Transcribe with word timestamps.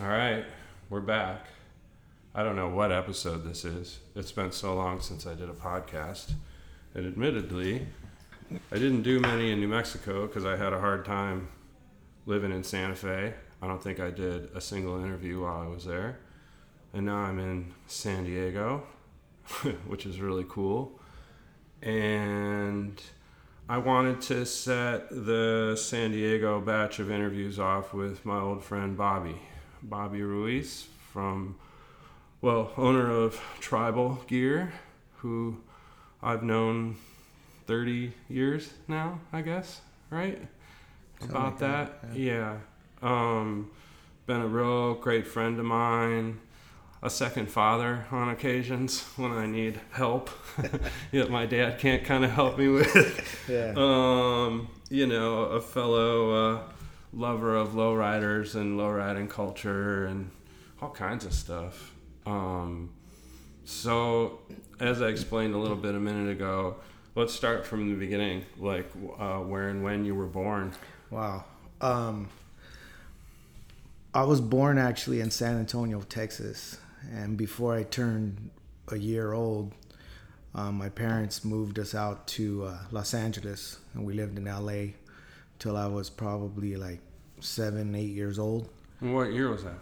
All 0.00 0.06
right, 0.06 0.44
we're 0.90 1.00
back. 1.00 1.46
I 2.32 2.44
don't 2.44 2.54
know 2.54 2.68
what 2.68 2.92
episode 2.92 3.42
this 3.42 3.64
is. 3.64 3.98
It's 4.14 4.30
been 4.30 4.52
so 4.52 4.76
long 4.76 5.00
since 5.00 5.26
I 5.26 5.34
did 5.34 5.50
a 5.50 5.54
podcast. 5.54 6.34
And 6.94 7.04
admittedly, 7.04 7.84
I 8.70 8.76
didn't 8.76 9.02
do 9.02 9.18
many 9.18 9.50
in 9.50 9.58
New 9.58 9.66
Mexico 9.66 10.28
because 10.28 10.44
I 10.44 10.54
had 10.54 10.72
a 10.72 10.78
hard 10.78 11.04
time 11.04 11.48
living 12.26 12.52
in 12.52 12.62
Santa 12.62 12.94
Fe. 12.94 13.34
I 13.60 13.66
don't 13.66 13.82
think 13.82 13.98
I 13.98 14.12
did 14.12 14.50
a 14.54 14.60
single 14.60 15.02
interview 15.02 15.40
while 15.40 15.62
I 15.62 15.66
was 15.66 15.84
there. 15.84 16.20
And 16.92 17.04
now 17.04 17.16
I'm 17.16 17.40
in 17.40 17.74
San 17.88 18.22
Diego, 18.22 18.86
which 19.88 20.06
is 20.06 20.20
really 20.20 20.46
cool. 20.48 21.00
And 21.82 23.02
I 23.68 23.78
wanted 23.78 24.20
to 24.20 24.46
set 24.46 25.10
the 25.10 25.74
San 25.76 26.12
Diego 26.12 26.60
batch 26.60 27.00
of 27.00 27.10
interviews 27.10 27.58
off 27.58 27.92
with 27.92 28.24
my 28.24 28.38
old 28.38 28.62
friend 28.62 28.96
Bobby. 28.96 29.40
Bobby 29.82 30.22
Ruiz 30.22 30.86
from, 31.12 31.56
well, 32.40 32.72
owner 32.76 33.10
of 33.10 33.40
Tribal 33.60 34.22
Gear, 34.26 34.72
who 35.16 35.58
I've 36.22 36.42
known 36.42 36.96
30 37.66 38.12
years 38.28 38.72
now, 38.86 39.20
I 39.32 39.42
guess, 39.42 39.80
right? 40.10 40.40
Something 41.20 41.36
About 41.36 41.50
like 41.50 41.58
that, 41.58 42.02
that, 42.02 42.18
yeah. 42.18 42.56
Um, 43.02 43.70
been 44.26 44.40
a 44.40 44.46
real 44.46 44.94
great 44.94 45.26
friend 45.26 45.58
of 45.58 45.64
mine, 45.64 46.38
a 47.02 47.10
second 47.10 47.50
father 47.50 48.06
on 48.10 48.28
occasions 48.28 49.02
when 49.16 49.32
I 49.32 49.46
need 49.46 49.80
help 49.90 50.30
that 51.12 51.30
my 51.30 51.46
dad 51.46 51.78
can't 51.78 52.04
kind 52.04 52.24
of 52.24 52.30
help 52.30 52.58
me 52.58 52.68
with. 52.68 53.46
Yeah. 53.48 53.72
Um, 53.76 54.68
you 54.90 55.06
know, 55.06 55.44
a 55.44 55.60
fellow 55.60 56.54
uh, 56.56 56.62
lover 57.12 57.54
of 57.54 57.70
lowriders 57.70 58.54
and 58.54 58.78
lowriding 58.78 59.28
culture 59.28 60.06
and 60.06 60.30
all 60.80 60.90
kinds 60.90 61.24
of 61.24 61.32
stuff. 61.32 61.94
Um, 62.26 62.90
so, 63.64 64.40
as 64.80 65.02
I 65.02 65.08
explained 65.08 65.54
a 65.54 65.58
little 65.58 65.76
bit 65.76 65.94
a 65.94 66.00
minute 66.00 66.30
ago, 66.30 66.76
let's 67.14 67.34
start 67.34 67.66
from 67.66 67.90
the 67.90 67.96
beginning, 67.96 68.44
like 68.58 68.90
uh, 69.18 69.38
where 69.38 69.68
and 69.68 69.82
when 69.82 70.04
you 70.04 70.14
were 70.14 70.26
born. 70.26 70.72
Wow. 71.10 71.44
Um, 71.80 72.28
I 74.14 74.22
was 74.24 74.40
born 74.40 74.78
actually 74.78 75.20
in 75.20 75.30
San 75.30 75.58
Antonio, 75.58 76.00
Texas, 76.02 76.78
and 77.12 77.36
before 77.36 77.74
I 77.74 77.82
turned 77.82 78.50
a 78.88 78.96
year 78.96 79.32
old, 79.32 79.72
um, 80.54 80.76
my 80.76 80.88
parents 80.88 81.44
moved 81.44 81.78
us 81.78 81.94
out 81.94 82.26
to 82.28 82.64
uh, 82.64 82.78
Los 82.90 83.14
Angeles, 83.14 83.78
and 83.94 84.04
we 84.04 84.14
lived 84.14 84.38
in 84.38 84.46
LA 84.46 84.94
till 85.58 85.76
I 85.76 85.86
was 85.86 86.10
probably 86.10 86.76
like 86.76 87.00
seven, 87.40 87.94
eight 87.94 88.10
years 88.10 88.38
old. 88.38 88.68
What 89.00 89.32
year 89.32 89.48
was 89.50 89.64
that? 89.64 89.78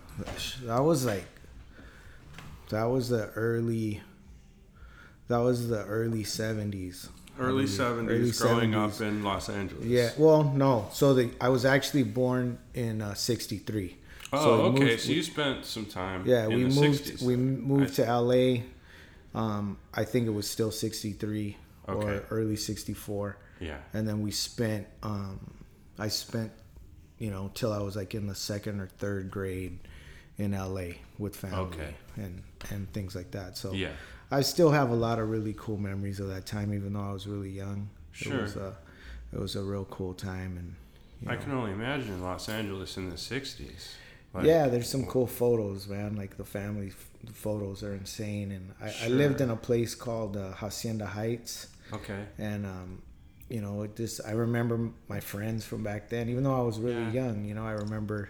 That 0.64 0.80
was 0.84 1.04
like, 1.04 1.24
that 2.68 2.84
was 2.84 3.08
the 3.08 3.28
early, 3.30 4.02
that 5.28 5.38
was 5.38 5.68
the 5.68 5.84
early 5.84 6.24
seventies. 6.24 7.08
Early 7.38 7.64
Early- 7.64 7.66
70s, 7.66 8.08
early 8.08 8.30
growing 8.30 8.70
70s. 8.72 8.94
up 8.94 9.00
in 9.02 9.22
Los 9.22 9.48
Angeles. 9.50 9.84
Yeah, 9.84 10.10
well, 10.16 10.42
no. 10.44 10.88
So 10.92 11.12
the 11.12 11.30
I 11.38 11.50
was 11.50 11.66
actually 11.66 12.02
born 12.04 12.58
in 12.72 13.02
uh, 13.02 13.12
'63. 13.12 13.94
Oh, 14.32 14.42
so 14.42 14.50
okay. 14.68 14.78
moved- 14.84 15.00
so 15.02 15.12
you 15.12 15.22
spent 15.22 15.64
some 15.66 15.84
time 15.84 16.22
Yeah, 16.26 16.44
in 16.46 16.54
we 16.56 16.62
the 16.64 16.80
moved. 16.80 17.04
60s. 17.04 17.22
We 17.22 17.36
moved 17.36 17.94
to 17.96 18.04
LA. 18.10 18.62
Um, 19.34 19.76
I 19.92 20.04
think 20.04 20.26
it 20.26 20.30
was 20.30 20.48
still 20.48 20.70
'63 20.70 21.58
or 21.86 22.22
early 22.30 22.56
'64, 22.56 23.36
yeah. 23.60 23.76
and 23.92 24.08
then 24.08 24.22
we 24.22 24.30
spent. 24.30 24.86
Um, 25.02 25.38
I 25.98 26.08
spent, 26.08 26.52
you 27.18 27.30
know, 27.30 27.50
till 27.54 27.72
I 27.72 27.78
was 27.78 27.96
like 27.96 28.14
in 28.14 28.26
the 28.26 28.34
second 28.34 28.80
or 28.80 28.86
third 28.86 29.30
grade 29.30 29.78
in 30.38 30.52
LA 30.52 30.96
with 31.18 31.34
family 31.36 31.58
Okay. 31.58 31.94
and 32.16 32.42
and 32.70 32.92
things 32.92 33.14
like 33.14 33.30
that. 33.32 33.56
So 33.56 33.72
Yeah. 33.72 33.92
I 34.30 34.40
still 34.42 34.70
have 34.72 34.90
a 34.90 34.94
lot 34.94 35.18
of 35.20 35.30
really 35.30 35.54
cool 35.56 35.76
memories 35.78 36.18
of 36.20 36.28
that 36.28 36.46
time, 36.46 36.74
even 36.74 36.92
though 36.94 37.00
I 37.10 37.12
was 37.12 37.26
really 37.26 37.50
young. 37.50 37.88
Sure. 38.12 38.38
It 38.38 38.42
was 38.42 38.56
a, 38.56 38.76
it 39.32 39.38
was 39.38 39.54
a 39.56 39.62
real 39.62 39.84
cool 39.84 40.14
time, 40.14 40.56
and 40.58 40.74
you 41.22 41.30
I 41.30 41.36
can 41.36 41.52
only 41.52 41.70
imagine 41.72 42.20
Los 42.22 42.48
Angeles 42.48 42.96
in 42.96 43.08
the 43.10 43.16
60s. 43.16 43.92
Like, 44.34 44.44
yeah, 44.44 44.66
there's 44.68 44.88
some 44.90 45.06
cool 45.06 45.26
photos, 45.26 45.86
man. 45.88 46.16
Like 46.16 46.36
the 46.36 46.44
family 46.44 46.88
f- 46.88 47.08
photos 47.34 47.82
are 47.82 47.94
insane. 47.94 48.50
And 48.52 48.74
I, 48.82 49.06
I 49.06 49.08
lived 49.08 49.40
in 49.40 49.48
a 49.50 49.56
place 49.56 49.94
called 49.94 50.36
uh, 50.36 50.50
Hacienda 50.52 51.06
Heights, 51.06 51.68
Okay. 51.92 52.24
and 52.38 52.66
um, 52.66 53.02
you 53.48 53.60
know, 53.60 53.82
it 53.82 53.96
just 53.96 54.20
I 54.26 54.32
remember 54.32 54.90
my 55.08 55.20
friends 55.20 55.64
from 55.64 55.82
back 55.82 56.08
then. 56.08 56.28
Even 56.28 56.44
though 56.44 56.58
I 56.58 56.62
was 56.62 56.78
really 56.78 57.02
Yeah. 57.04 57.12
young, 57.26 57.44
you 57.44 57.54
know, 57.54 57.64
I 57.64 57.72
remember 57.72 58.28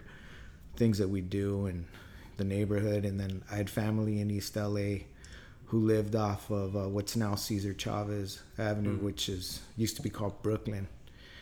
things 0.75 0.97
that 0.99 1.09
we 1.09 1.21
do 1.21 1.65
and 1.65 1.85
the 2.37 2.43
neighborhood. 2.43 3.03
And 3.05 3.19
then 3.19 3.43
I 3.51 3.55
had 3.55 3.69
family 3.69 4.19
in 4.21 4.29
East 4.29 4.55
LA 4.55 5.05
who 5.65 5.79
lived 5.79 6.15
off 6.15 6.49
of 6.51 6.75
uh, 6.77 6.87
what's 6.87 7.15
now 7.15 7.35
Cesar 7.35 7.73
Chavez 7.73 8.41
Avenue, 8.59 8.97
Mm. 8.99 9.01
which 9.01 9.27
is 9.27 9.59
used 9.75 9.95
to 9.97 10.01
be 10.01 10.09
called 10.09 10.41
Brooklyn 10.43 10.87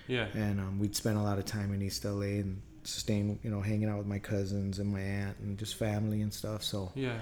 Yeah. 0.08 0.28
and 0.34 0.60
um, 0.60 0.80
we'd 0.80 0.96
spend 0.96 1.18
a 1.18 1.22
lot 1.22 1.38
of 1.38 1.46
time 1.46 1.74
in 1.74 1.82
East 1.82 2.06
LA 2.06 2.40
and 2.40 2.62
staying, 2.84 3.40
you 3.44 3.50
know, 3.52 3.62
hanging 3.62 3.90
out 3.90 3.98
with 3.98 4.08
my 4.08 4.20
cousins 4.20 4.80
and 4.80 4.92
my 4.92 5.02
aunt 5.02 5.38
and 5.40 5.58
just 5.60 5.76
family 5.76 6.22
and 6.22 6.34
stuff. 6.34 6.64
So 6.64 6.92
Yeah. 6.96 7.20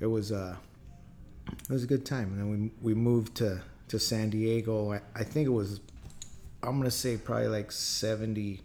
it 0.00 0.06
was 0.06 0.30
uh, 0.32 0.56
it 1.48 1.70
was 1.70 1.82
a 1.84 1.86
good 1.86 2.04
time. 2.06 2.28
And 2.32 2.38
then 2.38 2.50
we 2.50 2.70
we 2.82 2.94
moved 2.94 3.34
to 3.38 3.60
to 3.88 3.98
San 3.98 4.30
Diego. 4.30 4.92
I, 4.92 5.00
I 5.14 5.24
think 5.24 5.46
it 5.46 5.50
was 5.52 5.80
I'm 6.62 6.78
gonna 6.78 6.90
say 6.90 7.16
probably 7.16 7.48
like 7.48 7.72
seventy. 7.72 8.60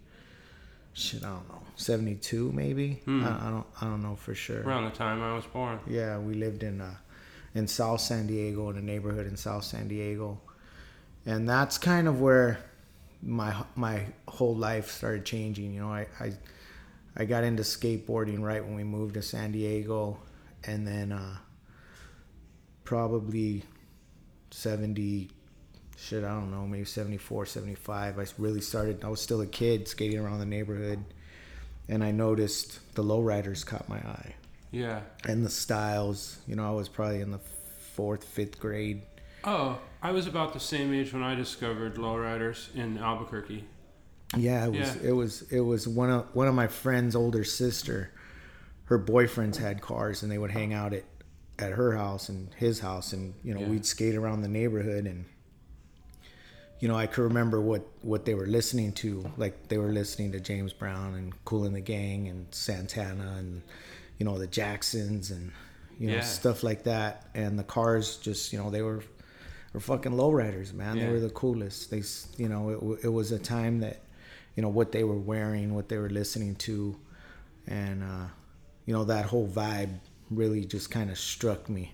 Shit, 0.94 1.24
I 1.24 1.30
don't 1.30 1.50
know, 1.50 1.62
seventy 1.76 2.16
two 2.16 2.52
maybe. 2.52 3.02
Hmm. 3.06 3.24
I, 3.24 3.48
I 3.48 3.50
don't 3.50 3.66
I 3.82 3.86
don't 3.86 4.04
know 4.04 4.16
for 4.16 4.36
sure. 4.36 4.62
Around 4.62 4.86
the 4.86 4.92
time 4.92 5.22
I 5.22 5.34
was 5.34 5.46
born. 5.46 5.80
Yeah, 5.88 6.20
we 6.20 6.34
lived 6.36 6.64
in 6.64 6.82
uh, 6.82 6.96
in 7.56 7.68
South 7.68 8.02
San 8.02 8.28
Diego 8.28 8.70
in 8.70 8.78
a 8.78 8.82
neighborhood 8.82 9.28
in 9.28 9.36
South 9.36 9.64
San 9.64 9.88
Diego, 9.88 10.40
and 11.26 11.48
that's 11.48 11.78
kind 11.78 12.08
of 12.08 12.22
where 12.22 12.60
my 13.22 13.56
my 13.76 14.06
whole 14.28 14.56
life 14.56 14.92
started 14.92 15.26
changing. 15.26 15.74
You 15.74 15.82
know, 15.82 15.92
I 15.92 16.08
I, 16.20 16.34
I 17.16 17.26
got 17.26 17.44
into 17.44 17.64
skateboarding 17.64 18.42
right 18.42 18.64
when 18.64 18.76
we 18.76 18.84
moved 18.84 19.16
to 19.16 19.22
San 19.22 19.52
Diego, 19.52 20.20
and 20.64 20.86
then 20.88 21.12
uh, 21.12 21.38
probably 22.84 23.64
seventy. 24.52 25.30
Shit, 25.98 26.24
I 26.24 26.30
don't 26.30 26.52
know, 26.52 26.66
maybe 26.68 26.86
74, 26.86 27.46
75. 27.46 28.20
I 28.20 28.26
really 28.38 28.62
started, 28.62 29.04
I 29.04 29.10
was 29.10 29.22
still 29.22 29.42
a 29.42 29.48
kid 29.48 29.88
skating 29.88 30.20
around 30.20 30.40
the 30.40 30.46
neighborhood, 30.46 31.04
and 31.88 32.04
I 32.04 32.12
noticed 32.12 32.80
the 32.96 33.04
lowriders 33.04 33.66
caught 33.66 33.88
my 33.88 33.98
eye 33.98 34.36
Yeah. 34.72 35.02
and 35.26 35.46
the 35.46 35.50
styles. 35.50 36.40
You 36.48 36.56
know, 36.56 36.68
I 36.68 36.72
was 36.72 36.90
probably 36.90 37.22
in 37.22 37.32
the 37.32 37.40
fourth, 37.94 38.24
fifth 38.24 38.60
grade. 38.60 39.04
Oh, 39.46 39.80
I 40.02 40.12
was 40.12 40.28
about 40.28 40.54
the 40.54 40.60
same 40.60 40.94
age 40.94 41.14
when 41.14 41.24
I 41.24 41.36
discovered 41.36 41.96
lowriders 41.96 42.74
in 42.76 42.98
Albuquerque. 42.98 43.66
Yeah, 44.36 44.66
it 44.66 44.70
was. 44.72 44.96
Yeah. 44.96 45.10
It 45.10 45.12
was. 45.12 45.42
It 45.52 45.60
was 45.60 45.88
one 45.88 46.10
of 46.10 46.34
one 46.34 46.48
of 46.48 46.56
my 46.56 46.66
friend's 46.68 47.16
older 47.16 47.44
sister. 47.44 48.12
Her 48.86 48.98
boyfriends 48.98 49.58
had 49.58 49.80
cars, 49.82 50.24
and 50.24 50.32
they 50.32 50.38
would 50.40 50.50
hang 50.52 50.74
out 50.74 50.92
at 50.94 51.04
at 51.60 51.74
her 51.74 51.96
house 51.96 52.30
and 52.30 52.52
his 52.56 52.80
house, 52.80 53.14
and 53.14 53.36
you 53.44 53.54
know 53.54 53.60
Yeah. 53.62 53.68
we'd 53.70 53.86
skate 53.86 54.16
around 54.16 54.42
the 54.42 54.48
neighborhood 54.48 55.06
and. 55.06 55.26
You 56.84 56.90
know, 56.90 56.98
I 56.98 57.08
could 57.08 57.22
remember 57.24 57.62
what, 57.62 57.84
what 58.02 58.26
they 58.26 58.34
were 58.34 58.46
listening 58.46 58.92
to. 59.04 59.10
Like 59.38 59.70
they 59.70 59.78
were 59.78 59.94
listening 59.94 60.34
to 60.34 60.42
James 60.42 60.74
Brown 60.74 61.14
and 61.14 61.46
Kool 61.46 61.64
and 61.64 61.74
the 61.74 61.80
Gang 61.96 62.28
and 62.28 62.46
Santana 62.52 63.36
and, 63.40 63.62
you 64.18 64.26
know, 64.26 64.38
the 64.38 64.48
Jacksons 64.48 65.32
and, 65.32 65.54
you 65.98 66.08
know, 66.10 66.16
Yeah. 66.16 66.22
stuff 66.42 66.62
like 66.62 66.84
that. 66.84 67.14
And 67.34 67.58
the 67.58 67.64
cars 67.64 68.18
just, 68.18 68.52
you 68.52 68.60
know, 68.60 68.70
they 68.70 68.82
were 68.82 69.02
were 69.72 69.80
fucking 69.80 70.12
lowriders, 70.12 70.74
man. 70.74 70.98
Yeah. 70.98 71.06
They 71.06 71.12
were 71.14 71.20
the 71.22 71.30
coolest. 71.30 71.90
They, 71.90 72.04
you 72.36 72.50
know, 72.50 72.70
it, 72.70 73.06
it 73.06 73.12
was 73.20 73.32
a 73.32 73.40
time 73.40 73.80
that, 73.80 74.02
you 74.58 74.62
know, 74.62 74.70
what 74.70 74.92
they 74.92 75.06
were 75.06 75.24
wearing, 75.34 75.74
what 75.74 75.88
they 75.88 75.98
were 75.98 76.10
listening 76.10 76.56
to, 76.68 76.98
and 77.66 78.04
uh, 78.04 78.28
you 78.86 78.94
know 78.94 79.06
that 79.06 79.26
whole 79.26 79.48
vibe 79.48 80.00
really 80.30 80.66
just 80.66 80.92
kind 80.92 81.10
of 81.10 81.18
struck 81.18 81.70
me, 81.70 81.94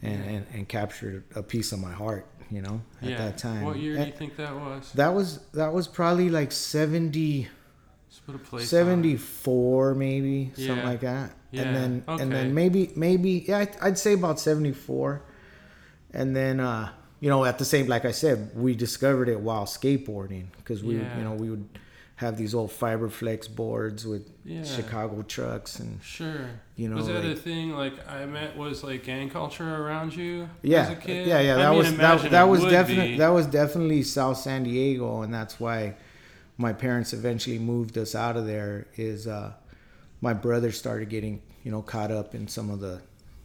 and, 0.00 0.24
and 0.24 0.46
and 0.54 0.68
captured 0.68 1.24
a 1.36 1.42
piece 1.42 1.70
of 1.72 1.80
my 1.80 1.92
heart. 1.92 2.26
You 2.52 2.60
know, 2.60 2.82
at 3.00 3.08
yeah. 3.10 3.18
that 3.18 3.38
time. 3.38 3.64
What 3.64 3.78
year 3.78 3.96
do 3.96 4.04
you 4.04 4.12
think 4.12 4.36
that 4.36 4.54
was? 4.54 4.92
that 4.92 5.14
was 5.14 5.38
that 5.54 5.72
was 5.72 5.88
probably 5.88 6.28
like 6.28 6.52
70, 6.52 7.48
Let's 8.08 8.20
put 8.20 8.34
a 8.34 8.38
place. 8.38 8.68
74 8.68 9.94
maybe 9.94 10.52
something 10.54 10.84
like 10.84 11.00
that. 11.00 11.32
Yeah, 11.50 11.62
And 11.62 11.76
then 11.76 12.04
and 12.08 12.32
then 12.32 12.54
maybe 12.54 12.90
maybe 12.94 13.44
yeah 13.48 13.64
I'd, 13.80 13.98
say 13.98 14.12
about 14.14 14.38
seventy 14.40 14.72
four, 14.72 15.22
and 16.12 16.34
then 16.34 16.60
uh, 16.60 16.90
you 17.20 17.28
know 17.30 17.44
at 17.44 17.58
the 17.58 17.64
same 17.64 17.86
like 17.86 18.04
I 18.04 18.10
said 18.12 18.50
we 18.54 18.74
discovered 18.74 19.28
it 19.28 19.40
while 19.40 19.64
skateboarding 19.66 20.46
because 20.58 20.82
we 20.82 20.96
Yeah. 20.96 21.18
you 21.18 21.24
know 21.24 21.32
we 21.34 21.50
would 21.50 21.68
have 22.22 22.36
these 22.38 22.54
old 22.54 22.70
fiberflex 22.70 23.54
boards 23.54 24.06
with 24.06 24.30
Yeah. 24.44 24.64
Chicago 24.64 25.22
trucks 25.22 25.78
and 25.78 26.02
Sure. 26.02 26.46
You 26.76 26.88
know, 26.88 26.96
was 26.96 27.08
that 27.08 27.24
a 27.24 27.34
thing? 27.34 27.72
Like 27.76 27.92
I 28.08 28.24
met 28.24 28.56
was 28.56 28.82
like 28.82 29.04
gang 29.04 29.28
culture 29.28 29.68
around 29.84 30.14
you 30.16 30.48
yeah 30.62 30.82
as 30.84 30.90
a 30.90 30.96
kid. 30.96 31.26
yeah 31.26 31.40
yeah 31.40 31.54
I 31.54 31.56
that 31.58 31.68
mean, 31.70 31.78
was 31.78 31.96
that, 31.96 32.30
that 32.30 32.42
was 32.44 32.62
definitely 32.64 33.16
that 33.18 33.28
was 33.28 33.46
definitely 33.46 34.02
South 34.02 34.38
San 34.38 34.62
Diego 34.64 35.20
and 35.22 35.32
that's 35.34 35.60
why 35.60 35.96
my 36.56 36.72
parents 36.72 37.12
eventually 37.12 37.58
moved 37.58 37.98
us 37.98 38.14
out 38.14 38.36
of 38.36 38.46
there 38.46 38.86
is 38.96 39.26
uh 39.26 39.52
my 40.20 40.32
brother 40.32 40.72
started 40.72 41.08
getting 41.10 41.42
you 41.64 41.70
know 41.70 41.82
caught 41.82 42.10
up 42.10 42.34
in 42.34 42.46
some 42.48 42.70
of 42.70 42.80
the 42.80 43.00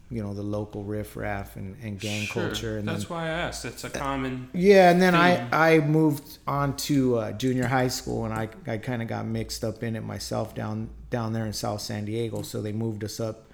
you 0.10 0.24
know 0.24 0.34
the 0.34 0.42
local 0.42 0.84
riffraff 0.84 1.56
and, 1.58 1.76
and 1.84 2.00
gang 2.00 2.26
Sure. 2.26 2.44
culture 2.44 2.78
and 2.78 2.88
That's 2.88 3.06
then, 3.06 3.18
why 3.18 3.26
I 3.26 3.30
asked. 3.30 3.66
It's 3.66 3.84
a 3.84 3.90
common. 3.90 4.50
yeah 4.54 4.90
and 4.90 5.02
then 5.02 5.14
thing. 5.14 5.22
i 5.52 5.76
i 5.76 5.80
moved 5.80 6.38
on 6.48 6.76
to 6.78 7.18
uh, 7.18 7.32
junior 7.34 7.68
high 7.68 7.90
school 7.90 8.24
and 8.26 8.34
i 8.34 8.48
i 8.68 8.78
kind 8.78 9.02
of 9.02 9.08
got 9.10 9.26
mixed 9.26 9.64
up 9.66 9.84
in 9.84 9.96
it 9.98 10.04
myself 10.04 10.56
down 10.56 10.90
down 11.10 11.34
there 11.34 11.46
in 11.46 11.52
south 11.54 11.82
san 11.82 12.06
diego 12.06 12.42
so 12.42 12.62
they 12.62 12.72
moved 12.72 13.04
us 13.04 13.20
up 13.20 13.52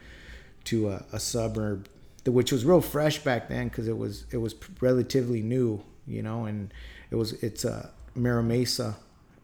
to 0.65 0.89
a, 0.89 1.03
a 1.11 1.19
suburb 1.19 1.87
which 2.25 2.51
was 2.51 2.63
real 2.65 2.81
fresh 2.81 3.17
back 3.19 3.49
then 3.49 3.67
because 3.67 3.87
it 3.87 3.97
was 3.97 4.25
it 4.31 4.37
was 4.37 4.53
relatively 4.79 5.41
new 5.41 5.83
you 6.07 6.21
know 6.21 6.45
and 6.45 6.71
it 7.11 7.15
was 7.15 7.33
it's 7.43 7.65
a 7.65 7.71
uh, 7.73 7.87
Mira 8.15 8.43
Mesa 8.43 8.95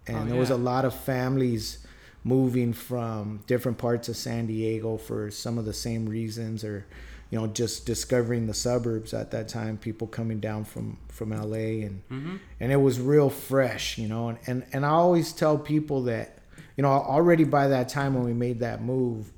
and 0.08 0.18
Oh, 0.18 0.26
there 0.26 0.40
was 0.40 0.50
a 0.52 0.58
lot 0.58 0.86
of 0.86 0.94
families 0.94 1.80
moving 2.24 2.74
from 2.74 3.42
different 3.48 3.78
parts 3.78 4.10
of 4.10 4.16
San 4.18 4.46
Diego 4.48 4.98
for 4.98 5.32
some 5.32 5.58
of 5.58 5.66
the 5.66 5.74
same 5.74 6.08
reasons 6.08 6.64
or 6.64 6.86
you 7.32 7.40
know 7.40 7.48
just 7.48 7.86
discovering 7.86 8.48
the 8.48 8.54
suburbs 8.54 9.14
at 9.14 9.32
that 9.32 9.48
time 9.48 9.78
people 9.78 10.08
coming 10.08 10.40
down 10.40 10.64
from 10.66 10.98
from 11.10 11.30
LA 11.32 11.86
and 11.88 12.02
Mm-hmm. 12.12 12.36
and 12.60 12.72
it 12.72 12.78
was 12.78 13.00
real 13.00 13.30
fresh 13.30 13.98
you 13.98 14.08
know 14.08 14.30
and, 14.30 14.38
and 14.48 14.66
and 14.74 14.86
I 14.86 14.90
always 14.90 15.32
tell 15.32 15.58
people 15.58 16.04
that 16.04 16.40
you 16.76 16.82
know 16.82 16.90
already 16.90 17.44
by 17.46 17.68
that 17.70 17.88
time 17.90 18.16
when 18.16 18.24
we 18.26 18.34
made 18.34 18.60
that 18.60 18.82
move 18.84 19.32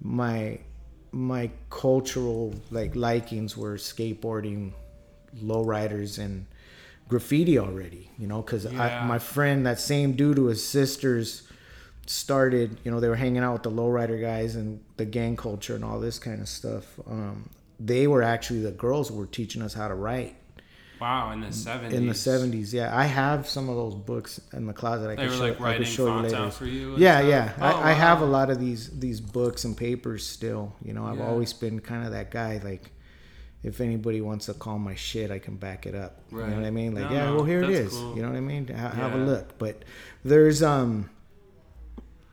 my 0.00 0.58
my 1.12 1.50
cultural 1.70 2.54
like 2.70 2.94
likings 2.96 3.56
were 3.56 3.74
skateboarding 3.76 4.72
lowriders 5.42 6.18
and 6.18 6.46
graffiti 7.08 7.58
already 7.58 8.10
you 8.18 8.26
know 8.26 8.42
because 8.42 8.64
Yeah. 8.64 9.04
my 9.06 9.18
friend 9.18 9.66
that 9.66 9.78
same 9.80 10.12
dude 10.12 10.38
who 10.38 10.46
his 10.46 10.64
sisters 10.66 11.45
started 12.10 12.78
you 12.84 12.90
know 12.90 13.00
they 13.00 13.08
were 13.08 13.16
hanging 13.16 13.42
out 13.42 13.52
with 13.54 13.62
the 13.62 13.70
lowrider 13.70 14.20
guys 14.20 14.56
and 14.56 14.80
the 14.96 15.04
gang 15.04 15.36
culture 15.36 15.74
and 15.74 15.84
all 15.84 16.00
this 16.00 16.18
kind 16.18 16.40
of 16.40 16.48
stuff. 16.48 16.84
Um, 17.08 17.48
they 17.80 18.06
were 18.06 18.22
actually 18.22 18.60
the 18.62 18.70
girls 18.72 19.10
were 19.12 19.26
teaching 19.26 19.62
us 19.62 19.74
how 19.74 19.88
to 19.88 19.94
write. 19.94 20.36
Wow, 20.98 21.30
in 21.32 21.42
the 21.42 21.52
seventies. 21.52 21.98
in 21.98 22.06
the 22.06 22.14
70s 22.14 22.72
yeah. 22.72 22.96
I 22.96 23.04
have 23.04 23.46
some 23.46 23.68
of 23.68 23.76
those 23.76 23.94
books 23.94 24.40
in 24.54 24.66
the 24.66 24.72
closet. 24.72 25.04
I 25.04 25.08
They 25.08 25.16
can 25.16 25.26
were 25.28 25.32
show, 25.36 25.42
like 25.42 25.60
I 25.60 25.76
could 25.76 25.86
show 25.86 26.06
you 26.06 26.22
later. 26.22 26.64
you. 26.64 26.94
yeah 26.96 27.18
stuff? 27.18 27.28
yeah. 27.28 27.52
Oh, 27.60 27.66
I, 27.80 27.90
I 27.90 27.92
have 27.92 28.22
a 28.22 28.24
lot 28.24 28.48
of 28.48 28.58
these 28.58 28.98
these 28.98 29.20
books 29.20 29.64
and 29.64 29.76
papers 29.76 30.26
still 30.26 30.72
you 30.82 30.94
know. 30.94 31.04
I've 31.04 31.18
Yeah. 31.18 31.26
always 31.28 31.52
been 31.52 31.80
kind 31.80 32.06
of 32.06 32.12
that 32.12 32.30
guy 32.30 32.62
like 32.64 32.92
if 33.62 33.80
anybody 33.82 34.20
wants 34.22 34.46
to 34.46 34.54
call 34.54 34.78
my 34.78 34.94
shit 34.94 35.30
i 35.30 35.38
can 35.38 35.56
back 35.56 35.84
it 35.86 35.94
up. 35.94 36.20
You 36.32 36.38
know 36.38 36.56
what 36.56 36.64
i 36.64 36.70
mean? 36.70 36.94
Like 36.94 37.10
No, 37.10 37.16
yeah 37.16 37.30
well 37.34 37.44
here 37.44 37.62
it 37.62 37.68
is. 37.70 37.92
cool. 37.92 38.16
you 38.16 38.22
know 38.22 38.28
what 38.28 38.36
i 38.38 38.40
mean? 38.40 38.66
Ha- 38.68 38.88
have 38.90 39.12
a 39.14 39.18
look. 39.18 39.58
But 39.58 39.82
there's 40.24 40.62
um 40.62 41.10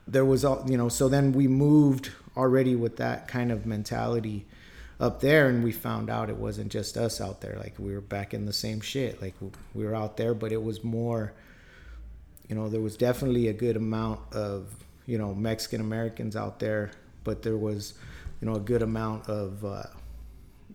there 0.06 0.24
was 0.24 0.44
all 0.44 0.64
you 0.68 0.76
know 0.76 0.88
so 0.88 1.08
then 1.08 1.32
we 1.32 1.48
moved 1.48 2.10
already 2.36 2.74
with 2.74 2.96
that 2.96 3.28
kind 3.28 3.50
of 3.50 3.64
mentality 3.64 4.44
up 5.00 5.20
there 5.20 5.48
and 5.48 5.64
we 5.64 5.72
found 5.72 6.08
out 6.08 6.30
it 6.30 6.36
wasn't 6.36 6.70
just 6.70 6.96
us 6.96 7.20
out 7.20 7.40
there. 7.40 7.56
Like 7.58 7.74
we 7.78 7.92
were 7.92 8.00
back 8.00 8.32
in 8.32 8.46
the 8.46 8.52
same 8.52 8.80
shit. 8.80 9.20
Like 9.20 9.34
we 9.74 9.84
were 9.84 9.94
out 9.94 10.16
there 10.16 10.34
but 10.34 10.52
it 10.52 10.62
was 10.62 10.84
more 10.84 11.32
you 12.48 12.54
know 12.54 12.68
there 12.68 12.80
was 12.80 12.96
definitely 12.96 13.48
a 13.48 13.52
good 13.52 13.76
amount 13.76 14.20
of 14.32 14.74
you 15.06 15.16
know 15.16 15.34
mexican 15.34 15.80
americans 15.80 16.36
out 16.36 16.58
there 16.58 16.90
but 17.24 17.42
there 17.42 17.56
was 17.56 17.94
you 18.40 18.48
know 18.48 18.56
a 18.56 18.60
good 18.60 18.82
amount 18.82 19.28
of 19.28 19.64
uh, 19.64 19.82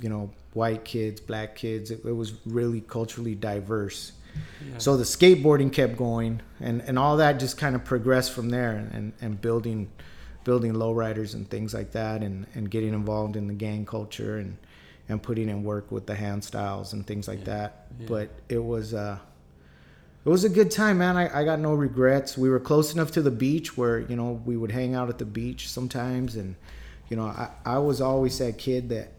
you 0.01 0.09
know 0.09 0.31
white 0.53 0.83
kids 0.83 1.21
black 1.21 1.55
kids. 1.55 1.91
It, 1.91 2.03
it 2.05 2.11
was 2.11 2.33
really 2.45 2.81
culturally 2.81 3.35
diverse 3.35 4.13
Yeah. 4.67 4.77
so 4.77 4.97
the 4.97 5.03
skateboarding 5.03 5.71
kept 5.71 5.97
going 5.97 6.41
and 6.59 6.81
and 6.81 6.97
all 6.99 7.17
that 7.17 7.39
just 7.39 7.57
kind 7.57 7.75
of 7.75 7.83
progressed 7.85 8.31
from 8.33 8.49
there 8.49 8.71
and 8.93 9.13
and 9.21 9.39
building 9.41 9.89
building 10.43 10.73
lowriders 10.73 11.33
and 11.33 11.49
things 11.49 11.73
like 11.73 11.91
that 11.91 12.21
and 12.23 12.45
and 12.55 12.69
getting 12.71 12.93
involved 12.93 13.35
in 13.35 13.47
the 13.47 13.53
gang 13.53 13.85
culture 13.85 14.37
and 14.37 14.57
and 15.07 15.21
putting 15.23 15.49
in 15.49 15.63
work 15.63 15.91
with 15.91 16.05
the 16.05 16.15
hand 16.15 16.43
styles 16.43 16.93
and 16.93 17.05
things 17.07 17.27
like 17.27 17.39
Yeah. 17.39 17.45
that 17.45 17.87
Yeah. 17.99 18.05
but 18.07 18.29
it 18.49 18.63
was 18.63 18.93
uh 18.93 19.17
it 20.25 20.29
was 20.29 20.43
a 20.43 20.49
good 20.49 20.69
time 20.71 20.97
man 20.99 21.17
I, 21.17 21.39
I 21.41 21.43
got 21.43 21.59
no 21.59 21.73
regrets 21.73 22.37
we 22.37 22.49
were 22.49 22.59
close 22.59 22.93
enough 22.93 23.11
to 23.11 23.21
the 23.21 23.31
beach 23.31 23.77
where 23.77 23.99
you 23.99 24.15
know 24.15 24.41
we 24.45 24.55
would 24.57 24.71
hang 24.71 24.93
out 24.95 25.09
at 25.09 25.17
the 25.17 25.25
beach 25.25 25.69
sometimes 25.69 26.35
and 26.35 26.55
you 27.09 27.17
know 27.17 27.23
i, 27.25 27.49
I 27.65 27.77
was 27.79 28.01
always 28.01 28.37
that 28.39 28.57
kid 28.57 28.89
that 28.89 29.11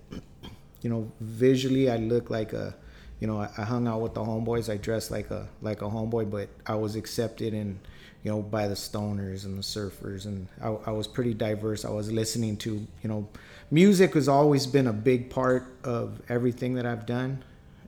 you 0.82 0.90
know 0.90 1.10
visually 1.20 1.90
i 1.90 1.96
looked 1.96 2.30
like 2.30 2.52
a 2.52 2.74
you 3.20 3.26
know 3.26 3.40
I, 3.40 3.50
I 3.56 3.62
hung 3.62 3.86
out 3.86 4.00
with 4.00 4.14
the 4.14 4.22
homeboys. 4.22 4.72
I 4.72 4.76
dressed 4.76 5.10
like 5.10 5.30
a 5.30 5.48
like 5.62 5.82
a 5.82 5.86
homeboy 5.86 6.30
but 6.30 6.48
i 6.66 6.74
was 6.74 6.96
accepted 6.96 7.54
and 7.54 7.78
you 8.22 8.30
know 8.30 8.42
by 8.42 8.68
the 8.68 8.74
stoners 8.74 9.44
and 9.44 9.56
the 9.56 9.62
surfers 9.62 10.24
and 10.26 10.48
I, 10.60 10.68
I 10.86 10.90
was 10.90 11.06
pretty 11.06 11.34
diverse. 11.34 11.84
I 11.84 11.90
was 11.90 12.10
listening 12.10 12.56
to 12.58 12.86
you 13.02 13.08
know 13.08 13.28
music 13.70 14.14
has 14.14 14.28
always 14.28 14.66
been 14.66 14.86
a 14.86 14.92
big 14.92 15.30
part 15.30 15.64
of 15.84 16.20
everything 16.28 16.74
that 16.74 16.84
i've 16.84 17.06
done 17.06 17.44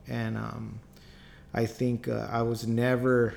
and 0.07 0.37
um 0.37 0.79
i 1.53 1.65
think 1.65 2.07
uh, 2.07 2.27
i 2.31 2.41
was 2.41 2.65
never 2.65 3.35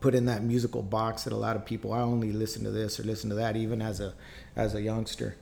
put 0.00 0.14
in 0.14 0.26
that 0.26 0.42
musical 0.42 0.82
box 0.82 1.24
that 1.24 1.32
a 1.32 1.36
lot 1.36 1.56
of 1.56 1.64
people 1.64 1.92
i 1.92 2.00
only 2.00 2.32
listen 2.32 2.62
to 2.64 2.70
this 2.70 3.00
or 3.00 3.02
listen 3.02 3.28
to 3.30 3.36
that 3.36 3.56
even 3.56 3.82
as 3.82 4.00
a 4.00 4.14
as 4.56 4.74
a 4.74 4.80
youngster. 4.82 5.36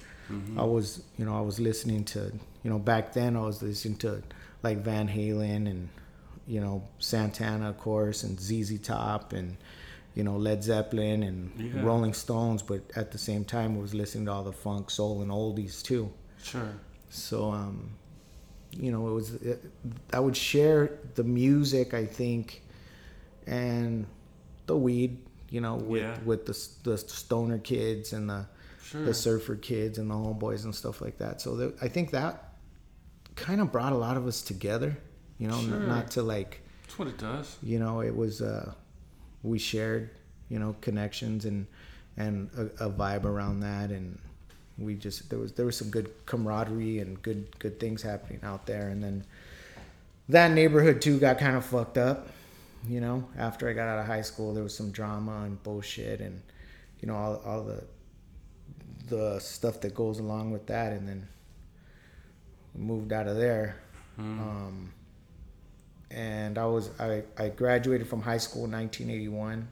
I 0.56 0.64
was 0.64 1.02
you 1.18 1.26
know 1.26 1.36
i 1.36 1.42
was 1.42 1.60
listening 1.60 2.04
to 2.06 2.32
you 2.62 2.70
know 2.70 2.78
back 2.78 3.12
then 3.12 3.36
i 3.36 3.40
was 3.40 3.62
listening 3.62 3.96
to 3.98 4.22
like 4.62 4.78
van 4.78 5.08
halen 5.08 5.68
and 5.70 5.88
you 6.46 6.60
know 6.60 6.82
santana 6.98 7.68
of 7.70 7.78
course 7.78 8.22
and 8.22 8.38
zz 8.38 8.82
top 8.82 9.32
and 9.32 9.56
you 10.14 10.22
know 10.24 10.36
led 10.36 10.62
zeppelin 10.62 11.22
and 11.22 11.50
Yeah. 11.58 11.82
rolling 11.82 12.12
stones 12.14 12.62
but 12.62 12.80
at 12.96 13.12
the 13.12 13.18
same 13.18 13.44
time 13.44 13.76
I 13.76 13.80
was 13.80 13.94
listening 13.94 14.26
to 14.26 14.32
all 14.32 14.44
the 14.44 14.52
funk 14.52 14.90
soul 14.90 15.22
and 15.22 15.30
oldies 15.30 15.82
too 15.82 16.10
Sure. 16.42 16.74
so 17.10 17.50
um 17.50 17.90
you 18.72 18.90
know 18.90 19.08
it 19.08 19.12
was 19.12 19.34
it, 19.34 19.62
i 20.12 20.18
would 20.18 20.36
share 20.36 20.98
the 21.14 21.24
music 21.24 21.92
i 21.94 22.04
think 22.06 22.62
and 23.46 24.06
the 24.66 24.76
weed 24.76 25.18
you 25.50 25.60
know 25.60 25.76
with 25.76 26.02
Yeah. 26.02 26.16
with 26.24 26.46
the 26.46 26.56
the 26.90 26.96
stoner 26.98 27.58
kids 27.58 28.12
and 28.12 28.28
the 28.30 28.46
Sure. 28.82 29.04
the 29.04 29.14
surfer 29.14 29.56
kids 29.56 29.98
and 29.98 30.10
the 30.10 30.14
homeboys 30.14 30.64
and 30.64 30.74
stuff 30.74 31.00
like 31.00 31.18
that 31.18 31.40
so 31.40 31.56
the, 31.56 31.74
i 31.80 31.88
think 31.88 32.10
that 32.12 32.51
kind 33.37 33.61
of 33.61 33.73
brought 33.73 33.93
a 33.93 33.96
lot 33.96 34.17
of 34.17 34.26
us 34.26 34.43
together 34.43 34.96
you 35.38 35.49
know 35.49 35.58
n- 35.58 35.88
not 35.88 36.11
to 36.12 36.23
like 36.23 36.61
That's 36.84 36.99
what 36.99 37.08
it 37.08 37.19
does. 37.19 37.56
you 37.62 37.79
know 37.79 38.00
it 38.00 38.14
was 38.14 38.40
uh 38.43 38.73
we 39.43 39.58
shared 39.58 40.11
you 40.49 40.58
know 40.58 40.76
connections 40.81 41.44
and 41.44 41.67
and 42.17 42.50
a, 42.56 42.87
a 42.87 42.90
vibe 42.90 43.25
around 43.25 43.61
that 43.61 43.90
and 43.90 44.19
we 44.79 44.94
just 44.94 45.29
there 45.31 45.38
was 45.38 45.52
there 45.52 45.67
was 45.67 45.76
some 45.76 45.90
good 45.90 46.11
camaraderie 46.27 46.98
and 46.98 47.20
good 47.22 47.58
good 47.58 47.79
things 47.81 48.03
happening 48.03 48.39
out 48.43 48.67
there 48.67 48.89
and 48.89 49.03
then 49.03 49.24
that 50.29 50.51
neighborhood 50.51 51.01
too 51.01 51.19
got 51.19 51.39
kind 51.39 51.56
of 51.56 51.65
fucked 51.65 51.98
up 51.98 52.29
you 52.89 53.01
know 53.01 53.27
after 53.39 53.69
i 53.69 53.72
got 53.72 53.89
out 53.89 53.98
of 53.98 54.06
high 54.06 54.22
school 54.22 54.53
there 54.55 54.62
was 54.62 54.77
some 54.77 54.91
drama 54.91 55.43
and 55.44 55.62
bullshit 55.62 56.20
and 56.20 56.41
you 57.01 57.08
know 57.08 57.15
all, 57.17 57.36
all 57.46 57.62
the 57.65 57.82
the 59.08 59.39
stuff 59.41 59.81
that 59.81 59.94
goes 59.94 60.19
along 60.19 60.51
with 60.53 60.67
that 60.67 60.93
and 60.93 61.06
then 61.08 61.27
moved 62.74 63.12
out 63.12 63.26
of 63.26 63.36
there 63.36 63.76
Mm. 64.19 64.41
um, 64.41 64.93
and 66.10 66.58
I 66.58 66.67
was 66.67 66.91
I, 67.00 67.22
I 67.38 67.48
graduated 67.48 68.06
from 68.06 68.20
high 68.20 68.38
school 68.38 68.67
in 68.67 68.72
1981. 68.72 69.69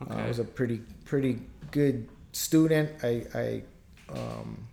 Uh, 0.00 0.14
I 0.14 0.28
was 0.28 0.38
a 0.38 0.44
pretty 0.44 0.80
pretty 1.04 1.40
good 1.72 2.08
student. 2.32 2.90
I 3.02 3.24
I 3.34 3.62
um, 4.10 4.68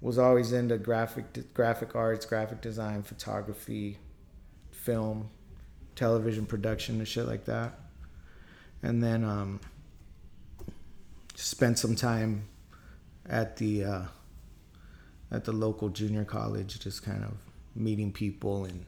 was 0.00 0.18
always 0.18 0.52
into 0.52 0.78
graphic 0.78 1.52
graphic 1.54 1.96
arts, 1.96 2.24
graphic 2.24 2.60
design, 2.60 3.02
photography, 3.02 3.98
film, 4.70 5.28
television 5.96 6.46
production, 6.46 6.98
and 6.98 7.08
shit 7.08 7.26
like 7.26 7.44
that. 7.46 7.78
And 8.82 9.02
then 9.02 9.24
um, 9.24 9.60
spent 11.34 11.78
some 11.80 11.96
time 11.96 12.44
at 13.28 13.56
the 13.56 13.84
uh, 13.84 14.02
at 15.30 15.44
the 15.44 15.52
local 15.52 15.88
junior 15.88 16.24
college, 16.24 16.78
just 16.80 17.02
kind 17.02 17.22
of 17.24 17.34
meeting 17.74 18.12
people 18.12 18.64
and 18.64 18.84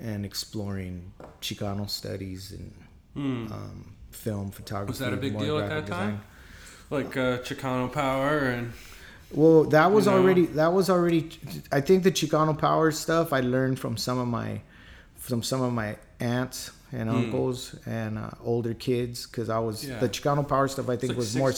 and 0.00 0.24
exploring 0.26 1.12
Chicano 1.40 1.88
studies 1.88 2.52
and 2.52 2.72
Hmm. 3.14 3.52
um, 3.52 3.94
film 4.10 4.50
photography. 4.50 4.90
Was 4.90 4.98
that 4.98 5.12
a 5.12 5.16
big 5.16 5.38
deal 5.38 5.58
at 5.58 5.68
that 5.68 5.86
time? 5.86 6.20
Like 6.90 7.16
uh, 7.16 7.38
Chicano 7.38 7.90
Power 7.92 8.38
and 8.40 8.72
Well, 9.30 9.64
that 9.64 9.90
was 9.92 10.06
You 10.06 10.12
know? 10.12 10.18
already 10.18 10.46
that 10.46 10.72
was 10.72 10.90
already. 10.90 11.30
I 11.72 11.80
think 11.80 12.02
the 12.02 12.10
Chicano 12.12 12.56
Power 12.58 12.90
stuff 12.90 13.32
I 13.32 13.40
learned 13.40 13.78
from 13.78 13.96
some 13.96 14.18
of 14.18 14.26
my 14.28 14.60
from 15.16 15.42
some 15.42 15.62
of 15.62 15.72
my 15.72 15.96
aunts 16.20 16.70
and 16.92 17.08
Hmm. 17.08 17.16
uncles 17.16 17.74
and 17.86 18.18
uh, 18.18 18.30
older 18.44 18.74
kids 18.74 19.26
because 19.26 19.48
I 19.48 19.58
was 19.60 19.84
Yeah. 19.84 19.98
the 20.00 20.08
Chicano 20.08 20.46
Power 20.46 20.66
stuff. 20.68 20.88
I 20.88 20.96
think 20.96 21.10
like 21.10 21.18
was 21.18 21.34
more 21.36 21.52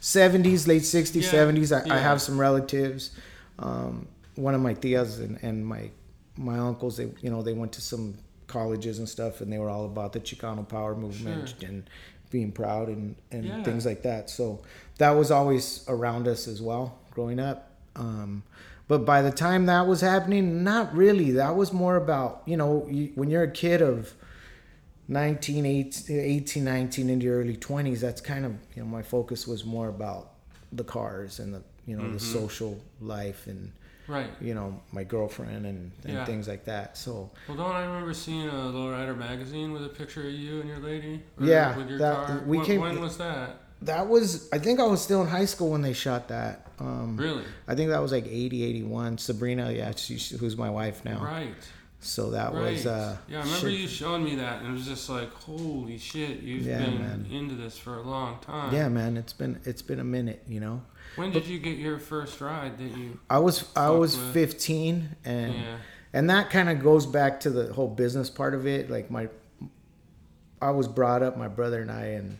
seventies, 0.00 0.66
late 0.66 0.84
sixties, 0.84 1.30
seventies. 1.30 1.72
I, 1.72 1.80
I 1.82 1.86
yeah. 1.86 1.98
have 2.00 2.20
some 2.20 2.38
relatives. 2.40 3.10
Um, 3.58 4.06
one 4.34 4.54
of 4.54 4.60
my 4.60 4.74
tias 4.74 5.18
and, 5.18 5.38
and 5.42 5.66
my 5.66 5.90
my 6.36 6.58
uncles, 6.58 6.96
they 6.98 7.08
you 7.22 7.30
know 7.30 7.42
they 7.42 7.52
went 7.54 7.72
to 7.72 7.80
some 7.80 8.14
colleges 8.46 8.98
and 8.98 9.08
stuff, 9.08 9.40
and 9.40 9.52
they 9.52 9.58
were 9.58 9.70
all 9.70 9.86
about 9.86 10.12
the 10.12 10.20
Chicano 10.20 10.68
Power 10.68 10.94
movement 10.94 11.54
Sure. 11.58 11.68
and 11.68 11.88
being 12.30 12.52
proud 12.52 12.88
and 12.88 13.16
and 13.30 13.44
Yeah. 13.46 13.62
things 13.62 13.86
like 13.86 14.02
that. 14.02 14.28
So 14.30 14.60
that 14.98 15.10
was 15.12 15.30
always 15.30 15.84
around 15.88 16.28
us 16.28 16.46
as 16.48 16.60
well 16.60 16.98
growing 17.10 17.38
up. 17.40 17.70
Um, 17.96 18.42
but 18.88 19.04
by 19.06 19.22
the 19.22 19.30
time 19.32 19.66
that 19.66 19.86
was 19.86 20.00
happening, 20.02 20.62
not 20.62 20.94
really. 20.94 21.30
That 21.32 21.56
was 21.56 21.72
more 21.72 21.96
about 21.96 22.42
you 22.46 22.56
know 22.58 22.86
you, 22.90 23.12
when 23.14 23.30
you're 23.30 23.44
a 23.44 23.50
kid 23.50 23.80
of 23.80 24.12
19, 25.08 25.64
18, 25.64 26.18
18, 26.20 26.64
19 26.64 27.10
into 27.10 27.24
your 27.26 27.38
early 27.40 27.56
20s. 27.56 28.00
That's 28.00 28.20
kind 28.20 28.44
of 28.44 28.52
you 28.74 28.82
know 28.82 28.88
my 28.88 29.02
focus 29.02 29.46
was 29.46 29.64
more 29.64 29.88
about 29.88 30.32
the 30.72 30.84
cars 30.84 31.38
and 31.38 31.54
the 31.54 31.62
you 31.86 31.96
know 31.96 32.10
the 32.12 32.20
social 32.20 32.78
life 33.00 33.46
and 33.46 33.72
Right. 34.08 34.30
you 34.40 34.54
know 34.54 34.80
my 34.92 35.02
girlfriend 35.04 35.66
and, 35.66 35.90
and 36.04 36.12
Yeah. 36.14 36.24
things 36.24 36.46
like 36.46 36.64
that. 36.66 36.96
So 36.96 37.30
Well, 37.48 37.56
don't 37.56 37.74
I 37.74 37.84
remember 37.84 38.14
seeing 38.14 38.48
a 38.48 38.52
Lowrider 38.52 39.16
magazine 39.16 39.72
with 39.72 39.84
a 39.84 39.88
picture 39.88 40.20
of 40.28 40.32
you 40.32 40.60
and 40.60 40.68
your 40.68 40.78
lady? 40.78 41.22
Yeah, 41.40 41.76
With 41.76 41.88
your 41.88 41.98
that- 41.98 42.26
car? 42.26 42.42
we 42.46 42.58
when, 42.58 42.66
came- 42.66 42.80
when 42.82 43.00
was 43.00 43.16
that? 43.18 43.60
that 43.82 44.06
was 44.08 44.48
I 44.52 44.58
think 44.58 44.78
I 44.80 44.84
was 44.84 45.02
still 45.02 45.22
in 45.22 45.28
high 45.28 45.44
school 45.44 45.70
when 45.70 45.82
they 45.82 45.92
shot 45.92 46.28
that. 46.28 46.66
Um, 46.78 47.16
Really? 47.16 47.42
I 47.66 47.74
think 47.74 47.90
that 47.90 48.00
was 48.00 48.12
like 48.12 48.26
80, 48.28 48.62
81. 48.62 49.18
Sabrina, 49.18 49.72
yeah, 49.72 49.92
she, 49.96 50.18
who's 50.36 50.56
my 50.56 50.70
wife 50.70 51.04
now. 51.04 51.22
Right. 51.24 51.54
So 52.00 52.30
that 52.30 52.52
Right. 52.52 52.72
was 52.74 52.86
uh, 52.86 53.16
yeah, 53.28 53.38
I 53.38 53.42
remember 53.42 53.70
shit. 53.70 53.80
you 53.80 53.88
showing 53.88 54.22
me 54.22 54.36
that, 54.36 54.60
and 54.62 54.68
it 54.70 54.72
was 54.72 54.86
just 54.86 55.08
like, 55.10 55.32
holy 55.32 55.98
shit, 55.98 56.40
you've 56.42 56.62
Yeah, 56.66 56.84
been 56.84 56.98
man. 56.98 57.26
into 57.30 57.54
this 57.56 57.76
for 57.76 57.96
a 57.96 58.02
long 58.02 58.38
time. 58.40 58.72
Yeah, 58.72 58.88
man, 58.88 59.16
it's 59.16 59.32
been 59.32 59.58
it's 59.64 59.82
been 59.82 59.98
a 59.98 60.04
minute, 60.04 60.44
you 60.46 60.60
know. 60.60 60.82
When 61.16 61.30
did 61.32 61.46
you 61.46 61.58
get 61.58 61.78
your 61.78 61.98
first 61.98 62.40
ride 62.40 62.78
that 62.78 62.96
you? 62.96 63.18
I 63.28 63.38
was 63.38 63.64
I 63.76 63.90
was 63.90 64.16
with. 64.16 64.32
15 64.34 65.16
and 65.24 65.54
Yeah. 65.54 65.76
and 66.12 66.30
that 66.30 66.50
kind 66.50 66.68
of 66.68 66.82
goes 66.82 67.06
back 67.06 67.40
to 67.40 67.50
the 67.50 67.72
whole 67.72 67.88
business 67.88 68.30
part 68.30 68.54
of 68.54 68.66
it 68.66 68.90
like 68.90 69.10
my 69.10 69.28
i 70.62 70.70
was 70.70 70.88
brought 70.88 71.22
up 71.22 71.36
my 71.36 71.48
brother 71.48 71.82
and 71.82 71.90
i 71.90 72.04
and 72.18 72.38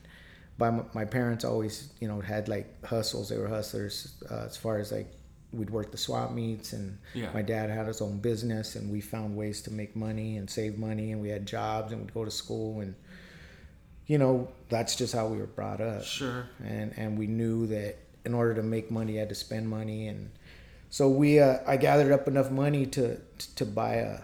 by 0.58 0.70
my, 0.70 0.82
my 0.94 1.04
parents 1.04 1.44
always 1.44 1.92
you 2.00 2.08
know 2.08 2.20
had 2.20 2.48
like 2.48 2.66
hustles 2.84 3.28
they 3.28 3.36
were 3.36 3.48
hustlers 3.48 4.14
uh, 4.30 4.44
as 4.46 4.56
far 4.56 4.78
as 4.78 4.90
like 4.92 5.06
we'd 5.52 5.70
work 5.70 5.90
the 5.90 5.98
swap 5.98 6.32
meets 6.32 6.72
and 6.72 6.98
Yeah. 7.14 7.30
my 7.32 7.42
dad 7.42 7.70
had 7.70 7.86
his 7.86 8.00
own 8.00 8.18
business 8.18 8.74
and 8.76 8.90
we 8.90 9.00
found 9.00 9.36
ways 9.36 9.62
to 9.62 9.70
make 9.72 9.94
money 9.94 10.36
and 10.38 10.48
save 10.50 10.78
money 10.78 11.12
and 11.12 11.20
we 11.20 11.28
had 11.28 11.46
jobs 11.46 11.92
and 11.92 12.00
we'd 12.02 12.14
go 12.14 12.24
to 12.24 12.30
school 12.30 12.80
and 12.80 12.94
you 14.06 14.18
know 14.18 14.48
that's 14.68 14.96
just 14.96 15.12
how 15.14 15.26
we 15.28 15.36
were 15.38 15.46
brought 15.46 15.80
up 15.80 16.04
Sure. 16.04 16.46
and 16.64 16.94
and 16.96 17.18
we 17.18 17.26
knew 17.26 17.66
that 17.68 17.96
in 18.26 18.34
order 18.34 18.54
to 18.54 18.62
make 18.62 18.90
money 18.90 19.16
I 19.16 19.20
had 19.20 19.28
to 19.30 19.34
spend 19.34 19.68
money 19.68 20.08
and 20.08 20.30
so 20.90 21.08
we 21.08 21.38
uh, 21.40 21.58
I 21.66 21.76
gathered 21.76 22.12
up 22.12 22.26
enough 22.28 22.50
money 22.50 22.84
to 22.96 23.16
to 23.56 23.64
buy 23.64 23.94
a 23.94 24.18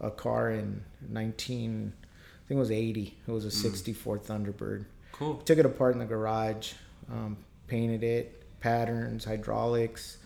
a 0.00 0.10
car 0.12 0.50
in 0.50 0.84
19 1.08 1.92
I 1.96 2.48
think 2.48 2.56
it 2.56 2.60
was 2.60 2.70
80 2.70 3.18
it 3.26 3.30
was 3.30 3.44
a 3.44 3.50
64 3.50 4.18
Thunderbird 4.20 4.84
Cool. 5.12 5.36
took 5.38 5.58
it 5.58 5.66
apart 5.66 5.94
in 5.94 5.98
the 5.98 6.04
garage 6.06 6.72
um, 7.10 7.36
painted 7.66 8.04
it 8.04 8.26
patterns 8.60 9.24
hydraulics 9.24 10.18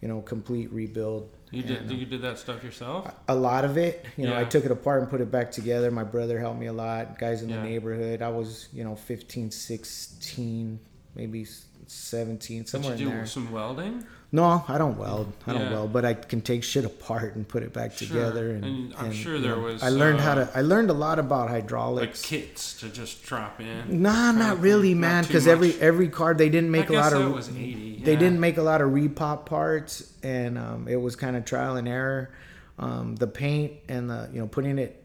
you 0.00 0.08
know 0.08 0.20
complete 0.22 0.72
rebuild 0.72 1.28
You 1.52 1.62
did. 1.62 1.78
And, 1.82 1.90
uh, 1.90 1.94
You 1.94 2.06
did 2.06 2.22
that 2.22 2.38
stuff 2.38 2.64
yourself. 2.64 3.12
a 3.28 3.34
lot 3.34 3.64
of 3.64 3.76
it 3.78 4.04
you 4.16 4.26
know 4.26 4.36
i 4.36 4.44
took 4.44 4.64
it 4.64 4.70
apart 4.72 5.00
and 5.02 5.10
put 5.10 5.20
it 5.20 5.30
back 5.30 5.50
together 5.52 5.90
my 5.90 6.04
brother 6.04 6.38
helped 6.40 6.58
me 6.58 6.66
a 6.66 6.72
lot 6.72 7.18
guys 7.18 7.42
in 7.42 7.48
Yeah. 7.50 7.56
the 7.58 7.62
neighborhood 7.70 8.22
i 8.22 8.28
was 8.40 8.68
you 8.72 8.82
know 8.84 8.96
15 8.96 9.50
16 9.50 10.80
maybe 11.14 11.46
17 11.90 12.58
Did 12.62 12.68
somewhere 12.68 12.94
you 12.94 13.06
in 13.06 13.10
do 13.12 13.16
there 13.18 13.26
some 13.26 13.50
welding? 13.50 14.04
no 14.32 14.64
i 14.68 14.78
don't 14.78 14.96
weld 14.96 15.32
i 15.48 15.52
don't 15.52 15.62
Yeah. 15.62 15.72
weld 15.72 15.92
but 15.92 16.04
i 16.04 16.14
can 16.14 16.40
take 16.40 16.62
shit 16.62 16.84
apart 16.84 17.34
and 17.34 17.46
put 17.48 17.64
it 17.64 17.72
back 17.72 17.92
Sure. 17.98 18.06
together 18.06 18.52
and, 18.52 18.64
And 18.64 18.94
I'm 18.96 19.12
sure 19.12 19.34
you 19.36 19.42
there 19.42 19.56
know, 19.56 19.62
was, 19.62 19.82
i 19.82 19.88
learned 19.88 20.20
how 20.20 20.32
uh, 20.32 20.46
to 20.46 20.56
i 20.58 20.60
learned 20.60 20.90
a 20.90 20.92
lot 20.94 21.18
about 21.18 21.48
hydraulics. 21.48 22.22
Like 22.22 22.28
kits 22.42 22.78
to 22.80 22.88
just 22.88 23.24
drop 23.24 23.60
in. 23.60 24.02
Nah, 24.02 24.30
not 24.30 24.60
really, 24.60 24.90
thing? 24.92 25.00
Man. 25.00 25.24
Because 25.24 25.48
every 25.48 25.72
every 25.80 26.08
car 26.08 26.32
they 26.34 26.48
didn't 26.48 26.70
make 26.70 26.90
I 26.92 26.94
a 26.94 26.98
lot 26.98 27.12
of 27.12 27.32
was 27.34 27.48
80. 27.48 28.02
they 28.04 28.14
didn't 28.14 28.38
make 28.38 28.56
a 28.56 28.62
lot 28.62 28.80
of 28.80 28.90
repop 28.90 29.46
parts 29.46 30.12
and 30.22 30.56
um, 30.58 30.86
it 30.86 30.96
was 31.00 31.16
kind 31.16 31.34
of 31.36 31.44
trial 31.44 31.74
and 31.76 31.88
error 31.88 32.30
um, 32.78 33.16
the 33.16 33.26
paint 33.26 33.72
and 33.88 34.08
the 34.08 34.28
you 34.32 34.40
know 34.40 34.46
putting 34.46 34.78
it 34.78 35.02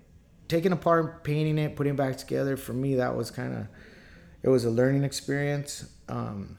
taking 0.47 0.71
apart 0.71 1.23
painting 1.23 1.57
it 1.57 1.75
putting 1.75 1.93
it 1.93 1.97
back 1.97 2.15
together 2.17 2.55
for 2.57 2.73
me 2.73 2.95
that 2.95 3.15
was 3.17 3.31
kind 3.31 3.53
of 3.55 3.65
it 4.43 4.49
was 4.49 4.65
a 4.65 4.69
learning 4.69 5.03
experience 5.03 5.89
um, 6.09 6.57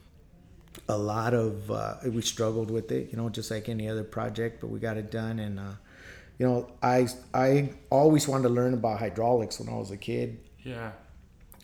a 0.89 0.97
lot 0.97 1.35
of 1.35 1.71
uh, 1.71 1.95
we 2.13 2.23
struggled 2.23 2.71
with 2.71 2.93
it 2.93 3.11
you 3.11 3.17
know 3.17 3.29
just 3.29 3.51
like 3.51 3.69
any 3.69 3.89
other 3.89 4.05
project 4.05 4.61
but 4.61 4.69
we 4.69 4.79
got 4.79 4.97
it 4.97 5.11
done 5.11 5.39
and 5.41 5.59
uh, 5.59 5.73
you 6.39 6.47
know 6.47 6.71
i 6.83 7.07
i 7.35 7.69
always 7.91 8.29
wanted 8.29 8.45
to 8.45 8.49
learn 8.55 8.73
about 8.75 8.99
hydraulics 8.99 9.59
when 9.59 9.69
i 9.69 9.77
was 9.77 9.91
a 9.91 9.97
kid 9.97 10.39
Yeah. 10.63 10.93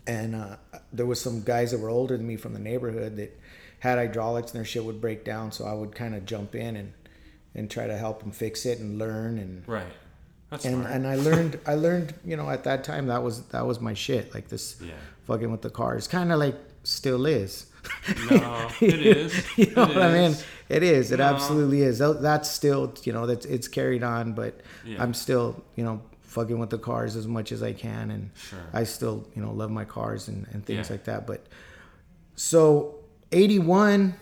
and 0.07 0.35
uh, 0.35 0.57
there 0.93 1.07
was 1.07 1.21
some 1.21 1.43
guys 1.43 1.71
that 1.71 1.79
were 1.79 1.91
older 1.91 2.17
than 2.17 2.27
me 2.27 2.37
from 2.37 2.53
the 2.53 2.59
neighborhood 2.59 3.17
that 3.17 3.39
had 3.79 3.99
hydraulics 3.99 4.51
and 4.53 4.59
their 4.59 4.65
shit 4.65 4.85
would 4.85 5.01
break 5.01 5.25
down 5.25 5.53
so 5.53 5.67
i 5.67 5.73
would 5.73 5.95
kind 5.95 6.15
of 6.15 6.25
jump 6.27 6.55
in 6.55 6.77
and 6.77 6.93
and 7.55 7.71
try 7.71 7.87
to 7.87 7.97
help 7.97 8.21
them 8.21 8.33
fix 8.33 8.65
it 8.67 8.79
and 8.81 8.99
learn 8.99 9.39
and 9.39 9.63
Right. 9.69 9.87
That's 10.51 10.65
and, 10.65 10.77
smart. 10.83 10.91
and 10.95 11.07
i 11.07 11.15
learned 11.17 11.61
i 11.67 11.75
learned 11.75 12.15
you 12.25 12.37
know 12.37 12.51
at 12.51 12.65
that 12.65 12.83
time 12.85 13.07
that 13.07 13.23
was 13.23 13.43
that 13.55 13.65
was 13.67 13.81
my 13.81 13.95
shit 13.95 14.35
like 14.35 14.49
this 14.49 14.77
Yeah. 14.85 14.95
fucking 15.27 15.51
with 15.51 15.63
the 15.63 15.71
cars 15.71 16.09
kind 16.09 16.33
of 16.33 16.39
like 16.41 16.57
still 16.83 17.25
is 17.27 17.67
No, 18.31 18.69
it 18.81 19.01
is. 19.17 19.59
you 19.59 19.67
know 19.75 19.83
It 19.83 19.89
what 19.89 20.03
i 20.03 20.13
mean 20.13 20.31
is. 20.33 20.45
it 20.69 20.83
is 20.83 21.13
it 21.13 21.19
No. 21.19 21.25
absolutely 21.25 21.83
is 21.83 21.99
that's 21.99 22.51
still 22.51 22.95
you 23.05 23.13
know 23.13 23.27
that's 23.27 23.45
it's 23.47 23.69
carried 23.69 24.03
on 24.03 24.33
but 24.33 24.61
Yeah. 24.85 25.03
i'm 25.03 25.15
still 25.15 25.63
you 25.77 25.85
know 25.85 26.01
fucking 26.23 26.59
with 26.59 26.71
the 26.71 26.79
cars 26.79 27.15
as 27.17 27.27
much 27.27 27.53
as 27.53 27.63
i 27.63 27.73
can 27.73 28.11
and 28.11 28.31
Sure. 28.35 28.59
I 28.73 28.85
still, 28.85 29.29
you 29.35 29.43
know, 29.43 29.53
love 29.53 29.71
my 29.71 29.85
cars 29.85 30.29
and, 30.29 30.47
and 30.53 30.65
things 30.65 30.89
Yeah. 30.89 30.95
like 30.95 31.05
that. 31.05 31.27
But 31.27 31.47
so 32.37 32.95
81, 33.33 34.15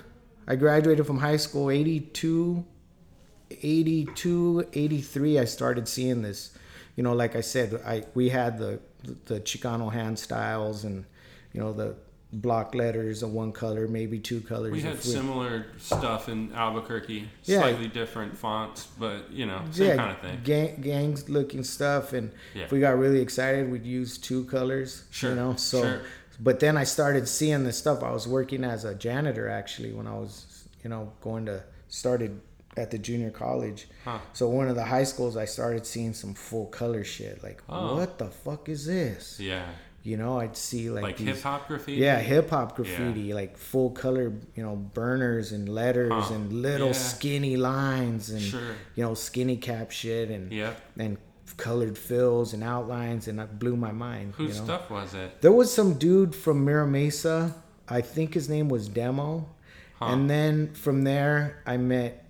I 0.48 0.56
graduated 0.56 1.06
from 1.06 1.18
high 1.18 1.36
school, 1.36 1.70
82, 1.70 2.64
82, 3.62 4.66
83, 4.72 5.38
I 5.38 5.44
started 5.44 5.88
seeing 5.88 6.22
this, 6.22 6.50
you 6.96 7.02
know, 7.02 7.12
like 7.12 7.36
I 7.36 7.40
said, 7.40 7.80
I, 7.86 8.04
we 8.14 8.28
had 8.28 8.58
the, 8.58 8.80
the 9.26 9.40
Chicano 9.40 9.92
hand 9.92 10.18
styles 10.18 10.84
and, 10.84 11.04
you 11.52 11.60
know, 11.60 11.72
the 11.72 11.94
block 12.32 12.74
letters 12.74 13.22
of 13.22 13.32
one 13.32 13.50
color, 13.52 13.88
maybe 13.88 14.18
two 14.18 14.40
colors. 14.40 14.72
We 14.72 14.80
had 14.82 15.02
similar 15.02 15.66
stuff 15.78 16.28
in 16.28 16.52
Albuquerque, 16.52 17.28
Yeah. 17.44 17.60
slightly 17.60 17.88
different 17.88 18.36
fonts, 18.36 18.86
but 18.98 19.30
you 19.32 19.46
know, 19.46 19.62
same 19.72 19.96
kind 19.96 20.10
of 20.12 20.20
thing. 20.20 20.40
Gang, 20.44 20.80
gangs 20.80 21.28
looking 21.28 21.64
stuff, 21.64 22.12
and 22.12 22.30
Yeah. 22.54 22.64
if 22.64 22.72
we 22.72 22.78
got 22.80 22.96
really 22.98 23.20
excited, 23.20 23.70
we'd 23.70 23.84
use 23.84 24.16
two 24.18 24.44
colors. 24.44 25.04
Sure, 25.10 25.30
You 25.30 25.36
know, 25.36 25.56
so. 25.56 25.82
sure. 25.82 26.00
But 26.38 26.60
then 26.60 26.76
I 26.76 26.84
started 26.84 27.28
seeing 27.28 27.64
this 27.64 27.76
stuff. 27.76 28.02
I 28.02 28.12
was 28.12 28.26
working 28.26 28.64
as 28.64 28.84
a 28.84 28.94
janitor 28.94 29.48
actually 29.48 29.92
when 29.92 30.06
I 30.06 30.14
was, 30.14 30.64
you 30.82 30.88
know, 30.88 31.12
going 31.20 31.46
to 31.46 31.64
started 31.88 32.40
at 32.76 32.92
the 32.92 32.98
junior 32.98 33.30
college. 33.30 33.88
Huh. 34.04 34.20
So 34.32 34.48
one 34.48 34.68
of 34.68 34.76
the 34.76 34.84
high 34.84 35.02
schools, 35.04 35.36
I 35.36 35.44
started 35.44 35.84
seeing 35.84 36.14
some 36.14 36.34
full 36.34 36.66
color 36.66 37.02
shit. 37.02 37.42
Like, 37.42 37.60
Oh. 37.68 37.96
what 37.96 38.18
the 38.18 38.26
fuck 38.26 38.68
is 38.68 38.86
this? 38.86 39.38
Yeah, 39.40 39.66
You 40.02 40.16
know, 40.16 40.40
I'd 40.40 40.56
see 40.56 40.88
like, 40.88 41.02
like 41.02 41.18
hip 41.18 41.42
hop 41.42 41.68
graffiti. 41.68 42.00
yeah, 42.00 42.18
hip 42.18 42.48
hop 42.50 42.74
graffiti, 42.76 43.34
like 43.34 43.58
full 43.58 43.90
color, 43.90 44.32
you 44.54 44.62
know, 44.62 44.74
burners 44.76 45.52
and 45.52 45.68
letters 45.68 46.10
Huh. 46.12 46.34
and 46.34 46.52
little 46.62 46.86
Yeah. 46.88 46.92
skinny 46.94 47.56
lines 47.58 48.30
and 48.30 48.40
Sure. 48.40 48.60
you 48.94 49.04
know, 49.04 49.12
skinny 49.14 49.56
cap 49.58 49.90
shit 49.90 50.30
and 50.30 50.50
Yep. 50.50 50.80
and 50.98 51.18
colored 51.58 51.98
fills 51.98 52.54
and 52.54 52.62
outlines 52.64 53.28
and 53.28 53.38
that 53.38 53.58
blew 53.58 53.76
my 53.76 53.92
mind. 53.92 54.32
Whose 54.36 54.54
you 54.54 54.60
know? 54.60 54.64
stuff 54.64 54.90
was 54.90 55.12
it? 55.12 55.42
There 55.42 55.52
was 55.52 55.70
some 55.70 55.94
dude 55.94 56.34
from 56.34 56.64
Mira 56.64 56.86
Mesa. 56.86 57.54
I 57.86 58.00
think 58.00 58.32
his 58.32 58.48
name 58.48 58.68
was 58.70 58.88
Demo. 58.88 59.48
Huh. 59.98 60.06
And 60.06 60.30
then 60.30 60.72
from 60.72 61.04
there, 61.04 61.62
I 61.66 61.76
met 61.76 62.24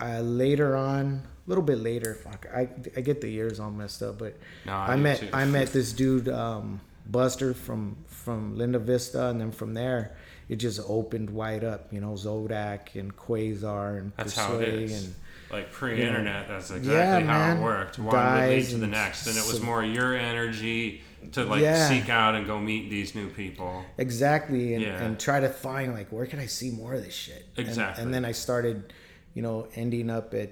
uh, 0.00 0.20
later 0.20 0.76
on, 0.76 1.22
a 1.44 1.48
little 1.50 1.64
bit 1.64 1.78
later. 1.78 2.14
Fuck, 2.14 2.46
I, 2.54 2.68
I 2.96 3.00
get 3.00 3.20
the 3.20 3.28
years 3.28 3.58
all 3.58 3.72
messed 3.72 4.00
up, 4.04 4.18
but 4.18 4.36
No, 4.64 4.72
I 4.74 4.92
I, 4.92 4.96
met 4.96 5.18
too. 5.18 5.28
I 5.32 5.44
met 5.44 5.72
this 5.72 5.92
dude 5.92 6.28
um, 6.28 6.80
Buster 7.08 7.54
from 7.54 7.96
from 8.06 8.56
Linda 8.56 8.78
Vista, 8.78 9.28
and 9.28 9.40
then 9.40 9.50
from 9.52 9.74
there, 9.74 10.16
it 10.48 10.56
just 10.56 10.80
opened 10.86 11.30
wide 11.30 11.64
up. 11.64 11.92
You 11.92 12.00
know, 12.00 12.12
Zodak 12.12 12.94
and 12.94 13.16
Quasar 13.16 13.98
and 13.98 14.12
That's 14.16 14.36
how 14.36 14.54
it 14.54 14.58
Persuade 14.58 14.90
and 14.90 15.14
like 15.50 15.72
pre-internet, 15.72 16.46
that's 16.46 16.70
exactly 16.70 16.92
Yeah, 16.92 17.20
how 17.20 17.38
man. 17.38 17.56
it 17.56 17.62
worked. 17.62 17.98
One 17.98 18.14
would 18.14 18.48
lead 18.50 18.66
to 18.66 18.76
the 18.76 18.86
next, 18.86 19.26
and 19.26 19.36
it 19.38 19.46
was 19.46 19.62
more 19.62 19.82
your 19.82 20.14
energy 20.14 21.00
to 21.32 21.44
like 21.44 21.62
Yeah. 21.62 21.88
seek 21.88 22.10
out 22.10 22.34
and 22.34 22.46
go 22.46 22.58
meet 22.60 22.90
these 22.90 23.14
new 23.14 23.30
people. 23.30 23.82
Exactly, 23.96 24.74
and, 24.74 24.82
Yeah. 24.84 25.02
and 25.02 25.18
try 25.18 25.40
to 25.40 25.48
find 25.48 25.94
like 25.94 26.12
where 26.12 26.26
can 26.26 26.38
I 26.38 26.44
see 26.46 26.70
more 26.70 26.92
of 26.94 27.02
this 27.02 27.14
shit. 27.14 27.46
And- 27.56 27.66
Exactly. 27.66 28.04
And, 28.04 28.12
then 28.12 28.26
I 28.26 28.32
started, 28.32 28.92
you 29.32 29.40
know, 29.40 29.68
ending 29.74 30.10
up 30.10 30.34
at, 30.34 30.50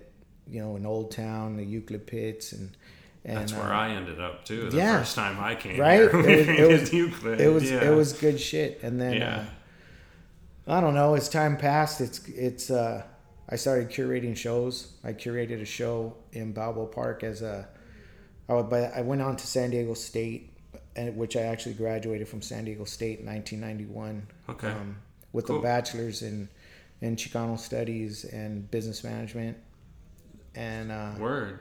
you 0.49 0.61
know, 0.63 0.77
an 0.77 0.87
Old 0.87 1.11
Town, 1.11 1.59
the 1.59 1.65
Euclid 1.65 2.07
Pits, 2.07 2.53
and 2.53 2.71
and 3.27 3.37
That's 3.39 3.53
uh, 3.53 3.57
where 3.57 3.75
I 3.75 3.91
ended 3.91 4.21
up 4.21 4.45
too. 4.45 4.71
The 4.71 4.77
yeah. 4.77 4.99
first 5.01 5.17
time 5.17 5.39
I 5.41 5.57
came 5.57 5.79
right. 5.79 5.99
here. 5.99 6.11
It 6.15 6.47
was 6.47 6.49
it 6.49 6.81
was, 6.81 6.93
Euclid, 6.93 7.41
it 7.41 7.49
was, 7.49 7.71
yeah. 7.71 7.91
it 7.91 7.95
was 7.95 8.13
good 8.13 8.41
shit. 8.41 8.81
And 8.83 9.01
then 9.01 9.15
Yeah. 9.15 9.45
uh, 10.69 10.79
I 10.79 10.81
don't 10.81 10.95
know. 10.95 11.15
As 11.15 11.29
time 11.29 11.57
passed, 11.57 12.01
it's 12.01 12.27
it's. 12.29 12.71
uh 12.71 13.03
I 13.49 13.55
started 13.55 13.91
curating 13.91 14.37
shows. 14.37 14.93
I 15.05 15.13
curated 15.13 15.63
a 15.63 15.65
show 15.65 16.17
in 16.33 16.53
Balboa 16.53 16.87
Park 16.87 17.23
as 17.23 17.43
a. 17.43 17.69
I 18.49 18.55
would, 18.55 18.71
but 18.71 18.93
I 18.95 19.03
went 19.03 19.23
on 19.23 19.37
to 19.37 19.47
San 19.47 19.71
Diego 19.71 19.95
State 19.95 20.53
and 20.97 21.17
which 21.17 21.37
I 21.37 21.43
actually 21.43 21.75
graduated 21.75 22.27
from 22.29 22.43
San 22.43 22.65
Diego 22.65 22.85
State 22.85 23.21
in 23.21 23.27
1991. 23.27 24.27
Okay. 24.49 24.69
Um, 24.69 24.97
with 25.33 25.47
Cool. 25.47 25.59
a 25.59 25.63
bachelor's 25.63 26.23
in 26.23 26.49
in 27.01 27.17
Chicano 27.17 27.59
studies 27.59 28.25
and 28.25 28.71
business 28.71 29.05
management. 29.05 29.57
And 30.55 30.91
uh, 30.91 31.13
Word. 31.19 31.61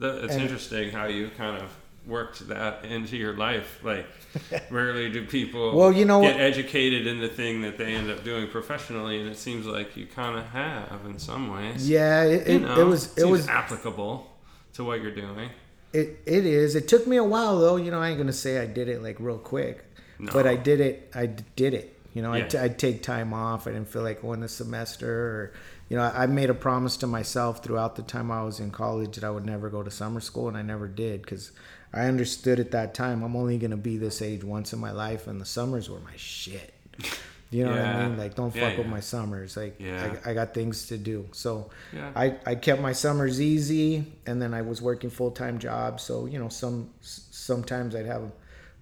The, 0.00 0.24
it's 0.24 0.32
And- 0.34 0.42
interesting 0.42 0.90
how 0.90 1.06
you 1.06 1.30
kind 1.36 1.62
of 1.62 1.70
worked 2.06 2.48
that 2.48 2.84
into 2.84 3.16
your 3.16 3.34
life. 3.36 3.78
Like, 3.84 4.06
rarely 4.70 5.10
do 5.10 5.24
people 5.26 5.76
Well, 5.76 5.92
you 5.92 6.04
know 6.06 6.22
get 6.22 6.34
what- 6.36 6.40
educated 6.42 7.06
in 7.06 7.20
the 7.20 7.28
thing 7.28 7.60
that 7.62 7.76
they 7.78 7.94
end 7.94 8.10
up 8.10 8.24
doing 8.24 8.48
professionally, 8.48 9.20
and 9.20 9.28
it 9.28 9.36
seems 9.36 9.66
like 9.66 9.96
you 9.96 10.06
kind 10.06 10.38
of 10.38 10.46
have 10.46 11.00
in 11.04 11.18
some 11.18 11.52
ways. 11.52 11.88
yeah, 11.88 12.22
it, 12.24 12.48
You 12.48 12.60
know, 12.60 12.80
it 12.80 12.84
was 12.84 13.04
it 13.12 13.20
seems 13.20 13.30
was 13.30 13.48
applicable 13.48 14.26
to 14.74 14.84
what 14.84 15.00
you're 15.02 15.14
doing. 15.14 15.50
It 15.92 16.20
it 16.26 16.46
is. 16.46 16.74
It 16.76 16.88
took 16.88 17.06
me 17.06 17.16
a 17.16 17.24
while 17.24 17.58
though. 17.58 17.76
You 17.76 17.90
know, 17.90 18.00
I 18.00 18.08
ain't 18.10 18.18
gonna 18.18 18.32
say 18.32 18.58
I 18.58 18.66
did 18.66 18.88
it 18.88 19.02
like 19.02 19.16
real 19.20 19.38
quick, 19.38 19.84
No. 20.18 20.32
but 20.32 20.46
I 20.46 20.54
did 20.56 20.80
it. 20.80 21.10
I 21.14 21.26
did 21.26 21.74
it. 21.74 21.96
You 22.14 22.22
know, 22.22 22.32
Yeah. 22.34 22.44
I'd, 22.44 22.54
I'd 22.56 22.78
take 22.78 23.02
time 23.02 23.32
off. 23.34 23.66
I 23.66 23.72
didn't 23.72 23.88
feel 23.88 24.02
like 24.02 24.22
going 24.22 24.42
a 24.42 24.48
semester, 24.48 25.12
or 25.12 25.52
you 25.90 25.96
know, 25.96 26.04
I, 26.04 26.26
made 26.26 26.50
a 26.50 26.54
promise 26.54 26.96
to 26.98 27.08
myself 27.08 27.64
throughout 27.64 27.96
the 27.96 28.02
time 28.02 28.30
I 28.30 28.44
was 28.44 28.60
in 28.60 28.70
college 28.70 29.16
that 29.16 29.24
I 29.24 29.30
would 29.30 29.44
never 29.44 29.68
go 29.68 29.82
to 29.82 29.90
summer 29.90 30.20
school, 30.20 30.46
and 30.46 30.56
I 30.56 30.62
never 30.62 30.86
did 30.86 31.20
because 31.20 31.50
I 31.92 32.06
understood 32.06 32.60
at 32.60 32.70
that 32.70 32.94
time 32.94 33.24
I'm 33.24 33.34
only 33.34 33.58
gonna 33.58 33.76
be 33.76 33.98
this 33.98 34.22
age 34.22 34.44
once 34.44 34.72
in 34.72 34.78
my 34.78 34.92
life, 34.92 35.26
and 35.26 35.40
the 35.40 35.44
summers 35.44 35.90
were 35.90 36.00
my 36.00 36.16
shit. 36.16 36.72
You 37.52 37.64
know 37.64 37.72
what 37.72 37.80
I 37.80 38.06
mean? 38.06 38.16
Like, 38.16 38.36
don't 38.36 38.54
Yeah, 38.54 38.68
fuck 38.68 38.78
with 38.78 38.86
my 38.86 39.00
summers. 39.00 39.56
Like, 39.56 39.74
Yeah. 39.80 40.14
I, 40.24 40.30
I 40.30 40.34
got 40.34 40.54
things 40.54 40.86
to 40.86 40.96
do. 40.96 41.26
So, 41.32 41.70
Yeah. 41.92 42.12
I, 42.14 42.36
I 42.46 42.54
kept 42.54 42.80
my 42.80 42.92
summers 42.92 43.40
easy, 43.40 44.04
and 44.24 44.40
then 44.40 44.54
I 44.54 44.62
was 44.62 44.80
working 44.80 45.10
full 45.10 45.32
time 45.32 45.58
jobs. 45.58 46.04
So 46.04 46.26
you 46.26 46.38
know, 46.38 46.48
some 46.48 46.90
sometimes 47.00 47.96
I'd 47.96 48.06
have 48.06 48.30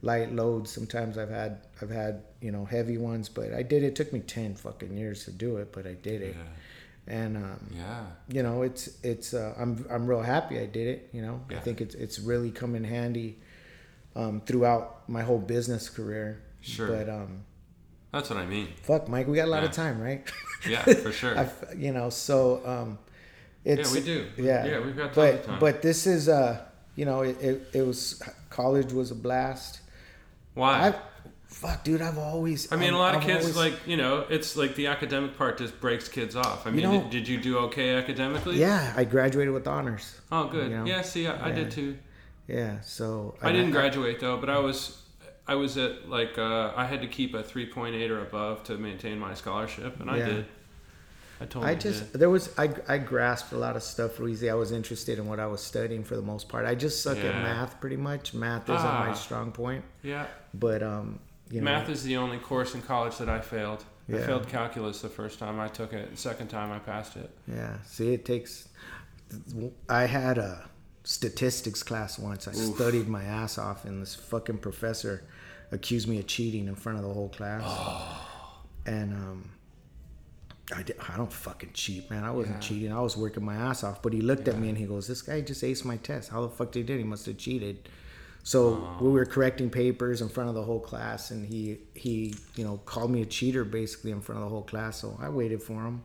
light 0.02 0.34
loads. 0.34 0.70
Sometimes 0.70 1.16
I've 1.16 1.30
had 1.30 1.60
I've 1.80 1.88
had 1.88 2.24
you 2.42 2.52
know 2.52 2.66
heavy 2.66 2.98
ones, 2.98 3.30
but 3.30 3.54
I 3.54 3.62
did 3.62 3.82
it. 3.82 3.86
it 3.86 3.96
took 3.96 4.12
me 4.12 4.20
ten 4.20 4.54
fucking 4.54 4.94
years 4.94 5.24
to 5.24 5.30
do 5.30 5.56
it, 5.56 5.72
but 5.72 5.86
I 5.86 5.94
did 5.94 6.20
it. 6.20 6.36
And 7.08 7.36
um, 7.38 7.58
Yeah. 7.74 8.04
you 8.28 8.42
know, 8.42 8.62
it's 8.62 8.88
it's 9.02 9.32
uh, 9.34 9.54
I'm 9.58 9.84
I'm 9.90 10.06
real 10.06 10.20
happy 10.22 10.58
I 10.60 10.66
did 10.66 10.86
it. 10.88 11.08
You 11.12 11.22
know, 11.22 11.40
Yeah. 11.50 11.56
I 11.56 11.60
think 11.60 11.80
it's 11.80 11.94
it's 11.94 12.18
really 12.20 12.50
come 12.50 12.74
in 12.74 12.84
handy 12.84 13.38
um, 14.14 14.40
throughout 14.42 15.08
my 15.08 15.22
whole 15.22 15.38
business 15.38 15.88
career. 15.88 16.42
Sure. 16.60 16.88
But 16.88 17.08
um, 17.08 17.44
That's 18.12 18.28
what 18.30 18.38
I 18.38 18.46
mean. 18.46 18.68
fuck, 18.82 19.08
Mike, 19.08 19.26
we 19.26 19.36
got 19.36 19.46
a 19.48 19.50
lot 19.50 19.64
of 19.64 19.72
time, 19.72 20.00
right? 20.00 20.22
Yeah, 20.68 20.82
for 20.82 21.12
sure. 21.12 21.38
I've, 21.38 21.54
you 21.76 21.92
know, 21.92 22.10
so 22.10 22.60
um, 22.66 22.98
it's 23.64 23.94
yeah, 23.94 24.00
we 24.00 24.04
do. 24.04 24.26
Yeah, 24.36 24.66
Yeah, 24.66 24.80
we've 24.80 24.96
got 24.96 25.14
but 25.14 25.34
of 25.34 25.46
time. 25.46 25.60
but 25.60 25.82
this 25.82 26.04
is 26.06 26.28
uh, 26.28 26.60
you 26.96 27.04
know, 27.04 27.22
it, 27.22 27.40
it, 27.40 27.68
it 27.74 27.82
was 27.86 28.20
college 28.50 28.92
was 28.92 29.12
a 29.12 29.14
blast. 29.14 29.80
Why? 30.54 30.88
I, 30.88 30.94
fuck, 31.48 31.82
dude, 31.84 32.00
I've 32.02 32.18
always. 32.18 32.70
I 32.72 32.76
mean, 32.76 32.92
a 32.92 32.98
lot 32.98 33.14
of 33.14 33.20
I've 33.22 33.26
kids 33.26 33.40
always- 33.44 33.56
like 33.56 33.86
you 33.86 33.96
know, 33.96 34.24
it's 34.30 34.56
like 34.56 34.74
the 34.76 34.86
academic 34.86 35.36
part 35.36 35.58
just 35.58 35.80
breaks 35.80 36.08
kids 36.08 36.36
off. 36.36 36.66
I 36.66 36.70
mean, 36.70 36.82
know- 36.84 37.00
did, 37.02 37.10
did 37.10 37.28
you 37.28 37.38
do 37.38 37.58
okay 37.58 37.94
academically? 37.96 38.56
Yeah, 38.58 38.92
I 38.96 39.04
graduated 39.04 39.52
with 39.52 39.66
honors. 39.66 40.20
Oh, 40.30 40.46
good. 40.48 40.70
You 40.70 40.76
know? 40.78 40.84
Yeah. 40.84 41.02
See, 41.02 41.26
I, 41.26 41.48
I 41.48 41.52
did 41.52 41.70
too. 41.70 41.98
Yeah, 42.46 42.80
so 42.80 43.34
I 43.42 43.52
didn't 43.52 43.72
graduate 43.72 44.20
though, 44.20 44.38
but 44.38 44.48
I 44.48 44.58
was, 44.58 45.02
I 45.46 45.54
was 45.56 45.76
at 45.76 46.08
like 46.08 46.38
uh, 46.38 46.72
I 46.76 46.86
had 46.86 47.02
to 47.02 47.06
keep 47.08 47.34
a 47.34 47.42
3.8 47.42 48.08
or 48.10 48.20
above 48.22 48.64
to 48.64 48.78
maintain 48.78 49.18
my 49.18 49.34
scholarship, 49.34 50.00
and 50.00 50.10
I 50.10 50.16
Yeah. 50.18 50.26
did. 50.26 50.46
I 51.40 51.44
totally 51.44 51.70
I 51.70 51.74
just 51.76 52.10
did. 52.12 52.20
there 52.20 52.30
was 52.30 52.50
I 52.58 52.70
I 52.88 52.98
grasped 52.98 53.52
a 53.52 53.58
lot 53.58 53.76
of 53.76 53.82
stuff 53.82 54.18
real 54.18 54.30
easy. 54.30 54.50
I 54.50 54.54
was 54.54 54.72
interested 54.72 55.18
in 55.20 55.26
what 55.26 55.38
I 55.38 55.46
was 55.46 55.60
studying 55.60 56.02
for 56.04 56.16
the 56.16 56.22
most 56.22 56.48
part. 56.48 56.64
I 56.66 56.74
just 56.74 57.02
suck 57.02 57.18
at 57.18 57.34
math 57.34 57.80
pretty 57.80 57.96
much. 57.96 58.34
Math 58.34 58.64
isn't 58.64 58.76
Ah. 58.76 59.06
my 59.08 59.14
strong 59.14 59.52
point, 59.52 59.84
Yeah. 60.02 60.26
but 60.52 60.82
um, 60.82 61.20
you 61.50 61.60
know, 61.60 61.64
Math 61.64 61.88
is 61.88 62.02
the 62.02 62.16
only 62.16 62.38
course 62.38 62.74
in 62.74 62.82
college 62.82 63.16
that 63.18 63.28
I 63.28 63.40
failed. 63.40 63.84
I 64.10 64.18
failed 64.18 64.48
calculus 64.48 65.02
the 65.02 65.08
first 65.10 65.38
time 65.38 65.60
I 65.60 65.68
took 65.68 65.92
it. 65.92 66.10
The 66.10 66.16
second 66.16 66.48
time 66.48 66.72
I 66.72 66.78
passed 66.78 67.16
it. 67.16 67.30
Yeah. 67.46 67.76
See, 67.84 68.14
it 68.14 68.24
takes. 68.24 68.68
I 69.88 70.06
had 70.06 70.38
a 70.38 70.68
statistics 71.04 71.82
class 71.82 72.18
once. 72.18 72.48
I 72.48 72.52
Oof. 72.52 72.74
studied 72.74 73.06
my 73.08 73.22
ass 73.24 73.58
off, 73.58 73.84
and 73.84 74.00
this 74.00 74.14
fucking 74.14 74.58
professor 74.58 75.24
accused 75.72 76.08
me 76.08 76.18
of 76.18 76.26
cheating 76.26 76.68
in 76.68 76.74
front 76.74 76.96
of 76.98 77.04
the 77.04 77.12
whole 77.12 77.28
class. 77.28 77.62
Oh. 77.66 78.24
And 78.87 79.12
um, 79.12 79.50
I 80.74 80.82
did, 80.82 80.96
I 81.06 81.18
don't 81.18 81.30
fucking 81.32 81.72
cheat, 81.74 82.08
man. 82.11 82.24
I 82.24 82.30
wasn't 82.30 82.56
Yeah. 82.56 82.61
cheating. 82.68 82.92
I 82.92 83.00
was 83.02 83.14
working 83.14 83.44
my 83.44 83.56
ass 83.56 83.84
off. 83.84 84.00
But 84.00 84.14
he 84.14 84.22
looked 84.22 84.48
at 84.48 84.58
me 84.58 84.70
and 84.70 84.78
he 84.78 84.87
goes, 84.87 85.06
"This 85.06 85.20
guy 85.20 85.42
just 85.42 85.62
aced 85.62 85.84
my 85.84 85.98
test. 85.98 86.30
How 86.30 86.40
the 86.42 86.48
fuck 86.48 86.72
did 86.72 86.80
he 86.80 86.84
did? 86.84 86.98
He 86.98 87.04
must 87.04 87.26
have 87.26 87.37
cheated." 87.37 87.88
So 88.48 88.96
we 88.98 89.11
were 89.11 89.26
correcting 89.26 89.68
papers 89.68 90.22
in 90.22 90.30
front 90.30 90.48
of 90.48 90.54
the 90.54 90.62
whole 90.62 90.80
class, 90.80 91.30
and 91.30 91.44
he 91.44 91.80
he 91.94 92.34
you 92.56 92.64
know 92.64 92.78
called 92.87 93.11
me 93.11 93.20
a 93.20 93.26
cheater 93.26 93.62
basically 93.62 94.11
in 94.11 94.22
front 94.22 94.38
of 94.40 94.46
the 94.46 94.50
whole 94.50 94.62
class. 94.62 95.02
So 95.02 95.18
I 95.20 95.28
waited 95.28 95.62
for 95.62 95.74
him, 95.84 96.00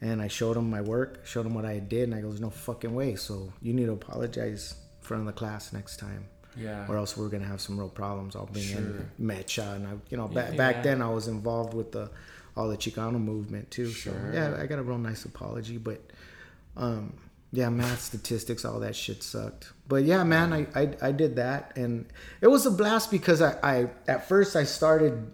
and 0.00 0.22
I 0.22 0.28
showed 0.28 0.56
him 0.56 0.70
my 0.70 0.80
work, 0.80 1.26
showed 1.26 1.44
him 1.44 1.52
what 1.52 1.66
I 1.66 1.78
did, 1.78 2.04
and 2.04 2.14
I 2.14 2.22
goes, 2.22 2.40
"No 2.40 2.48
fucking 2.48 2.94
way." 2.94 3.16
So 3.16 3.52
you 3.60 3.74
need 3.74 3.84
to 3.84 3.92
apologize 3.92 4.76
in 5.00 5.06
front 5.06 5.20
of 5.20 5.26
the 5.26 5.34
class 5.34 5.74
next 5.74 5.98
time, 5.98 6.24
Yeah. 6.56 6.86
or 6.88 6.96
else 6.96 7.18
we're 7.18 7.28
gonna 7.28 7.44
have 7.44 7.60
some 7.60 7.78
real 7.78 7.90
problems. 7.90 8.34
I'll 8.34 8.46
bring 8.46 8.64
Sure. 8.64 8.78
in 8.80 9.10
Mecha, 9.20 9.76
and 9.76 9.86
I, 9.86 9.92
you 10.08 10.16
know, 10.16 10.28
back 10.28 10.52
Yeah. 10.52 10.56
back 10.56 10.82
then 10.82 11.02
I 11.02 11.10
was 11.10 11.28
involved 11.28 11.74
with 11.74 11.92
the 11.92 12.08
all 12.56 12.68
the 12.70 12.78
Chicano 12.78 13.20
movement 13.22 13.70
too. 13.70 13.90
Sure. 13.90 14.14
So 14.14 14.30
yeah, 14.32 14.56
I 14.58 14.64
got 14.66 14.78
a 14.78 14.82
real 14.82 14.96
nice 14.96 15.26
apology, 15.26 15.76
but 15.76 16.00
um, 16.78 17.12
yeah, 17.52 17.68
math, 17.68 18.00
statistics, 18.00 18.64
all 18.64 18.80
that 18.80 18.96
shit 18.96 19.22
sucked. 19.22 19.72
But 19.86 20.04
yeah, 20.04 20.24
man, 20.24 20.52
I, 20.52 20.66
I 20.74 20.94
I 21.08 21.12
did 21.12 21.36
that, 21.36 21.76
and 21.76 22.06
it 22.40 22.46
was 22.48 22.64
a 22.66 22.70
blast 22.70 23.10
because 23.10 23.42
I, 23.42 23.58
I 23.62 23.88
at 24.08 24.26
first 24.28 24.56
I 24.56 24.64
started, 24.64 25.30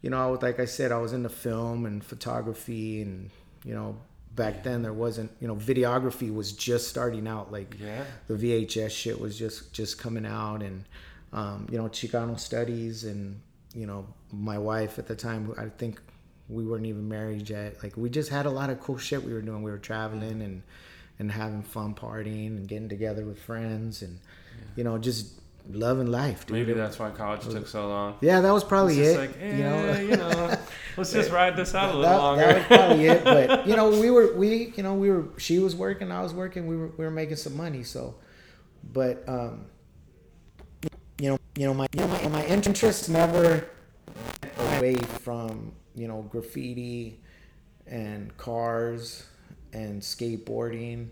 you 0.00 0.10
know, 0.10 0.38
like 0.40 0.58
I 0.60 0.64
said, 0.64 0.92
I 0.92 0.98
was 0.98 1.12
into 1.12 1.28
film 1.28 1.84
and 1.86 2.02
photography, 2.02 3.02
and 3.02 3.30
you 3.64 3.74
know, 3.74 3.96
back 4.34 4.62
then 4.64 4.80
there 4.82 4.94
wasn't, 4.94 5.30
you 5.40 5.46
know, 5.48 5.54
videography 5.56 6.34
was 6.34 6.52
just 6.52 6.88
starting 6.88 7.28
out, 7.28 7.52
like 7.52 7.76
Yeah. 7.78 8.04
the 8.28 8.34
VHS 8.34 8.90
shit 8.90 9.20
was 9.20 9.38
just 9.38 9.72
just 9.74 9.98
coming 9.98 10.24
out, 10.26 10.62
and 10.62 10.84
um, 11.34 11.66
you 11.70 11.76
know, 11.78 11.84
Chicano 11.84 12.38
studies, 12.40 13.04
and 13.04 13.40
you 13.74 13.86
know, 13.86 14.06
my 14.32 14.56
wife 14.58 14.98
at 14.98 15.06
the 15.06 15.14
time, 15.16 15.52
I 15.58 15.66
think 15.66 16.00
we 16.48 16.64
weren't 16.64 16.86
even 16.86 17.08
married 17.08 17.48
yet. 17.50 17.82
Like 17.82 17.96
we 17.96 18.08
just 18.10 18.30
had 18.30 18.46
a 18.46 18.50
lot 18.50 18.70
of 18.70 18.80
cool 18.80 18.98
shit 18.98 19.22
we 19.22 19.32
were 19.34 19.40
doing. 19.42 19.62
We 19.62 19.70
were 19.70 19.78
traveling 19.78 20.42
and 20.42 20.62
and 21.22 21.30
having 21.32 21.62
fun 21.62 21.94
partying 21.94 22.48
and 22.48 22.68
getting 22.68 22.88
together 22.88 23.24
with 23.24 23.38
friends 23.38 24.02
and 24.02 24.18
you 24.76 24.82
know 24.84 24.98
just 24.98 25.40
loving 25.70 26.08
life, 26.08 26.44
dude. 26.44 26.56
Maybe 26.56 26.72
that's 26.72 26.98
why 26.98 27.10
college 27.10 27.42
took 27.48 27.68
so 27.68 27.88
long. 27.88 28.16
yeah, 28.20 28.40
that 28.40 28.52
was 28.52 28.64
probably 28.64 28.98
It's 28.98 29.16
it. 29.16 29.18
like, 29.18 29.36
eh, 29.40 29.56
you 29.56 29.62
know, 29.62 30.00
you 30.00 30.16
know, 30.22 30.56
let's 30.96 31.12
just 31.12 31.30
ride 31.30 31.56
this 31.56 31.72
out 31.74 31.94
a 31.94 31.98
little 31.98 32.02
that, 32.02 32.16
longer. 32.18 32.42
that 32.42 32.56
was 32.56 32.66
probably 32.66 33.06
it. 33.06 33.24
But 33.48 33.66
you 33.68 33.76
know, 33.76 33.88
we 33.90 34.10
were 34.10 34.34
we 34.34 34.72
you 34.76 34.82
know 34.82 34.94
we 34.94 35.10
were 35.10 35.24
she 35.38 35.58
was 35.60 35.76
working, 35.76 36.10
I 36.10 36.20
was 36.22 36.34
working, 36.34 36.66
we 36.66 36.76
were 36.76 36.88
we 36.98 37.04
were 37.04 37.10
making 37.12 37.36
some 37.36 37.56
money. 37.56 37.84
So, 37.84 38.16
but 38.92 39.22
um, 39.28 39.66
you 41.20 41.28
know, 41.30 41.38
you 41.56 41.66
know 41.66 41.74
my 41.74 41.86
you 41.92 42.00
know, 42.00 42.08
my, 42.08 42.28
my 42.28 42.44
interests 42.46 43.08
never 43.08 43.68
went 44.58 44.78
away 44.78 44.96
from 44.96 45.72
you 45.94 46.08
know 46.08 46.22
graffiti 46.22 47.20
and 47.86 48.36
cars 48.36 49.26
and 49.72 50.00
skateboarding. 50.02 51.08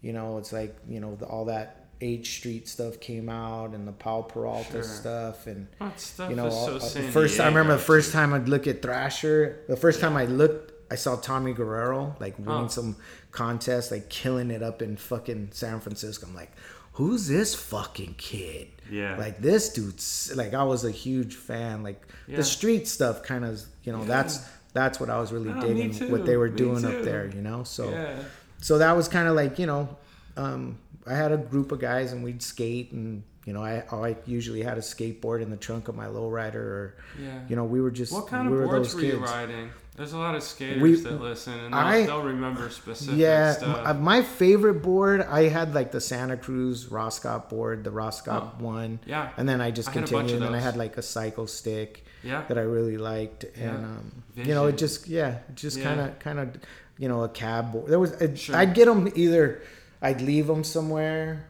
You 0.00 0.12
know, 0.12 0.38
it's 0.38 0.52
like 0.52 0.76
you 0.88 1.00
know 1.00 1.16
the, 1.16 1.26
all 1.26 1.46
that. 1.46 1.78
H 2.04 2.38
Street 2.38 2.66
stuff 2.66 2.98
came 2.98 3.28
out 3.28 3.74
and 3.74 3.86
the 3.86 3.92
Powell 3.92 4.24
Peralta 4.24 4.72
Sure. 4.72 4.82
stuff 4.82 5.46
and 5.46 5.68
That 5.78 6.00
stuff 6.00 6.30
you 6.30 6.34
know, 6.34 6.48
is 6.48 6.52
so 6.54 6.72
all- 6.72 6.78
the 7.04 7.12
first 7.12 7.38
I 7.38 7.46
remember 7.46 7.74
the 7.74 7.78
first 7.78 8.10
time 8.12 8.34
I'd 8.34 8.48
look 8.48 8.66
at 8.66 8.82
Thrasher. 8.82 9.60
The 9.68 9.76
first 9.76 10.00
time 10.00 10.16
I 10.16 10.24
looked, 10.24 10.72
I 10.90 10.96
saw 10.96 11.14
Tommy 11.14 11.52
Guerrero 11.52 12.16
like 12.18 12.34
oh. 12.40 12.42
winning 12.42 12.64
Oh. 12.64 12.68
some 12.68 12.96
contest, 13.30 13.92
like 13.92 14.08
killing 14.08 14.50
it 14.50 14.64
up 14.64 14.82
in 14.82 14.96
fucking 14.96 15.50
San 15.52 15.78
Francisco. 15.78 16.26
I'm 16.26 16.34
like, 16.34 16.50
who's 16.94 17.28
this 17.28 17.54
fucking 17.54 18.16
kid? 18.18 18.66
Yeah. 18.90 19.16
Like 19.16 19.40
this 19.40 19.72
dude's 19.72 20.32
like 20.34 20.54
I 20.54 20.64
was 20.64 20.84
a 20.84 20.90
huge 20.90 21.36
fan. 21.36 21.84
Like 21.84 22.02
Yeah. 22.26 22.38
the 22.38 22.42
street 22.42 22.88
stuff, 22.88 23.22
kind 23.22 23.44
of 23.44 23.62
you 23.84 23.92
know 23.92 24.00
Yeah. 24.00 24.06
that's 24.08 24.40
that's 24.72 24.98
what 25.00 25.10
I 25.10 25.18
was 25.20 25.32
really 25.32 25.50
Oh, 25.50 25.60
digging 25.60 26.10
what 26.10 26.24
they 26.24 26.36
were 26.36 26.48
doing 26.48 26.82
too. 26.82 26.88
up 26.88 27.02
there. 27.04 27.26
You 27.34 27.42
know, 27.42 27.62
so 27.64 27.90
yeah. 27.90 28.14
so 28.60 28.78
that 28.78 28.96
was 28.96 29.08
kind 29.08 29.28
of 29.28 29.34
like 29.36 29.58
you 29.58 29.66
know 29.66 29.96
um, 30.36 30.78
i 31.06 31.14
had 31.14 31.32
a 31.32 31.36
group 31.36 31.72
of 31.72 31.80
guys 31.80 32.12
and 32.12 32.22
we'd 32.24 32.40
skate 32.42 32.92
and 32.92 33.22
you 33.44 33.52
know 33.52 33.62
i, 33.62 33.82
I 33.92 34.16
usually 34.24 34.62
had 34.62 34.78
a 34.78 34.80
skateboard 34.80 35.42
in 35.42 35.50
the 35.50 35.56
trunk 35.56 35.88
of 35.88 35.96
my 35.96 36.06
lowrider 36.06 36.54
or 36.54 36.94
Yeah. 37.20 37.40
you 37.48 37.56
know 37.56 37.64
we 37.64 37.80
were 37.80 37.90
just 37.90 38.12
What 38.12 38.28
kind 38.28 38.48
we 38.48 38.54
of 38.56 38.60
were 38.62 38.66
boards 38.68 38.92
those 38.92 39.02
were 39.02 39.06
you 39.08 39.18
kids 39.18 39.30
riding? 39.32 39.70
There's 39.94 40.14
a 40.14 40.18
lot 40.18 40.34
of 40.34 40.42
skaters 40.42 40.80
We- 40.82 40.96
that 40.96 41.20
listen, 41.20 41.52
and 41.52 41.74
they'll, 41.74 41.80
I- 41.80 42.06
they'll 42.06 42.22
remember 42.22 42.70
specific 42.70 43.18
yeah 43.18 43.52
stuff. 43.52 43.84
my, 43.84 43.92
my 43.92 44.22
favorite 44.22 44.82
board 44.82 45.20
i 45.20 45.42
had 45.48 45.74
like 45.74 45.92
the 45.92 46.00
santa 46.00 46.36
cruz 46.36 46.86
roskopp 46.86 47.48
board 47.50 47.84
the 47.84 47.90
roskopp 47.90 48.52
Oh. 48.58 48.64
one 48.64 49.00
Yeah. 49.06 49.28
and 49.36 49.46
then 49.48 49.60
i 49.60 49.70
just 49.70 49.90
I 49.90 49.92
had 49.92 49.98
a 49.98 50.00
bunch 50.02 50.12
continued 50.30 50.42
and 50.46 50.54
then 50.54 50.60
i 50.60 50.64
had 50.64 50.76
like 50.76 50.96
a 50.96 51.02
psycho 51.02 51.44
stick 51.46 52.04
yeah. 52.24 52.42
that 52.48 52.56
i 52.56 52.62
really 52.62 52.96
liked 52.96 53.44
Yeah. 53.56 53.68
and 53.68 53.84
um, 53.84 54.22
you 54.34 54.54
know 54.54 54.66
it 54.66 54.78
just 54.78 55.08
yeah 55.08 55.38
just 55.54 55.82
kind 55.82 56.00
of 56.00 56.18
kind 56.20 56.38
of 56.40 56.56
you 56.98 57.08
know 57.08 57.22
a 57.24 57.28
cab 57.28 57.72
board 57.72 57.88
there 57.88 57.98
was 58.00 58.12
a, 58.12 58.34
Sure. 58.34 58.56
i'd 58.56 58.72
get 58.74 58.86
them 58.86 59.12
either 59.14 59.60
i'd 60.00 60.20
leave 60.22 60.46
them 60.46 60.64
somewhere 60.64 61.46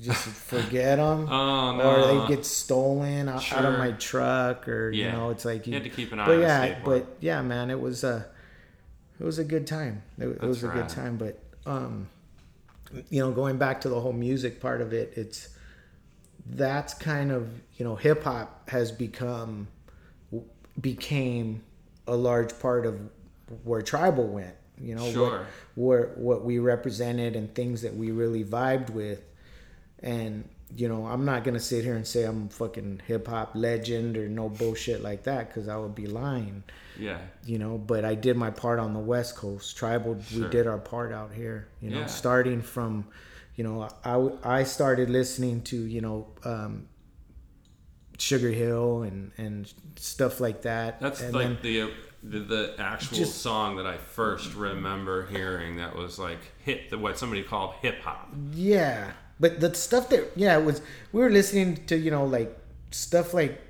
just 0.00 0.24
forget 0.26 0.98
them, 0.98 1.28
Oh 1.30 1.76
no. 1.76 1.82
or 1.82 2.20
they 2.28 2.34
get 2.34 2.44
stolen 2.44 3.28
out, 3.28 3.50
out 3.52 3.64
of 3.64 3.78
my 3.78 3.92
truck, 3.92 4.68
or 4.68 4.90
you 4.90 5.10
know, 5.10 5.30
it's 5.30 5.44
like 5.44 5.66
You 5.66 5.74
had 5.74 5.84
to 5.84 5.90
keep 5.90 6.12
an 6.12 6.20
eye 6.20 6.26
But 6.26 6.38
yeah, 6.40 6.78
but 6.84 7.16
yeah, 7.20 7.42
man, 7.42 7.70
it 7.70 7.80
was 7.80 8.04
a 8.04 8.26
it 9.18 9.24
was 9.24 9.38
a 9.38 9.44
good 9.44 9.66
time. 9.66 10.02
It, 10.18 10.26
it 10.28 10.42
was 10.42 10.62
a 10.62 10.68
rad. 10.68 10.76
good 10.76 10.88
time, 10.90 11.16
but 11.16 11.38
um, 11.64 12.08
you 13.10 13.20
know, 13.20 13.32
going 13.32 13.56
back 13.58 13.80
to 13.82 13.88
the 13.88 13.98
whole 14.00 14.12
music 14.12 14.60
part 14.60 14.80
of 14.80 14.92
it, 14.92 15.14
it's 15.16 15.48
that's 16.48 16.94
kind 16.94 17.32
of 17.32 17.48
you 17.76 17.84
know, 17.84 17.96
hip 17.96 18.22
hop 18.24 18.68
has 18.70 18.92
become 18.92 19.68
became 20.80 21.62
a 22.06 22.14
large 22.14 22.58
part 22.60 22.86
of 22.86 23.00
where 23.64 23.82
tribal 23.82 24.26
went. 24.26 24.54
You 24.78 24.94
know, 24.94 25.10
Sure. 25.10 25.38
what, 25.38 25.46
where 25.74 26.06
what 26.16 26.44
we 26.44 26.58
represented 26.58 27.34
and 27.34 27.52
things 27.54 27.82
that 27.82 27.94
we 27.96 28.10
really 28.10 28.44
vibed 28.44 28.90
with, 28.90 29.22
and 30.00 30.48
you 30.74 30.88
know, 30.88 31.06
I'm 31.06 31.24
not 31.24 31.44
gonna 31.44 31.60
sit 31.60 31.84
here 31.84 31.94
and 31.94 32.06
say 32.06 32.24
I'm 32.24 32.46
a 32.46 32.50
fucking 32.50 33.02
hip 33.06 33.28
hop 33.28 33.52
legend 33.54 34.16
or 34.16 34.28
no 34.28 34.48
bullshit 34.48 35.00
like 35.02 35.22
that 35.24 35.48
because 35.48 35.68
I 35.68 35.76
would 35.76 35.94
be 35.94 36.06
lying. 36.08 36.64
yeah. 36.98 37.18
You 37.44 37.58
know, 37.58 37.78
but 37.78 38.04
I 38.04 38.14
did 38.16 38.36
my 38.36 38.50
part 38.50 38.78
on 38.80 38.92
the 38.92 38.98
West 39.00 39.36
Coast. 39.36 39.76
Tribal, 39.76 40.20
Sure. 40.20 40.42
we 40.44 40.48
did 40.50 40.66
our 40.66 40.78
part 40.78 41.12
out 41.12 41.32
here. 41.32 41.68
You 41.80 41.90
know, 41.90 42.00
Yeah. 42.00 42.06
starting 42.06 42.62
from, 42.62 43.06
you 43.54 43.62
know, 43.64 43.88
I 44.04 44.58
I 44.60 44.64
started 44.64 45.08
listening 45.10 45.62
to 45.64 45.76
you 45.76 46.00
know. 46.00 46.26
Um, 46.44 46.88
Sugar 48.18 48.50
Hill 48.50 49.02
and 49.02 49.30
and 49.36 49.72
stuff 49.96 50.40
like 50.40 50.62
that. 50.62 51.00
That's 51.00 51.20
and 51.20 51.34
like 51.34 51.60
the, 51.60 51.82
uh, 51.82 51.88
the 52.22 52.38
the 52.40 52.74
actual 52.78 53.18
Just- 53.18 53.42
song 53.42 53.76
that 53.76 53.86
I 53.86 53.98
first 53.98 54.54
remember 54.54 55.26
hearing. 55.26 55.76
That 55.76 55.94
was 55.94 56.18
like 56.18 56.38
hit 56.64 56.88
the 56.90 56.96
what 56.98 57.18
somebody 57.18 57.42
called 57.42 57.74
hip 57.82 58.00
hop. 58.00 58.32
Yeah, 58.52 59.12
but 59.40 59.60
the 59.60 59.74
stuff 59.74 60.08
that 60.10 60.30
yeah 60.36 60.58
it 60.58 60.64
was 60.64 60.80
we 61.12 61.20
were 61.20 61.30
listening 61.30 61.84
to 61.86 61.96
you 61.96 62.10
know 62.10 62.24
like 62.24 62.56
stuff 62.90 63.34
like 63.34 63.60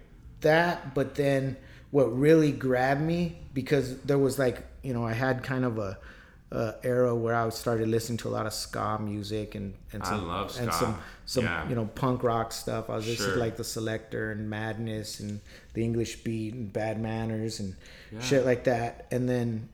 that, 0.43 0.95
but 0.95 1.15
then 1.15 1.57
what 1.91 2.07
really 2.17 2.53
grabbed 2.53 3.01
me 3.01 3.39
because 3.55 3.99
there 4.03 4.19
was 4.19 4.39
like 4.39 4.65
you 4.83 4.93
know 4.95 5.05
I 5.05 5.13
had 5.15 5.43
kind 5.43 5.65
of 5.65 5.79
a, 5.79 5.99
a 6.53 6.75
era 6.85 7.15
where 7.15 7.35
I 7.35 7.49
started 7.51 7.89
listening 7.89 8.19
to 8.19 8.29
a 8.29 8.35
lot 8.39 8.47
of 8.47 8.53
ska 8.53 8.99
music 9.01 9.55
and 9.55 9.75
and 9.93 10.03
I 10.03 10.07
some 10.07 10.31
and 10.63 10.73
some 10.75 10.99
some 11.25 11.45
Yeah. 11.45 11.69
you 11.69 11.75
know 11.75 11.87
punk 11.87 12.23
rock 12.23 12.53
stuff. 12.53 12.89
I 12.91 12.97
was 12.97 13.07
listening 13.07 13.29
Sure. 13.29 13.35
to 13.37 13.41
like 13.41 13.57
the 13.57 13.63
Selecter 13.65 14.31
and 14.33 14.49
Madness 14.51 15.19
and 15.21 15.41
the 15.75 15.83
English 15.83 16.23
Beat 16.23 16.55
and 16.55 16.73
Bad 16.73 17.01
Manners 17.01 17.59
and 17.61 17.75
Yeah. 18.13 18.21
shit 18.21 18.45
like 18.45 18.65
that, 18.65 19.07
and 19.11 19.29
then 19.29 19.69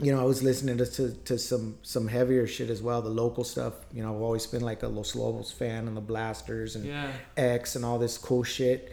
you 0.00 0.10
know, 0.14 0.20
I 0.20 0.24
was 0.24 0.42
listening 0.42 0.78
to, 0.78 0.86
to 0.86 1.10
to 1.24 1.38
some 1.38 1.76
some 1.82 2.08
heavier 2.08 2.46
shit 2.46 2.70
as 2.70 2.80
well, 2.82 3.02
the 3.02 3.10
local 3.10 3.44
stuff. 3.44 3.74
You 3.92 4.02
know, 4.02 4.14
I've 4.14 4.22
always 4.22 4.46
been 4.46 4.62
like 4.62 4.82
a 4.82 4.88
Los 4.88 5.14
Lobos 5.14 5.50
fan 5.52 5.86
and 5.86 5.96
the 5.96 6.00
Blasters 6.00 6.76
and 6.76 6.84
Yeah. 6.86 7.12
X 7.36 7.76
and 7.76 7.84
all 7.84 7.98
this 7.98 8.16
cool 8.18 8.42
shit. 8.42 8.92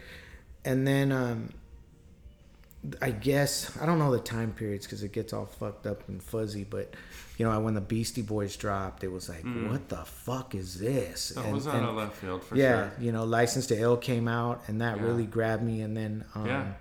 And 0.64 0.86
then 0.86 1.10
um 1.12 1.50
I 3.02 3.10
guess 3.10 3.76
I 3.80 3.84
don't 3.86 3.98
know 3.98 4.10
the 4.10 4.20
time 4.20 4.52
periods 4.52 4.86
because 4.86 5.02
it 5.02 5.12
gets 5.12 5.32
all 5.34 5.44
fucked 5.46 5.86
up 5.86 6.08
and 6.08 6.22
fuzzy, 6.22 6.64
but 6.64 6.94
you 7.36 7.46
know, 7.46 7.58
when 7.60 7.74
the 7.74 7.80
Beastie 7.80 8.22
Boys 8.22 8.56
dropped, 8.56 9.02
it 9.04 9.08
was 9.08 9.28
like, 9.28 9.42
what 9.44 9.88
the 9.88 10.04
fuck 10.04 10.54
is 10.54 10.78
this? 10.78 11.30
That 11.30 11.44
And- 11.46 11.54
was 11.54 11.66
out 11.66 11.76
and- 11.76 11.86
of 11.86 11.94
left 11.96 12.16
field 12.16 12.42
for 12.44 12.56
yeah, 12.56 12.62
sure. 12.90 12.92
Yeah, 12.98 13.04
you 13.06 13.12
know, 13.12 13.24
License 13.24 13.66
to 13.68 13.78
Ill 13.78 13.96
came 13.98 14.28
out, 14.28 14.62
and 14.68 14.80
that 14.82 14.96
Yeah. 14.98 15.04
really 15.04 15.24
grabbed 15.26 15.62
me. 15.62 15.80
And 15.80 15.96
then, 15.96 16.24
um, 16.34 16.46
Yeah. 16.46 16.72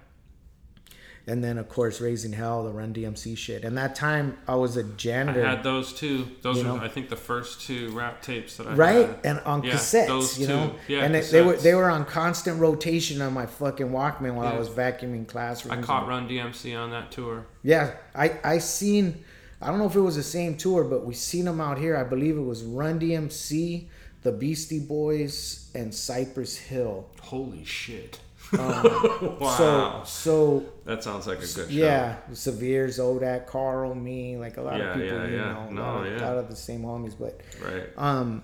And 1.28 1.44
then 1.44 1.58
of 1.58 1.70
course, 1.70 2.02
Raising 2.02 2.34
Hell, 2.34 2.64
the 2.64 2.72
Run 2.72 2.94
DMC 2.94 3.38
shit. 3.38 3.64
And 3.64 3.78
that 3.78 3.96
time, 3.96 4.38
I 4.48 4.56
was 4.56 4.78
a 4.78 4.84
janitor, 4.84 5.46
I 5.46 5.50
had 5.52 5.64
those 5.64 5.94
two. 5.94 6.28
Those 6.42 6.58
were, 6.58 6.64
know? 6.64 6.78
I 6.78 6.88
think, 6.88 7.10
the 7.10 7.16
first 7.16 7.62
two 7.62 7.92
rap 7.92 8.22
tapes 8.22 8.58
that 8.58 8.68
I 8.68 8.74
right? 8.74 9.08
had. 9.08 9.20
And 9.24 9.40
on 9.42 9.64
Yeah, 9.64 9.74
cassettes, 9.74 10.08
those 10.08 10.40
you 10.40 10.48
two. 10.48 10.54
know, 10.54 10.76
Yeah, 10.88 11.04
and 11.04 11.16
it, 11.16 11.30
they 11.32 11.42
were 11.42 11.56
they 11.56 11.74
were 11.76 11.90
on 11.90 12.06
constant 12.06 12.60
rotation 12.60 13.22
on 13.22 13.34
my 13.34 13.46
fucking 13.46 13.90
Walkman 13.90 14.36
while 14.36 14.48
I 14.48 14.58
was 14.58 14.70
vacuuming 14.70 15.28
classrooms. 15.28 15.78
I 15.78 15.82
caught 15.82 16.08
Run 16.08 16.28
DMC 16.28 16.78
on 16.78 16.92
that 16.92 17.12
tour. 17.12 17.46
Yeah, 17.64 17.92
I 18.16 18.38
I 18.44 18.58
seen. 18.60 19.24
I 19.62 19.68
don't 19.68 19.78
know 19.80 19.88
if 19.88 19.96
it 19.96 20.00
was 20.02 20.16
the 20.16 20.24
same 20.24 20.56
tour, 20.56 20.86
but 20.86 21.06
we 21.06 21.14
seen 21.14 21.44
them 21.46 21.60
out 21.60 21.78
here. 21.78 21.98
I 21.98 22.04
believe 22.04 22.38
it 22.38 22.42
was 22.42 22.64
Run 22.64 22.98
DMC, 23.00 23.88
the 24.24 24.32
Beastie 24.32 24.80
Boys, 24.80 25.70
and 25.76 25.94
Cypress 25.94 26.58
Hill. 26.58 27.08
Holy 27.22 27.66
shit! 27.66 28.20
Um, 28.58 29.38
wow, 29.40 30.04
So 30.04 30.04
so 30.06 30.66
that 30.86 31.04
sounds 31.04 31.28
like 31.28 31.38
a 31.38 31.42
good 31.42 31.50
show. 31.50 31.66
yeah, 31.70 32.18
Severe, 32.34 32.88
Zodak, 32.88 33.46
Carl, 33.48 33.94
me, 33.94 34.38
like 34.38 34.58
a 34.58 34.62
lot 34.62 34.80
Yeah, 34.80 34.86
of 34.90 34.94
people, 34.96 35.18
yeah, 35.18 35.28
you 35.28 35.36
yeah. 35.36 35.54
know, 35.70 35.82
a, 35.82 35.82
lot 35.84 36.06
of, 36.08 36.12
yeah. 36.14 36.28
lot 36.28 36.38
of 36.38 36.50
the 36.50 36.56
same 36.56 36.82
homies. 36.82 37.14
But 37.20 37.42
right. 37.64 37.84
um, 37.98 38.44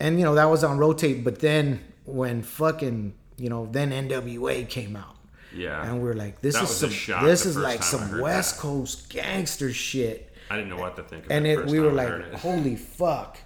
and 0.00 0.18
you 0.18 0.24
know 0.24 0.34
that 0.34 0.46
was 0.50 0.64
on 0.64 0.78
rotate. 0.78 1.24
But 1.24 1.38
then 1.38 1.80
when 2.04 2.42
fucking 2.42 3.14
you 3.36 3.48
know 3.48 3.66
then 3.70 3.90
NWA 3.90 4.68
came 4.68 4.96
out. 4.96 5.14
Yeah, 5.54 5.82
And 5.82 6.02
we're 6.02 6.12
like, 6.12 6.42
this 6.42 6.54
That 6.56 6.64
is 6.64 6.76
some, 6.76 7.24
this 7.24 7.46
is 7.46 7.56
like 7.56 7.82
some 7.82 8.20
West 8.20 8.56
that. 8.56 8.60
Coast 8.62 9.08
gangster 9.08 9.72
shit. 9.72 10.30
I 10.50 10.56
didn't 10.56 10.68
know 10.68 10.76
what 10.76 10.94
to 10.96 11.02
think 11.02 11.24
and 11.30 11.46
it. 11.46 11.64
we 11.66 11.80
were 11.80 11.90
like 11.90 12.34
holy 12.44 12.76
fuck 12.76 13.38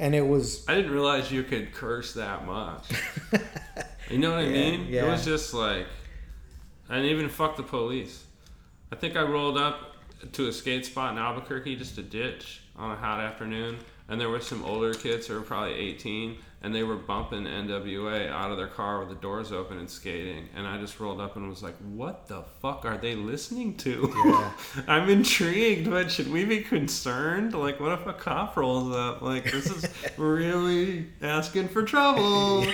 and 0.00 0.14
it 0.16 0.26
was 0.26 0.64
I 0.68 0.74
didn't 0.74 0.90
realize 0.90 1.30
you 1.30 1.44
could 1.44 1.72
curse 1.72 2.12
that 2.14 2.44
much. 2.44 2.84
you 4.10 4.18
know 4.18 4.30
what 4.30 4.40
I 4.40 4.42
Yeah, 4.42 4.52
mean? 4.52 4.94
It 4.94 5.06
was 5.06 5.24
just 5.24 5.54
like, 5.54 5.86
I 6.88 6.96
didn't 6.96 7.10
even 7.10 7.28
fuck 7.28 7.56
the 7.56 7.62
police. 7.62 8.24
I 8.92 8.96
think 8.96 9.16
I 9.16 9.22
rolled 9.22 9.58
up 9.58 9.96
to 10.32 10.48
a 10.48 10.52
skate 10.52 10.86
spot 10.86 11.12
in 11.12 11.18
Albuquerque, 11.18 11.76
just 11.76 11.98
a 11.98 12.02
ditch 12.02 12.62
on 12.76 12.90
a 12.90 12.96
hot 12.96 13.20
afternoon, 13.20 13.76
and 14.08 14.20
there 14.20 14.28
were 14.28 14.40
some 14.40 14.62
older 14.64 14.94
kids 14.94 15.26
who 15.26 15.34
were 15.34 15.40
probably 15.40 15.74
18, 15.74 16.36
and 16.64 16.74
they 16.74 16.82
were 16.82 16.96
bumping 16.96 17.44
NWA 17.44 18.28
out 18.30 18.50
of 18.50 18.56
their 18.56 18.66
car 18.68 18.98
with 19.00 19.10
the 19.10 19.14
doors 19.16 19.52
open 19.52 19.78
and 19.78 19.88
skating. 19.88 20.48
And 20.56 20.66
I 20.66 20.78
just 20.78 20.98
rolled 20.98 21.20
up 21.20 21.36
and 21.36 21.48
was 21.48 21.62
like, 21.62 21.76
what 21.92 22.26
the 22.26 22.42
fuck 22.62 22.84
are 22.86 22.96
they 22.96 23.14
listening 23.14 23.76
to? 23.76 24.10
Yeah. 24.24 24.52
I'm 24.88 25.08
intrigued, 25.10 25.90
but 25.90 26.10
should 26.10 26.32
we 26.32 26.46
be 26.46 26.60
concerned? 26.62 27.52
Like, 27.54 27.78
what 27.80 27.92
if 27.92 28.06
a 28.06 28.14
cop 28.14 28.56
rolls 28.56 28.94
up? 28.96 29.20
Like, 29.20 29.44
this 29.44 29.66
is 29.70 29.86
really 30.16 31.06
asking 31.20 31.68
for 31.68 31.82
trouble, 31.82 32.64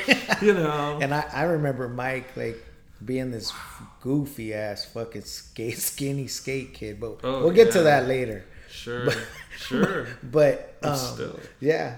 you 0.40 0.54
know? 0.54 0.98
and 1.02 1.12
I, 1.12 1.24
I 1.32 1.42
remember 1.42 1.88
mike 1.88 2.36
like 2.36 2.64
being 3.04 3.30
this 3.32 3.52
goofy 4.00 4.54
ass 4.54 4.84
fucking 4.84 5.22
skate 5.22 5.78
skinny 5.78 6.26
skate 6.28 6.74
kid 6.74 7.00
but 7.00 7.18
Oh, 7.24 7.40
we'll 7.40 7.50
get 7.50 7.72
to 7.72 7.82
that 7.82 8.06
later 8.06 8.44
Sure, 8.70 9.08
sure. 9.56 10.06
but 10.22 10.76
um, 10.82 10.96
still. 10.96 11.40
yeah 11.60 11.96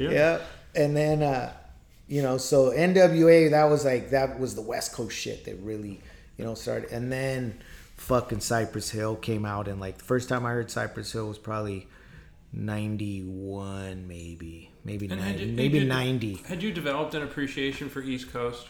Yeah. 0.00 0.10
yeah 0.10 0.38
and 0.74 0.96
then 0.96 1.22
uh 1.22 1.52
you 2.08 2.22
know 2.22 2.38
so 2.38 2.70
nwa 2.72 3.50
that 3.50 3.64
was 3.64 3.84
like 3.84 4.10
that 4.10 4.38
was 4.40 4.54
the 4.54 4.62
west 4.62 4.92
coast 4.94 5.16
shit 5.16 5.44
that 5.44 5.56
really 5.62 6.00
you 6.36 6.44
know 6.44 6.54
started 6.54 6.90
and 6.90 7.12
then 7.12 7.58
fucking 7.96 8.40
cypress 8.40 8.90
hill 8.90 9.14
came 9.16 9.44
out 9.44 9.68
and 9.68 9.78
like 9.80 9.98
the 9.98 10.04
first 10.04 10.28
time 10.28 10.46
i 10.46 10.50
heard 10.50 10.70
cypress 10.70 11.12
hill 11.12 11.28
was 11.28 11.38
probably 11.38 11.86
91 12.52 14.06
maybe 14.08 14.70
maybe 14.84 15.06
And 15.08 15.20
90, 15.20 15.24
had 15.38 15.40
you- 15.40 15.54
maybe 15.54 15.78
you- 15.80 15.84
90 15.86 16.34
Had 16.48 16.62
you 16.62 16.72
developed 16.72 17.14
an 17.14 17.22
appreciation 17.22 17.88
for 17.88 18.00
East 18.02 18.32
Coast 18.32 18.66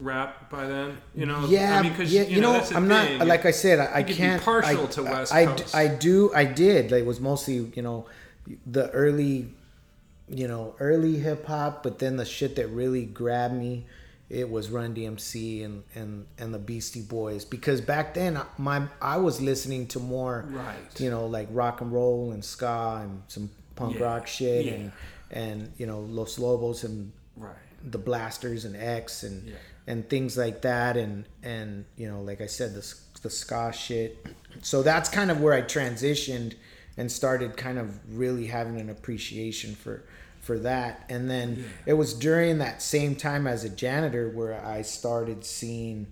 rap 0.00 0.50
by 0.50 0.66
then? 0.66 0.96
You 1.14 1.26
know, 1.26 1.46
yeah, 1.46 1.78
I 1.78 1.82
mean, 1.82 1.94
'cause, 1.94 2.12
yeah. 2.12 2.22
You, 2.22 2.40
know, 2.40 2.52
the 2.58 2.74
I'm 2.76 2.88
thing. 2.88 3.18
not 3.18 3.26
like 3.26 3.44
I 3.44 3.50
said. 3.50 3.78
I, 3.80 3.84
I 3.84 3.98
you 3.98 4.04
could 4.06 4.06
be 4.08 4.14
can't. 4.14 4.42
partial 4.42 4.84
I, 4.84 4.86
to 4.86 5.02
West 5.02 5.32
I, 5.34 5.44
Coast. 5.46 5.74
I, 5.74 5.88
do. 5.88 6.32
I 6.34 6.44
did. 6.46 6.90
Like, 6.90 7.00
it 7.00 7.06
was 7.06 7.20
mostly 7.20 7.70
you 7.74 7.82
know 7.82 8.06
the 8.66 8.88
early, 8.90 9.48
you 10.30 10.46
know, 10.48 10.74
early 10.80 11.18
hip 11.18 11.46
hop. 11.46 11.82
But 11.82 11.98
then 11.98 12.16
the 12.16 12.24
shit 12.24 12.56
that 12.56 12.68
really 12.68 13.04
grabbed 13.04 13.54
me, 13.54 13.86
it 14.28 14.48
was 14.48 14.70
Run 14.70 14.94
DMC 14.94 15.64
and 15.64 15.82
and 15.94 16.26
and 16.38 16.54
the 16.54 16.58
Beastie 16.58 17.02
Boys 17.02 17.44
because 17.44 17.80
back 17.80 18.14
then 18.14 18.36
uh, 18.36 18.44
my 18.58 18.86
I 19.02 19.16
was 19.16 19.40
listening 19.40 19.86
to 19.88 19.98
more, 19.98 20.46
Right. 20.48 21.00
You 21.00 21.10
know, 21.10 21.26
like 21.26 21.48
rock 21.50 21.80
and 21.80 21.92
roll 21.92 22.30
and 22.32 22.44
ska 22.44 23.00
and 23.02 23.22
some 23.28 23.50
punk 23.74 23.96
Yeah, 23.96 24.04
rock 24.04 24.26
shit 24.26 24.66
yeah. 24.66 24.72
and 24.72 24.92
and 25.32 25.72
you 25.78 25.86
know 25.86 26.00
Los 26.00 26.38
Lobos 26.38 26.84
and 26.84 27.12
Right. 27.36 27.54
the 27.82 27.98
blasters 27.98 28.64
and 28.64 28.76
X 28.76 29.22
and 29.24 29.48
Yeah. 29.48 29.54
and 29.88 30.08
things 30.08 30.36
like 30.36 30.62
that 30.62 30.96
and 30.96 31.24
and 31.42 31.84
you 31.96 32.08
know 32.08 32.20
like 32.22 32.40
I 32.40 32.46
said 32.46 32.74
the 32.74 32.94
the 33.22 33.30
ska 33.30 33.72
shit. 33.72 34.24
So 34.62 34.82
that's 34.82 35.08
kind 35.10 35.30
of 35.30 35.40
where 35.40 35.54
I 35.54 35.62
transitioned 35.62 36.54
and 36.96 37.10
started 37.10 37.56
kind 37.56 37.78
of 37.78 37.98
really 38.16 38.46
having 38.46 38.80
an 38.80 38.90
appreciation 38.90 39.74
for 39.74 40.04
for 40.50 40.58
that. 40.58 41.04
And 41.08 41.30
then 41.30 41.64
it 41.86 41.92
was 41.92 42.12
during 42.12 42.58
that 42.58 42.82
same 42.82 43.14
time 43.14 43.46
as 43.46 43.62
a 43.62 43.68
janitor 43.68 44.30
where 44.30 44.60
I 44.64 44.82
started 44.82 45.44
seeing 45.44 46.08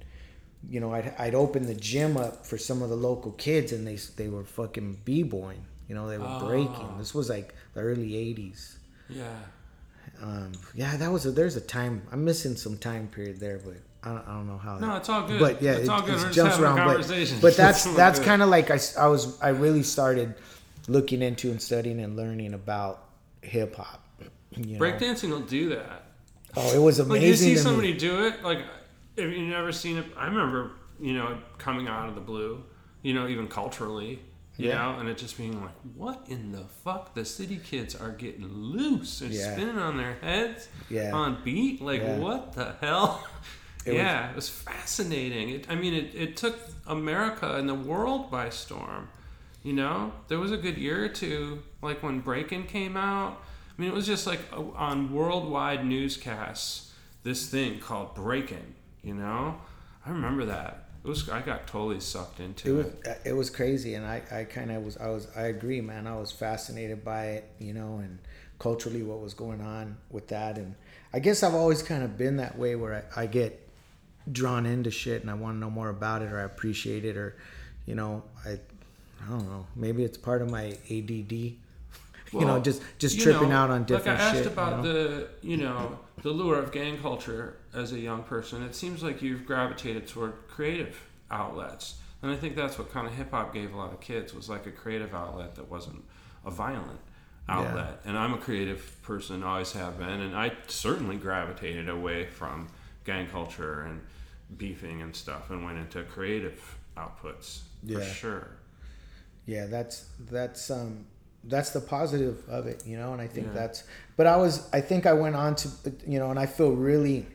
you 0.69 0.81
know, 0.81 0.93
I'd, 0.93 1.15
I'd 1.19 1.35
open 1.35 1.67
the 1.67 1.75
gym 1.75 2.17
up 2.17 2.45
for 2.45 2.59
some 2.59 2.83
of 2.83 2.89
the 2.91 2.97
local 2.97 3.31
kids, 3.33 3.73
and 3.73 3.87
they 3.87 3.97
they 4.17 4.29
were 4.29 4.45
fucking 4.45 4.99
b-boying. 5.05 5.65
You 5.89 5.95
know, 5.95 6.09
they 6.09 6.19
were 6.19 6.27
Oh. 6.29 6.47
breaking. 6.47 6.99
This 6.99 7.15
was 7.15 7.29
like 7.31 7.55
the 7.75 7.81
early 7.81 8.11
'80s 8.13 8.77
Yeah. 9.09 9.25
um, 10.23 10.53
yeah, 10.75 10.97
that 10.97 11.11
was 11.13 11.27
a, 11.27 11.31
there's 11.31 11.57
a 11.57 11.61
time. 11.61 12.03
I'm 12.13 12.25
missing 12.25 12.57
some 12.57 12.77
time 12.77 13.07
period 13.09 13.39
there, 13.41 13.59
but 13.65 13.77
I 14.03 14.09
don't, 14.15 14.29
I 14.29 14.33
don't 14.35 14.47
know 14.49 14.59
how. 14.59 14.79
No, 14.79 14.89
that- 14.89 14.97
it's 14.99 15.09
all 15.09 15.27
good. 15.29 15.39
But 15.41 15.63
yeah, 15.63 15.73
It's 15.75 15.85
it, 15.85 15.89
all 15.91 16.01
good. 16.03 16.11
it 16.11 16.17
We're 16.17 16.23
just 16.25 16.35
jumps 16.35 16.59
around. 16.59 16.77
But, 16.87 17.41
but 17.41 17.57
that's 17.57 17.85
that's 18.03 18.19
kind 18.19 18.43
of 18.43 18.49
like 18.49 18.71
I, 18.71 18.79
I 18.99 19.07
was 19.07 19.41
I 19.41 19.51
really 19.51 19.85
started 19.85 20.35
looking 20.89 21.23
into 21.23 21.51
and 21.51 21.63
studying 21.63 22.01
and 22.01 22.17
learning 22.17 22.53
about 22.55 23.05
hip 23.43 23.77
hop, 23.77 24.03
You? 24.67 24.79
Breakdancing 24.79 25.31
will 25.31 25.41
do 25.41 25.71
that. 25.71 26.05
Oh, 26.57 26.75
it 26.75 26.79
was 26.83 26.99
amazing. 26.99 27.13
Like 27.23 27.29
you 27.29 27.37
see 27.37 27.49
to 27.51 27.55
me. 27.55 27.57
somebody 27.61 27.93
do 27.95 28.27
it, 28.27 28.43
like 28.43 28.59
have 29.19 29.31
you 29.33 29.47
never 29.47 29.73
seen 29.73 29.99
it? 29.99 30.07
I 30.17 30.27
remember, 30.27 30.73
you 31.01 31.13
know, 31.13 31.39
coming 31.59 31.89
out 31.89 32.09
of 32.09 32.15
the 32.15 32.21
blue, 32.21 32.63
you 33.03 33.15
know, 33.15 33.27
even 33.29 33.49
culturally, 33.49 34.21
you 34.57 34.69
Yeah. 34.69 34.79
know, 34.93 34.99
and 35.01 35.09
it 35.09 35.19
just 35.19 35.37
being 35.37 35.61
like, 35.61 35.75
what 35.97 36.25
in 36.29 36.53
the 36.53 36.65
fuck? 36.85 37.15
The 37.15 37.25
city 37.25 37.61
kids 37.63 37.95
are 37.95 38.11
getting 38.11 38.47
loose 38.49 39.21
and 39.21 39.33
Yeah. 39.33 39.53
spinning 39.53 39.79
on 39.79 39.97
their 39.97 40.15
heads 40.21 40.69
Yeah. 40.89 41.13
on 41.13 41.39
beat. 41.45 41.81
Like, 41.81 42.01
Yeah. 42.01 42.19
what 42.19 42.53
the 42.55 42.75
hell? 42.81 43.25
It 43.87 43.93
was- 43.93 43.97
yeah, 43.97 44.31
it 44.31 44.37
was 44.37 44.49
fascinating. 44.49 45.49
It, 45.51 45.67
I 45.71 45.75
mean, 45.75 45.95
it, 45.95 46.15
it 46.15 46.37
took 46.37 46.59
America 46.87 47.55
and 47.55 47.69
the 47.69 47.75
world 47.75 48.31
by 48.31 48.51
storm. 48.51 49.09
You 49.63 49.73
know, 49.73 50.13
there 50.29 50.39
was 50.39 50.53
a 50.53 50.57
good 50.59 50.77
year 50.77 51.05
or 51.05 51.09
two, 51.09 51.63
like 51.81 52.03
when 52.03 52.21
Breakin' 52.21 52.65
came 52.65 52.97
out. 52.97 53.41
I 53.79 53.83
mean, 53.83 53.91
it 53.91 53.95
was 53.95 54.07
just 54.07 54.27
like 54.27 54.41
uh, 54.53 54.63
on 54.75 55.13
worldwide 55.13 55.87
newscasts, 55.87 56.93
this 57.23 57.49
thing 57.49 57.79
called 57.79 58.15
breaking. 58.15 58.75
You 59.03 59.15
know, 59.15 59.61
I 60.05 60.11
remember 60.11 60.45
that. 60.47 60.89
It 61.05 61.09
was 61.09 61.29
I 61.29 61.41
got 61.41 61.67
totally 61.67 62.01
sucked 62.01 62.41
it 62.41 62.45
into 62.45 62.75
was 62.75 62.87
it. 62.87 63.07
Uh, 63.07 63.15
it 63.25 63.33
was 63.33 63.51
crazy 63.51 63.95
and 63.95 64.05
i 64.05 64.21
i 64.33 64.45
kind 64.45 64.71
of 64.71 64.83
was 64.83 64.97
i 64.99 65.09
was 65.09 65.29
i 65.37 65.43
agree 65.43 65.81
man 65.81 66.07
i 66.07 66.15
was 66.15 66.33
fascinated 66.33 67.05
by 67.05 67.27
it 67.27 67.51
you 67.59 67.73
know 67.73 67.99
and 67.99 68.19
culturally 68.59 69.03
what 69.03 69.21
was 69.21 69.33
going 69.33 69.61
on 69.61 69.97
with 70.11 70.27
that 70.29 70.59
and 70.59 70.75
i 71.15 71.19
guess 71.19 71.43
i've 71.43 71.55
always 71.55 71.83
kind 71.83 72.03
of 72.03 72.19
been 72.19 72.37
that 72.37 72.59
way 72.59 72.75
where 72.75 73.07
i, 73.17 73.23
I 73.23 73.27
get 73.27 73.69
drawn 74.31 74.67
into 74.67 74.91
shit 74.91 75.23
and 75.23 75.31
i 75.31 75.35
want 75.35 75.55
to 75.55 75.61
know 75.61 75.71
more 75.71 75.89
about 75.89 76.21
it 76.21 76.33
or 76.33 76.41
i 76.41 76.43
appreciate 76.43 77.05
it 77.05 77.17
or 77.17 77.37
you 77.87 77.95
know 77.95 78.25
i 78.45 78.51
i 78.51 79.29
don't 79.31 79.49
know 79.49 79.67
maybe 79.77 80.05
it's 80.05 80.19
part 80.19 80.43
of 80.43 80.51
my 80.51 80.77
add 80.91 81.55
you 82.33 82.45
know 82.45 82.61
just 82.61 82.83
just 82.99 83.21
tripping 83.21 83.51
know, 83.51 83.57
out 83.57 83.71
on 83.71 83.85
different 83.85 84.19
things. 84.19 84.19
Like 84.19 84.21
I 84.21 84.29
asked 84.29 84.45
shit 84.45 84.53
about 84.53 84.85
you 84.85 84.93
know? 84.93 85.09
the, 85.09 85.29
you 85.43 85.57
know, 85.57 85.99
the 86.23 86.31
lure 86.31 86.59
of 86.59 86.73
gang 86.73 86.99
culture 86.99 87.57
as 87.75 87.93
a 87.93 87.99
young 87.99 88.23
person. 88.23 88.63
It 88.63 88.75
seems 88.75 89.03
like 89.03 89.23
you've 89.23 89.47
gravitated 89.47 90.07
toward 90.07 90.35
creative 90.49 91.01
outlets, 91.31 91.97
and 92.23 92.31
I 92.31 92.37
think 92.37 92.57
that's 92.57 92.79
what 92.79 92.93
kind 92.93 93.07
of 93.07 93.15
hip 93.15 93.31
hop 93.31 93.53
gave 93.55 93.75
a 93.75 93.77
lot 93.77 93.93
of 93.93 94.01
kids 94.01 94.35
was 94.35 94.49
like 94.49 94.67
a 94.67 94.73
creative 94.73 95.15
outlet 95.15 95.55
that 95.57 95.71
wasn't 95.71 96.05
a 96.45 96.51
violent 96.51 97.01
outlet. 97.49 98.01
And 98.05 98.17
I'm 98.17 98.35
a 98.35 98.39
creative 98.39 99.01
person, 99.03 99.43
always 99.43 99.73
have 99.73 99.99
been, 99.99 100.21
and 100.21 100.37
I 100.37 100.53
certainly 100.67 101.17
gravitated 101.17 101.89
away 101.89 102.27
from 102.27 102.69
gang 103.05 103.27
culture 103.27 103.83
and 103.83 104.01
beefing 104.57 105.03
and 105.03 105.15
stuff, 105.15 105.51
and 105.51 105.65
went 105.65 105.79
into 105.79 106.03
creative 106.05 106.79
outputs 106.97 107.61
for 107.87 108.03
sure. 108.03 108.49
yeah 109.47 109.67
that's 109.67 110.07
that's 110.31 110.71
um 110.71 111.07
that's 111.45 111.71
the 111.71 111.81
positive 111.81 112.43
of 112.49 112.67
it 112.67 112.83
you 112.87 112.97
know 112.97 113.13
and 113.13 113.23
i 113.23 113.27
think 113.27 113.47
Yeah. 113.49 113.53
that's 113.55 113.85
but 114.17 114.27
i 114.27 114.37
was 114.37 114.69
i 114.73 114.81
think 114.81 115.07
i 115.07 115.13
went 115.13 115.37
on 115.37 115.55
to 115.57 115.69
you 116.07 116.19
know 116.19 116.31
and 116.31 116.39
i 116.39 116.47
feel 116.47 116.73
really 116.73 117.27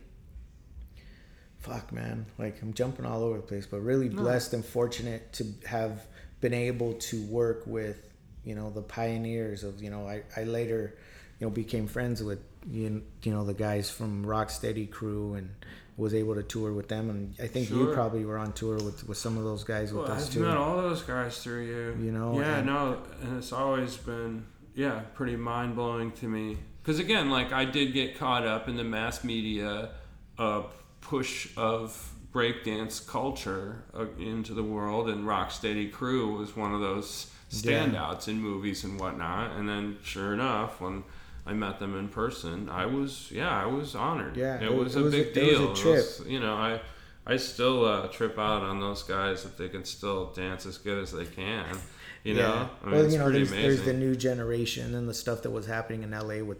fuck 1.60 1.92
man 1.94 2.26
like 2.38 2.62
i'm 2.62 2.74
jumping 2.74 3.06
all 3.06 3.24
over 3.24 3.38
the 3.38 3.44
place 3.44 3.66
but 3.66 3.80
really 3.80 4.10
No. 4.10 4.22
blessed 4.24 4.54
and 4.54 4.66
fortunate 4.66 5.32
to 5.34 5.46
have 5.66 6.06
been 6.42 6.54
able 6.54 6.94
to 6.96 7.24
work 7.28 7.63
with 7.66 8.10
you 8.44 8.56
know 8.56 8.70
the 8.70 8.82
pioneers 8.82 9.63
of 9.63 9.82
you 9.82 9.89
know 9.89 10.08
i, 10.08 10.24
I 10.36 10.44
later 10.44 10.96
you 11.39 11.48
know 11.48 11.52
became 11.52 11.88
friends 11.88 12.22
with 12.22 12.39
you, 12.70 13.02
you 13.24 13.32
know 13.32 13.46
the 13.46 13.54
guys 13.54 13.89
from 13.89 14.26
rocksteady 14.26 14.89
crew 14.89 15.36
and 15.36 15.50
was 15.98 16.14
able 16.14 16.34
to 16.36 16.42
tour 16.44 16.74
with 16.74 16.88
them 16.88 17.10
and 17.12 17.36
i 17.42 17.46
think 17.48 17.70
you 17.70 17.92
probably 17.94 18.26
were 18.26 18.38
on 18.38 18.52
tour 18.54 18.76
with 18.78 19.08
with 19.08 19.18
some 19.18 19.38
of 19.38 19.44
those 19.44 19.64
guys 19.64 19.94
with 19.94 20.04
Well, 20.08 20.12
us 20.18 20.28
I've 20.28 20.34
too 20.34 20.40
met 20.42 20.58
all 20.58 20.78
those 20.82 21.04
guys 21.04 21.42
through 21.44 21.66
you. 21.66 22.06
You 22.06 22.12
know, 22.12 22.40
Yeah, 22.40 22.58
and- 22.58 22.66
no, 22.66 22.98
and 23.22 23.38
it's 23.38 23.54
always 23.54 23.96
been 23.98 24.46
yeah 24.76 25.02
pretty 25.14 25.36
mind 25.36 25.76
blowing 25.76 26.12
to 26.14 26.26
me. 26.28 26.58
Because 26.82 27.00
again, 27.00 27.30
like 27.30 27.54
I 27.54 27.66
did 27.66 27.94
get 27.94 28.18
caught 28.18 28.46
up 28.46 28.68
in 28.68 28.76
the 28.76 28.84
mass 28.84 29.24
media 29.24 29.92
uh, 30.38 30.64
push 31.02 31.50
of 31.56 32.12
breakdance 32.34 33.06
culture 33.08 33.84
uh, 33.94 34.08
into 34.20 34.54
the 34.56 34.64
world, 34.64 35.08
and 35.10 35.26
Rocksteady 35.26 35.92
Crew 35.92 36.36
was 36.40 36.56
one 36.58 36.74
of 36.74 36.82
those 36.82 37.32
Yeah. 37.52 37.86
standouts 37.86 38.28
in 38.28 38.42
movies 38.42 38.84
and 38.84 39.00
whatnot. 39.00 39.52
And 39.56 39.70
then, 39.70 39.98
sure 40.04 40.34
enough, 40.34 40.82
when 40.82 41.04
I 41.46 41.54
met 41.54 41.80
them 41.80 41.98
in 41.98 42.08
person, 42.08 42.70
I 42.70 42.86
was 42.86 43.30
yeah, 43.32 43.50
I 43.50 43.66
was 43.66 43.96
honored. 43.96 44.38
Yeah, 44.38 44.56
it, 44.58 44.64
it 44.64 44.74
was 44.74 44.96
was- 44.96 44.96
a 44.96 45.00
it 45.00 45.04
was 45.04 45.14
a- 45.14 45.18
big 45.18 45.38
it 45.38 45.44
was 45.44 45.60
a 45.60 45.62
deal. 45.62 45.72
It 45.72 45.76
trip. 45.78 45.96
was- 45.96 46.24
you 46.28 46.40
know, 46.40 46.54
I 46.56 46.82
I 47.26 47.38
still 47.38 47.86
uh, 47.86 48.08
trip 48.08 48.38
out 48.38 48.64
on 48.64 48.80
those 48.80 49.04
guys 49.04 49.46
if 49.46 49.58
they 49.58 49.70
can 49.70 49.86
still 49.86 50.32
dance 50.34 50.66
as 50.66 50.78
good 50.78 51.02
as 51.02 51.12
they 51.14 51.26
can. 51.26 51.78
You 52.26 52.36
know, 52.36 52.70
I 52.82 52.86
mean, 52.86 52.96
well, 52.96 53.12
you 53.12 53.18
know, 53.18 53.30
there's, 53.30 53.52
there's 53.52 53.82
the 53.82 53.94
new 53.94 54.16
generation 54.16 54.96
and 54.96 55.08
the 55.10 55.14
stuff 55.14 55.42
that 55.44 55.52
was 55.52 55.66
happening 55.66 56.04
in 56.04 56.12
LA 56.12 56.44
with 56.44 56.60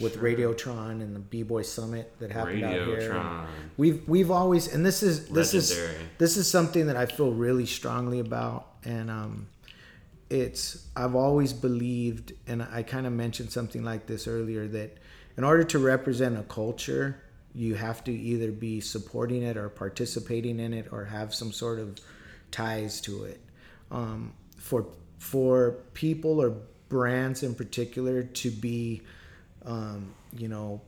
with 0.00 0.16
Radiotron 0.18 1.00
and 1.02 1.14
the 1.14 1.20
B 1.20 1.44
Boy 1.44 1.62
Summit 1.62 2.12
that 2.18 2.32
happened 2.32 2.64
out 2.64 2.74
here. 2.74 3.46
We've 3.76 4.02
we've 4.08 4.30
always 4.32 4.72
and 4.74 4.84
this 4.84 5.02
is 5.04 5.28
this 5.28 5.54
Legendary. 5.54 5.94
is 5.94 6.02
this 6.18 6.36
is 6.36 6.50
something 6.50 6.88
that 6.88 6.96
I 6.96 7.06
feel 7.06 7.30
really 7.32 7.66
strongly 7.66 8.18
about 8.18 8.66
and 8.84 9.08
um 9.10 9.46
it's 10.30 10.86
I've 10.96 11.14
always 11.14 11.52
believed 11.52 12.32
and 12.46 12.62
I 12.62 12.82
kind 12.82 13.06
of 13.06 13.12
mentioned 13.12 13.52
something 13.52 13.84
like 13.84 14.06
this 14.06 14.26
earlier 14.26 14.66
that 14.68 14.96
in 15.36 15.44
order 15.44 15.64
to 15.64 15.78
represent 15.78 16.38
a 16.38 16.42
culture 16.42 17.20
you 17.54 17.74
have 17.74 18.02
to 18.04 18.12
either 18.12 18.50
be 18.50 18.80
supporting 18.80 19.42
it 19.42 19.56
or 19.56 19.68
participating 19.68 20.58
in 20.58 20.74
it 20.74 20.88
or 20.90 21.04
have 21.04 21.32
some 21.32 21.52
sort 21.52 21.78
of 21.78 22.00
ties 22.50 23.00
to 23.02 23.24
it. 23.24 23.40
Um, 23.90 24.32
for 24.56 24.86
for 25.18 25.76
people 25.92 26.40
or 26.42 26.56
brands 26.88 27.42
in 27.42 27.54
particular 27.54 28.22
to 28.22 28.50
be 28.50 29.02
um, 29.64 30.14
you 30.36 30.48
know 30.48 30.80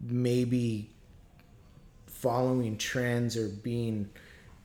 maybe 0.00 0.90
following 2.06 2.76
trends 2.76 3.36
or 3.36 3.48
being 3.48 4.08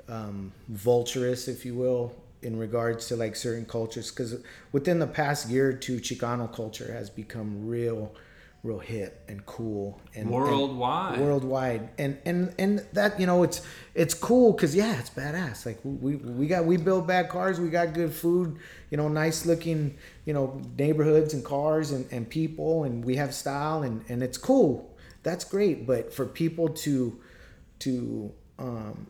um, 0.08 0.51
vulturous, 0.69 1.47
if 1.47 1.65
you 1.65 1.75
will, 1.75 2.13
in 2.41 2.58
regards 2.58 3.08
to 3.08 3.15
like 3.15 3.36
certain 3.36 3.65
cultures. 3.65 4.10
Because 4.12 4.36
within 4.71 4.99
the 4.99 5.08
past 5.08 5.49
year 5.49 5.69
or 5.69 5.73
two, 5.73 5.97
Chicano 5.99 6.51
culture 6.51 6.91
has 6.91 7.10
become 7.10 7.67
real, 7.67 8.13
real 8.63 8.80
hip 8.80 9.23
and 9.27 9.45
cool 9.45 9.99
and 10.13 10.25
and 10.25 10.32
Worldwide. 10.32 11.19
worldwide, 11.19 11.89
and 11.97 12.17
and 12.25 12.54
and 12.60 12.86
that 12.93 13.19
you 13.19 13.25
know 13.25 13.43
it's 13.43 13.62
it's 13.95 14.13
cool 14.13 14.54
because 14.54 14.75
yeah, 14.75 14.99
it's 14.99 15.10
badass. 15.10 15.65
Like 15.65 15.80
we 15.84 16.15
we 16.15 16.47
got 16.47 16.65
we 16.65 16.77
build 16.77 17.08
bad 17.08 17.30
cars, 17.30 17.60
we 17.60 17.69
got 17.69 17.93
good 17.93 18.13
food, 18.13 18.58
you 18.89 18.97
know, 18.97 19.08
nice 19.08 19.45
looking 19.45 19.97
you 20.25 20.34
know 20.34 20.62
neighborhoods 20.77 21.34
and 21.34 21.43
cars 21.43 21.91
and 21.91 22.08
and 22.12 22.30
people, 22.30 22.84
and 22.84 23.04
we 23.06 23.15
have 23.15 23.34
style 23.34 23.84
and 23.84 24.04
and 24.10 24.21
it's 24.23 24.38
cool. 24.38 24.88
That's 25.23 25.43
great, 25.43 25.86
but 25.86 26.13
for 26.13 26.25
people 26.25 26.69
to 26.69 27.19
to 27.80 28.32
um, 28.60 29.08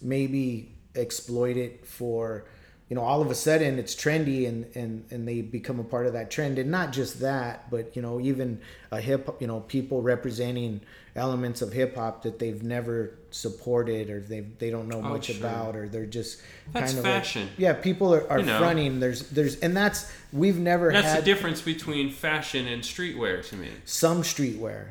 maybe 0.00 0.71
exploit 0.96 1.56
it 1.56 1.86
for 1.86 2.44
you 2.88 2.96
know 2.96 3.02
all 3.02 3.22
of 3.22 3.30
a 3.30 3.34
sudden 3.34 3.78
it's 3.78 3.94
trendy 3.94 4.46
and 4.46 4.66
and 4.76 5.04
and 5.10 5.26
they 5.26 5.40
become 5.40 5.80
a 5.80 5.84
part 5.84 6.06
of 6.06 6.12
that 6.12 6.30
trend 6.30 6.58
and 6.58 6.70
not 6.70 6.92
just 6.92 7.20
that 7.20 7.70
but 7.70 7.96
you 7.96 8.02
know 8.02 8.20
even 8.20 8.60
a 8.90 9.00
hip 9.00 9.24
hop, 9.26 9.40
you 9.40 9.46
know 9.46 9.60
people 9.60 10.02
representing 10.02 10.80
elements 11.16 11.62
of 11.62 11.72
hip 11.72 11.94
hop 11.96 12.22
that 12.22 12.38
they've 12.38 12.62
never 12.62 13.16
supported 13.30 14.10
or 14.10 14.20
they 14.20 14.40
they 14.40 14.68
don't 14.70 14.88
know 14.88 14.98
Oh, 14.98 15.02
much 15.08 15.26
sure. 15.26 15.36
about 15.36 15.74
or 15.76 15.88
they're 15.88 16.04
just 16.04 16.42
That's 16.74 16.92
kind 16.92 16.98
of 16.98 17.04
fashion. 17.04 17.42
like, 17.42 17.58
yeah 17.58 17.72
people 17.72 18.12
are, 18.14 18.30
are 18.30 18.40
You 18.40 18.44
know. 18.46 18.58
fronting 18.58 19.00
there's 19.00 19.28
there's 19.30 19.58
and 19.60 19.74
that's 19.74 20.12
we've 20.32 20.58
never 20.58 20.92
That's 20.92 21.16
the 21.18 21.22
difference 21.24 21.62
between 21.62 22.10
fashion 22.10 22.66
and 22.68 22.82
streetwear 22.82 23.42
to 23.48 23.56
me. 23.56 23.68
some 23.86 24.20
streetwear 24.22 24.88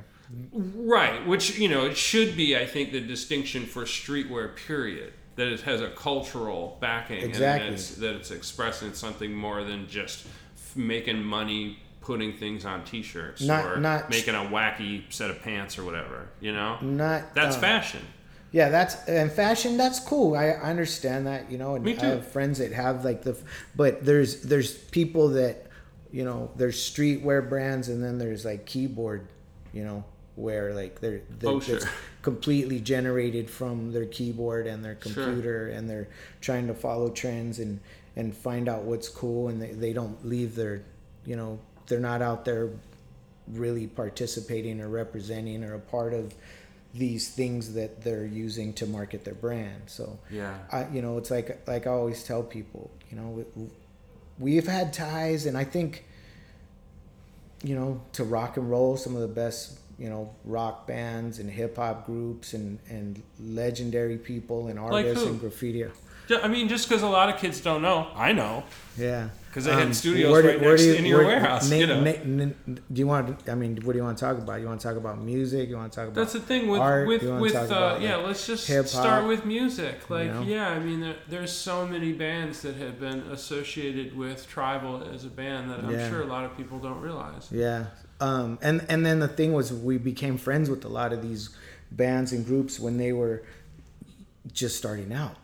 Right, 0.53 1.27
which 1.27 1.59
you 1.59 1.67
know 1.67 1.85
it 1.87 1.97
should 1.97 2.37
be, 2.37 2.55
I 2.55 2.65
think, 2.65 2.93
the 2.93 3.01
distinction 3.01 3.65
for 3.65 3.83
streetwear. 3.83 4.55
Period. 4.55 5.11
That 5.41 5.47
it 5.51 5.61
has 5.61 5.81
a 5.81 5.89
cultural 5.89 6.77
backing, 6.81 7.23
Exactly. 7.23 7.67
and 7.67 7.73
that 7.73 7.79
it's, 7.79 7.95
that 7.95 8.15
it's 8.15 8.29
expressing 8.29 8.93
something 8.93 9.33
more 9.33 9.63
than 9.63 9.87
just 9.87 10.27
f- 10.55 10.75
making 10.75 11.23
money 11.23 11.79
putting 12.01 12.31
things 12.33 12.63
on 12.63 12.83
T-shirts 12.83 13.41
Not- 13.41 13.65
or 13.65 13.79
not- 13.79 14.11
making 14.11 14.35
a 14.35 14.39
wacky 14.45 15.11
set 15.11 15.31
of 15.31 15.41
pants 15.41 15.79
or 15.79 15.83
whatever. 15.83 16.27
You 16.41 16.51
know, 16.53 16.77
not 16.81 17.33
that's 17.33 17.55
uh, 17.55 17.59
fashion. 17.59 18.01
Yeah, 18.51 18.69
that's 18.69 18.93
and 19.07 19.31
fashion. 19.31 19.77
That's 19.77 19.99
cool. 19.99 20.35
I, 20.35 20.49
I 20.49 20.69
understand 20.69 21.25
that. 21.25 21.49
You 21.51 21.57
know, 21.57 21.73
and 21.73 21.83
Me 21.83 21.97
I 21.97 22.05
have 22.05 22.27
friends 22.27 22.59
that 22.59 22.71
have 22.73 23.03
like 23.03 23.23
the, 23.23 23.35
but 23.75 24.05
there's 24.05 24.43
there's 24.43 24.71
people 24.77 25.29
that, 25.29 25.65
you 26.11 26.23
know, 26.23 26.51
there's 26.55 26.77
streetwear 26.77 27.49
brands, 27.49 27.89
and 27.89 28.03
then 28.03 28.19
there's 28.19 28.45
like 28.45 28.67
keyboard, 28.67 29.27
you 29.73 29.83
know, 29.83 30.03
where 30.35 30.73
like 30.73 30.99
they're, 31.01 31.21
they're 31.39 31.49
Oh, 31.49 31.59
sure. 31.59 31.77
it's 31.77 31.85
completely 32.21 32.79
generated 32.79 33.49
from 33.49 33.91
their 33.91 34.05
keyboard 34.05 34.67
and 34.67 34.83
their 34.83 34.97
Sure. 35.01 35.13
computer, 35.25 35.67
and 35.69 35.89
they're 35.89 36.07
trying 36.39 36.67
to 36.67 36.73
follow 36.73 37.09
trends 37.09 37.59
and 37.59 37.79
and 38.15 38.35
find 38.35 38.67
out 38.67 38.83
what's 38.83 39.07
cool, 39.07 39.47
and 39.47 39.61
they, 39.61 39.71
they 39.71 39.93
don't 39.93 40.25
leave 40.25 40.55
their, 40.55 40.83
you 41.25 41.35
know, 41.35 41.57
they're 41.87 41.99
not 41.99 42.21
out 42.21 42.43
there 42.43 42.69
really 43.47 43.87
participating 43.87 44.81
or 44.81 44.89
representing 44.89 45.63
or 45.63 45.75
a 45.75 45.79
part 45.79 46.13
of 46.13 46.33
these 46.93 47.29
things 47.29 47.73
that 47.73 48.03
they're 48.03 48.25
using 48.25 48.73
to 48.73 48.85
market 48.85 49.23
their 49.23 49.33
brand. 49.33 49.81
So 49.87 50.19
Yeah. 50.29 50.57
I, 50.71 50.87
you 50.89 51.01
know, 51.01 51.17
it's 51.17 51.31
like 51.31 51.65
like 51.67 51.87
I 51.87 51.91
always 51.91 52.23
tell 52.23 52.43
people, 52.43 52.91
you 53.09 53.17
know, 53.17 53.45
we- 53.55 53.69
we've 54.39 54.67
had 54.67 54.91
ties, 54.93 55.45
and 55.45 55.57
I 55.57 55.63
think 55.63 56.03
you 57.63 57.75
know, 57.75 58.01
to 58.13 58.23
rock 58.23 58.57
and 58.57 58.69
roll, 58.69 58.97
some 58.97 59.15
of 59.15 59.21
the 59.21 59.27
best, 59.27 59.77
you 60.01 60.09
know, 60.09 60.33
rock 60.45 60.87
bands 60.87 61.37
and 61.39 61.47
hip 61.49 61.75
hop 61.77 62.05
groups 62.07 62.53
and, 62.53 62.79
and 62.89 63.21
legendary 63.39 64.17
people 64.17 64.67
and 64.67 64.79
artists 64.79 65.23
who? 65.23 65.29
and 65.29 65.39
graffiti. 65.39 65.85
I 66.43 66.47
mean, 66.47 66.69
just 66.69 66.87
because 66.87 67.03
a 67.03 67.09
lot 67.09 67.27
of 67.33 67.39
kids 67.41 67.59
don't 67.59 67.81
know, 67.81 68.07
I 68.15 68.31
know. 68.31 68.63
Yeah. 68.97 69.29
'Cause 69.53 69.65
they 69.65 69.73
had 69.73 69.87
Um, 69.87 69.93
studios 69.93 70.31
where 70.31 70.41
do- 70.41 70.47
right 70.47 70.61
where 70.61 70.69
next 70.71 70.83
do 70.83 70.87
you- 70.87 70.95
in 70.95 71.05
your 71.05 71.17
where- 71.17 71.27
warehouse, 71.27 71.69
na- 71.69 71.75
you 71.75 71.87
know. 71.87 71.99
na- 71.99 72.45
na- 72.45 72.53
do 72.93 72.99
you 73.01 73.05
want? 73.05 73.49
I 73.49 73.55
mean, 73.55 73.79
what 73.83 73.91
do 73.91 73.97
you 73.99 74.03
want 74.05 74.17
to 74.17 74.23
talk 74.25 74.37
about? 74.37 74.61
You 74.61 74.67
want 74.67 74.79
to 74.79 74.87
talk 74.87 74.95
about 74.95 75.21
music? 75.21 75.67
You 75.67 75.75
want 75.75 75.91
to 75.91 75.95
talk 75.99 76.05
about? 76.07 76.15
That's 76.15 76.31
the 76.31 76.39
thing 76.39 76.69
with 76.69 76.79
art? 76.79 77.05
with 77.05 77.23
with 77.23 77.53
uh, 77.53 77.65
about, 77.65 78.01
yeah. 78.01 78.15
like, 78.15 78.27
Let's 78.27 78.47
just 78.47 78.65
hip-hop? 78.69 78.87
start 78.87 79.27
with 79.27 79.45
music. 79.45 80.09
Like 80.09 80.31
know? 80.33 80.43
yeah, 80.43 80.69
I 80.69 80.79
mean, 80.79 81.01
there, 81.01 81.15
there's 81.27 81.51
so 81.51 81.85
many 81.85 82.13
bands 82.13 82.61
that 82.61 82.75
have 82.77 82.97
been 82.97 83.19
associated 83.29 84.15
with 84.17 84.47
tribal 84.47 85.03
as 85.13 85.25
a 85.25 85.29
band 85.29 85.69
that 85.69 85.79
I'm 85.79 85.91
Yeah. 85.91 86.09
sure 86.09 86.21
a 86.21 86.25
lot 86.27 86.45
of 86.45 86.55
people 86.55 86.79
don't 86.79 87.01
realize. 87.01 87.49
Yeah. 87.51 87.87
Um, 88.21 88.59
and 88.61 88.85
and 88.87 89.05
then 89.05 89.19
the 89.19 89.27
thing 89.27 89.51
was, 89.53 89.73
we 89.73 89.97
became 89.97 90.37
friends 90.37 90.69
with 90.69 90.85
a 90.85 90.89
lot 90.89 91.11
of 91.11 91.21
these 91.21 91.49
bands 91.91 92.31
and 92.31 92.45
groups 92.45 92.79
when 92.79 92.97
they 92.97 93.11
were 93.13 93.43
just 94.53 94.77
starting 94.77 95.11
out. 95.11 95.35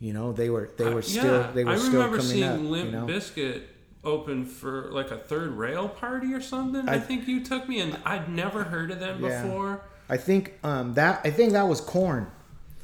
You 0.00 0.12
know, 0.12 0.32
they 0.32 0.50
were 0.50 0.70
they 0.76 0.92
were 0.92 0.98
I- 0.98 1.02
still 1.02 1.40
yeah, 1.40 1.50
they 1.52 1.64
were 1.64 1.72
I 1.72 1.76
still 1.76 1.92
remember 1.94 2.18
coming 2.18 2.32
seeing 2.32 2.44
up. 2.44 2.60
Limp 2.60 2.86
you 2.86 2.92
know? 2.92 3.06
Bizkit 3.06 3.62
open 4.04 4.44
for 4.44 4.90
like 4.92 5.10
a 5.10 5.16
third 5.18 5.52
rail 5.52 5.88
party 5.88 6.32
or 6.34 6.40
something. 6.40 6.88
I, 6.88 6.94
I- 6.94 6.98
think 7.00 7.26
you 7.26 7.42
took 7.44 7.68
me, 7.68 7.80
and 7.80 7.98
I'd 8.04 8.28
never 8.28 8.64
heard 8.64 8.90
of 8.90 9.00
them 9.00 9.24
Yeah. 9.24 9.42
before. 9.42 9.80
I 10.08 10.16
think 10.18 10.52
um, 10.62 10.94
that 10.94 11.20
I 11.24 11.30
think 11.30 11.52
that 11.52 11.66
was 11.66 11.80
Korn. 11.80 12.30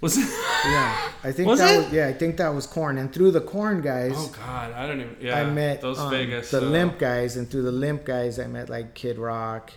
Was 0.03 0.19
it? 0.19 0.29
Yeah, 0.65 1.11
I 1.25 1.33
think 1.33 1.49
Was 1.49 1.59
that 1.61 1.75
it? 1.75 1.85
was 1.85 1.93
yeah, 1.93 2.09
I 2.09 2.13
think 2.13 2.37
that 2.37 2.49
was 2.55 2.67
Korn. 2.67 2.99
And 2.99 3.13
through 3.13 3.31
the 3.31 3.41
Korn 3.41 3.81
guys, 3.81 4.13
Oh 4.15 4.33
God, 4.37 4.73
I 4.73 4.87
don't 4.87 5.01
even. 5.01 5.17
Yeah, 5.21 5.39
I 5.41 5.45
met 5.51 5.81
those 5.81 5.99
um, 5.99 6.11
Vegas. 6.11 6.51
the 6.51 6.59
uh, 6.59 6.69
limp 6.77 6.99
guys, 6.99 7.37
and 7.37 7.49
through 7.51 7.63
the 7.63 7.73
limp 7.73 8.05
guys, 8.05 8.39
I 8.39 8.47
met 8.47 8.69
like 8.69 8.95
Kid 8.95 9.17
Rock 9.19 9.73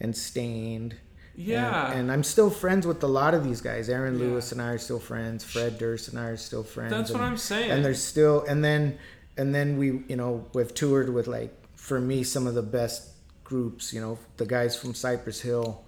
and 0.00 0.16
Staind. 0.16 0.94
Yeah, 1.34 1.90
And, 1.90 2.00
and 2.00 2.12
I'm 2.12 2.22
still 2.22 2.50
friends 2.50 2.86
with 2.86 3.02
a 3.02 3.06
lot 3.06 3.32
of 3.32 3.42
these 3.42 3.62
guys. 3.62 3.88
Aaron 3.88 4.18
Yeah. 4.18 4.26
Lewis 4.26 4.52
and 4.52 4.60
I 4.60 4.68
are 4.72 4.78
still 4.78 5.00
friends. 5.00 5.42
Fred 5.42 5.78
Durst 5.78 6.08
and 6.08 6.18
I 6.18 6.26
are 6.26 6.36
still 6.36 6.62
friends. 6.62 6.90
that's 6.92 7.10
what 7.10 7.22
I'm 7.22 7.38
saying. 7.38 7.70
And 7.70 7.82
there's 7.82 8.02
still, 8.04 8.44
and 8.44 8.62
then, 8.62 8.98
and 9.38 9.54
then 9.54 9.78
we, 9.78 10.02
you 10.08 10.16
know, 10.16 10.46
we've 10.52 10.74
toured 10.74 11.08
with 11.08 11.26
like, 11.28 11.50
for 11.74 11.98
me, 11.98 12.22
some 12.22 12.46
of 12.46 12.54
the 12.54 12.62
best 12.62 13.08
groups. 13.44 13.94
You 13.94 14.02
know, 14.02 14.18
the 14.36 14.44
guys 14.44 14.76
from 14.76 14.92
Cypress 14.94 15.40
Hill. 15.40 15.82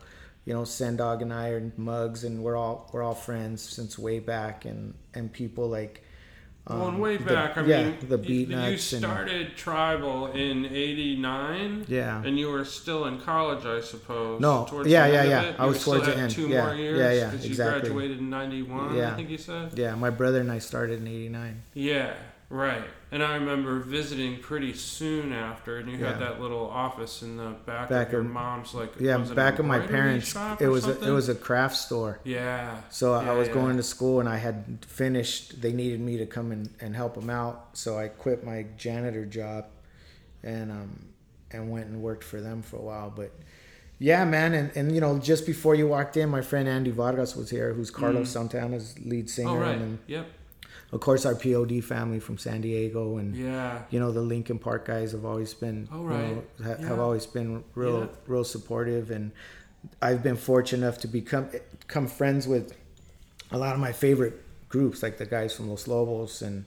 You 0.44 0.52
know, 0.54 0.64
Sen 0.64 0.96
Dog 0.96 1.22
and 1.22 1.32
I 1.32 1.48
are 1.50 1.72
mugs, 1.76 2.24
and 2.24 2.42
we're 2.42 2.56
all 2.56 2.90
we're 2.92 3.02
all 3.02 3.14
friends 3.14 3.62
since 3.62 3.98
way 3.98 4.18
back. 4.20 4.64
And 4.64 4.94
and 5.14 5.32
people 5.32 5.68
like. 5.68 6.02
Um, 6.66 6.98
way 6.98 7.18
the- 7.18 7.24
back, 7.26 7.58
I 7.58 7.64
yeah, 7.66 7.82
mean, 7.82 7.96
the 8.08 8.16
you- 8.16 8.46
beat 8.46 8.48
you 8.48 8.56
and 8.56 8.80
started 8.80 9.54
tribal 9.54 10.28
in 10.28 10.64
'89, 10.64 11.84
yeah. 11.88 12.22
and 12.24 12.38
you 12.38 12.48
were 12.50 12.64
still 12.64 13.04
in 13.04 13.20
college, 13.20 13.66
I 13.66 13.82
suppose. 13.82 14.40
No, 14.40 14.66
yeah, 14.86 15.06
the 15.06 15.12
yeah, 15.12 15.24
yeah. 15.24 15.42
it? 15.42 15.56
I 15.58 15.64
You 15.64 15.68
was 15.68 15.80
still 15.82 15.92
towards 15.94 16.06
the 16.06 16.16
end. 16.16 16.30
Two 16.30 16.48
Yeah, 16.48 16.64
more 16.64 16.74
years, 16.74 16.98
yeah, 16.98 17.12
yeah, 17.12 17.32
exactly. 17.34 17.48
You 17.50 17.54
graduated 17.94 18.18
in 18.18 18.30
'91, 18.30 18.96
Yeah. 18.96 19.12
I 19.12 19.14
think 19.16 19.28
you 19.28 19.36
said. 19.36 19.72
Yeah, 19.78 19.94
my 19.94 20.08
brother 20.08 20.40
and 20.40 20.50
I 20.50 20.58
started 20.58 21.00
in 21.00 21.06
'89. 21.06 21.62
Yeah, 21.74 22.14
right. 22.48 22.84
And 23.14 23.22
I 23.22 23.36
remember 23.36 23.78
visiting 23.78 24.40
pretty 24.40 24.72
soon 24.74 25.32
after, 25.32 25.78
and 25.78 25.88
you 25.88 25.98
had 25.98 26.18
that 26.18 26.40
little 26.40 26.68
office 26.68 27.22
in 27.22 27.36
the 27.36 27.50
back, 27.64 27.88
Back 27.88 28.08
of 28.08 28.12
your 28.12 28.22
of- 28.22 28.26
mom's, 28.26 28.74
like 28.74 28.98
Yeah, 28.98 29.18
back 29.18 29.60
of 29.60 29.66
my 29.66 29.78
parents, 29.78 30.34
it 30.58 30.66
was 30.66 30.84
a, 30.88 31.00
it 31.00 31.12
was 31.12 31.28
a 31.28 31.34
craft 31.36 31.76
store. 31.76 32.18
Yeah. 32.24 32.76
So 32.90 33.12
I 33.14 33.32
was 33.34 33.46
yeah. 33.46 33.54
going 33.54 33.76
to 33.76 33.84
school 33.84 34.18
and 34.18 34.28
I 34.28 34.38
had 34.38 34.84
finished. 34.88 35.62
They 35.62 35.72
needed 35.72 36.00
me 36.00 36.18
to 36.18 36.26
come 36.26 36.50
and, 36.50 36.68
and 36.80 36.96
help 36.96 37.14
them 37.14 37.30
out, 37.30 37.68
so 37.74 37.96
I 37.96 38.08
quit 38.08 38.44
my 38.44 38.66
janitor 38.76 39.24
job, 39.24 39.66
and 40.42 40.72
um 40.72 41.04
and 41.52 41.70
went 41.70 41.86
and 41.86 42.02
worked 42.02 42.24
for 42.24 42.40
them 42.40 42.62
for 42.62 42.78
a 42.78 42.82
while. 42.82 43.12
But 43.14 43.30
yeah, 44.00 44.24
man, 44.24 44.54
and, 44.54 44.76
and 44.76 44.92
you 44.92 45.00
know 45.00 45.20
just 45.20 45.46
before 45.46 45.76
you 45.76 45.86
walked 45.86 46.16
in, 46.16 46.28
my 46.30 46.40
friend 46.42 46.68
Andy 46.68 46.90
Vargas 46.90 47.36
was 47.36 47.48
here, 47.48 47.74
who's 47.74 47.92
Carlos 47.92 48.28
Santana's 48.30 48.98
lead 48.98 49.30
singer, 49.30 49.50
Oh 49.50 49.56
right. 49.58 49.76
and 49.78 50.00
Yep. 50.08 50.26
Of 50.94 51.00
course 51.00 51.26
our 51.26 51.34
POD 51.34 51.80
family 51.82 52.20
from 52.20 52.38
San 52.38 52.60
Diego, 52.60 53.16
and 53.18 53.34
Yeah. 53.36 53.82
you 53.90 53.98
know 53.98 54.12
the 54.12 54.22
Linkin 54.22 54.58
Park 54.60 54.86
guys 54.86 55.10
have 55.12 55.24
always 55.24 55.52
been 55.52 55.88
Oh, 55.92 56.02
you 56.02 56.06
right. 56.08 56.36
know, 56.36 56.42
ha- 56.64 56.76
Yeah. 56.80 56.86
have 56.86 57.00
always 57.00 57.26
been 57.26 57.64
real 57.74 58.00
Yeah. 58.00 58.06
real 58.28 58.44
supportive 58.44 59.10
and 59.10 59.32
I've 60.00 60.22
been 60.22 60.36
fortunate 60.36 60.86
enough 60.86 60.98
to 61.00 61.08
become 61.08 61.48
become 61.80 62.06
friends 62.06 62.46
with 62.46 62.72
a 63.50 63.58
lot 63.58 63.74
of 63.74 63.80
my 63.80 63.92
favorite 63.92 64.40
groups 64.68 65.02
like 65.02 65.18
the 65.18 65.26
guys 65.26 65.52
from 65.54 65.68
Los 65.68 65.86
Lobos 65.88 66.40
and 66.42 66.64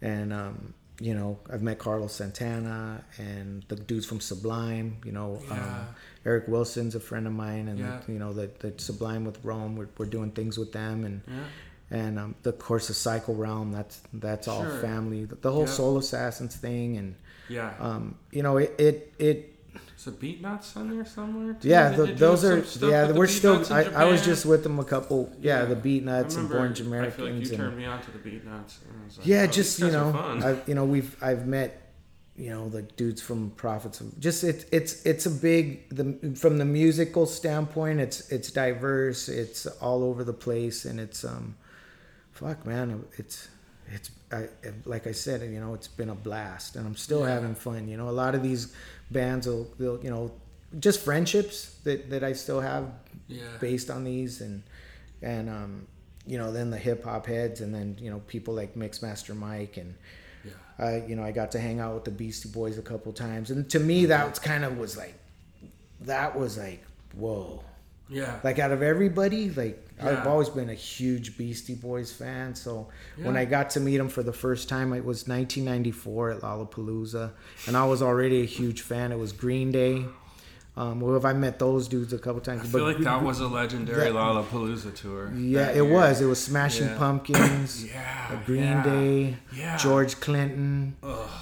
and 0.00 0.32
um, 0.32 0.74
you 0.98 1.14
know 1.14 1.38
I've 1.52 1.62
met 1.62 1.78
Carlos 1.78 2.14
Santana 2.14 3.04
and 3.18 3.64
the 3.68 3.76
dudes 3.76 4.06
from 4.06 4.20
Sublime 4.20 4.96
you 5.04 5.12
know 5.12 5.40
Yeah. 5.46 5.52
um, 5.54 5.86
Eric 6.24 6.48
Wilson's 6.48 6.94
a 6.94 7.00
friend 7.00 7.26
of 7.26 7.32
mine 7.34 7.68
and 7.68 7.78
Yeah. 7.78 8.00
you 8.08 8.18
know 8.18 8.32
the, 8.32 8.50
the 8.60 8.72
Sublime 8.78 9.24
with 9.26 9.38
Rome 9.44 9.76
we're, 9.76 9.88
we're 9.98 10.06
doing 10.06 10.30
things 10.32 10.56
with 10.58 10.72
them 10.72 11.04
and 11.04 11.20
Yeah. 11.28 11.44
And 11.90 12.18
um, 12.18 12.34
the 12.42 12.52
course 12.52 12.90
of 12.90 12.96
Psycho 12.96 13.32
Realm 13.32 13.72
that's 13.72 14.00
that's 14.12 14.46
all 14.46 14.62
Sure. 14.64 14.78
family 14.80 15.24
the, 15.24 15.36
the 15.36 15.50
whole 15.50 15.62
Yeah. 15.66 15.78
Soul 15.78 15.98
Assassins 15.98 16.54
thing 16.56 16.96
and 16.98 17.14
Yeah. 17.48 17.72
um, 17.80 18.16
you 18.30 18.42
know 18.42 18.58
it 18.58 18.74
it, 18.78 19.12
it 19.18 19.54
Beatnuts 20.06 20.76
on 20.76 20.88
there 20.94 21.04
somewhere? 21.04 21.54
too? 21.54 21.68
yeah 21.68 21.90
the, 21.90 22.06
those 22.06 22.44
are 22.44 22.58
yeah 22.86 23.10
we're 23.12 23.26
still 23.26 23.62
I, 23.72 23.84
I 23.84 24.04
was 24.04 24.24
just 24.24 24.46
with 24.46 24.62
them 24.62 24.78
a 24.78 24.84
couple 24.84 25.30
yeah, 25.40 25.60
Yeah. 25.60 25.64
the 25.66 25.76
Beatnuts 25.76 26.36
and 26.36 26.48
Born 26.48 26.72
I 26.72 27.10
feel 27.10 27.24
like 27.26 27.34
you 27.34 27.40
and 27.40 27.56
turned 27.56 27.76
me 27.76 27.84
on 27.84 28.00
to 28.02 28.10
the 28.12 28.18
Beatnuts. 28.18 28.82
and 28.84 29.02
I 29.02 29.04
was 29.06 29.18
like, 29.18 29.26
yeah 29.26 29.44
oh, 29.48 29.52
just 29.52 29.78
you 29.80 29.90
know 29.90 30.12
fun. 30.12 30.42
I, 30.42 30.56
you 30.66 30.74
know 30.74 30.84
we've 30.84 31.14
I've 31.22 31.46
met 31.46 31.70
you 32.36 32.50
know 32.50 32.68
the 32.68 32.82
dudes 32.82 33.20
from 33.20 33.50
Prophets 33.50 34.00
of 34.00 34.18
just 34.20 34.44
it's 34.44 34.64
it's 34.72 35.04
it's 35.04 35.26
a 35.26 35.30
big 35.30 35.88
the 35.90 36.34
from 36.36 36.58
the 36.58 36.64
musical 36.64 37.26
standpoint 37.26 37.98
it's 38.00 38.30
it's 38.30 38.50
diverse 38.50 39.28
it's 39.28 39.66
all 39.66 40.02
over 40.04 40.22
the 40.24 40.32
place 40.32 40.84
and 40.84 41.00
it's 41.00 41.24
um 41.24 41.56
fuck 42.38 42.64
man 42.66 43.04
it's 43.16 43.48
it's 43.90 44.10
I, 44.30 44.48
like 44.84 45.06
I 45.06 45.12
said 45.12 45.40
you 45.50 45.60
know 45.60 45.74
it's 45.74 45.88
been 45.88 46.10
a 46.10 46.14
blast 46.14 46.76
and 46.76 46.86
I'm 46.86 46.94
still 46.96 47.20
Yeah. 47.26 47.34
having 47.34 47.54
fun 47.54 47.88
you 47.88 47.96
know 47.96 48.08
a 48.08 48.16
lot 48.24 48.34
of 48.34 48.42
these 48.42 48.72
bands 49.10 49.46
will 49.46 49.66
they'll 49.78 50.00
you 50.04 50.10
know 50.10 50.30
just 50.78 51.00
friendships 51.00 51.76
that 51.84 52.10
that 52.10 52.22
I 52.22 52.34
still 52.34 52.60
have 52.60 52.84
yeah. 53.26 53.42
based 53.60 53.90
on 53.90 54.04
these 54.04 54.40
and 54.40 54.62
and 55.22 55.48
um 55.48 55.86
you 56.26 56.36
know 56.38 56.52
then 56.52 56.70
the 56.70 56.76
hip 56.78 57.04
hop 57.04 57.26
heads 57.26 57.60
and 57.62 57.74
then 57.74 57.96
you 58.00 58.10
know 58.10 58.20
people 58.26 58.52
like 58.54 58.74
Mixmaster 58.74 59.34
Mike 59.34 59.76
and 59.78 59.94
Yeah. 60.44 60.52
I 60.78 60.90
you 61.08 61.16
know 61.16 61.24
I 61.24 61.32
got 61.32 61.50
to 61.52 61.58
hang 61.58 61.80
out 61.80 61.94
with 61.94 62.04
the 62.04 62.10
Beastie 62.12 62.50
Boys 62.50 62.76
a 62.78 62.82
couple 62.82 63.12
times 63.12 63.50
and 63.50 63.68
to 63.70 63.80
me 63.80 64.06
that 64.06 64.28
was 64.28 64.38
kind 64.38 64.64
of 64.64 64.76
was 64.78 64.96
like 64.96 65.14
that 66.02 66.38
was 66.38 66.56
like 66.58 66.84
whoa 67.16 67.64
Yeah. 68.10 68.38
like 68.42 68.58
out 68.58 68.70
of 68.72 68.82
everybody 68.82 69.50
like 69.50 69.84
I've 70.00 70.26
always 70.26 70.48
been 70.48 70.70
a 70.70 70.74
huge 70.74 71.36
Beastie 71.36 71.74
Boys 71.74 72.12
fan 72.12 72.54
so 72.54 72.88
when 73.16 73.36
I 73.36 73.44
got 73.44 73.70
to 73.70 73.80
meet 73.80 73.96
them 73.98 74.08
for 74.08 74.22
the 74.22 74.32
first 74.32 74.68
time 74.68 74.92
it 74.92 75.04
was 75.04 75.26
1994 75.28 76.30
at 76.30 76.40
Lollapalooza 76.40 77.32
and 77.66 77.76
I 77.76 77.84
was 77.84 78.00
already 78.02 78.42
a 78.42 78.46
huge 78.46 78.80
fan 78.82 79.12
it 79.12 79.18
was 79.18 79.32
Green 79.32 79.70
Day 79.72 80.04
um, 80.76 81.00
well, 81.00 81.16
if 81.16 81.24
I 81.24 81.32
met 81.32 81.58
those 81.58 81.88
dudes 81.88 82.12
a 82.12 82.18
couple 82.20 82.40
times 82.40 82.62
I 82.62 82.66
feel 82.66 82.84
like 82.84 82.98
that 82.98 83.20
was 83.24 83.40
a 83.40 83.48
legendary 83.48 83.98
that- 84.04 84.12
Lollapalooza 84.12 84.94
tour. 84.94 85.32
Yeah, 85.34 85.70
it 85.70 85.74
year. 85.74 85.84
was. 85.92 86.20
It 86.20 86.26
was 86.26 86.40
Smashing 86.40 86.86
Yeah. 86.86 86.98
Pumpkins, 86.98 87.84
Yeah. 87.92 88.28
uh, 88.30 88.36
Green 88.46 88.62
yeah. 88.62 88.84
Day, 88.84 89.36
Yeah. 89.56 89.76
George 89.76 90.20
Clinton, 90.20 90.94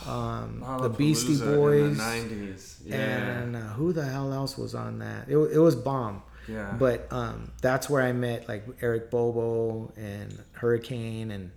um, 0.07 0.65
the 0.81 0.89
Beastie 0.89 1.35
in 1.35 1.39
the 1.41 1.55
Boys, 1.57 1.99
90s. 1.99 2.77
Yeah. 2.87 2.97
and 2.97 3.57
uh, 3.57 3.61
who 3.75 3.93
the 3.93 4.07
hell 4.07 4.33
else 4.33 4.57
was 4.57 4.75
on 4.75 5.01
that? 5.01 5.29
It, 5.29 5.37
it 5.37 5.59
was 5.59 5.75
bomb. 5.75 6.23
Yeah. 6.49 6.75
But 6.79 7.13
um, 7.13 7.53
that's 7.63 7.89
where 7.91 8.03
I 8.03 8.13
met 8.13 8.49
like 8.49 8.65
Eric 8.81 9.11
Bobo 9.11 9.93
and 9.97 10.43
Hurricane, 10.53 11.31
and 11.31 11.51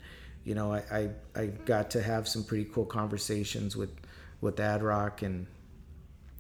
you 0.43 0.55
know 0.55 0.73
I, 0.73 0.83
I, 0.91 1.09
I 1.41 1.45
got 1.47 1.91
to 1.91 2.01
have 2.01 2.27
some 2.27 2.43
pretty 2.43 2.65
cool 2.65 2.85
conversations 2.85 3.75
with 3.77 3.91
with 4.41 4.59
Ad 4.59 4.81
Rock 4.83 5.21
and 5.21 5.47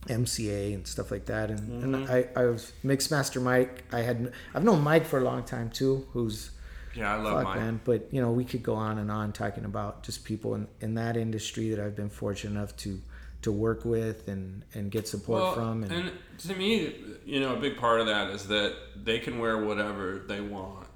MCA 0.07 0.73
and 0.73 0.87
stuff 0.87 1.11
like 1.11 1.25
that. 1.25 1.51
And, 1.51 1.83
and 1.83 1.95
Mhm. 2.07 2.09
I, 2.09 2.39
I 2.41 2.45
was 2.45 2.71
Mixmaster 2.85 3.41
Mike. 3.41 3.83
I 3.91 3.99
had 4.01 4.31
I've 4.53 4.63
known 4.63 4.81
Mike 4.81 5.05
for 5.05 5.19
a 5.19 5.23
long 5.23 5.43
time 5.43 5.69
too, 5.69 6.07
who's 6.13 6.51
yeah, 6.95 7.13
I 7.15 7.21
love 7.21 7.43
fuck 7.43 7.55
man. 7.55 7.81
But 7.83 8.07
you 8.11 8.21
know 8.21 8.31
we 8.31 8.45
could 8.45 8.63
go 8.63 8.75
on 8.75 8.97
and 8.97 9.11
on 9.11 9.33
talking 9.33 9.65
about 9.65 10.03
just 10.03 10.23
people 10.23 10.55
in, 10.55 10.67
in 10.81 10.93
that 10.95 11.17
industry 11.17 11.69
that 11.69 11.79
I've 11.79 11.95
been 11.95 12.09
fortunate 12.09 12.51
enough 12.57 12.75
to 12.77 12.99
to 13.41 13.51
work 13.51 13.85
with 13.85 14.27
and 14.27 14.63
and 14.73 14.91
get 14.91 15.07
support 15.07 15.41
Well, 15.41 15.53
from. 15.53 15.83
And, 15.83 15.91
and 15.91 16.11
to 16.39 16.55
me, 16.55 16.95
you 17.25 17.39
know, 17.39 17.55
a 17.55 17.59
big 17.59 17.77
part 17.77 17.99
of 17.99 18.07
that 18.07 18.29
is 18.29 18.47
that 18.47 18.75
they 18.95 19.19
can 19.19 19.39
wear 19.39 19.57
whatever 19.57 20.23
they 20.27 20.41
want. 20.41 20.87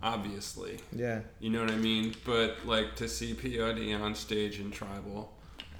Obviously, 0.00 0.78
yeah, 0.92 1.20
you 1.40 1.50
know 1.50 1.60
what 1.60 1.72
I 1.72 1.76
mean. 1.76 2.14
But 2.24 2.64
like 2.64 2.94
to 2.96 3.08
see 3.08 3.34
POD 3.34 4.00
on 4.00 4.14
stage 4.14 4.60
in 4.60 4.70
Tribal 4.70 5.32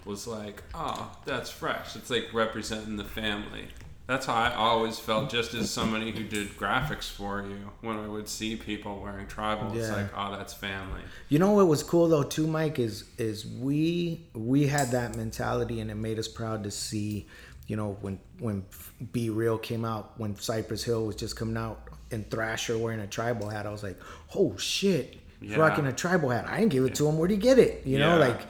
was 0.05 0.27
like, 0.27 0.63
oh, 0.75 1.17
that's 1.25 1.51
fresh. 1.51 1.95
It's 1.95 2.11
like 2.11 2.33
representing 2.33 2.97
the 2.97 3.05
family. 3.05 3.69
That's 4.09 4.25
how 4.25 4.35
I 4.35 4.55
always 4.55 4.99
felt, 4.99 5.29
just 5.29 5.53
as 5.53 5.71
somebody 5.71 6.11
who 6.11 6.25
did 6.25 6.57
graphics 6.57 7.11
for 7.11 7.45
you. 7.47 7.71
When 7.83 7.99
I 7.99 8.09
would 8.09 8.27
see 8.27 8.57
people 8.57 9.01
wearing 9.03 9.27
Tribal, 9.27 9.77
it's 9.77 9.91
like, 9.91 10.09
oh, 10.17 10.35
that's 10.35 10.55
family. 10.55 11.03
You 11.29 11.39
know 11.39 11.53
what 11.53 11.69
was 11.69 11.83
cool 11.83 12.09
though 12.09 12.23
too, 12.23 12.47
Mike, 12.47 12.79
is 12.79 13.05
is 13.19 13.47
we 13.47 14.27
we 14.35 14.67
had 14.67 14.93
that 14.93 15.15
mentality 15.15 15.81
and 15.81 15.91
it 15.91 15.97
made 15.97 16.19
us 16.19 16.27
proud 16.27 16.65
to 16.65 16.71
see 16.71 17.27
you 17.69 17.77
know, 17.77 17.99
when 18.01 18.19
when 18.39 18.65
B-Real 19.13 19.59
came 19.59 19.85
out, 19.85 20.19
when 20.19 20.35
Cypress 20.37 20.83
Hill 20.83 21.05
was 21.05 21.17
just 21.17 21.37
coming 21.37 21.59
out, 21.59 21.89
and 22.11 22.29
Thrasher 22.31 22.79
wearing 22.79 23.01
a 23.01 23.07
tribal 23.07 23.51
hat, 23.51 23.67
I 23.67 23.71
was 23.71 23.83
like, 23.83 23.99
oh 24.35 24.57
shit, 24.57 25.19
Yeah. 25.43 25.59
rocking 25.59 25.87
a 25.87 25.93
tribal 25.93 26.31
hat. 26.31 26.47
I 26.49 26.61
didn't 26.61 26.73
give 26.73 26.87
it 26.87 26.95
to 26.95 27.07
him. 27.07 27.19
Where'd 27.19 27.31
he 27.31 27.37
get 27.37 27.59
it? 27.59 27.83
You 27.87 27.99
know, 27.99 28.17
like 28.19 28.41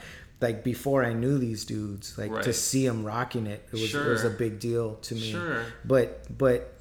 like 0.41 0.63
before 0.63 1.05
I 1.05 1.13
knew 1.15 1.39
these 1.39 1.65
dudes, 1.65 2.17
like 2.17 2.43
to 2.43 2.53
see 2.53 2.87
them 2.87 3.05
rocking 3.05 3.47
it, 3.47 3.67
it 3.73 3.73
was 3.73 3.95
it 3.95 4.07
was 4.07 4.25
a 4.25 4.31
big 4.31 4.61
deal 4.61 4.95
to 4.97 5.15
me. 5.15 5.33
Sure. 5.33 5.65
But 5.85 6.37
but 6.37 6.75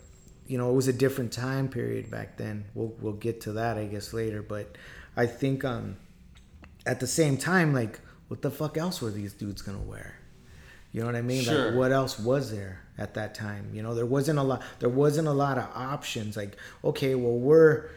you 0.45 0.57
know, 0.57 0.69
it 0.69 0.73
was 0.73 0.87
a 0.87 0.93
different 0.93 1.31
time 1.31 1.67
period 1.67 2.11
back 2.11 2.37
then. 2.37 2.65
We'll 2.73 2.93
we'll 3.01 3.13
get 3.13 3.41
to 3.41 3.53
that 3.53 3.77
I 3.77 3.85
guess 3.85 4.13
later. 4.13 4.41
But 4.41 4.77
I 5.15 5.25
think 5.25 5.65
um 5.65 5.97
at 6.85 6.99
the 6.99 7.07
same 7.07 7.37
time, 7.37 7.73
like 7.73 7.99
what 8.27 8.41
the 8.41 8.51
fuck 8.51 8.77
else 8.77 9.01
were 9.01 9.11
these 9.11 9.33
dudes 9.33 9.61
gonna 9.61 9.79
wear? 9.79 10.19
You 10.91 11.01
know 11.01 11.07
what 11.07 11.15
I 11.15 11.21
mean? 11.21 11.43
Sure. 11.43 11.67
Like 11.67 11.75
what 11.75 11.91
else 11.91 12.19
was 12.19 12.51
there 12.51 12.83
at 12.97 13.15
that 13.15 13.33
time? 13.33 13.71
You 13.73 13.81
know, 13.81 13.95
there 13.95 14.05
wasn't 14.05 14.37
a 14.37 14.43
lot 14.43 14.61
there 14.79 14.89
wasn't 14.89 15.27
a 15.27 15.33
lot 15.33 15.57
of 15.57 15.67
options. 15.73 16.37
Like, 16.37 16.57
okay, 16.83 17.15
well 17.15 17.37
we're 17.37 17.89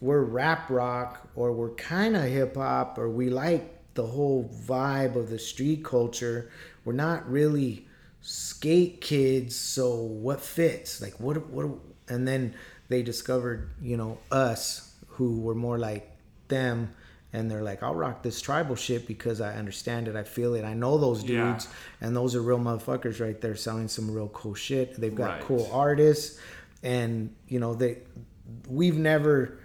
we're 0.00 0.22
rap 0.22 0.68
rock 0.68 1.26
or 1.34 1.52
we're 1.52 1.74
kinda 1.74 2.20
hip 2.22 2.56
hop 2.56 2.98
or 2.98 3.08
we 3.08 3.30
like 3.30 3.75
the 3.96 4.06
whole 4.06 4.48
vibe 4.64 5.16
of 5.16 5.28
the 5.30 5.38
street 5.38 5.84
culture. 5.84 6.50
We're 6.84 6.92
not 6.92 7.28
really 7.30 7.86
skate 8.20 9.00
kids, 9.00 9.56
so 9.56 9.94
what 9.96 10.40
fits? 10.40 11.00
Like 11.02 11.14
what 11.18 11.46
what 11.48 11.68
and 12.08 12.26
then 12.28 12.54
they 12.88 13.02
discovered, 13.02 13.70
you 13.82 13.96
know, 13.96 14.18
us 14.30 14.94
who 15.08 15.40
were 15.40 15.54
more 15.56 15.78
like 15.78 16.08
them 16.48 16.92
and 17.32 17.50
they're 17.50 17.62
like, 17.62 17.82
I'll 17.82 17.94
rock 17.94 18.22
this 18.22 18.40
tribal 18.40 18.76
shit 18.76 19.06
because 19.08 19.40
I 19.40 19.54
understand 19.56 20.06
it, 20.08 20.14
I 20.14 20.22
feel 20.22 20.54
it, 20.54 20.64
I 20.64 20.74
know 20.74 20.96
those 20.96 21.22
Yeah. 21.24 21.28
dudes, 21.52 21.68
and 22.00 22.14
those 22.16 22.34
are 22.36 22.40
real 22.40 22.58
motherfuckers 22.60 23.20
right 23.20 23.38
there 23.40 23.56
selling 23.56 23.88
some 23.88 24.10
real 24.10 24.28
cool 24.28 24.54
shit. 24.54 24.98
They've 25.00 25.14
got 25.14 25.30
Right. 25.30 25.42
cool 25.42 25.68
artists, 25.72 26.38
and 26.82 27.34
you 27.48 27.58
know 27.58 27.74
they, 27.74 27.98
we've 28.68 28.96
never, 28.96 29.58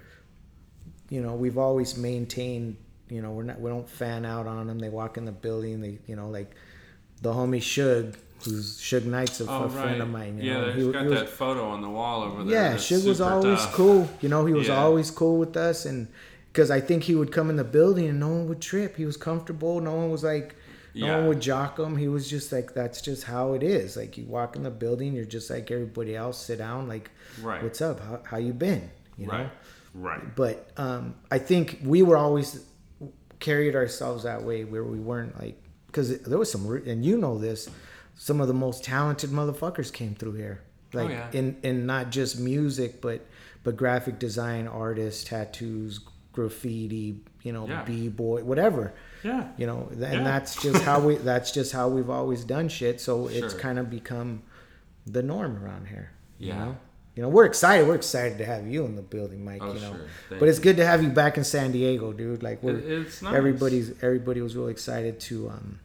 you 1.08 1.22
know, 1.22 1.34
we've 1.34 1.56
always 1.58 1.96
maintained, 1.96 2.76
you 3.12 3.22
know, 3.22 3.30
we're 3.32 3.42
not 3.44 3.60
we 3.60 3.70
don't 3.70 3.88
fan 3.88 4.24
out 4.24 4.46
on 4.46 4.66
them. 4.66 4.78
They 4.78 4.88
walk 4.88 5.16
in 5.16 5.24
the 5.24 5.32
building, 5.32 5.80
they, 5.80 5.98
you 6.06 6.16
know, 6.16 6.28
like 6.28 6.50
the 7.20 7.32
homie 7.32 7.58
Suge, 7.60 8.14
who's 8.44 8.78
Suge 8.78 9.04
Knight's 9.04 9.40
a, 9.40 9.44
Oh, 9.48 9.64
a 9.64 9.66
right. 9.68 9.70
friend 9.72 10.02
of 10.02 10.08
mine. 10.08 10.38
You 10.38 10.50
yeah, 10.50 10.60
know, 10.60 10.72
He- 10.72 10.92
got 10.92 11.02
he 11.02 11.08
was- 11.08 11.18
that 11.20 11.28
photo 11.28 11.68
on 11.68 11.82
the 11.82 11.88
wall 11.90 12.22
over 12.22 12.42
there. 12.44 12.52
yeah, 12.72 12.74
Suge 12.76 13.06
was 13.06 13.20
always 13.20 13.60
tough. 13.60 13.74
cool. 13.74 14.08
You 14.20 14.28
know, 14.28 14.44
he 14.46 14.52
was 14.54 14.68
Yeah. 14.68 14.82
always 14.82 15.10
cool 15.10 15.38
with 15.38 15.56
us, 15.56 15.84
and 15.86 16.08
because 16.52 16.70
I 16.70 16.80
think 16.80 17.04
he 17.04 17.14
would 17.14 17.32
come 17.32 17.48
in 17.50 17.56
the 17.56 17.64
building 17.64 18.08
and 18.08 18.18
no 18.20 18.28
one 18.28 18.48
would 18.48 18.60
trip. 18.60 18.96
He 18.96 19.06
was 19.06 19.16
comfortable. 19.16 19.80
No 19.80 19.94
one 19.94 20.10
was 20.10 20.22
like, 20.24 20.54
no 20.94 21.06
Yeah. 21.06 21.16
one 21.18 21.28
would 21.28 21.40
jock 21.40 21.78
him. 21.78 21.96
He 21.96 22.08
was 22.08 22.28
just 22.28 22.52
like, 22.52 22.74
that's 22.74 23.00
just 23.00 23.24
how 23.24 23.54
it 23.54 23.62
is. 23.62 23.96
Like 23.96 24.18
you 24.18 24.24
walk 24.26 24.56
in 24.56 24.62
the 24.64 24.70
building, 24.70 25.14
you're 25.14 25.24
just 25.24 25.48
like 25.48 25.70
everybody 25.70 26.14
else. 26.14 26.36
Sit 26.38 26.58
down, 26.58 26.88
like, 26.88 27.10
Right. 27.42 27.62
what's 27.62 27.80
up? 27.80 28.00
How, 28.00 28.20
how 28.24 28.36
you 28.36 28.52
been? 28.52 28.90
You 29.16 29.26
know. 29.28 29.32
Right. 29.32 29.50
Right. 29.94 30.36
But 30.36 30.70
um, 30.76 31.14
I 31.30 31.38
think 31.38 31.78
we 31.84 32.02
were 32.02 32.16
always 32.18 32.62
carried 33.42 33.74
ourselves 33.76 34.22
that 34.24 34.42
way, 34.42 34.64
where 34.64 34.84
we 34.84 34.98
weren't 34.98 35.38
like, 35.40 35.56
because 35.88 36.18
there 36.20 36.38
was 36.38 36.50
some, 36.50 36.64
and 36.86 37.04
you 37.04 37.18
know 37.18 37.36
this, 37.38 37.68
some 38.14 38.40
of 38.40 38.48
the 38.48 38.54
most 38.54 38.82
talented 38.84 39.30
motherfuckers 39.30 39.92
came 39.92 40.14
through 40.14 40.32
here, 40.44 40.62
oh, 40.94 40.98
like 40.98 41.10
Oh, 41.10 41.12
yeah. 41.12 41.28
in 41.32 41.56
in 41.62 41.84
not 41.86 42.10
just 42.10 42.38
music, 42.40 43.00
but 43.02 43.18
but 43.64 43.76
graphic 43.76 44.18
design, 44.18 44.66
artists, 44.66 45.24
tattoos, 45.24 46.00
graffiti, 46.32 47.20
you 47.42 47.52
know, 47.52 47.66
Yeah. 47.68 47.84
b 47.84 48.08
boy, 48.08 48.42
whatever. 48.44 48.92
Yeah. 49.22 49.48
You 49.58 49.66
know, 49.66 49.88
and 49.90 50.00
Yeah. 50.00 50.24
that's 50.24 50.60
just 50.62 50.82
how 50.82 50.98
we. 51.00 51.16
That's 51.30 51.50
just 51.52 51.72
how 51.72 51.88
we've 51.88 52.10
always 52.10 52.42
done 52.44 52.68
shit. 52.68 53.00
So 53.00 53.28
it's 53.28 53.54
kind 53.54 53.78
of 53.78 53.88
become 53.90 54.42
the 55.06 55.22
norm 55.22 55.62
around 55.62 55.88
here. 55.88 56.10
You 56.38 56.48
Yeah. 56.48 56.58
know? 56.64 56.76
You 57.14 57.22
know, 57.22 57.28
we're 57.28 57.44
excited. 57.44 57.86
We're 57.86 57.94
excited 57.96 58.38
to 58.38 58.46
have 58.46 58.66
you 58.66 58.84
in 58.86 58.96
the 58.96 59.02
building, 59.02 59.44
Mike. 59.44 59.60
Oh, 59.62 59.74
you 59.74 59.80
know, 59.80 59.92
sure. 59.92 60.38
But 60.38 60.48
it's 60.48 60.58
you. 60.58 60.64
good 60.64 60.76
to 60.78 60.86
have 60.86 61.02
you 61.02 61.10
back 61.10 61.36
in 61.36 61.44
San 61.44 61.70
Diego, 61.72 62.12
dude. 62.12 62.42
Like 62.42 62.62
we're 62.62 62.72
nice. 63.00 63.22
everybody's 63.22 63.92
everybody 64.02 64.40
was 64.40 64.56
really 64.56 64.72
excited 64.72 65.20
to 65.20 65.50
um 65.50 65.78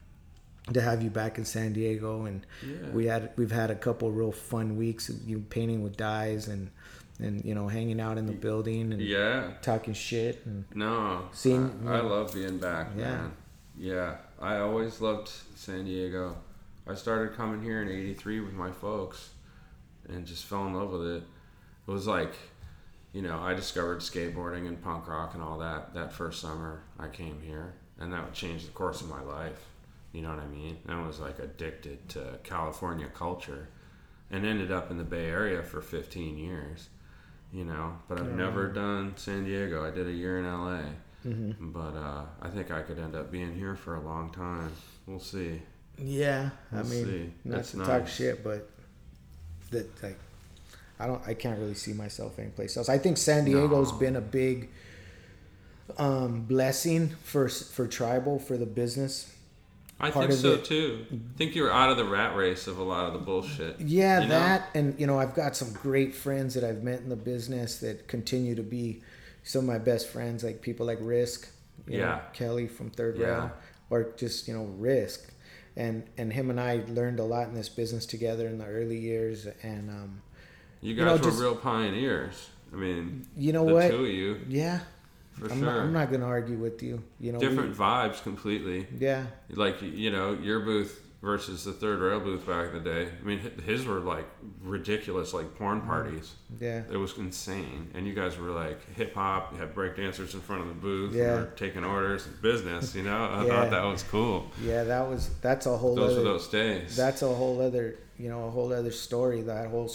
to 0.74 0.82
have 0.82 1.02
you 1.02 1.10
back 1.10 1.38
in 1.38 1.44
San 1.46 1.74
Diego, 1.74 2.26
and 2.26 2.46
Yeah. 2.66 2.90
we 2.94 3.06
had 3.08 3.32
we've 3.36 3.52
had 3.52 3.72
a 3.72 3.76
couple 3.76 4.12
real 4.12 4.32
fun 4.32 4.78
weeks. 4.78 5.10
of 5.10 5.22
You 5.28 5.40
painting 5.50 5.84
with 5.84 5.98
dyes 5.98 6.48
and 6.48 6.70
and 7.20 7.44
you 7.44 7.54
know 7.56 7.68
hanging 7.68 8.00
out 8.00 8.18
in 8.18 8.26
the 8.26 8.34
building 8.34 8.94
and 8.94 9.02
Yeah. 9.02 9.52
talking 9.62 9.94
shit 9.94 10.46
and 10.46 10.64
No. 10.76 11.28
Seeing- 11.34 11.74
I, 11.88 11.98
I 11.98 12.02
love 12.02 12.34
being 12.34 12.58
back, 12.58 12.92
Yeah. 12.96 13.04
man. 13.04 13.32
Yeah. 13.78 14.16
I 14.40 14.58
always 14.60 15.02
loved 15.02 15.30
San 15.56 15.84
Diego. 15.86 16.38
I 16.88 16.94
started 16.96 17.36
coming 17.36 17.62
here 17.64 17.82
in 17.82 17.90
'83 17.90 18.40
with 18.40 18.54
my 18.54 18.72
folks, 18.72 19.32
and 20.10 20.26
just 20.26 20.46
fell 20.46 20.66
in 20.68 20.74
love 20.74 20.92
with 20.92 21.06
it. 21.08 21.24
It 21.88 21.92
was 21.92 22.08
like, 22.08 22.34
you 23.14 23.22
know, 23.22 23.40
I 23.40 23.54
discovered 23.54 24.00
skateboarding 24.00 24.68
and 24.68 24.82
punk 24.82 25.08
rock 25.08 25.34
and 25.34 25.42
all 25.44 25.58
that 25.60 25.94
that 25.94 26.12
first 26.14 26.42
summer 26.42 26.84
I 27.00 27.08
came 27.08 27.42
here, 27.42 27.74
and 28.00 28.12
that 28.14 28.24
would 28.24 28.34
change 28.34 28.66
the 28.66 28.72
course 28.72 29.02
of 29.02 29.10
my 29.10 29.22
life. 29.22 29.66
You 30.14 30.22
know 30.22 30.30
what 30.30 30.40
I 30.40 30.48
mean? 30.48 30.78
I 30.88 31.06
was 31.06 31.20
like 31.20 31.40
addicted 31.40 32.08
to 32.10 32.40
California 32.44 33.08
culture, 33.14 33.70
and 34.32 34.46
ended 34.46 34.72
up 34.72 34.92
in 34.92 34.98
the 34.98 35.04
Bay 35.04 35.26
Area 35.26 35.62
for 35.64 35.82
15 35.82 36.38
years. 36.38 36.90
You 37.54 37.64
know, 37.64 37.98
but 38.10 38.20
I've 38.20 38.34
never 38.34 38.68
done 38.68 39.14
San 39.16 39.46
Diego. 39.46 39.86
I 39.86 39.92
did 39.92 40.08
a 40.08 40.12
year 40.12 40.40
in 40.40 40.46
LA, 40.46 40.82
Mm-hmm. 41.26 41.72
but 41.72 41.96
uh, 41.98 42.24
I 42.42 42.50
think 42.50 42.72
I 42.72 42.82
could 42.84 43.00
end 43.00 43.16
up 43.16 43.32
being 43.32 43.54
here 43.56 43.76
for 43.76 43.96
a 43.96 44.02
long 44.02 44.32
time. 44.32 44.72
We'll 45.08 45.20
see. 45.20 45.62
yeah. 45.98 46.50
I 46.72 46.76
We'll 46.82 46.84
mean, 46.86 47.06
see. 47.06 47.34
not 47.44 47.56
That's 47.58 47.72
to 47.72 47.78
talk 47.86 48.08
shit, 48.08 48.44
but 48.44 48.70
that 49.72 50.04
like 50.04 50.18
I 51.00 51.08
don't 51.08 51.22
I 51.28 51.34
can't 51.34 51.60
really 51.60 51.74
see 51.76 51.94
myself 51.94 52.40
anyplace 52.40 52.76
else. 52.78 52.90
I 52.90 52.98
think 52.98 53.18
San 53.18 53.46
Diego's 53.46 53.92
No. 53.92 53.98
been 54.00 54.16
a 54.16 54.22
big 54.22 54.70
um, 55.98 56.42
blessing 56.42 57.10
for 57.24 57.48
for 57.50 57.88
tribal 57.88 58.40
for 58.40 58.58
the 58.58 58.66
business. 58.66 59.34
I 60.00 60.12
think 60.12 60.32
so 60.34 60.54
it- 60.54 60.66
too. 60.66 61.06
I 61.12 61.38
think 61.38 61.56
you're 61.56 61.72
out 61.72 61.90
of 61.90 61.98
the 61.98 62.06
rat 62.06 62.36
race 62.36 62.68
of 62.68 62.78
a 62.78 62.84
lot 62.84 63.08
of 63.08 63.14
the 63.14 63.20
bullshit. 63.20 63.80
Yeah, 63.80 64.22
you 64.22 64.28
know? 64.28 64.30
that 64.40 64.70
and 64.76 65.00
you 65.00 65.08
know 65.08 65.20
I've 65.20 65.34
got 65.34 65.56
some 65.56 65.72
great 65.74 66.14
friends 66.14 66.54
that 66.54 66.64
I've 66.64 66.84
met 66.84 67.00
in 67.00 67.10
the 67.10 67.16
business 67.16 67.80
that 67.80 68.08
continue 68.08 68.54
to 68.56 68.64
be 68.64 69.02
some 69.44 69.60
of 69.62 69.66
my 69.68 69.80
best 69.80 70.08
friends, 70.10 70.44
like 70.44 70.62
people 70.62 70.86
like 70.86 71.00
Risk, 71.02 71.48
you 71.88 71.98
know, 72.00 72.04
Yeah. 72.04 72.20
Kelly 72.34 72.68
from 72.68 72.90
Third 72.92 73.18
Yeah. 73.18 73.26
Rail, 73.28 73.52
or 73.90 74.12
just 74.18 74.48
you 74.48 74.54
know 74.54 74.66
Risk, 74.66 75.32
and 75.78 76.04
and 76.18 76.34
him 76.34 76.50
and 76.50 76.60
I 76.60 76.84
learned 76.90 77.20
a 77.20 77.24
lot 77.24 77.48
in 77.48 77.54
this 77.54 77.70
business 77.70 78.06
together 78.06 78.48
in 78.48 78.58
the 78.58 78.66
early 78.66 78.98
years, 78.98 79.48
and 79.64 79.90
um, 79.90 80.22
You 80.82 80.94
You 80.94 80.96
guys 80.96 81.06
know, 81.06 81.14
were 81.14 81.24
just- 81.32 81.40
real 81.42 81.56
pioneers. 81.56 82.50
I 82.74 82.76
mean, 82.76 83.26
you 83.38 83.54
know 83.54 83.66
the 83.66 83.74
what? 83.74 83.90
two 83.92 84.04
of 84.06 84.12
you, 84.12 84.42
Yeah, 84.50 84.80
for 85.32 85.46
I'm 85.50 85.60
sure. 85.60 85.66
not, 85.68 85.78
I'm 85.80 85.94
not 85.94 86.12
gonna 86.12 86.26
argue 86.26 86.58
with 86.58 86.84
you. 86.84 87.02
You 87.22 87.32
know, 87.32 87.40
we- 87.40 87.48
Different 87.48 87.74
vibes 87.76 88.22
completely. 88.22 88.88
yeah, 89.00 89.28
Like 89.50 89.82
you 89.82 90.12
know, 90.12 90.34
your 90.34 90.60
booth 90.60 91.02
versus 91.22 91.64
the 91.66 91.74
third 91.74 92.00
rail 92.00 92.20
booth 92.20 92.46
back 92.46 92.68
in 92.68 92.74
the 92.84 92.90
day. 92.90 93.08
I 93.22 93.26
mean, 93.26 93.40
his 93.66 93.86
were 93.86 94.00
like 94.00 94.26
ridiculous, 94.62 95.34
like 95.34 95.56
porn 95.56 95.80
Mm-hmm. 95.80 95.88
parties. 95.90 96.34
yeah. 96.60 96.84
It 96.92 96.98
was 96.98 97.18
insane, 97.18 97.90
and 97.94 98.06
you 98.08 98.14
guys 98.14 98.38
were 98.38 98.52
like 98.52 98.78
hip 98.96 99.14
hop. 99.16 99.52
You 99.54 99.60
had 99.60 99.74
break 99.74 99.96
dancers 99.98 100.34
in 100.34 100.42
front 100.42 100.62
of 100.62 100.68
the 100.68 100.74
booth. 100.76 101.14
Yeah. 101.16 101.46
taking 101.56 101.84
orders, 101.84 102.26
business. 102.42 102.94
You 102.96 103.04
know, 103.04 103.18
I 103.26 103.46
Yeah. 103.46 103.50
thought 103.50 103.70
that 103.72 103.84
was 103.84 104.04
cool. 104.04 104.52
Yeah, 104.64 104.84
that 104.84 105.10
was 105.10 105.30
that's 105.42 105.66
a 105.66 105.76
whole 105.78 105.96
Those 105.96 106.12
other 106.14 106.20
were 106.22 106.26
those 106.34 106.48
days. 106.48 106.96
that's 106.96 107.22
a 107.22 107.28
whole 107.34 107.62
other 107.62 107.96
you 108.18 108.30
know 108.30 108.48
a 108.48 108.50
whole 108.52 108.72
other 108.74 108.92
story 108.92 109.42
that 109.44 109.70
whole 109.70 109.92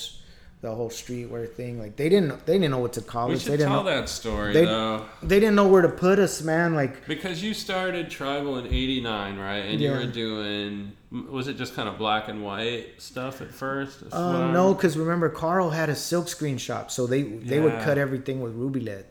the 0.60 0.72
whole 0.72 0.90
streetwear 0.90 1.48
thing 1.52 1.76
like 1.80 1.96
they 1.96 2.08
didn't 2.08 2.46
they 2.46 2.52
didn't 2.52 2.70
know 2.70 2.78
what 2.78 2.92
to 2.92 3.00
call 3.00 3.26
we 3.28 3.34
us 3.34 3.42
should 3.42 3.52
they 3.54 3.56
didn't 3.56 3.72
tell 3.72 3.82
know, 3.82 3.90
that 3.90 4.08
story 4.08 4.52
they- 4.52 4.64
though. 4.64 5.04
they 5.20 5.40
didn't 5.40 5.56
know 5.56 5.66
where 5.66 5.82
to 5.82 5.88
put 5.88 6.20
us 6.20 6.40
man 6.40 6.72
like 6.72 7.04
Because 7.08 7.42
you 7.42 7.52
started 7.52 8.08
Tribal 8.10 8.58
in 8.58 8.66
'89, 8.66 9.38
right? 9.40 9.56
And 9.58 9.80
you 9.80 9.90
were 9.90 10.06
doing, 10.06 10.92
was 11.30 11.46
it 11.46 11.58
just 11.58 11.74
kind 11.74 11.88
of 11.88 11.98
black 11.98 12.28
and 12.28 12.42
white 12.42 13.00
stuff 13.00 13.42
at 13.42 13.52
first? 13.52 14.02
I- 14.12 14.50
no 14.52 14.72
because 14.74 14.96
remember 14.96 15.28
carl 15.28 15.70
had 15.70 15.88
a 15.90 15.94
silk 15.94 16.28
screen 16.28 16.58
shop 16.58 16.90
so 16.90 17.06
they 17.06 17.22
they 17.22 17.60
would 17.60 17.78
cut 17.82 17.98
everything 17.98 18.40
with 18.40 18.56
rubylith 18.58 19.04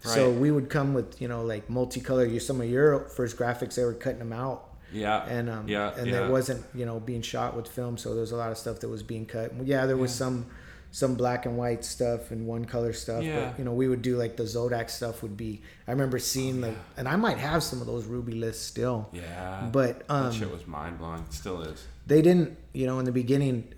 so 0.00 0.30
we 0.30 0.50
would 0.50 0.68
come 0.70 0.94
with 0.94 1.20
you 1.20 1.28
know 1.28 1.42
like 1.44 1.68
multicolor 1.68 2.30
you 2.30 2.40
some 2.40 2.60
of 2.60 2.68
your 2.68 3.00
first 3.10 3.36
graphics 3.36 3.74
they 3.74 3.84
were 3.84 3.94
cutting 3.94 4.20
them 4.20 4.32
out 4.32 4.64
Yeah. 4.92 5.24
and 5.26 5.48
um 5.50 5.68
yeah. 5.68 5.92
and 5.96 6.06
yeah. 6.08 6.26
it 6.26 6.30
wasn't 6.30 6.64
you 6.74 6.86
know 6.86 6.98
being 7.00 7.22
shot 7.22 7.54
with 7.56 7.66
film 7.68 7.98
so 7.98 8.10
there 8.12 8.20
was 8.20 8.32
a 8.32 8.36
lot 8.36 8.50
of 8.50 8.58
stuff 8.58 8.80
that 8.80 8.88
was 8.88 9.02
being 9.02 9.26
cut 9.26 9.52
yeah 9.64 9.86
there 9.86 9.96
was 9.96 10.14
some 10.14 10.46
some 10.90 11.14
black 11.14 11.44
and 11.46 11.56
white 11.58 11.84
stuff 11.84 12.30
and 12.30 12.46
one 12.46 12.64
color 12.64 12.92
stuff 12.92 13.22
Yeah. 13.22 13.50
but 13.50 13.58
you 13.58 13.64
know 13.64 13.72
we 13.72 13.88
would 13.88 14.00
do 14.02 14.16
like 14.16 14.36
the 14.36 14.44
Zodak 14.44 14.88
stuff 14.90 15.22
would 15.22 15.36
be 15.36 15.60
I 15.86 15.92
remember 15.92 16.18
seeing 16.18 16.60
the 16.62 16.74
and 16.96 17.06
I 17.06 17.16
might 17.16 17.36
have 17.38 17.62
some 17.62 17.80
of 17.80 17.86
those 17.86 18.04
rubyliths 18.04 18.54
still 18.54 19.08
Yeah. 19.12 19.68
but 19.70 20.00
that 20.08 20.10
um 20.12 20.32
shit 20.32 20.50
was 20.50 20.66
mind 20.66 20.98
blowing. 20.98 21.24
Still 21.30 21.60
is. 21.62 21.86
they 22.06 22.22
didn't 22.22 22.56
you 22.72 22.86
know 22.86 22.98
in 22.98 23.04
the 23.04 23.12
beginning 23.12 23.72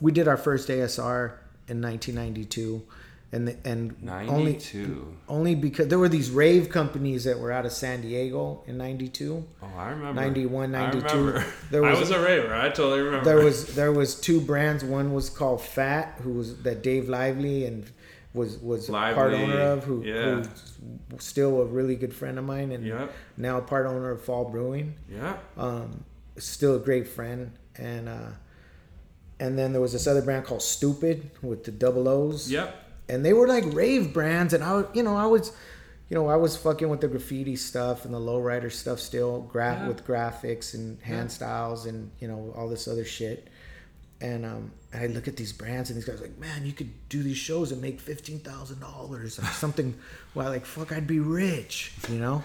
we 0.00 0.10
did 0.12 0.26
our 0.28 0.36
first 0.36 0.68
ASR 0.68 1.38
in 1.68 1.82
1992 1.82 2.82
and 3.32 3.48
the, 3.48 3.56
and 3.68 3.94
only 4.08 4.52
Ninety-two. 4.52 5.16
only 5.28 5.54
because 5.56 5.88
there 5.88 5.98
were 5.98 6.08
these 6.08 6.30
rave 6.30 6.68
companies 6.70 7.24
that 7.24 7.38
were 7.38 7.50
out 7.50 7.66
of 7.66 7.72
San 7.72 8.00
Diego 8.00 8.62
in 8.66 8.78
'92. 8.78 9.44
Oh, 9.62 9.66
I 9.76 9.90
remember. 9.90 10.20
91, 10.20 10.74
I 10.74 10.90
92. 10.92 11.16
remember. 11.18 11.44
There 11.70 11.84
I 11.84 11.90
was- 11.90 12.00
was 12.00 12.10
a 12.12 12.20
raver. 12.22 12.54
I 12.54 12.68
totally 12.68 13.00
remember. 13.00 13.24
There 13.24 13.44
was 13.44 13.74
there 13.74 13.92
was 13.92 14.14
two 14.20 14.40
brands. 14.40 14.84
One 14.84 15.12
was 15.12 15.28
called 15.28 15.60
Fat, 15.60 16.20
who 16.22 16.32
was 16.34 16.62
that 16.62 16.82
Dave 16.82 17.08
Lively 17.08 17.66
and 17.66 17.90
was 18.32 18.58
was 18.58 18.88
a 18.88 18.92
part 18.92 19.32
owner 19.34 19.60
of, 19.60 19.84
who 19.84 20.04
yeah. 20.04 20.36
who's 20.36 20.48
still 21.18 21.62
a 21.62 21.64
really 21.64 21.96
good 21.96 22.14
friend 22.14 22.38
of 22.38 22.44
mine, 22.44 22.70
and 22.70 22.86
Yep. 22.86 23.12
now 23.36 23.58
part 23.60 23.86
owner 23.86 24.10
of 24.12 24.22
Fall 24.22 24.44
Brewing. 24.50 24.94
Yeah. 25.10 25.36
um, 25.56 26.04
still 26.38 26.76
a 26.76 26.78
great 26.78 27.08
friend 27.08 27.50
and 27.76 28.08
uh, 28.10 28.28
and 29.40 29.58
then 29.58 29.72
there 29.72 29.80
was 29.80 29.92
this 29.92 30.06
other 30.06 30.22
brand 30.22 30.44
called 30.44 30.62
Stupid 30.62 31.30
with 31.42 31.64
the 31.64 31.70
double 31.70 32.08
O's 32.08 32.50
Yep. 32.50 32.74
And 33.08 33.24
they 33.24 33.32
were 33.32 33.46
like 33.48 33.64
rave 33.72 34.12
brands 34.12 34.52
and 34.54 34.62
I 34.64 34.84
you 34.94 35.02
know 35.02 35.16
I 35.16 35.26
was 35.26 35.52
you 36.08 36.14
know 36.14 36.28
I 36.28 36.36
was 36.36 36.56
fucking 36.56 36.88
with 36.88 37.00
the 37.00 37.08
graffiti 37.08 37.56
stuff 37.56 38.04
and 38.04 38.12
the 38.14 38.18
lowrider 38.20 38.70
stuff 38.70 39.00
still 39.00 39.42
gra- 39.42 39.78
Yeah. 39.80 39.88
with 39.88 40.06
graphics 40.06 40.74
and 40.74 41.00
hand 41.02 41.30
Yeah. 41.30 41.34
styles 41.38 41.86
and 41.86 42.10
you 42.20 42.28
know 42.28 42.52
all 42.56 42.68
this 42.68 42.86
other 42.88 43.04
shit 43.04 43.48
and 44.20 44.44
um 44.46 44.70
and 44.92 45.02
I 45.02 45.06
look 45.08 45.28
at 45.28 45.36
these 45.36 45.52
brands 45.52 45.90
and 45.90 45.96
these 45.96 46.04
guys 46.06 46.20
are 46.20 46.24
like 46.24 46.38
man 46.38 46.64
you 46.64 46.72
could 46.72 46.90
do 47.08 47.22
these 47.22 47.36
shows 47.36 47.70
and 47.72 47.82
make 47.82 48.00
fifteen 48.00 48.38
thousand 48.38 48.80
dollars 48.80 49.38
or 49.38 49.44
something 49.46 49.94
well 50.34 50.48
like 50.50 50.64
fuck 50.64 50.92
I'd 50.92 51.06
be 51.06 51.20
rich 51.20 51.92
you 52.08 52.18
know 52.18 52.42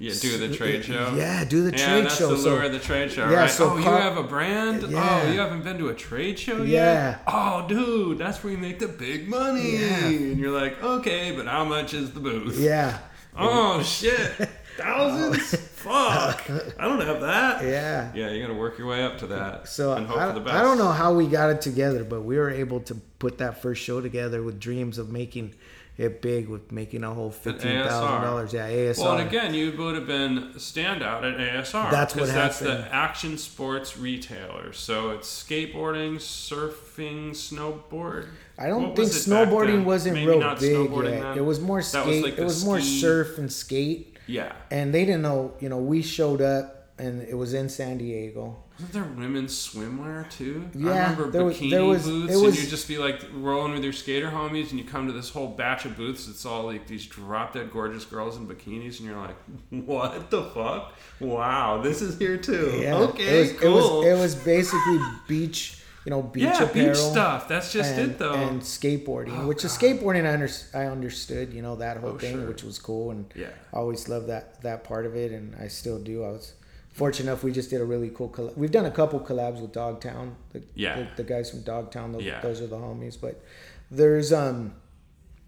Yeah, 0.00 0.14
do 0.20 0.38
the 0.38 0.54
trade 0.56 0.84
show. 0.84 1.12
yeah 1.14 1.44
do 1.44 1.62
the 1.62 1.76
yeah, 1.76 1.86
trade 1.86 2.04
that's 2.06 2.16
show 2.16 2.28
That's 2.30 2.42
the 2.42 2.48
So- 2.48 2.54
lure 2.56 2.62
of 2.64 2.72
the 2.72 2.78
trade 2.78 3.12
show, 3.12 3.28
Yeah, 3.30 3.36
right? 3.36 3.50
so 3.50 3.70
oh, 3.72 3.76
you 3.76 3.84
have 3.84 4.16
a 4.16 4.22
brand? 4.22 4.82
Yeah. 4.90 5.22
Oh, 5.26 5.30
you 5.30 5.38
haven't 5.38 5.62
been 5.62 5.76
to 5.78 5.88
a 5.90 5.94
trade 5.94 6.38
show 6.38 6.62
Yeah. 6.62 7.10
yet? 7.10 7.22
Oh, 7.28 7.66
dude, 7.68 8.16
that's 8.18 8.42
where 8.42 8.52
you 8.52 8.58
make 8.58 8.78
the 8.78 8.88
big 8.88 9.28
money. 9.28 9.76
Yeah. 9.78 10.06
And 10.06 10.38
you're 10.38 10.58
like, 10.58 10.82
okay, 10.82 11.32
but 11.36 11.46
how 11.46 11.64
much 11.64 11.92
is 11.94 12.12
the 12.12 12.20
booth? 12.20 12.58
yeah 12.58 12.98
Oh, 13.36 13.82
shit. 13.82 14.32
Thousands? 14.76 15.54
Oh. 15.54 15.56
Fuck. 15.80 16.50
I 16.78 16.84
don't 16.88 17.00
have 17.00 17.20
that. 17.20 17.62
yeah 17.64 18.10
Yeah, 18.14 18.30
you 18.30 18.40
got 18.42 18.48
to 18.48 18.58
work 18.58 18.78
your 18.78 18.86
way 18.88 19.02
up 19.04 19.18
to 19.18 19.26
that. 19.28 19.68
So 19.68 19.92
and 19.92 20.06
hope 20.06 20.16
I, 20.18 20.28
for 20.28 20.32
the 20.34 20.40
best. 20.40 20.54
I 20.56 20.62
don't 20.62 20.78
know 20.78 20.90
how 20.92 21.12
we 21.12 21.26
got 21.26 21.50
it 21.50 21.60
together, 21.60 22.04
but 22.04 22.22
we 22.22 22.36
were 22.38 22.50
able 22.50 22.80
to 22.80 22.94
put 23.18 23.38
that 23.38 23.60
first 23.62 23.82
show 23.82 24.00
together 24.00 24.42
with 24.42 24.58
dreams 24.58 24.96
of 24.98 25.10
making 25.10 25.54
it 26.00 26.22
big, 26.22 26.48
with 26.48 26.72
making 26.72 27.04
a 27.04 27.12
whole 27.12 27.30
fifteen 27.30 27.82
thousand 27.84 28.22
dollars. 28.22 28.52
Yeah, 28.54 28.70
ASR. 28.70 28.98
Well, 28.98 29.18
and 29.18 29.28
again, 29.28 29.52
you 29.52 29.70
would 29.76 29.94
have 29.96 30.06
been 30.06 30.52
standout 30.54 31.22
at 31.30 31.38
ASR. 31.38 31.90
That's 31.90 32.16
what 32.16 32.28
That's 32.28 32.58
the 32.58 32.88
action 32.90 33.36
sports 33.36 33.98
retailer. 33.98 34.72
So 34.72 35.10
it's 35.10 35.28
skateboarding, 35.44 36.16
surfing, 36.16 37.30
snowboard. 37.32 38.28
I 38.58 38.68
don't 38.68 38.82
What 38.88 38.96
think 38.96 39.08
was 39.08 39.26
snowboarding 39.26 39.84
wasn't 39.84 40.14
Maybe 40.16 40.26
real 40.26 40.54
big 40.58 40.90
yet. 40.90 41.22
then. 41.22 41.38
It 41.38 41.44
was 41.44 41.60
more 41.60 41.78
That 41.80 41.84
skate. 41.84 42.06
was 42.06 42.22
like 42.22 42.38
it 42.38 42.44
was 42.44 42.64
more 42.64 42.80
surf 42.80 43.38
and 43.38 43.52
skate, 43.52 44.16
Yeah. 44.26 44.52
and 44.70 44.94
they 44.94 45.04
didn't 45.04 45.22
know. 45.22 45.52
You 45.60 45.68
know, 45.68 45.78
we 45.78 46.02
showed 46.02 46.40
up 46.40 46.88
and 46.98 47.22
it 47.22 47.34
was 47.36 47.54
in 47.54 47.68
San 47.68 47.98
Diego. 47.98 48.56
Wasn't 48.80 48.92
there 48.92 49.02
women's 49.04 49.52
swimwear 49.52 50.30
too? 50.30 50.68
I 50.74 50.78
remember 50.78 51.30
there 51.30 51.44
was- 51.44 51.56
bikini 51.58 51.70
there 51.70 51.84
was- 51.84 52.04
booths, 52.06 52.32
it 52.34 52.44
and 52.46 52.56
you'd 52.58 52.68
just 52.70 52.88
be 52.88 52.96
like 52.98 53.20
rolling 53.34 53.72
with 53.72 53.84
your 53.84 53.92
skater 53.92 54.28
homies, 54.30 54.70
and 54.70 54.78
you 54.78 54.84
come 54.84 55.06
to 55.06 55.12
this 55.12 55.28
whole 55.30 55.48
batch 55.48 55.84
of 55.84 55.96
booths. 55.96 56.28
It's 56.28 56.46
all 56.46 56.64
like 56.64 56.86
these 56.86 57.04
drop 57.06 57.52
dead 57.54 57.70
gorgeous 57.72 58.04
girls 58.04 58.36
in 58.36 58.46
bikinis, 58.46 58.98
and 59.00 59.08
you're 59.08 59.18
like, 59.18 59.36
"What 59.70 60.30
the 60.30 60.44
fuck? 60.44 60.94
Wow, 61.20 61.82
this 61.82 62.00
is 62.00 62.18
here 62.18 62.38
too. 62.38 62.78
Yeah, 62.82 62.96
okay, 62.96 63.40
it 63.40 63.40
was, 63.40 63.52
cool. 63.60 64.02
It 64.02 64.12
was, 64.12 64.18
it 64.18 64.22
was 64.22 64.34
basically 64.36 64.98
beach. 65.28 65.76
You 66.06 66.10
know, 66.10 66.22
beach 66.22 66.44
yeah, 66.44 66.62
apparel. 66.62 66.88
beach 66.88 66.96
stuff. 66.96 67.46
That's 67.46 67.70
just 67.74 67.92
and, 67.92 68.12
it 68.12 68.18
though. 68.18 68.32
and 68.32 68.62
skateboarding, 68.62 69.38
Oh, 69.40 69.46
which 69.46 69.66
is 69.66 69.72
skateboarding. 69.76 70.24
I, 70.24 70.32
under, 70.32 70.48
I 70.72 70.86
understood, 70.90 71.52
you 71.52 71.60
know, 71.60 71.76
that 71.76 71.98
whole 71.98 72.12
Oh, 72.12 72.18
thing, 72.18 72.36
sure. 72.36 72.46
which 72.48 72.62
was 72.62 72.78
cool, 72.78 73.10
and 73.10 73.26
Yeah. 73.36 73.48
I 73.74 73.76
always 73.76 74.08
loved 74.08 74.28
that 74.28 74.62
that 74.62 74.82
part 74.82 75.04
of 75.04 75.14
it, 75.14 75.30
and 75.30 75.54
I 75.60 75.68
still 75.68 75.98
do. 75.98 76.24
I 76.24 76.28
was 76.28 76.54
fortunate 77.00 77.30
enough. 77.30 77.42
We 77.42 77.50
just 77.52 77.70
did 77.70 77.80
a 77.80 77.84
really 77.84 78.10
cool. 78.10 78.28
Collab. 78.28 78.56
We've 78.56 78.70
done 78.70 78.84
a 78.84 78.90
couple 78.90 79.18
collabs 79.20 79.60
with 79.62 79.72
Dogtown. 79.72 80.36
The, 80.52 80.62
Yeah. 80.74 80.96
the, 81.16 81.22
the 81.22 81.24
guys 81.34 81.50
from 81.50 81.62
Dogtown. 81.62 82.12
Those, 82.12 82.22
Yeah. 82.24 82.40
those 82.42 82.60
are 82.60 82.66
the 82.66 82.76
homies. 82.76 83.16
But 83.20 83.42
there's 83.90 84.32
um 84.32 84.74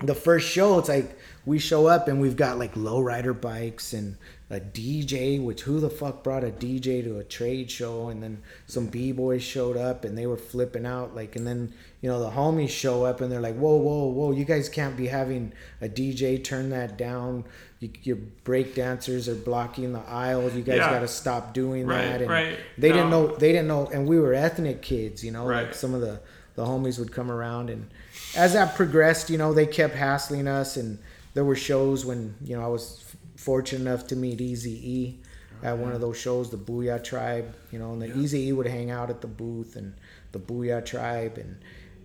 the 0.01 0.15
first 0.15 0.49
show. 0.49 0.79
It's 0.79 0.89
like 0.89 1.11
we 1.45 1.59
show 1.59 1.87
up 1.87 2.09
and 2.09 2.21
we've 2.21 2.37
got 2.37 2.59
like 2.59 2.75
lowrider 2.75 3.39
bikes 3.39 3.93
and 3.93 4.17
a 4.53 4.61
DJ. 4.61 5.43
Which 5.43 5.63
who 5.63 5.81
the 5.81 5.89
fuck 5.91 6.23
brought 6.23 6.45
a 6.45 6.51
DJ 6.51 7.03
to 7.03 7.19
a 7.19 7.25
trade 7.25 7.71
show? 7.71 8.09
And 8.09 8.23
then 8.23 8.43
some 8.67 8.87
b 8.87 9.11
boys 9.11 9.43
showed 9.43 9.77
up 9.77 10.05
and 10.05 10.17
they 10.17 10.27
were 10.27 10.37
flipping 10.37 10.87
out. 10.87 11.17
Like 11.17 11.35
and 11.35 11.47
then 11.47 11.73
you 12.03 12.09
know 12.11 12.21
the 12.21 12.31
homies 12.31 12.69
show 12.69 13.05
up 13.05 13.21
and 13.21 13.33
they're 13.33 13.41
like, 13.41 13.57
whoa, 13.57 13.77
whoa, 13.77 14.05
whoa! 14.07 14.31
You 14.33 14.45
guys 14.45 14.69
can't 14.69 14.97
be 14.97 15.07
having 15.09 15.53
a 15.81 15.89
DJ. 15.89 16.43
Turn 16.45 16.71
that 16.71 16.97
down. 16.99 17.45
You, 17.81 17.91
your 18.05 18.17
break 18.45 18.75
dancers 18.77 19.29
are 19.29 19.35
blocking 19.35 19.93
the 19.93 20.01
aisles. 20.09 20.55
You 20.55 20.63
guys 20.63 20.77
Yeah. 20.77 20.91
got 20.91 21.01
to 21.01 21.09
stop 21.09 21.53
doing 21.55 21.87
Right, 21.87 22.03
that. 22.03 22.21
And 22.23 22.31
right. 22.31 22.59
They 22.79 22.93
didn't 22.93 23.11
know. 23.11 23.35
They 23.35 23.51
didn't 23.53 23.67
know. 23.69 23.87
And 23.87 24.07
we 24.07 24.21
were 24.21 24.35
ethnic 24.35 24.83
kids. 24.83 25.25
You 25.25 25.33
know, 25.33 25.47
like 25.47 25.67
Right. 25.67 25.75
some 25.75 25.95
of 25.95 26.01
the 26.03 26.21
the 26.55 26.65
homies 26.67 26.99
would 26.99 27.11
come 27.11 27.31
around 27.31 27.71
and 27.71 27.89
as 28.37 28.53
that 28.53 28.75
progressed 28.75 29.31
you 29.31 29.39
know 29.39 29.55
they 29.55 29.65
kept 29.65 29.95
hassling 29.95 30.47
us 30.47 30.77
and 30.77 30.99
there 31.33 31.47
were 31.47 31.57
shows 31.57 32.05
when 32.05 32.35
you 32.45 32.55
know 32.55 32.63
i 32.63 32.67
was 32.67 33.03
fortunate 33.43 33.81
enough 33.81 34.07
to 34.07 34.17
meet 34.17 34.41
easy 34.41 34.91
e 34.91 35.19
at 35.63 35.77
one 35.77 35.93
of 35.93 36.01
those 36.01 36.17
shows 36.17 36.51
the 36.51 36.57
booyah 36.57 37.03
tribe 37.03 37.55
you 37.71 37.79
know 37.79 37.93
and 37.93 38.03
the 38.03 38.19
easy 38.19 38.49
e 38.49 38.53
would 38.53 38.67
hang 38.67 38.91
out 38.91 39.11
at 39.11 39.21
the 39.21 39.27
booth 39.27 39.77
and 39.77 39.95
the 40.33 40.39
booyah 40.39 40.85
tribe 40.85 41.37
and 41.39 41.57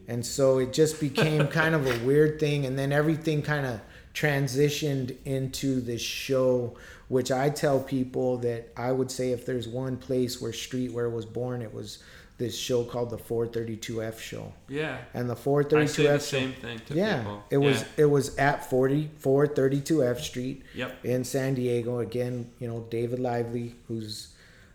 and 0.07 0.25
so 0.25 0.57
it 0.57 0.73
just 0.73 0.99
became 0.99 1.47
kind 1.61 1.75
of 1.75 1.85
a 1.85 2.05
weird 2.05 2.39
thing 2.39 2.65
and 2.65 2.77
then 2.77 2.91
everything 2.91 3.41
kind 3.41 3.65
of 3.65 3.79
transitioned 4.13 5.15
into 5.25 5.79
this 5.79 6.01
show 6.01 6.75
which 7.07 7.31
i 7.31 7.49
tell 7.49 7.79
people 7.79 8.37
that 8.37 8.71
i 8.75 8.91
would 8.91 9.11
say 9.11 9.31
if 9.31 9.45
there's 9.45 9.67
one 9.67 9.95
place 9.95 10.41
where 10.41 10.51
streetwear 10.51 11.11
was 11.11 11.25
born 11.25 11.61
it 11.61 11.73
was 11.73 11.99
this 12.37 12.55
show 12.55 12.83
called 12.83 13.09
the 13.09 13.17
432f 13.17 14.19
show 14.19 14.53
yeah, 14.69 14.97
and 15.13 15.27
the 15.29 15.33
I 15.33 15.37
say 15.37 16.03
the 16.03 16.09
432f 16.09 16.11
show 16.11 16.17
same 16.19 16.53
thing 16.53 16.79
to 16.85 16.93
yeah 16.93 17.19
people. 17.19 17.43
it 17.49 17.57
was 17.57 17.81
Yeah. 17.81 17.87
it 17.97 18.05
was 18.05 18.37
at 18.37 18.69
40 18.69 19.09
432f 19.23 20.19
street 20.19 20.63
Yep. 20.75 21.03
in 21.05 21.23
san 21.23 21.55
diego 21.55 21.99
again 21.99 22.51
you 22.59 22.67
know 22.67 22.85
david 22.89 23.19
lively 23.19 23.75
who's 23.87 24.29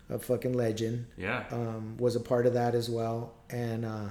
a 0.09 0.19
fucking 0.19 0.53
legend 0.53 1.05
Yeah. 1.17 1.45
um, 1.51 1.95
was 1.97 2.15
a 2.17 2.19
part 2.19 2.45
of 2.45 2.53
that 2.53 2.75
as 2.75 2.89
well 2.89 3.33
and 3.49 3.85
uh 3.85 4.09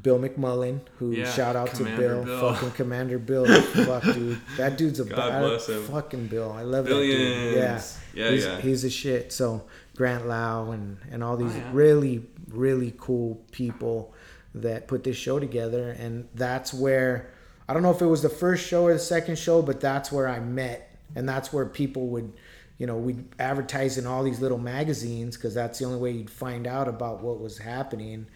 Bill 0.00 0.18
McMullen, 0.20 0.80
who 0.98 1.10
Yeah, 1.10 1.28
shout 1.32 1.56
out 1.56 1.70
Commander 1.72 2.20
to 2.20 2.24
Bill, 2.24 2.24
Bill. 2.24 2.54
fucking 2.54 2.70
Commander 2.76 3.18
Bill, 3.18 3.46
fuck 3.62 4.04
dude, 4.04 4.38
that 4.56 4.78
dude's 4.78 5.00
a 5.00 5.04
God 5.06 5.16
bad 5.16 5.40
bless 5.40 5.68
him. 5.68 5.82
fucking 5.86 6.26
Bill. 6.28 6.52
I 6.52 6.62
love 6.62 6.84
that 6.84 6.90
dude. 6.92 7.16
Billions. 7.18 7.98
Yeah, 8.14 8.24
Yeah, 8.26 8.30
he's, 8.30 8.44
yeah. 8.44 8.60
he's 8.60 8.84
a 8.84 8.90
shit. 8.90 9.32
So 9.32 9.64
Grant 9.98 10.26
Lau 10.26 10.70
and 10.70 10.96
and 11.10 11.22
all 11.22 11.34
oh, 11.34 11.36
these 11.36 11.54
Oh, 11.54 11.58
yeah. 11.58 11.70
really 11.72 12.22
really 12.48 12.94
cool 12.96 13.42
people 13.52 14.14
that 14.54 14.88
put 14.88 15.04
this 15.04 15.16
show 15.16 15.38
together, 15.38 15.90
and 15.90 16.26
that's 16.34 16.72
where 16.72 17.30
I 17.68 17.74
don't 17.74 17.82
know 17.82 17.90
if 17.90 18.00
it 18.00 18.06
was 18.06 18.22
the 18.22 18.30
first 18.30 18.66
show 18.66 18.84
or 18.84 18.94
the 18.94 18.98
second 18.98 19.38
show, 19.38 19.60
but 19.60 19.80
that's 19.80 20.10
where 20.10 20.26
I 20.26 20.40
met, 20.40 20.96
and 21.14 21.28
that's 21.28 21.52
where 21.52 21.66
people 21.66 22.06
would. 22.08 22.32
You 22.78 22.86
know, 22.86 22.96
we'd 22.96 23.24
advertise 23.40 23.98
in 23.98 24.06
all 24.06 24.22
these 24.22 24.38
little 24.40 24.56
magazines 24.56 25.36
because 25.36 25.52
that's 25.52 25.80
the 25.80 25.84
only 25.84 25.98
way 25.98 26.12
you'd 26.12 26.30
find 26.30 26.64
out 26.64 26.86
about 26.86 27.20
what 27.24 27.40
was 27.40 27.58
happening. 27.58 28.20
You 28.20 28.26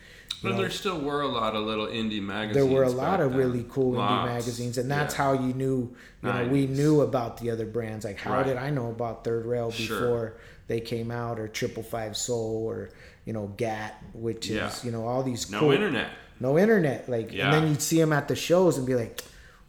But 0.43 0.51
know, 0.51 0.57
there 0.63 0.71
still 0.71 0.99
were 1.01 1.21
a 1.23 1.29
lot 1.29 1.55
of 1.55 1.65
little 1.65 1.87
indie 1.87 2.21
magazines. 2.21 2.55
there 2.57 2.67
were 2.67 2.83
a 2.83 2.91
lot 2.91 3.21
of 3.21 3.31
then. 3.31 3.39
really 3.39 3.65
cool 3.69 3.93
indie 3.93 3.99
Lots. 3.99 4.29
magazines, 4.29 4.79
and 4.79 4.91
that's 4.91 5.15
Yeah. 5.15 5.23
how 5.23 5.33
you 5.35 5.55
knew. 5.55 5.95
You 6.25 6.33
know, 6.33 6.49
we 6.49 6.67
knew 6.67 7.03
about 7.03 7.37
the 7.39 7.51
other 7.51 7.67
brands. 7.67 8.05
Like, 8.05 8.19
how 8.19 8.33
Right. 8.33 8.45
did 8.47 8.57
I 8.57 8.71
know 8.71 8.91
about 8.91 9.23
Third 9.23 9.47
Rail 9.47 9.71
Sure. 9.71 10.35
They 10.69 10.81
came 10.81 11.11
out, 11.11 11.39
or 11.39 11.49
Triple 11.49 11.83
Five 11.83 12.17
Soul, 12.17 12.65
or 12.67 12.91
you 13.25 13.33
know, 13.33 13.49
GAT, 13.57 13.95
which 14.15 14.51
is 14.51 14.85
you 14.85 14.91
know 14.93 15.07
all 15.07 15.23
these 15.23 15.51
No 15.51 15.61
cool, 15.61 15.73
internet. 15.73 16.09
no 16.41 16.59
internet. 16.59 17.09
Like, 17.09 17.33
Yeah. 17.33 17.45
and 17.47 17.53
then 17.55 17.69
you'd 17.69 17.83
see 17.83 17.99
them 18.01 18.13
at 18.13 18.29
the 18.29 18.37
shows 18.37 18.79
and 18.79 18.87
be 18.87 18.95
like, 18.95 19.23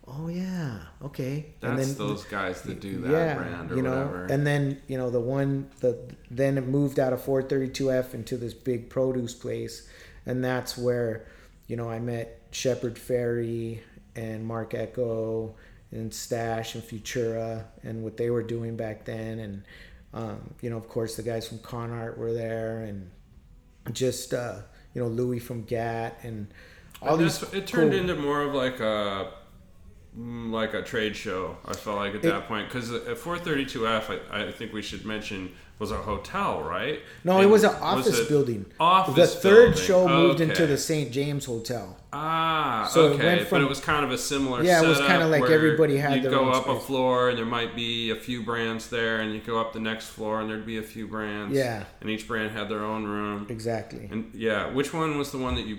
oh 0.08 0.28
yeah, 0.28 0.80
okay. 1.04 1.54
and 1.62 1.78
That's 1.78 1.94
then 1.94 2.08
those 2.08 2.24
guys 2.26 2.62
that 2.64 2.80
do 2.80 3.00
that 3.02 3.38
brand 3.38 3.72
or 3.72 3.76
you 3.76 3.82
know, 3.82 3.92
whatever. 4.06 4.26
and 4.26 4.46
then 4.46 4.82
you 4.88 4.98
know 4.98 5.10
the 5.10 5.20
one 5.20 5.70
the 5.82 5.98
then 6.32 6.58
it 6.58 6.68
moved 6.68 7.00
out 7.00 7.14
of 7.14 7.22
432F 7.22 8.14
into 8.14 8.38
this 8.38 8.54
big 8.54 8.90
produce 8.90 9.34
place, 9.34 9.88
and 10.26 10.44
that's 10.44 10.78
where 10.78 11.26
you 11.68 11.76
know 11.76 11.90
I 11.90 12.00
met 12.00 12.40
Shepard 12.52 12.96
Fairey 12.96 13.80
and 14.16 14.46
Marc 14.46 14.74
Ecko 14.74 15.56
and 15.92 16.14
Stash 16.14 16.76
and 16.76 16.84
Futura 16.84 17.66
and 17.84 18.04
what 18.04 18.18
they 18.18 18.30
were 18.30 18.44
doing 18.44 18.76
back 18.76 19.06
then, 19.06 19.40
and 19.40 19.64
um, 20.14 20.54
you 20.62 20.70
know 20.70 20.78
of 20.78 20.88
course 20.90 21.16
the 21.16 21.24
guys 21.24 21.48
from 21.48 21.60
Con 21.60 21.92
Art 21.92 22.18
were 22.18 22.34
there, 22.34 22.80
and 22.84 23.10
just 23.94 24.34
uh, 24.34 24.60
you 24.94 25.02
know 25.02 25.08
Louis 25.08 25.40
from 25.40 25.64
GAT 25.64 26.18
and 26.24 26.48
all 27.02 27.16
And 27.16 27.26
these. 27.26 27.42
it 27.54 27.68
turned 27.68 27.92
cool- 27.92 28.00
into 28.00 28.16
more 28.16 28.42
of 28.42 28.54
like 28.54 28.80
a 28.80 29.32
mm, 30.18 30.52
like 30.52 30.74
a 30.74 30.82
trade 30.82 31.16
show. 31.16 31.58
I 31.66 31.74
felt 31.74 31.98
like 31.98 32.16
at 32.16 32.22
that 32.24 32.48
point 32.48 32.70
because 32.70 32.92
at 32.92 33.06
432F, 33.18 34.20
I, 34.32 34.46
I 34.48 34.52
think 34.52 34.72
we 34.74 34.82
should 34.82 35.06
mention 35.06 35.52
was 35.80 35.92
a 35.92 35.98
hotel, 35.98 36.62
right? 36.62 37.00
No, 37.24 37.38
And 37.38 37.44
it 37.46 37.48
was 37.50 37.64
an 37.64 37.76
office 37.82 38.18
it 38.20 38.30
building. 38.30 38.66
Office. 38.80 39.16
the 39.16 39.40
third 39.42 39.70
building? 39.72 39.84
show 39.84 40.08
moved 40.08 40.40
into 40.40 40.66
the 40.68 40.78
St. 40.78 41.12
James 41.12 41.46
Hotel. 41.46 41.98
Ah, 42.16 42.88
So 42.92 43.08
it 43.08 43.14
okay, 43.16 43.26
went 43.26 43.40
but 43.42 43.48
from- 43.50 43.64
it 43.64 43.70
was 43.70 43.80
kind 43.80 44.06
of 44.06 44.12
a 44.12 44.18
similar. 44.18 44.64
Setup. 44.64 44.84
Yeah, 44.84 44.86
it 44.86 44.90
was 44.90 45.00
kinda 45.00 45.28
like 45.28 45.50
everybody 45.50 45.98
had 45.98 46.24
You 46.24 46.30
go 46.30 46.50
up 46.50 46.68
a 46.68 46.80
floor, 46.80 47.30
and 47.30 47.38
there 47.38 47.46
might 47.46 47.76
be 47.76 48.12
a 48.12 48.16
few 48.16 48.44
brands 48.44 48.88
there, 48.90 49.20
and 49.22 49.34
you 49.34 49.40
go 49.40 49.60
up 49.60 49.74
the 49.74 49.80
next 49.80 50.08
floor, 50.10 50.40
and 50.42 50.50
there'd 50.50 50.66
be 50.66 50.78
a 50.78 50.84
few 50.84 51.08
brands. 51.08 51.56
Yeah. 51.56 51.84
and 52.02 52.10
each 52.10 52.28
brand 52.28 52.52
had 52.52 52.70
their 52.70 52.84
own 52.84 53.06
room. 53.06 53.48
Exactly. 53.50 54.08
And 54.12 54.30
yeah, 54.34 54.72
which 54.72 54.94
one 54.94 55.18
was 55.18 55.32
the 55.32 55.38
one 55.40 55.56
that 55.56 55.66
you 55.66 55.78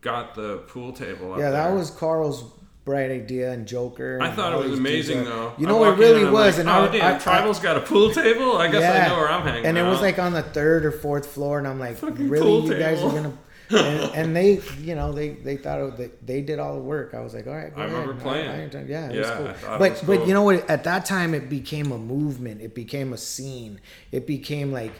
got 0.00 0.34
the 0.34 0.58
pool 0.68 0.92
table? 0.92 1.36
Yeah, 1.38 1.50
that 1.50 1.72
was 1.72 1.90
Carl's 1.90 2.44
bright 2.84 3.10
idea 3.10 3.50
and 3.50 3.66
Joker. 3.66 4.18
I 4.22 4.26
and 4.28 4.36
thought 4.36 4.52
it 4.52 4.68
was 4.68 4.78
amazing 4.78 5.24
though. 5.24 5.52
You 5.58 5.66
know, 5.66 5.82
it 5.84 5.96
really 5.98 6.22
and 6.22 6.32
was, 6.32 6.56
like, 6.56 6.60
and 6.60 6.68
oh 6.68 6.84
I, 6.84 6.88
damn, 6.98 7.14
I, 7.16 7.18
Tribal's 7.18 7.58
got 7.58 7.76
a 7.76 7.80
pool 7.80 8.12
table. 8.12 8.56
I 8.58 8.70
guess 8.70 8.84
I 8.84 9.08
know 9.08 9.16
where 9.16 9.28
I'm 9.28 9.42
hanging. 9.42 9.66
and 9.66 9.76
it 9.78 9.82
was 9.82 10.00
like 10.00 10.18
on 10.20 10.32
the 10.32 10.42
third 10.42 10.84
or 10.86 10.92
fourth 10.92 11.26
floor, 11.26 11.58
and 11.58 11.66
I'm 11.66 11.80
like, 11.80 11.96
Fucking 11.96 12.28
really, 12.28 12.66
you 12.66 12.78
guys 12.78 12.98
table. 12.98 13.10
are 13.10 13.14
gonna. 13.14 13.32
And, 13.70 14.10
and 14.14 14.36
they, 14.36 14.60
you 14.80 14.94
know, 14.94 15.12
they 15.12 15.30
they 15.30 15.56
thought 15.56 15.80
it, 15.80 15.96
they, 15.96 16.10
they 16.24 16.40
did 16.42 16.58
all 16.58 16.74
the 16.74 16.80
work. 16.82 17.14
I 17.14 17.20
was 17.20 17.34
like, 17.34 17.46
all 17.46 17.54
right, 17.54 17.72
I 17.76 17.84
ahead. 17.84 17.92
remember 17.92 18.14
playing. 18.20 18.48
I- 18.48 18.78
I- 18.78 18.84
yeah, 18.84 19.08
it 19.10 19.14
Yeah, 19.16 19.20
was 19.20 19.30
cool. 19.38 19.46
it 19.74 19.78
But 19.78 19.90
was 19.92 20.02
but 20.02 20.26
you 20.28 20.34
know 20.34 20.42
what? 20.42 20.68
At 20.70 20.84
that 20.84 21.04
time, 21.04 21.34
it 21.34 21.48
became 21.48 21.90
a 21.92 21.98
movement. 21.98 22.60
It 22.60 22.74
became 22.74 23.12
a 23.12 23.16
scene. 23.18 23.80
It 24.12 24.26
became 24.26 24.72
like 24.72 24.92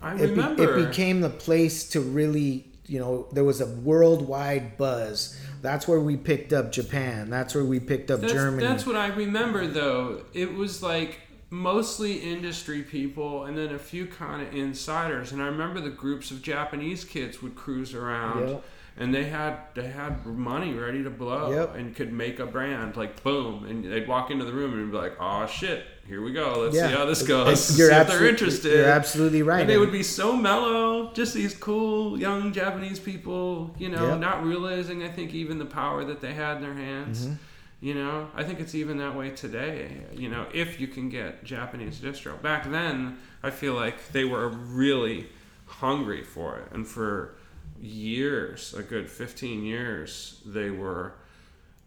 I 0.00 0.14
it, 0.14 0.18
be, 0.18 0.24
remember. 0.30 0.78
it 0.80 0.86
became 0.88 1.20
the 1.20 1.30
place 1.30 1.88
to 1.90 2.00
really 2.00 2.66
you 2.86 2.98
know 2.98 3.28
there 3.32 3.44
was 3.44 3.60
a 3.60 3.66
worldwide 3.66 4.76
buzz 4.76 5.38
that's 5.62 5.86
where 5.86 6.00
we 6.00 6.16
picked 6.16 6.52
up 6.52 6.72
japan 6.72 7.30
that's 7.30 7.54
where 7.54 7.64
we 7.64 7.78
picked 7.78 8.10
up 8.10 8.20
That's, 8.20 8.32
germany 8.32 8.66
that's 8.66 8.84
what 8.84 8.96
I 8.96 9.06
remember 9.08 9.66
though. 9.68 10.22
It 10.34 10.52
was 10.54 10.82
like 10.82 11.20
mostly 11.52 12.14
industry 12.18 12.80
people 12.82 13.44
and 13.44 13.56
then 13.58 13.74
a 13.74 13.78
few 13.78 14.06
kind 14.06 14.40
of 14.46 14.54
insiders. 14.54 15.32
And 15.32 15.42
I 15.42 15.46
remember 15.46 15.80
the 15.80 15.90
groups 15.90 16.30
of 16.30 16.40
Japanese 16.40 17.04
kids 17.04 17.42
would 17.42 17.54
cruise 17.54 17.94
around. 17.94 18.48
Yep. 18.48 18.64
And 18.96 19.14
they 19.14 19.24
had 19.24 19.56
they 19.74 19.88
had 19.88 20.24
money 20.26 20.72
ready 20.74 21.02
to 21.02 21.10
blow 21.10 21.50
Yep. 21.52 21.76
and 21.76 21.94
could 21.96 22.12
make 22.12 22.38
a 22.40 22.46
brand 22.46 22.96
like 22.96 23.22
boom 23.22 23.64
and 23.66 23.84
they'd 23.90 24.06
walk 24.08 24.30
into 24.30 24.44
the 24.44 24.52
room 24.52 24.72
and 24.74 24.90
be 24.90 24.96
like 24.98 25.14
oh 25.18 25.46
shit 25.46 25.84
here 26.06 26.20
we 26.22 26.30
go 26.30 26.58
let's 26.58 26.74
see 26.78 26.94
how 26.94 27.06
this 27.06 27.22
goes 27.22 27.46
It's- 27.46 27.64
see 27.68 27.78
you're, 27.82 27.90
if 27.90 28.06
they're 28.08 28.26
interested 28.28 28.70
you're 28.70 28.84
absolutely 28.90 29.40
right 29.42 29.62
and 29.62 29.70
they 29.70 29.78
would 29.78 29.92
be 29.92 30.02
so 30.02 30.36
mellow, 30.36 31.10
just 31.14 31.32
these 31.32 31.54
cool 31.54 32.18
young 32.20 32.52
Japanese 32.52 32.98
people, 33.00 33.74
you 33.78 33.88
know, 33.88 34.08
Yep. 34.10 34.20
not 34.20 34.44
realizing 34.44 35.02
I 35.02 35.08
think 35.08 35.32
even 35.32 35.58
the 35.58 35.64
power 35.64 36.04
that 36.04 36.20
they 36.20 36.34
had 36.34 36.56
in 36.58 36.62
their 36.62 36.74
hands. 36.74 37.24
Mm-hmm. 37.26 37.34
You 37.82 37.94
know, 37.94 38.30
I 38.36 38.44
think 38.44 38.60
it's 38.60 38.76
even 38.76 38.98
that 38.98 39.16
way 39.16 39.30
today. 39.30 40.02
You 40.14 40.28
know, 40.28 40.46
if 40.54 40.78
you 40.78 40.86
can 40.86 41.08
get 41.08 41.42
Japanese 41.42 41.98
distro. 41.98 42.40
Back 42.40 42.70
then, 42.70 43.18
I 43.42 43.50
feel 43.50 43.74
like 43.74 44.12
they 44.12 44.24
were 44.24 44.50
really 44.50 45.26
hungry 45.66 46.22
for 46.22 46.58
it, 46.58 46.68
and 46.70 46.86
for 46.86 47.34
years, 47.80 48.72
a 48.72 48.84
good 48.84 49.10
fifteen 49.10 49.64
years, 49.64 50.40
they 50.46 50.70
were 50.70 51.14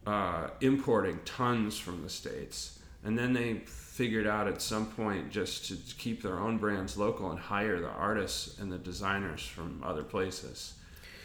uh, 0.05 0.49
importing 0.59 1.21
tons 1.23 1.77
from 1.77 2.03
the 2.03 2.09
states, 2.09 2.77
and 3.05 3.17
then 3.17 3.31
they 3.31 3.61
figured 3.65 4.27
out 4.27 4.49
at 4.49 4.61
some 4.61 4.87
point 4.87 5.31
just 5.31 5.65
to 5.67 5.77
keep 5.97 6.21
their 6.21 6.37
own 6.37 6.57
brands 6.57 6.97
local 6.97 7.31
and 7.31 7.39
hire 7.39 7.79
the 7.79 7.87
artists 7.87 8.59
and 8.59 8.69
the 8.69 8.77
designers 8.77 9.45
from 9.45 9.81
other 9.81 10.03
places. 10.03 10.73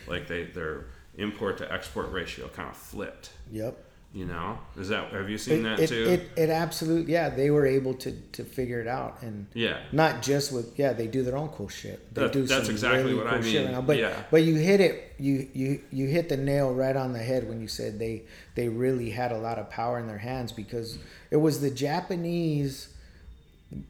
Like 0.07 0.29
they 0.29 0.45
their 0.45 0.85
import 1.17 1.59
to 1.59 1.73
export 1.73 2.13
ratio 2.13 2.47
kind 2.47 2.69
of 2.69 2.77
flipped. 2.77 3.33
yep 3.51 3.77
You 4.13 4.25
know, 4.25 4.59
is 4.77 4.89
that 4.89 5.13
have 5.13 5.31
you 5.31 5.39
seen 5.39 5.65
it, 5.65 5.77
that 5.77 5.81
it, 5.85 5.89
too? 5.89 6.05
it, 6.09 6.31
it 6.37 6.51
absolutely 6.51 7.13
yeah 7.13 7.29
they 7.29 7.49
were 7.53 7.65
able 7.65 7.95
to 7.95 8.11
to 8.33 8.43
figure 8.43 8.81
it 8.81 8.89
out 8.89 9.23
and 9.23 9.47
yeah, 9.55 9.79
not 9.93 10.21
just 10.21 10.51
with 10.53 10.77
yeah 10.77 10.93
they 10.93 11.07
do 11.07 11.23
their 11.23 11.37
own 11.37 11.49
cool 11.51 11.69
shit. 11.69 12.13
They 12.13 12.23
That- 12.23 12.33
do 12.33 12.43
that's 12.45 12.69
exactly 12.69 13.05
really 13.05 13.15
what 13.15 13.29
I 13.29 13.35
cool 13.35 13.43
shit 13.43 13.55
mean. 13.55 13.65
right 13.67 13.73
now. 13.75 13.83
but 13.83 13.99
Yeah. 13.99 14.21
but 14.33 14.43
you 14.43 14.57
hit 14.57 14.81
it 14.81 15.15
you 15.21 15.49
you 15.55 15.81
you 15.93 16.09
hit 16.09 16.29
the 16.29 16.37
nail 16.37 16.75
right 16.75 16.97
on 16.97 17.13
the 17.13 17.21
head 17.21 17.49
when 17.49 17.61
you 17.61 17.69
said 17.69 18.01
they 18.01 18.23
they 18.57 18.69
really 18.69 19.11
had 19.11 19.31
a 19.31 19.39
lot 19.39 19.59
of 19.59 19.71
power 19.71 20.01
in 20.01 20.09
their 20.09 20.19
hands 20.19 20.51
because 20.51 20.99
it 21.31 21.37
was 21.37 21.61
the 21.61 21.71
japanese 21.71 22.89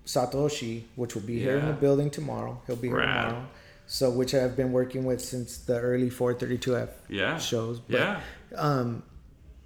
satoshi 0.04 0.82
which 0.96 1.14
will 1.14 1.22
be 1.22 1.38
here 1.38 1.56
in 1.58 1.66
the 1.66 1.72
building 1.72 2.10
tomorrow. 2.10 2.60
He'll 2.66 2.76
be 2.76 2.88
here 2.88 3.00
tomorrow. 3.00 3.46
So 3.86 4.10
which 4.10 4.34
i've 4.34 4.54
been 4.56 4.72
working 4.72 5.04
with 5.04 5.20
since 5.24 5.56
the 5.58 5.78
early 5.80 6.10
432f 6.10 6.90
yeah, 7.08 7.38
shows. 7.38 7.80
But 7.80 7.98
yeah, 8.00 8.20
um, 8.54 9.02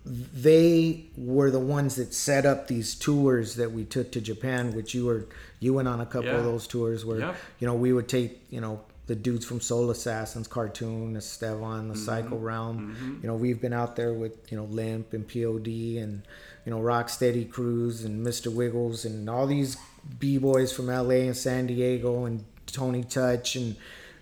they 0.04 1.06
were 1.16 1.50
the 1.50 1.58
ones 1.60 1.96
that 1.96 2.12
set 2.12 2.44
up 2.44 2.68
these 2.68 2.94
tours 2.94 3.56
that 3.56 3.72
we 3.72 3.84
took 3.84 4.12
to 4.12 4.20
Japan, 4.20 4.74
which 4.74 4.94
you 4.94 5.06
were 5.06 5.26
you 5.60 5.72
went 5.72 5.88
on 5.88 6.00
a 6.00 6.06
couple 6.06 6.28
Yeah. 6.30 6.36
of 6.38 6.44
those 6.44 6.66
tours 6.66 7.04
where 7.04 7.34
you 7.58 7.66
know 7.66 7.74
we 7.74 7.92
would 7.92 8.08
take 8.08 8.40
you 8.50 8.60
know 8.60 8.80
the 9.06 9.14
dudes 9.14 9.44
from 9.44 9.60
Soul 9.60 9.90
Assassins 9.90 10.48
cartoon, 10.48 11.14
Estevan, 11.16 11.88
the 11.88 11.96
Psycho 11.96 12.36
Mm-hmm. 12.36 12.44
Realm. 12.44 13.20
You 13.22 13.26
know 13.28 13.34
we've 13.34 13.60
been 13.60 13.72
out 13.72 13.96
there 13.96 14.12
with 14.12 14.50
you 14.52 14.56
know 14.58 14.64
Limp 14.64 15.12
and 15.14 15.26
POD 15.26 15.66
and 16.02 16.22
you 16.66 16.70
know 16.70 16.80
Rocksteady 16.80 17.50
Cruise 17.50 18.04
and 18.04 18.26
Mr. 18.26 18.52
Wiggles 18.54 19.04
and 19.04 19.28
all 19.30 19.46
these 19.46 19.76
b 20.18 20.36
boys 20.36 20.70
from 20.72 20.86
LA 20.88 21.24
and 21.28 21.36
San 21.36 21.66
Diego 21.66 22.26
and 22.26 22.44
Tony 22.66 23.04
Touch 23.04 23.56
and 23.56 23.76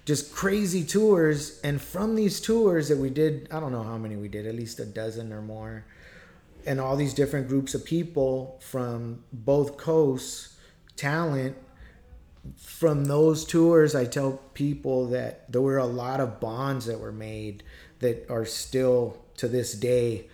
just 0.05 0.35
crazy 0.35 0.85
tours 0.85 1.61
and 1.63 1.81
from 1.81 2.15
these 2.15 2.41
tours 2.41 2.89
that 2.89 2.99
we 2.99 3.11
did 3.11 3.49
i 3.53 3.61
don't 3.61 3.73
know 3.73 3.83
how 3.83 3.97
many 3.97 4.17
we 4.17 4.29
did 4.29 4.47
at 4.47 4.55
least 4.55 4.81
a 4.81 4.87
dozen 4.87 5.33
or 5.33 5.43
more 5.43 5.85
and 6.67 6.81
all 6.81 6.97
these 6.97 7.15
different 7.15 7.49
groups 7.49 7.75
of 7.75 7.85
people 7.85 8.59
from 8.63 9.23
both 9.33 9.77
coasts 9.77 10.57
talent 10.97 11.57
from 12.57 13.05
those 13.05 13.45
tours 13.45 13.95
i 13.95 14.05
tell 14.05 14.33
people 14.55 15.07
that 15.07 15.51
there 15.51 15.63
were 15.63 15.79
a 15.79 15.87
lot 15.87 16.21
of 16.21 16.41
bonds 16.41 16.87
that 16.87 16.99
were 16.99 17.13
made 17.13 17.63
that 18.01 18.27
are 18.29 18.45
still 18.45 19.17
to 19.37 19.47
this 19.47 19.75
day 19.75 20.27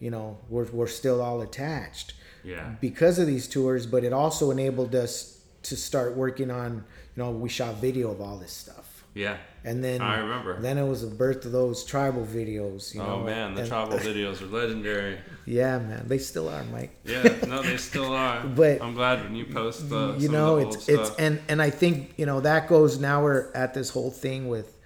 you 0.00 0.10
know 0.10 0.36
we're, 0.48 0.64
we're 0.72 0.88
still 0.88 1.22
all 1.22 1.40
attached 1.40 2.14
yeah. 2.42 2.74
because 2.80 3.20
of 3.20 3.28
these 3.28 3.46
tours 3.46 3.86
but 3.86 4.02
it 4.02 4.12
also 4.12 4.50
enabled 4.50 4.92
us 4.96 5.40
to 5.62 5.76
start 5.76 6.16
working 6.16 6.50
on 6.50 6.84
you 7.16 7.22
know 7.22 7.30
we 7.30 7.48
shot 7.48 7.76
video 7.76 8.10
of 8.10 8.20
all 8.20 8.36
this 8.36 8.52
stuff 8.52 8.91
Yeah. 9.14 9.36
and 9.64 9.84
then 9.84 10.00
I 10.00 10.18
remember. 10.20 10.58
Then 10.60 10.78
it 10.78 10.86
was 10.86 11.02
the 11.02 11.14
birth 11.14 11.44
of 11.44 11.52
those 11.52 11.84
tribal 11.84 12.24
videos. 12.24 12.94
You 12.94 13.02
oh 13.02 13.18
know, 13.18 13.24
man, 13.24 13.54
the 13.54 13.60
and- 13.62 13.68
travel 13.68 13.98
videos 14.10 14.40
are 14.42 14.46
legendary. 14.46 15.18
Yeah, 15.44 15.78
man, 15.78 16.04
they 16.08 16.18
still 16.18 16.48
are, 16.48 16.64
Mike. 16.64 16.94
Yeah, 17.04 17.22
no, 17.46 17.62
they 17.62 17.76
still 17.90 18.12
are. 18.12 18.42
But- 18.46 18.80
I'm 18.82 18.94
glad 18.94 19.22
when 19.24 19.34
you 19.36 19.44
post 19.44 19.82
uh, 19.92 20.12
the 20.12 20.14
you 20.14 20.26
some 20.26 20.32
know, 20.32 20.60
the 20.60 20.66
it's 20.68 20.88
it's 20.88 21.06
stuff. 21.08 21.18
and 21.18 21.40
and 21.48 21.60
I 21.60 21.70
think 21.70 22.14
you 22.16 22.26
know 22.26 22.40
that 22.40 22.68
goes 22.68 22.98
now. 22.98 23.22
We're 23.22 23.52
at 23.54 23.74
this 23.74 23.90
whole 23.90 24.10
thing 24.10 24.48
with, 24.48 24.78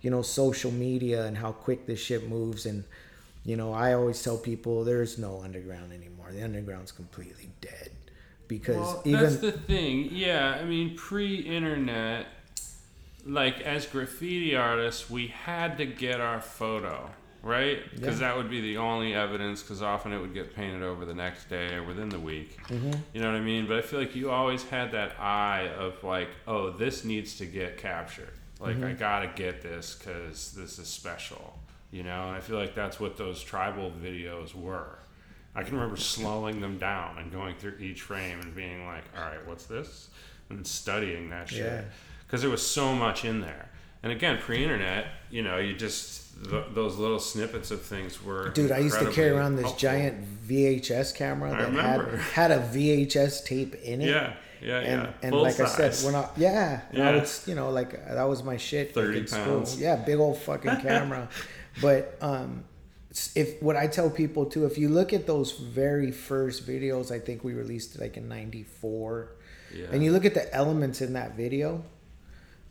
you 0.00 0.10
know, 0.10 0.22
social 0.22 0.70
media 0.70 1.24
and 1.26 1.36
how 1.36 1.52
quick 1.52 1.86
this 1.86 1.98
shit 2.00 2.28
moves. 2.28 2.66
And 2.66 2.84
you 3.44 3.56
know, 3.56 3.72
I 3.72 3.94
always 3.94 4.22
tell 4.22 4.38
people 4.38 4.84
there's 4.84 5.18
no 5.18 5.40
underground 5.42 5.92
anymore. 5.92 6.30
The 6.30 6.44
underground's 6.44 6.92
completely 6.92 7.50
dead 7.60 7.90
because 8.46 8.76
Well, 8.76 9.02
even 9.04 9.20
that's 9.22 9.36
the 9.38 9.50
thing. 9.52 10.08
Yeah, 10.12 10.56
I 10.60 10.64
mean, 10.64 10.96
pre-internet, 10.96 12.26
like 13.24 13.60
as 13.60 13.86
graffiti 13.86 14.56
artists, 14.56 15.08
we 15.10 15.28
had 15.28 15.78
to 15.78 15.86
get 15.86 16.20
our 16.20 16.40
photo, 16.40 17.10
right? 17.42 17.78
Because 17.94 18.20
Yeah. 18.20 18.28
that 18.28 18.36
would 18.36 18.50
be 18.50 18.60
the 18.60 18.78
only 18.78 19.14
evidence. 19.14 19.62
Because 19.62 19.82
often 19.82 20.12
it 20.12 20.20
would 20.20 20.34
get 20.34 20.54
painted 20.54 20.82
over 20.82 21.04
the 21.04 21.14
next 21.14 21.48
day 21.48 21.74
or 21.74 21.82
within 21.82 22.08
the 22.08 22.18
week. 22.20 22.56
Mm-hmm. 22.68 22.92
You 23.12 23.20
know 23.20 23.30
what 23.30 23.36
I 23.36 23.40
mean? 23.40 23.66
But 23.66 23.78
I 23.78 23.82
feel 23.82 24.00
like 24.00 24.14
you 24.16 24.30
always 24.30 24.64
had 24.64 24.92
that 24.92 25.18
eye 25.20 25.68
of 25.78 26.02
like, 26.04 26.28
oh, 26.46 26.70
this 26.70 27.04
needs 27.04 27.36
to 27.38 27.46
get 27.46 27.78
captured. 27.78 28.32
Like 28.60 28.76
Mm-hmm. 28.76 28.84
I 28.86 28.92
gotta 28.92 29.28
get 29.34 29.62
this 29.62 29.94
because 29.96 30.52
this 30.52 30.78
is 30.78 30.88
special. 30.88 31.58
You 31.90 32.02
know, 32.04 32.28
and 32.28 32.36
I 32.36 32.40
feel 32.40 32.56
like 32.56 32.74
that's 32.74 32.98
what 32.98 33.16
those 33.18 33.42
tribal 33.42 33.92
videos 34.02 34.54
were. 34.54 34.98
I 35.54 35.62
can 35.62 35.74
remember 35.74 35.96
slowing 35.98 36.60
them 36.62 36.78
down 36.78 37.18
and 37.18 37.30
going 37.30 37.54
through 37.56 37.76
each 37.80 38.00
frame 38.00 38.40
and 38.40 38.54
being 38.54 38.86
like, 38.86 39.04
all 39.14 39.22
right, 39.24 39.46
what's 39.46 39.66
this? 39.66 40.08
And 40.48 40.66
studying 40.66 41.28
that 41.28 41.50
shit. 41.50 41.58
Yeah. 41.66 41.82
Because 42.32 42.40
there 42.40 42.50
was 42.50 42.66
so 42.66 42.94
much 42.94 43.26
in 43.26 43.42
there. 43.42 43.68
And 44.02 44.10
again, 44.10 44.38
pre 44.38 44.62
internet, 44.62 45.04
you 45.30 45.42
know, 45.42 45.58
you 45.58 45.74
just, 45.76 46.42
th- 46.48 46.64
those 46.72 46.96
little 46.96 47.20
snippets 47.20 47.70
of 47.70 47.82
things 47.82 48.24
were. 48.24 48.48
Dude, 48.48 48.72
I 48.72 48.78
used 48.78 48.98
to 49.00 49.10
carry 49.12 49.28
around 49.28 49.56
this 49.56 49.66
helpful. 49.66 49.80
giant 49.80 50.48
VHS 50.48 51.14
camera 51.14 51.50
that 51.50 51.72
had 51.74 52.18
had 52.32 52.50
a 52.50 52.58
VHS 52.60 53.44
tape 53.44 53.74
in 53.74 54.00
it. 54.00 54.08
Yeah, 54.08 54.32
yeah, 54.62 54.78
and 54.78 55.02
yeah. 55.02 55.12
and 55.22 55.30
Full 55.32 55.42
like 55.42 55.60
I 55.60 55.66
said, 55.66 55.94
when 56.06 56.14
I 56.14 56.26
yeah, 56.38 56.80
and 56.90 57.02
I 57.02 57.10
Yeah. 57.10 57.20
would 57.20 57.28
you 57.44 57.54
know 57.54 57.68
like 57.68 58.02
that 58.08 58.24
was 58.26 58.42
my 58.42 58.56
shit. 58.56 58.96
like, 58.96 59.04
30 59.04 59.26
school. 59.26 59.44
pounds. 59.44 59.78
Yeah, 59.78 59.96
big 59.96 60.18
old 60.18 60.38
fucking 60.38 60.78
camera. 60.78 61.28
but 61.82 62.16
um, 62.22 62.64
if 63.34 63.60
what 63.62 63.76
I 63.76 63.88
tell 63.88 64.08
people 64.08 64.46
too, 64.46 64.64
if 64.64 64.78
you 64.78 64.88
look 64.88 65.12
at 65.12 65.26
those 65.26 65.52
very 65.52 66.10
first 66.10 66.66
videos, 66.66 67.10
I 67.10 67.18
think 67.18 67.44
we 67.44 67.52
released 67.52 67.94
it 67.94 68.00
like 68.00 68.16
in 68.16 68.26
'94, 68.26 69.28
Yeah. 69.74 69.86
and 69.92 70.02
you 70.02 70.12
look 70.12 70.24
at 70.24 70.32
the 70.32 70.50
elements 70.54 71.02
in 71.02 71.12
that 71.12 71.36
video. 71.36 71.84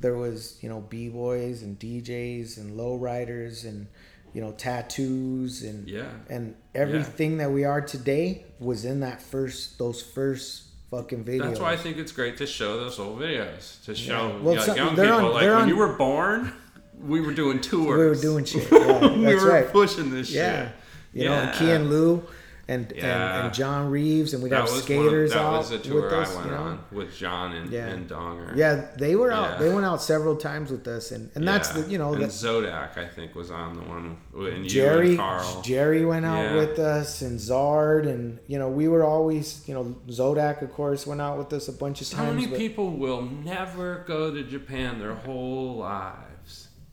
There 0.01 0.15
was 0.17 0.57
you 0.61 0.69
know 0.69 0.81
b 0.81 1.07
boys 1.09 1.61
and 1.61 1.79
DJs 1.79 2.57
and 2.57 2.77
lowriders 2.79 3.63
and 3.65 3.87
you 4.33 4.39
know, 4.39 4.53
tattoos 4.53 5.61
and 5.63 5.87
Yeah. 5.89 6.05
and 6.29 6.55
everything 6.73 7.37
that 7.39 7.51
we 7.51 7.65
are 7.65 7.81
today 7.81 8.45
was 8.59 8.85
in 8.85 9.01
that 9.01 9.21
first 9.21 9.77
those 9.77 10.01
first 10.01 10.63
fucking 10.89 11.25
videos. 11.25 11.41
That's 11.49 11.59
why 11.59 11.73
I 11.73 11.77
think 11.77 11.97
it's 11.97 12.13
great 12.13 12.37
to 12.37 12.47
show 12.47 12.77
those 12.79 12.97
old 12.97 13.19
videos 13.19 13.83
to 13.85 13.93
show 13.95 14.39
Well, 14.41 14.55
young, 14.55 14.63
some- 14.65 14.75
young 14.77 14.89
people 14.95 15.11
on- 15.11 15.23
like 15.33 15.41
when 15.43 15.51
on- 15.51 15.67
you 15.67 15.75
were 15.75 15.93
born, 15.93 16.53
we 16.99 17.19
were 17.19 17.33
doing 17.33 17.59
tours. 17.59 17.99
we 17.99 18.05
were 18.05 18.15
doing 18.15 18.45
shit. 18.45 18.67
Yeah, 18.71 19.07
we 19.17 19.35
were 19.35 19.49
right. 19.49 19.69
pushing 19.71 20.11
this 20.11 20.31
Yeah. 20.31 20.67
shit. 20.67 20.75
You 21.13 21.25
know, 21.25 21.33
and 21.33 21.49
Yeah. 21.53 21.59
Key 21.59 21.71
and 21.71 21.89
Lou 21.89 22.23
and, 22.71 22.93
Yeah. 22.95 23.35
and 23.37 23.45
and 23.45 23.53
John 23.53 23.89
Reeves 23.89 24.33
and 24.33 24.41
we'd 24.43 24.51
That 24.51 24.61
have 24.61 24.69
skaters 24.69 25.31
one 25.31 25.37
that 25.37 25.45
out 25.45 25.57
was 25.57 25.71
a 25.71 25.79
tour 25.79 26.03
with 26.03 26.13
us. 26.13 26.31
I 26.31 26.35
went 26.35 26.45
you 26.45 26.51
know? 26.51 26.57
on 26.63 26.79
with 26.91 27.15
John 27.15 27.53
and, 27.53 27.71
Yeah. 27.71 27.87
and 27.87 28.09
Donger. 28.09 28.55
Yeah, 28.55 28.87
they 28.97 29.15
were 29.15 29.31
out. 29.31 29.51
Yeah. 29.51 29.57
They 29.67 29.73
went 29.73 29.85
out 29.85 30.01
several 30.01 30.35
times 30.35 30.71
with 30.71 30.87
us, 30.87 31.11
and, 31.11 31.29
and 31.35 31.47
that's 31.47 31.69
the 31.69 31.81
you 31.89 31.97
know 31.97 32.13
and 32.13 32.23
that 32.23 32.29
Zodak 32.29 32.97
I 32.97 33.07
think 33.07 33.35
was 33.35 33.51
on 33.51 33.75
the 33.75 33.81
one 33.81 34.17
and 34.33 34.63
you 34.63 34.69
Jerry 34.69 35.09
and 35.09 35.17
Carl. 35.17 35.61
Jerry 35.63 36.05
went 36.05 36.25
out 36.25 36.55
with 36.55 36.79
us, 36.79 37.21
and 37.21 37.39
Zard, 37.39 38.07
and 38.07 38.39
you 38.47 38.57
know 38.57 38.69
we 38.69 38.87
were 38.87 39.03
always 39.03 39.63
you 39.67 39.73
know 39.73 39.95
Zodak 40.07 40.61
of 40.61 40.71
course 40.73 41.05
went 41.05 41.21
out 41.21 41.37
with 41.37 41.51
us 41.53 41.67
a 41.67 41.73
bunch 41.73 42.01
of 42.01 42.07
So 42.07 42.17
times. 42.17 42.27
How 42.27 42.49
many 42.49 42.57
people 42.57 42.91
will 42.91 43.21
never 43.21 44.03
go 44.07 44.33
to 44.33 44.43
Japan 44.43 44.99
their 44.99 45.15
whole 45.15 45.77
lives. 45.77 46.30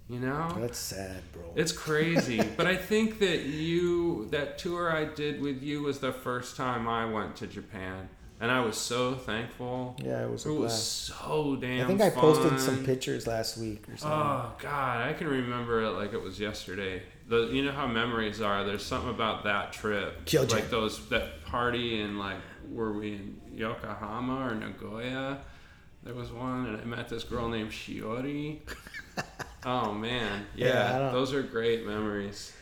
You 0.08 0.20
know? 0.20 0.56
That's 0.58 0.78
sad, 0.78 1.22
bro. 1.32 1.52
It's 1.54 1.72
crazy, 1.72 2.40
but 2.56 2.66
I 2.66 2.76
think 2.76 3.18
that 3.18 3.40
you 3.44 4.26
that 4.30 4.58
tour 4.58 4.90
I 4.90 5.04
did 5.04 5.40
with 5.40 5.62
you 5.62 5.82
was 5.82 5.98
the 5.98 6.12
first 6.12 6.56
time 6.56 6.88
I 6.88 7.04
went 7.04 7.36
to 7.36 7.46
Japan, 7.46 8.08
and 8.40 8.50
I 8.50 8.60
was 8.60 8.78
so 8.78 9.14
thankful. 9.14 9.96
yeah, 10.02 10.24
it 10.24 10.30
was 10.30 10.46
a 10.46 10.50
It 10.50 10.58
was 10.58 10.82
so 10.82 11.56
damn. 11.60 11.84
I 11.84 11.88
think 11.88 12.00
I 12.00 12.08
posted 12.08 12.58
some 12.58 12.84
pictures 12.84 13.26
last 13.26 13.58
week 13.58 13.86
or 13.88 13.98
something. 13.98 14.18
Oh 14.18 14.52
God, 14.58 15.06
I 15.06 15.12
can 15.12 15.28
remember 15.28 15.82
it 15.82 15.90
like 15.90 16.14
it 16.14 16.22
was 16.22 16.40
yesterday. 16.40 17.02
The 17.28 17.48
you 17.52 17.62
know 17.62 17.72
how 17.72 17.86
memories 17.86 18.40
are. 18.40 18.64
There's 18.64 18.84
something 18.84 19.10
about 19.10 19.44
that 19.44 19.74
trip, 19.74 20.22
like 20.50 20.70
those 20.70 21.06
that 21.10 21.44
party 21.44 22.00
and 22.00 22.18
like 22.18 22.38
were 22.70 22.92
we 22.92 23.12
in 23.12 23.40
Yokohama 23.54 24.48
or 24.48 24.54
Nagoya? 24.54 25.40
There 26.02 26.14
was 26.14 26.30
one, 26.32 26.66
and 26.66 26.80
I 26.80 26.84
met 26.84 27.08
this 27.10 27.24
girl 27.24 27.48
named 27.48 27.72
Shiori. 27.72 28.60
oh 29.68 29.92
man, 29.92 30.46
Yeah, 30.54 30.66
yeah, 31.06 31.10
those 31.12 31.32
are 31.34 31.42
great 31.42 31.86
memories. 31.86 32.52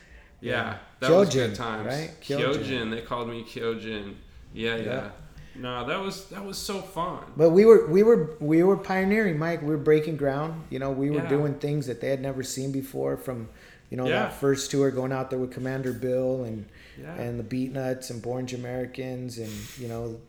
Yeah, 0.41 0.79
that 1.01 1.11
was 1.11 1.33
good 1.33 1.55
times. 1.55 1.87
right? 1.87 2.11
Kyojin. 2.21 2.55
Kyojin. 2.65 2.91
they 2.91 3.01
called 3.01 3.29
me 3.29 3.43
Kyojin. 3.45 4.15
Yeah, 4.53 4.77
yeah. 4.77 4.83
Yeah. 4.85 5.11
No, 5.59 5.87
that 5.87 6.01
was 6.01 6.27
that 6.27 6.45
was 6.45 6.59
so 6.59 6.81
fun. 6.83 7.25
But 7.37 7.51
we 7.51 7.65
were 7.65 7.87
we 7.87 8.03
were 8.03 8.37
we 8.41 8.63
were 8.63 8.77
pioneering, 8.77 9.39
Mike. 9.39 9.63
We 9.63 9.69
were 9.69 9.79
breaking 9.79 10.17
ground. 10.19 10.65
You 10.71 10.79
know, 10.79 10.91
we 10.91 11.11
were 11.11 11.23
Yeah. 11.23 11.29
doing 11.29 11.55
things 11.55 11.87
that 11.87 12.01
they 12.03 12.11
had 12.11 12.21
never 12.21 12.43
seen 12.43 12.73
before. 12.73 13.17
From 13.17 13.49
you 13.91 13.97
know 13.97 14.05
Yeah. 14.07 14.25
that 14.25 14.35
first 14.35 14.71
tour, 14.71 14.91
going 14.91 15.13
out 15.13 15.31
there 15.31 15.39
with 15.39 15.53
Commander 15.53 15.95
Bill 15.95 16.45
and 16.45 16.67
Yeah. 17.01 17.15
and 17.15 17.41
the 17.41 17.45
Beatnuts 17.45 18.11
and 18.11 18.21
Born 18.21 18.47
Americans 18.55 19.39
and 19.39 19.53
you 19.79 19.89
know 19.89 20.21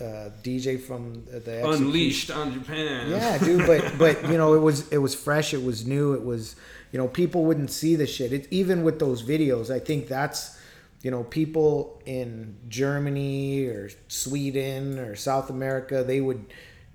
uh, 0.00 0.30
DJ 0.42 0.80
from 0.80 1.24
the 1.24 1.36
Execution. 1.36 1.84
Unleashed 1.86 2.30
on 2.30 2.52
Japan. 2.52 3.10
Yeah, 3.10 3.38
dude, 3.38 3.66
but 3.66 3.96
but 3.98 4.28
you 4.30 4.36
know 4.36 4.54
it 4.54 4.60
was 4.60 4.88
it 4.92 4.98
was 4.98 5.14
fresh, 5.14 5.54
it 5.54 5.62
was 5.62 5.86
new, 5.86 6.12
it 6.12 6.24
was 6.24 6.56
you 6.92 6.98
know 6.98 7.08
people 7.08 7.44
wouldn't 7.44 7.70
see 7.70 7.96
the 7.96 8.06
shit. 8.06 8.32
It, 8.32 8.46
even 8.50 8.82
with 8.84 8.98
those 8.98 9.22
videos, 9.22 9.70
I 9.74 9.78
think 9.78 10.08
that's 10.08 10.58
you 11.02 11.10
know 11.10 11.24
people 11.24 12.02
in 12.06 12.56
Germany 12.68 13.64
or 13.66 13.90
Sweden 14.08 14.98
or 14.98 15.14
South 15.16 15.50
America, 15.50 16.04
they 16.04 16.20
would 16.20 16.44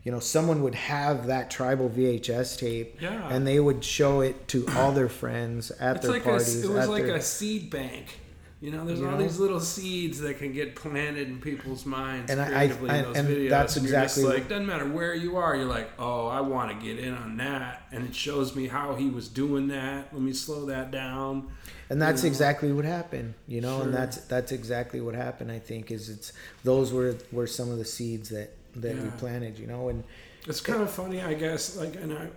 you 0.04 0.12
know 0.12 0.20
someone 0.20 0.62
would 0.64 0.76
have 0.76 1.28
that 1.28 1.50
tribal 1.52 1.90
VHS 1.90 2.58
tape, 2.60 3.02
Yeah. 3.02 3.28
and 3.30 3.46
they 3.48 3.60
would 3.60 3.84
show 3.84 4.22
it 4.22 4.48
to 4.50 4.66
all 4.76 4.92
their 4.92 5.10
friends 5.10 5.72
at 5.72 5.98
It's 5.98 6.06
their 6.06 6.14
like 6.14 6.24
parties. 6.24 6.64
a, 6.64 6.72
it 6.72 6.74
was 6.74 6.88
like 6.90 7.06
their, 7.06 7.16
a 7.16 7.22
seed 7.22 7.70
bank. 7.70 8.20
You 8.62 8.70
know, 8.70 8.86
there's 8.86 9.00
You 9.00 9.08
all 9.08 9.14
know? 9.14 9.24
these 9.24 9.40
little 9.40 9.60
seeds 9.60 10.20
that 10.22 10.38
can 10.38 10.54
get 10.54 10.76
planted 10.76 11.28
in 11.28 11.42
people's 11.42 11.84
minds 11.84 12.30
And 12.30 12.40
I- 12.40 12.46
I- 12.46 12.50
creatively 12.68 12.90
I- 12.92 12.98
in 12.98 13.04
those 13.06 13.18
and 13.18 13.28
videos. 13.28 13.50
that's 13.50 13.76
and 13.76 13.86
you're 13.88 14.00
just 14.02 14.18
exactly- 14.20 14.40
like 14.40 14.48
doesn't 14.50 14.68
matter 14.68 14.86
where 14.88 15.16
you 15.16 15.36
are. 15.38 15.56
You're 15.56 15.66
like, 15.66 15.90
oh, 15.98 16.28
I 16.28 16.42
want 16.42 16.80
to 16.80 16.86
get 16.86 17.00
in 17.04 17.12
on 17.16 17.38
that, 17.38 17.88
and 17.92 18.06
it 18.08 18.14
shows 18.14 18.56
me 18.56 18.68
how 18.68 18.94
he 18.94 19.10
was 19.10 19.28
doing 19.28 19.68
that. 19.70 20.10
Let 20.14 20.22
me 20.22 20.32
slow 20.34 20.66
that 20.68 20.92
down. 20.92 21.48
and 21.90 22.00
that's 22.02 22.22
you 22.24 22.30
know. 22.30 22.34
exactly 22.34 22.72
what 22.72 22.86
happened 22.86 23.34
you 23.50 23.60
know 23.60 23.82
and 23.82 23.94
that's 23.94 24.16
that's 24.34 24.54
exactly 24.54 25.02
what 25.02 25.14
happened 25.14 25.52
i 25.52 25.60
think 25.60 25.92
is 25.92 26.08
it's 26.08 26.32
those 26.64 26.94
were 26.94 27.18
were 27.34 27.46
some 27.46 27.70
of 27.70 27.78
the 27.80 27.84
seeds 27.84 28.30
that 28.30 28.54
that 28.78 28.96
we 28.96 29.10
planted 29.18 29.60
you 29.60 29.68
know 29.68 29.90
and 29.90 30.02
It's 30.48 30.62
kind 30.62 30.82
of 30.82 30.90
funny, 30.90 31.22
I 31.22 31.34
guess. 31.34 31.76
Like, 31.76 31.96
and 31.98 32.14
I, 32.14 32.28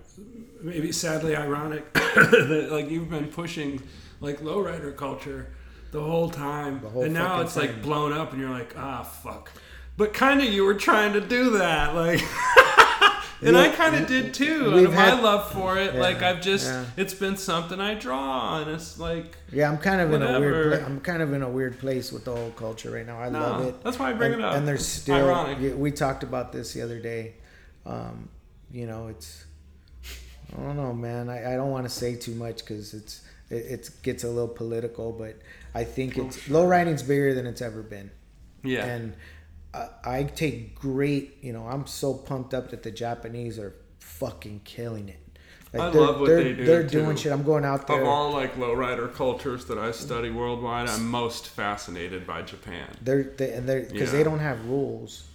maybe 0.61 0.91
sadly 0.91 1.37
ironic 1.37 1.93
that 1.95 2.68
like 2.72 2.91
you've 2.91 3.09
been 3.11 3.29
pushing 3.29 3.81
like 4.20 4.41
lowrider 4.41 4.95
culture 4.97 5.47
the 5.95 6.03
whole 6.03 6.28
time, 6.28 6.80
The 6.82 6.88
whole 6.90 7.05
and 7.05 7.14
now 7.14 7.40
it's 7.40 7.57
like 7.57 7.80
blown 7.80 8.12
up, 8.12 8.32
and 8.32 8.40
you're 8.40 8.51
like, 8.51 8.74
ah, 8.76 9.05
fuck. 9.05 9.51
But 9.97 10.12
kind 10.12 10.40
of 10.42 10.53
you 10.53 10.64
were 10.64 10.74
trying 10.74 11.12
to 11.14 11.20
do 11.20 11.57
that, 11.59 11.95
like. 11.95 12.20
And 13.42 13.59
I 13.59 13.68
kind 13.68 13.95
of 13.95 14.07
did 14.07 14.32
too. 14.32 14.70
Out 14.72 14.84
of 14.84 14.95
my 14.95 15.20
love 15.20 15.53
for 15.53 15.76
it, 15.76 15.92
Yeah, 15.95 16.01
like 16.01 16.22
I've 16.22 16.40
just, 16.40 16.66
yeah. 16.66 16.86
it's 16.97 17.12
been 17.12 17.36
something 17.36 17.78
I 17.78 17.92
draw, 17.92 18.62
and 18.62 18.70
it's 18.70 18.99
like, 18.99 19.36
yeah 19.53 19.68
i'm 19.70 19.76
kind 19.76 20.01
of 20.01 20.12
in 20.12 20.22
a 20.22 20.40
weird 20.40 20.78
pla- 20.78 20.86
i'm 20.86 21.01
kind 21.01 21.20
of 21.20 21.32
in 21.34 21.42
a 21.42 21.49
weird 21.49 21.78
place 21.78 22.11
with 22.11 22.24
the 22.24 22.34
whole 22.34 22.51
culture 22.53 22.90
right 22.90 23.07
now 23.07 23.18
i 23.20 23.28
no, 23.28 23.38
love 23.38 23.66
it 23.66 23.84
that's 23.84 23.99
why 23.99 24.11
I 24.11 24.12
bring 24.14 24.32
and, 24.32 24.40
it 24.40 24.45
up. 24.45 24.57
and 24.57 24.66
there's 24.66 24.86
still 24.86 25.16
ironic. 25.16 25.74
we 25.76 25.90
talked 25.92 26.22
about 26.22 26.53
this 26.53 26.72
the 26.72 26.80
other 26.82 26.99
day 26.99 27.34
um 27.86 28.28
you 28.72 28.86
know 28.86 29.09
it's 29.09 29.45
i 30.57 30.62
don't 30.62 30.76
know 30.76 30.92
man 30.92 31.28
i, 31.28 31.53
I 31.53 31.57
don't 31.57 31.70
want 31.70 31.84
to 31.84 31.90
say 31.90 32.16
too 32.16 32.34
much 32.34 32.59
because 32.59 32.95
it's 32.95 33.22
it, 33.51 33.55
it 33.57 33.90
gets 34.03 34.24
a 34.24 34.28
little 34.28 34.49
political 34.49 35.12
but 35.12 35.36
i 35.75 35.85
think 35.85 36.18
Oh, 36.18 36.27
it's 36.27 36.49
low 36.49 36.66
riding's 36.66 37.03
bigger 37.03 37.35
than 37.35 37.47
it's 37.47 37.62
ever 37.62 37.83
been 37.83 38.11
Yeah. 38.62 38.85
and 38.85 39.14
I, 39.72 39.89
I 40.05 40.22
take 40.25 40.75
great 40.75 41.39
you 41.43 41.53
know 41.53 41.66
i'm 41.66 41.87
so 41.87 42.14
pumped 42.14 42.55
up 42.55 42.70
that 42.70 42.83
the 42.83 42.91
japanese 42.91 43.59
are 43.59 43.75
fucking 44.01 44.61
killing 44.64 45.09
it 45.09 45.20
I 45.77 45.91
they're, 45.91 46.01
love 46.03 46.20
what 46.20 46.29
they 46.29 46.53
do, 46.53 46.64
they're 46.64 46.85
too. 46.85 47.01
doing 47.01 47.16
shit 47.16 47.33
i'm 47.33 47.43
going 47.43 47.64
out 47.64 47.89
there 47.89 48.03
Of 48.03 48.07
all 48.09 48.31
like 48.33 48.55
lowrider 48.57 49.12
cultures 49.12 49.64
that 49.64 49.77
I 49.79 49.91
study 49.91 50.31
worldwide, 50.31 50.89
I'm 50.89 51.09
most 51.11 51.49
fascinated 51.49 52.25
by 52.29 52.43
Japan. 52.43 52.87
they're 53.03 53.25
they, 53.25 53.53
and 53.55 53.68
they're 53.68 53.81
because 53.83 54.12
Yeah. 54.12 54.18
they 54.18 54.25
don't 54.25 54.39
have 54.39 54.64
rules 54.66 55.27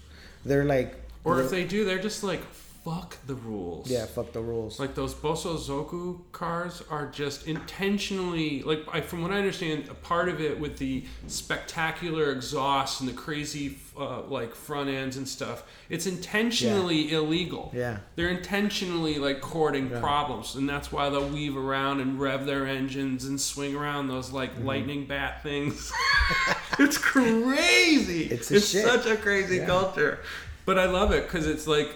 they're 0.45 0.63
like 0.63 0.95
Or 1.25 1.41
if 1.41 1.49
they 1.49 1.65
do, 1.65 1.83
they're 1.83 1.99
just 2.01 2.23
like 2.23 2.41
fuck 2.85 3.17
the 3.27 3.35
rules. 3.35 3.89
yeah 3.91 4.05
fuck 4.05 4.31
the 4.31 4.39
rules 4.41 4.79
Like 4.79 4.95
those 4.95 5.13
Bosozoku 5.13 6.19
cars 6.31 6.81
are 6.89 7.07
just 7.07 7.47
intentionally 7.47 8.61
like 8.63 8.81
I, 8.91 9.01
from 9.01 9.21
what 9.21 9.31
I 9.31 9.37
understand, 9.37 9.89
a 9.89 9.93
part 9.93 10.29
of 10.29 10.39
it 10.41 10.59
with 10.59 10.77
the 10.77 11.03
spectacular 11.27 12.31
exhaust 12.31 13.01
and 13.01 13.09
the 13.09 13.13
crazy 13.13 13.77
uh, 13.97 14.21
like 14.23 14.55
front 14.55 14.89
ends 14.89 15.17
and 15.17 15.27
stuff. 15.27 15.63
It's 15.89 16.07
intentionally 16.07 17.11
illegal. 17.11 17.71
Yeah. 17.75 17.97
they're 18.15 18.29
intentionally 18.29 19.19
like 19.19 19.41
courting 19.41 19.89
Yeah. 19.89 19.99
problems, 19.99 20.55
and 20.55 20.67
that's 20.69 20.91
why 20.91 21.09
they'll 21.09 21.27
weave 21.27 21.57
around 21.57 21.99
and 21.99 22.19
rev 22.19 22.45
their 22.45 22.65
engines 22.65 23.25
and 23.25 23.39
swing 23.39 23.75
around 23.75 24.07
those 24.07 24.31
like 24.31 24.53
Mm-hmm. 24.55 24.65
lightning 24.67 25.05
bat 25.05 25.43
things. 25.43 25.91
it's 26.79 26.97
crazy. 26.97 28.23
It's 28.25 28.51
a 28.51 28.59
shit. 28.61 28.85
such 28.85 29.05
a 29.05 29.17
crazy 29.17 29.57
Yeah. 29.57 29.65
culture, 29.65 30.19
but 30.65 30.79
I 30.79 30.85
love 30.85 31.11
it 31.11 31.23
because 31.23 31.45
it's 31.45 31.67
like 31.67 31.89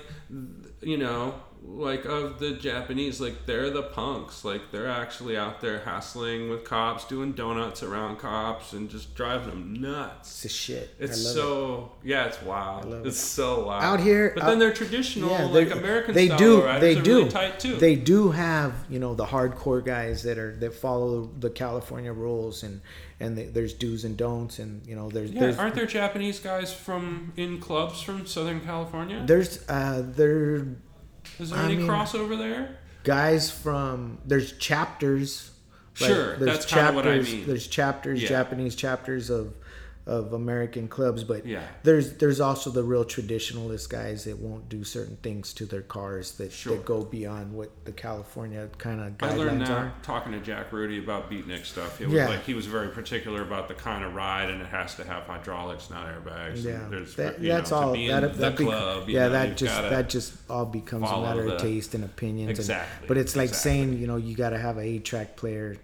you 0.85 0.97
know, 0.97 1.35
like 1.65 2.03
of 2.05 2.39
the 2.39 2.51
Japanese, 2.51 3.21
like 3.21 3.45
they're 3.45 3.69
the 3.69 3.83
punks. 3.83 4.43
Like 4.43 4.71
they're 4.71 4.89
actually 4.89 5.37
out 5.37 5.61
there 5.61 5.79
hassling 5.79 6.49
with 6.49 6.63
cops, 6.65 7.05
doing 7.05 7.31
donuts 7.31 7.81
around 7.83 8.17
cops, 8.17 8.73
and 8.73 8.89
just 8.89 9.15
driving 9.15 9.49
them 9.49 9.73
nuts. 9.73 10.43
it's 10.43 10.53
a 10.53 10.55
shit 10.57 10.95
It's 10.99 11.21
so 11.33 11.91
yeah, 12.03 12.25
it's 12.25 12.41
wild. 12.41 12.85
love 12.85 13.05
It's 13.05 13.17
so 13.17 13.65
wild 13.67 13.83
Out 13.83 13.99
here- 14.01 14.31
but 14.35 14.43
out- 14.43 14.49
then 14.49 14.59
they're 14.59 14.73
traditional, 14.73 15.29
Yeah, 15.29 15.45
like 15.45 15.71
American 15.71 16.13
they 16.13 16.27
do 16.27 16.61
they 16.79 16.95
do 17.01 17.17
really 17.19 17.29
tight 17.29 17.59
too. 17.59 17.75
they 17.77 17.95
do 17.95 18.31
have 18.31 18.73
you 18.89 18.99
know 18.99 19.15
the 19.15 19.25
hardcore 19.25 19.83
guys 19.83 20.23
that 20.23 20.37
are 20.37 20.55
that 20.57 20.73
follow 20.73 21.29
the 21.39 21.49
california 21.49 22.11
rules 22.11 22.63
and 22.63 22.81
and 23.19 23.37
there's 23.37 23.73
do's 23.73 24.03
and 24.03 24.17
don'ts 24.17 24.59
and 24.59 24.85
you 24.85 24.95
know 24.95 25.09
there's 25.09 25.31
yeah, 25.31 25.39
there's 25.41 25.57
aren't 25.57 25.75
there 25.75 25.85
Japanese 25.85 26.39
guys 26.39 26.73
from 26.73 27.31
in 27.37 27.59
clubs 27.59 28.01
from 28.01 28.25
Southern 28.25 28.59
California? 28.59 29.23
there's 29.25 29.59
uh 29.69 30.03
there 30.05 30.65
Is 31.39 31.49
there 31.51 31.59
I 31.59 31.65
any 31.65 31.75
mean- 31.77 31.87
crossover 31.87 32.37
there? 32.37 32.77
guys 33.03 33.51
from 33.51 34.17
there's 34.25 34.53
chapters 34.53 35.51
Sure, 35.93 36.37
that's 36.37 36.65
kinda 36.65 36.93
what 36.93 37.05
I 37.05 37.19
mean. 37.19 37.45
there's 37.45 37.67
chapters 37.67 38.21
Yeah. 38.23 38.29
japanese 38.29 38.75
chapters 38.75 39.29
of 39.29 39.53
of 40.05 40.33
american 40.33 40.85
clubs 40.89 41.23
but 41.23 41.45
Yeah. 41.45 41.61
there's 41.83 42.13
there's 42.15 42.41
also 42.41 42.69
the 42.69 42.83
real 42.83 43.05
traditionalist 43.05 43.87
guys 43.89 44.25
that 44.25 44.37
won't 44.37 44.67
do 44.67 44.83
certain 44.83 45.15
things 45.23 45.53
to 45.53 45.65
their 45.65 45.81
cars 45.81 46.33
that, 46.33 46.51
Sure. 46.51 46.75
that 46.75 46.85
go 46.85 47.05
beyond 47.05 47.53
what 47.53 47.69
the 47.85 47.93
california 47.93 48.67
kind 48.77 48.99
of 48.99 49.13
I 49.21 49.33
learned 49.35 49.61
that 49.61 49.69
are 49.69 49.93
talking 50.03 50.33
to 50.33 50.39
Jack 50.41 50.73
Rudy 50.73 50.99
about 50.99 51.31
beatnik 51.31 51.65
stuff. 51.65 52.01
It 52.01 52.07
was 52.07 52.15
Yeah. 52.15 52.27
like 52.27 52.43
he 52.43 52.53
was 52.53 52.65
very 52.65 52.89
particular 52.89 53.41
about 53.41 53.69
the 53.69 53.75
kind 53.75 54.03
of 54.03 54.13
ride, 54.13 54.49
and 54.49 54.61
it 54.61 54.67
has 54.67 54.93
to 54.95 55.05
have 55.05 55.23
hydraulics, 55.23 55.89
not 55.89 56.05
airbags. 56.07 56.63
yeah 56.65 56.79
there's, 56.89 57.15
that, 57.15 57.41
that's 57.41 57.71
know, 57.71 57.77
all 57.77 57.93
be 57.93 58.07
that, 58.09 58.19
the 58.33 58.39
that 58.39 58.57
bec- 58.57 58.67
club. 58.67 59.07
yeah 59.09 59.27
know, 59.27 59.29
that 59.31 59.55
just 59.55 59.81
that 59.81 60.09
just 60.09 60.33
all 60.49 60.65
becomes 60.65 61.09
a 61.09 61.21
matter 61.21 61.45
the- 61.45 61.55
of 61.55 61.61
taste 61.61 61.95
and 61.95 62.03
opinions 62.03 62.49
and- 62.49 62.59
Exactly, 62.59 63.07
but 63.07 63.17
it's 63.17 63.37
like 63.37 63.49
exactly. 63.49 63.71
saying 63.71 63.97
you 63.99 64.07
know 64.07 64.17
you 64.17 64.35
got 64.35 64.49
to 64.49 64.57
have 64.57 64.77
a 64.77 64.81
eight 64.81 65.05
track 65.05 65.37
player 65.37 65.77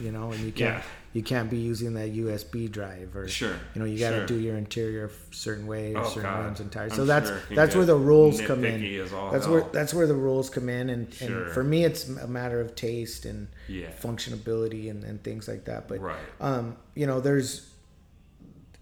you 0.00 0.12
know, 0.12 0.30
and 0.30 0.40
you 0.40 0.52
can't 0.60 0.76
Yeah. 0.76 0.82
You 1.12 1.22
can't 1.24 1.50
be 1.50 1.56
using 1.58 1.94
that 1.94 2.12
USB 2.14 2.70
drive 2.70 3.16
or 3.16 3.26
Sure, 3.26 3.58
you 3.74 3.80
know 3.80 3.84
you 3.84 3.98
got 3.98 4.10
to 4.10 4.18
sure. 4.18 4.26
do 4.26 4.38
your 4.38 4.56
interior 4.56 5.06
a 5.06 5.34
certain 5.34 5.66
way 5.66 5.94
or 5.94 5.98
Oh, 6.02 6.08
certain 6.08 6.22
God. 6.22 6.44
rims 6.44 6.60
and 6.60 6.70
tires. 6.70 6.92
I'm 6.92 6.96
so 6.98 7.04
that's 7.04 7.28
sure 7.28 7.40
that's 7.54 7.74
where 7.74 7.84
the 7.86 7.96
rules 7.96 8.40
come 8.40 8.64
in. 8.64 8.80
nitpicky 8.80 8.98
as 9.00 9.12
all 9.12 9.30
That's 9.32 9.46
hell. 9.46 9.54
where 9.54 9.62
that's 9.72 9.92
where 9.92 10.06
the 10.06 10.14
rules 10.14 10.50
come 10.50 10.68
in, 10.68 10.88
and, 10.90 11.12
Sure. 11.12 11.42
and 11.44 11.52
for 11.52 11.64
me 11.64 11.84
it's 11.84 12.08
a 12.08 12.28
matter 12.28 12.60
of 12.60 12.74
taste 12.76 13.24
and 13.24 13.48
Yeah. 13.68 13.88
functionability 14.00 14.88
and, 14.90 15.02
and 15.02 15.22
things 15.24 15.48
like 15.48 15.64
that. 15.64 15.88
But 15.88 16.00
Right. 16.00 16.16
um, 16.40 16.76
you 16.94 17.06
know, 17.06 17.20
there's 17.20 17.66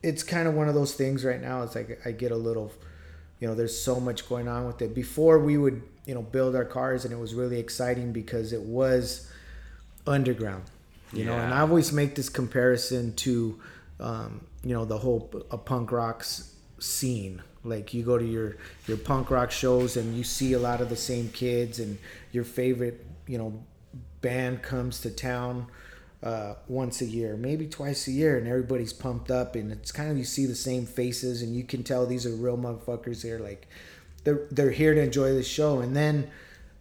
it's 0.02 0.22
kind 0.22 0.46
of 0.46 0.54
one 0.54 0.68
of 0.68 0.74
those 0.74 0.94
things 0.94 1.24
right 1.24 1.40
now. 1.40 1.62
It's 1.62 1.74
like 1.74 2.00
I 2.06 2.12
get 2.12 2.30
a 2.30 2.36
little, 2.36 2.72
you 3.40 3.48
know, 3.48 3.54
there's 3.54 3.76
so 3.76 3.98
much 3.98 4.28
going 4.28 4.46
on 4.48 4.66
with 4.66 4.80
it. 4.82 4.94
Before 4.94 5.38
we 5.40 5.56
would, 5.58 5.82
you 6.06 6.14
know, 6.14 6.22
build 6.22 6.54
our 6.54 6.64
cars, 6.64 7.04
and 7.04 7.12
it 7.12 7.16
was 7.18 7.34
really 7.34 7.58
exciting 7.58 8.12
because 8.12 8.52
it 8.52 8.62
was 8.62 9.28
underground, 10.06 10.64
you 11.12 11.24
know. 11.24 11.36
And 11.36 11.52
I 11.52 11.60
always 11.60 11.92
make 11.92 12.14
this 12.14 12.28
comparison 12.28 13.14
to, 13.16 13.60
um, 14.00 14.46
you 14.62 14.74
know, 14.74 14.84
the 14.84 14.98
whole 14.98 15.30
a 15.50 15.58
punk 15.58 15.92
rock 15.92 16.24
scene. 16.78 17.42
Like 17.64 17.92
you 17.92 18.02
go 18.02 18.18
to 18.18 18.24
your 18.24 18.56
your 18.86 18.96
punk 18.96 19.30
rock 19.30 19.50
shows 19.50 19.96
and 19.96 20.16
you 20.16 20.24
see 20.24 20.52
a 20.52 20.58
lot 20.58 20.80
of 20.80 20.88
the 20.88 20.96
same 20.96 21.28
kids, 21.30 21.80
and 21.80 21.98
your 22.32 22.44
favorite, 22.44 23.04
you 23.26 23.38
know, 23.38 23.64
band 24.20 24.62
comes 24.62 25.00
to 25.00 25.10
town 25.10 25.66
uh, 26.22 26.54
once 26.66 27.00
a 27.00 27.04
year, 27.04 27.36
maybe 27.36 27.66
twice 27.66 28.06
a 28.08 28.12
year, 28.12 28.36
and 28.38 28.48
everybody's 28.48 28.92
pumped 28.92 29.30
up, 29.30 29.54
and 29.54 29.70
it's 29.70 29.92
kind 29.92 30.10
of 30.10 30.18
you 30.18 30.24
see 30.24 30.46
the 30.46 30.54
same 30.54 30.86
faces, 30.86 31.42
and 31.42 31.54
you 31.54 31.64
can 31.64 31.82
tell 31.82 32.06
these 32.06 32.26
are 32.26 32.30
real 32.30 32.56
motherfuckers 32.56 33.22
here. 33.22 33.38
Like 33.38 33.68
they're 34.24 34.46
they're 34.50 34.70
here 34.70 34.94
to 34.94 35.00
enjoy 35.00 35.34
the 35.34 35.42
show, 35.42 35.80
and 35.80 35.94
then 35.94 36.30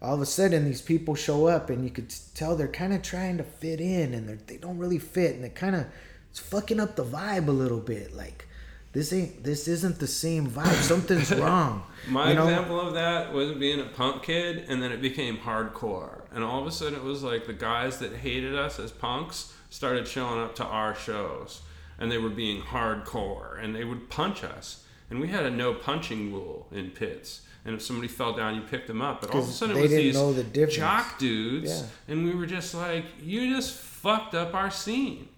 all 0.00 0.14
of 0.14 0.20
a 0.20 0.26
sudden 0.26 0.64
these 0.64 0.82
people 0.82 1.14
show 1.14 1.46
up, 1.46 1.70
and 1.70 1.84
you 1.84 1.90
could 1.90 2.12
tell 2.34 2.56
they're 2.56 2.68
kind 2.68 2.92
of 2.92 3.02
trying 3.02 3.36
to 3.38 3.44
fit 3.44 3.80
in, 3.80 4.14
and 4.14 4.28
they 4.28 4.54
they 4.54 4.56
don't 4.56 4.78
really 4.78 4.98
fit, 4.98 5.34
and 5.34 5.44
it 5.44 5.54
kind 5.54 5.74
of 5.74 5.86
it's 6.30 6.38
fucking 6.38 6.80
up 6.80 6.96
the 6.96 7.04
vibe 7.04 7.48
a 7.48 7.52
little 7.52 7.80
bit. 7.80 8.14
Like 8.14 8.46
this 8.92 9.12
ain't 9.12 9.44
this 9.44 9.68
isn't 9.68 9.98
the 9.98 10.06
same 10.06 10.48
vibe. 10.48 10.82
Something's 10.82 11.32
wrong. 11.34 11.82
My 12.08 12.30
you 12.30 12.36
know? 12.36 12.44
example 12.44 12.80
of 12.80 12.94
that 12.94 13.32
was 13.32 13.52
being 13.52 13.80
a 13.80 13.84
punk 13.84 14.22
kid, 14.22 14.64
and 14.68 14.82
then 14.82 14.92
it 14.92 15.02
became 15.02 15.38
hardcore. 15.38 16.22
And 16.32 16.42
all 16.42 16.60
of 16.60 16.66
a 16.66 16.70
sudden, 16.70 16.94
it 16.94 17.02
was 17.02 17.22
like 17.22 17.46
the 17.46 17.52
guys 17.52 17.98
that 17.98 18.14
hated 18.14 18.54
us 18.54 18.78
as 18.78 18.90
punks 18.90 19.54
started 19.70 20.08
showing 20.08 20.40
up 20.40 20.54
to 20.56 20.64
our 20.64 20.94
shows, 20.94 21.62
and 21.98 22.10
they 22.10 22.18
were 22.18 22.30
being 22.30 22.62
hardcore, 22.62 23.62
and 23.62 23.74
they 23.74 23.84
would 23.84 24.08
punch 24.08 24.42
us. 24.42 24.84
And 25.10 25.20
we 25.20 25.28
had 25.28 25.44
a 25.44 25.50
no 25.50 25.74
punching 25.74 26.32
rule 26.32 26.66
in 26.70 26.90
pits. 26.90 27.42
And 27.68 27.76
if 27.76 27.82
somebody 27.82 28.08
fell 28.08 28.32
down, 28.32 28.54
you 28.54 28.62
picked 28.62 28.86
them 28.86 29.02
up. 29.02 29.20
But 29.20 29.30
all 29.30 29.42
of 29.42 29.48
a 29.48 29.52
sudden, 29.52 29.74
they 29.74 29.80
it 29.80 29.82
was 29.82 29.90
didn't 29.90 30.04
these 30.06 30.14
know 30.14 30.32
the 30.32 30.66
jock 30.66 31.18
dudes, 31.18 31.70
Yeah. 31.70 31.86
and 32.14 32.24
we 32.24 32.34
were 32.34 32.46
just 32.46 32.72
like, 32.74 33.04
"You 33.22 33.54
just 33.54 33.74
fucked 33.76 34.34
up 34.34 34.54
our 34.54 34.70
scene." 34.70 35.28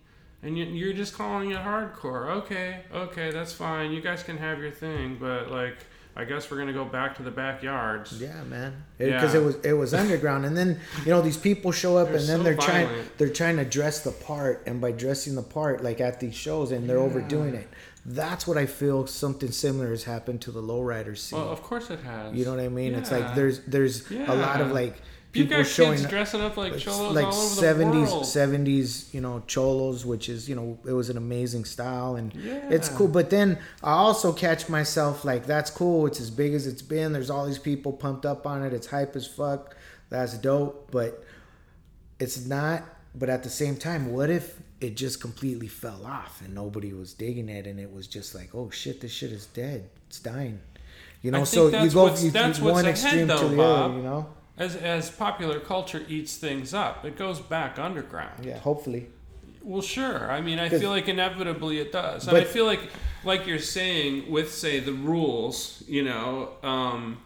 And 0.43 0.57
you- 0.57 0.65
you're 0.67 0.93
just 0.95 1.13
calling 1.19 1.51
it 1.51 1.59
hardcore. 1.59 2.29
Okay, 2.43 2.83
okay, 2.95 3.31
that's 3.33 3.53
fine. 3.53 3.91
You 3.91 4.01
guys 4.01 4.23
can 4.23 4.39
have 4.39 4.61
your 4.61 4.71
thing, 4.71 5.17
but 5.21 5.51
like, 5.51 5.77
I 6.17 6.25
guess 6.25 6.51
we're 6.51 6.59
gonna 6.59 6.73
go 6.73 6.85
back 6.85 7.17
to 7.17 7.23
the 7.23 7.31
backyards. 7.33 8.13
Yeah, 8.21 8.43
man. 8.45 8.85
Because 8.97 9.35
Yeah. 9.35 9.41
it 9.41 9.45
was 9.45 9.57
it 9.65 9.73
was 9.73 9.93
underground, 9.93 10.47
and 10.47 10.57
then 10.57 10.79
you 11.05 11.11
know 11.11 11.21
these 11.23 11.37
people 11.37 11.73
show 11.73 11.97
up, 11.97 12.09
and 12.09 12.21
then 12.29 12.39
so 12.39 12.43
they're 12.45 12.55
trying 12.55 12.89
they're 13.19 13.29
trying 13.29 13.57
to 13.57 13.65
dress 13.65 14.01
the 14.01 14.13
part, 14.13 14.63
and 14.67 14.81
by 14.81 14.93
dressing 14.93 15.35
the 15.35 15.43
part, 15.43 15.83
like 15.83 16.01
at 16.01 16.21
these 16.21 16.35
shows, 16.35 16.71
and 16.71 16.89
they're 16.89 16.99
overdoing 16.99 17.55
it. 17.55 17.69
That's 18.15 18.47
what 18.47 18.57
I 18.59 18.67
feel. 18.67 19.07
Something 19.07 19.53
similar 19.53 19.91
has 19.91 20.05
happened 20.05 20.41
to 20.43 20.51
the 20.51 20.63
lowrider 20.63 21.17
scene. 21.17 21.39
Well, 21.39 21.51
of 21.51 21.63
course 21.63 21.91
it 21.91 22.01
has. 22.01 22.35
you 22.35 22.45
know 22.45 22.51
what 22.53 22.61
I 22.61 22.69
mean? 22.69 22.95
It's 22.95 23.11
like 23.11 23.35
there's 23.35 23.61
there's 23.67 24.11
a 24.11 24.35
lot 24.35 24.61
of 24.61 24.69
Yeah. 24.69 24.73
like 24.75 24.95
people 25.33 25.63
showing 25.63 26.03
dressing 26.03 26.41
up 26.41 26.57
like 26.57 26.77
cholos 26.77 27.15
like 27.15 27.25
all 27.27 27.33
over 27.33 27.61
the 27.61 27.85
70s 27.85 28.11
world. 28.11 28.25
70s 28.25 29.15
you 29.15 29.21
know 29.21 29.41
cholos 29.47 30.05
which 30.05 30.29
is 30.29 30.49
you 30.49 30.57
know 30.57 30.77
it 30.85 30.93
was 30.93 31.09
an 31.09 31.17
amazing 31.17 31.65
style 31.65 32.17
and 32.17 32.35
it's 32.69 32.89
cool 32.89 33.07
but 33.07 33.31
then 33.31 33.57
i 33.85 33.93
also 33.93 34.33
catch 34.33 34.69
myself 34.69 35.25
like 35.25 35.47
that's 35.47 35.71
cool 35.71 36.05
it's 36.09 36.19
as 36.21 36.33
big 36.33 36.53
as 36.53 36.67
it's 36.67 36.83
been 36.83 37.13
there's 37.13 37.31
all 37.31 37.47
these 37.47 37.61
people 37.61 37.93
pumped 37.93 38.27
up 38.27 38.45
on 38.45 38.65
it 38.65 38.73
it's 38.73 38.89
hype 38.89 39.15
as 39.15 39.25
fuck 39.25 39.77
that's 40.09 40.37
dope 40.37 40.89
but 40.91 41.23
it's 42.19 42.45
not 42.47 42.83
but 43.15 43.29
at 43.31 43.45
the 43.45 43.51
same 43.51 43.77
time 43.77 44.13
what 44.13 44.31
if 44.31 44.59
it 44.81 44.97
just 44.97 45.21
completely 45.21 45.69
fell 45.69 46.05
off 46.07 46.41
and 46.45 46.55
nobody 46.55 46.93
was 46.93 47.13
digging 47.15 47.49
it 47.49 47.67
and 47.67 47.79
it 47.79 47.93
was 47.93 48.07
just 48.07 48.35
like 48.35 48.55
oh 48.55 48.71
shit 48.71 49.01
this 49.01 49.13
shit 49.13 49.31
is 49.33 49.47
dead 49.47 49.89
it's 50.07 50.19
dying 50.21 50.59
you 51.23 51.31
know 51.31 51.45
so 51.45 51.69
you 51.83 51.91
go 51.91 52.05
what's- 52.05 52.25
you, 52.25 52.31
that's 52.31 52.59
you 52.59 52.65
what's 52.65 52.75
one 52.75 52.87
extreme 52.87 53.29
to 53.29 53.35
though, 53.35 53.49
the 53.49 53.57
Bob. 53.57 53.91
other 53.91 53.97
you 53.99 54.03
know 54.03 54.27
As 54.59 54.77
as 54.77 55.11
popular 55.11 55.61
culture 55.61 56.03
eats 56.09 56.37
things 56.37 56.75
up, 56.75 57.05
it 57.05 57.17
goes 57.17 57.41
back 57.41 57.79
underground. 57.79 58.45
yeah 58.45 58.59
hopefully 58.59 59.07
Well, 59.63 59.83
sure. 59.83 60.31
I 60.33 60.41
mean, 60.41 60.59
i 60.59 60.69
feel 60.71 60.89
like 60.91 61.07
inevitably 61.09 61.79
it 61.81 61.93
does. 61.93 62.27
And 62.27 62.33
But- 62.35 62.43
I 62.45 62.47
feel 62.47 62.65
like, 62.65 62.81
like 63.25 63.47
you're 63.47 63.59
saying, 63.79 64.31
with 64.31 64.51
say 64.55 64.81
the 64.81 64.95
rules, 64.95 65.83
you 65.87 66.03
know, 66.03 66.29
um, 66.63 67.19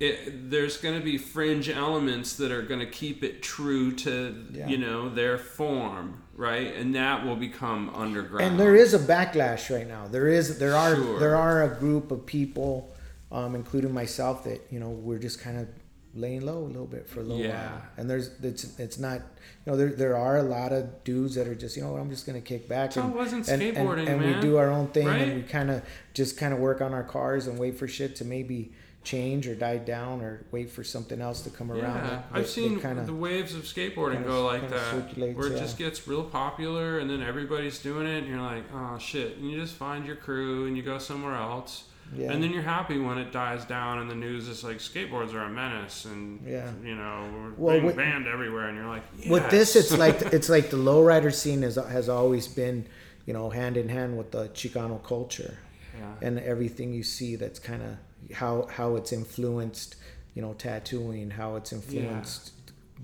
it, 0.00 0.50
there's 0.50 0.76
going 0.78 0.98
to 0.98 1.04
be 1.04 1.18
fringe 1.18 1.68
elements 1.68 2.36
that 2.36 2.50
are 2.50 2.62
going 2.62 2.80
to 2.80 2.86
keep 3.02 3.22
it 3.22 3.42
true 3.42 3.92
to 4.06 4.12
Yeah. 4.52 4.66
you 4.68 4.78
know 4.78 5.08
their 5.10 5.36
form, 5.38 6.22
right? 6.36 6.74
And 6.74 6.94
that 6.94 7.24
will 7.24 7.36
become 7.36 7.90
underground. 7.94 8.44
and 8.46 8.60
there 8.60 8.74
is 8.76 8.94
a 8.94 8.98
backlash 8.98 9.74
right 9.74 9.86
now. 9.88 10.06
There 10.06 10.28
is 10.28 10.58
there 10.58 10.74
are 10.76 10.94
Sure. 10.96 11.18
there 11.20 11.36
are 11.36 11.62
a 11.64 11.74
group 11.78 12.10
of 12.10 12.26
people, 12.26 12.92
um, 13.32 13.54
including 13.54 13.92
myself, 13.92 14.44
that 14.44 14.60
you 14.70 14.80
know 14.80 14.90
we're 14.90 15.18
just 15.18 15.40
kind 15.40 15.58
of 15.58 15.68
laying 16.16 16.42
low 16.46 16.58
a 16.58 16.70
little 16.70 16.86
bit 16.86 17.08
for 17.08 17.20
a 17.20 17.22
little 17.24 17.42
Yeah. 17.44 17.70
while. 17.72 17.82
And 17.96 18.08
there's 18.08 18.30
it's 18.42 18.78
it's 18.78 18.98
not 18.98 19.18
you 19.66 19.72
know 19.72 19.76
there 19.76 19.88
there 19.88 20.16
are 20.16 20.36
a 20.38 20.42
lot 20.44 20.72
of 20.72 21.02
dudes 21.04 21.34
that 21.34 21.48
are 21.48 21.54
just 21.56 21.76
you 21.76 21.82
know 21.82 21.96
I'm 21.96 22.08
just 22.10 22.24
gonna 22.26 22.40
kick 22.40 22.68
back 22.68 22.92
So 22.92 23.02
and 23.02 23.14
wasn't 23.14 23.48
and, 23.48 23.60
and, 23.62 24.08
and 24.08 24.20
we 24.24 24.40
do 24.40 24.56
our 24.56 24.70
own 24.70 24.88
thing 24.88 25.06
Right? 25.08 25.22
and 25.22 25.34
we 25.36 25.42
kind 25.42 25.70
of 25.70 25.82
just 26.12 26.36
kind 26.36 26.52
of 26.54 26.60
work 26.60 26.80
on 26.80 26.92
our 26.94 27.02
cars 27.02 27.46
and 27.48 27.58
wait 27.58 27.76
for 27.78 27.88
shit 27.88 28.14
to 28.16 28.24
maybe 28.24 28.72
change 29.04 29.46
or 29.46 29.54
die 29.54 29.76
down 29.78 30.20
or 30.22 30.40
wait 30.50 30.70
for 30.70 30.82
something 30.82 31.20
else 31.20 31.42
to 31.42 31.50
come 31.50 31.70
around. 31.70 31.82
Yeah, 31.82 32.10
that- 32.10 32.24
I've 32.32 32.42
that- 32.44 32.48
seen 32.48 32.80
kinda- 32.80 33.04
the 33.04 33.14
waves 33.14 33.54
of 33.54 33.62
skateboarding 33.62 34.14
kinda- 34.14 34.28
go 34.28 34.44
like 34.46 34.68
that, 34.70 35.16
where 35.36 35.46
it 35.48 35.52
yeah. 35.52 35.58
just 35.58 35.78
gets 35.78 36.08
real 36.08 36.24
popular, 36.24 36.98
and 36.98 37.08
then 37.08 37.22
everybody's 37.22 37.78
doing 37.78 38.06
it, 38.06 38.18
and 38.18 38.28
you're 38.28 38.40
like, 38.40 38.64
oh 38.74 38.98
shit, 38.98 39.36
and 39.36 39.50
you 39.50 39.60
just 39.60 39.74
find 39.74 40.06
your 40.06 40.16
crew 40.16 40.66
and 40.66 40.76
you 40.76 40.82
go 40.82 40.98
somewhere 40.98 41.34
else, 41.34 41.84
Yeah. 42.16 42.32
and 42.32 42.42
then 42.42 42.50
you're 42.50 42.62
happy 42.62 42.98
when 42.98 43.18
it 43.18 43.30
dies 43.32 43.64
down, 43.64 43.98
and 44.00 44.10
the 44.10 44.14
news 44.14 44.48
is 44.48 44.64
like 44.64 44.78
skateboards 44.78 45.34
are 45.34 45.42
a 45.44 45.50
menace, 45.50 46.04
and 46.06 46.40
Yeah. 46.46 46.70
you 46.82 46.94
know 46.94 47.28
we're 47.34 47.50
Well, 47.56 47.74
being 47.74 47.86
with- 47.86 47.96
banned 47.96 48.26
everywhere, 48.26 48.68
and 48.68 48.76
you're 48.78 48.88
like, 48.88 49.02
with 49.28 49.48
this 49.50 49.76
it's 49.76 49.96
like 49.96 50.20
it's 50.32 50.48
like 50.48 50.70
the 50.70 50.76
lowrider 50.90 51.32
scene 51.32 51.62
has 51.62 51.76
has 51.76 52.08
always 52.08 52.48
been 52.48 52.86
you 53.26 53.32
know 53.34 53.50
hand 53.50 53.76
in 53.76 53.88
hand 53.88 54.16
with 54.18 54.30
the 54.32 54.48
chicano 54.48 55.02
culture 55.02 55.58
yeah. 55.98 56.26
and 56.26 56.38
everything 56.40 56.92
you 56.92 57.02
see 57.02 57.36
that's 57.36 57.58
kind 57.58 57.82
of 57.82 57.96
how 58.32 58.66
how 58.70 58.96
it's 58.96 59.12
influenced 59.12 59.96
you 60.34 60.42
know 60.42 60.54
tattooing 60.54 61.30
how 61.30 61.56
it's 61.56 61.72
influenced 61.72 62.52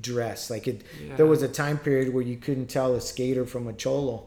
dress 0.01 0.51
like 0.51 0.67
it 0.67 0.83
Yeah. 1.07 1.17
there 1.17 1.27
was 1.27 1.43
a 1.43 1.49
time 1.49 1.79
period 1.79 2.13
where 2.15 2.23
you 2.23 2.37
couldn't 2.37 2.67
tell 2.69 2.95
a 2.95 3.01
skater 3.01 3.45
from 3.45 3.67
a 3.69 3.73
cholo 3.73 4.27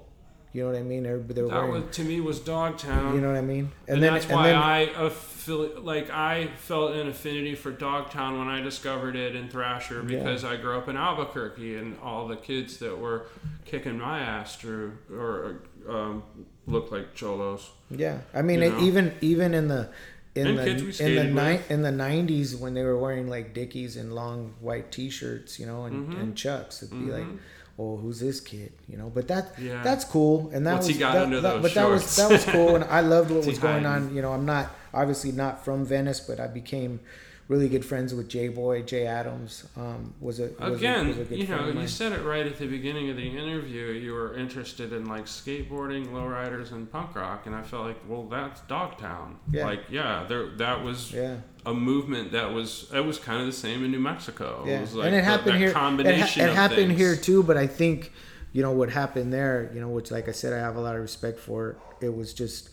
you 0.51 0.61
know 0.61 0.69
what 0.71 0.77
i 0.77 0.83
mean 0.83 1.05
everybody 1.05 1.41
that 1.41 1.47
wearing 1.47 1.71
was, 1.85 1.95
to 1.95 2.03
me 2.03 2.19
was 2.21 2.39
Dogtown. 2.39 3.15
you 3.15 3.21
know 3.21 3.29
what 3.29 3.37
i 3.37 3.41
mean 3.41 3.71
and, 3.87 4.03
that's 4.03 4.25
and 4.25 4.35
why 4.35 4.47
then 4.47 4.55
I 4.57 4.85
affili- 4.87 5.83
like 5.83 6.09
I 6.09 6.47
felt 6.57 6.95
an 6.95 7.07
affinity 7.07 7.55
for 7.55 7.71
Dogtown 7.71 8.37
when 8.39 8.47
I 8.47 8.61
discovered 8.61 9.15
it 9.17 9.35
in 9.35 9.49
Thrasher 9.49 10.05
Yeah. 10.07 10.19
because 10.19 10.45
I 10.45 10.55
grew 10.55 10.77
up 10.77 10.87
in 10.87 10.95
Albuquerque 10.95 11.75
and 11.75 11.97
all 12.01 12.27
the 12.29 12.37
kids 12.37 12.77
that 12.77 12.97
were 12.97 13.25
kicking 13.65 13.97
my 13.99 14.19
ass 14.19 14.55
through 14.55 14.93
or 15.11 15.63
um, 15.89 16.23
looked 16.65 16.93
like 16.93 17.13
cholos. 17.13 17.69
Yeah, 17.91 18.19
I 18.33 18.41
mean, 18.41 18.63
it, 18.63 18.79
even 18.79 19.13
even 19.19 19.53
in 19.53 19.67
the 19.67 19.89
in 20.35 20.47
And 20.47 20.57
the 20.57 20.67
in 21.05 21.15
the 21.15 21.23
ni- 21.25 21.59
in 21.69 21.81
the 21.83 21.91
nineties 21.91 22.55
when 22.55 22.73
they 22.73 22.83
were 22.83 22.97
wearing 22.97 23.29
like 23.29 23.53
Dickies 23.53 23.97
and 23.97 24.13
long 24.15 24.53
white 24.61 24.91
T-shirts, 24.91 25.59
you 25.59 25.65
know, 25.67 25.85
and, 25.85 26.09
Mhm. 26.11 26.19
and 26.21 26.35
Chucks, 26.35 26.81
it'd 26.81 26.89
be 27.05 27.11
like, 27.11 27.23
Mhm. 27.23 27.37
"Oh, 27.77 27.97
who's 27.97 28.19
this 28.19 28.39
kid?" 28.39 28.71
You 28.89 28.97
know. 28.97 29.11
But 29.13 29.27
that 29.27 29.53
Yeah. 29.59 29.83
that's 29.83 30.03
cool, 30.05 30.49
and 30.53 30.65
that 30.65 30.73
What's 30.73 30.87
was 30.87 30.95
he 30.95 30.99
got 30.99 31.13
that, 31.13 31.23
under 31.25 31.39
that- 31.41 31.53
those 31.53 31.61
but 31.61 31.73
that 31.75 31.87
was 31.89 32.15
that 32.15 32.31
was 32.31 32.45
cool, 32.45 32.75
and 32.75 32.83
I 32.85 33.01
loved 33.01 33.29
what 33.29 33.45
was 33.51 33.59
going 33.59 33.83
hiding? 33.83 34.07
on. 34.09 34.15
You 34.15 34.21
know, 34.23 34.33
I'm 34.33 34.45
not 34.45 34.71
obviously 34.91 35.31
not 35.31 35.63
from 35.63 35.85
Venice, 35.85 36.19
but 36.19 36.39
I 36.39 36.47
became 36.47 36.99
really 37.47 37.67
good 37.67 37.83
friends 37.83 38.13
with 38.13 38.29
Jay 38.29 38.47
Boy, 38.47 38.81
Jay 38.83 39.05
Adams. 39.05 39.65
Um, 39.75 40.13
was 40.19 40.39
a 40.39 40.49
was 40.59 40.77
Again, 40.79 41.05
a, 41.05 41.09
was 41.09 41.17
a 41.17 41.23
good 41.25 41.39
you 41.39 41.47
know, 41.47 41.67
you 41.69 41.87
said 41.87 42.11
it 42.11 42.23
right 42.23 42.45
at 42.45 42.57
the 42.57 42.67
beginning 42.67 43.09
of 43.09 43.17
the 43.17 43.27
interview. 43.27 43.87
You 43.87 44.13
were 44.13 44.35
interested 44.37 44.93
in 44.93 45.05
like 45.05 45.25
skateboarding, 45.25 46.07
lowriders, 46.07 46.71
and 46.71 46.89
punk 46.91 47.15
rock, 47.15 47.45
and 47.45 47.55
I 47.55 47.61
felt 47.61 47.85
like, 47.85 47.97
well, 48.07 48.23
that's 48.23 48.61
Dogtown. 48.61 49.37
Yeah. 49.51 49.65
Like, 49.65 49.81
yeah, 49.89 50.25
there 50.27 50.49
that 50.57 50.83
was 50.83 51.11
yeah. 51.11 51.37
a 51.65 51.73
movement 51.73 52.31
that 52.31 52.53
was 52.53 52.89
it 52.93 53.05
was 53.05 53.19
kind 53.19 53.39
of 53.41 53.45
the 53.45 53.53
same 53.53 53.83
in 53.83 53.91
New 53.91 53.99
Mexico. 53.99 54.63
Yeah, 54.65 54.77
It 54.77 54.81
was 54.81 54.93
like 54.95 55.07
and 55.07 55.15
it 55.15 55.19
the- 55.19 55.23
happened 55.25 55.51
that 55.51 56.15
here. 56.15 56.45
It, 56.45 56.49
it 56.49 56.55
happened 56.55 56.87
things. 56.87 56.99
here 56.99 57.15
too, 57.15 57.43
but 57.43 57.57
I 57.57 57.67
think 57.67 58.11
you 58.53 58.61
know 58.61 58.71
what 58.71 58.89
happened 58.89 59.33
there. 59.33 59.69
You 59.73 59.81
know, 59.81 59.89
which 59.89 60.11
like 60.11 60.29
I 60.29 60.31
said, 60.31 60.53
I 60.53 60.59
have 60.59 60.75
a 60.75 60.81
lot 60.81 60.95
of 60.95 61.01
respect 61.01 61.39
for. 61.39 61.77
It 62.01 62.13
was 62.13 62.33
just, 62.33 62.69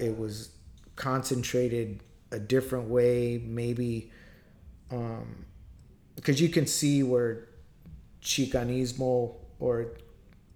it 0.00 0.18
was 0.18 0.50
concentrated 0.96 2.00
a 2.34 2.38
different 2.38 2.88
way, 2.88 3.40
maybe, 3.44 4.10
um, 4.90 5.46
because 6.16 6.40
you 6.40 6.48
can 6.48 6.66
see 6.66 7.02
where 7.02 7.48
Chicanismo 8.22 9.34
or 9.60 9.92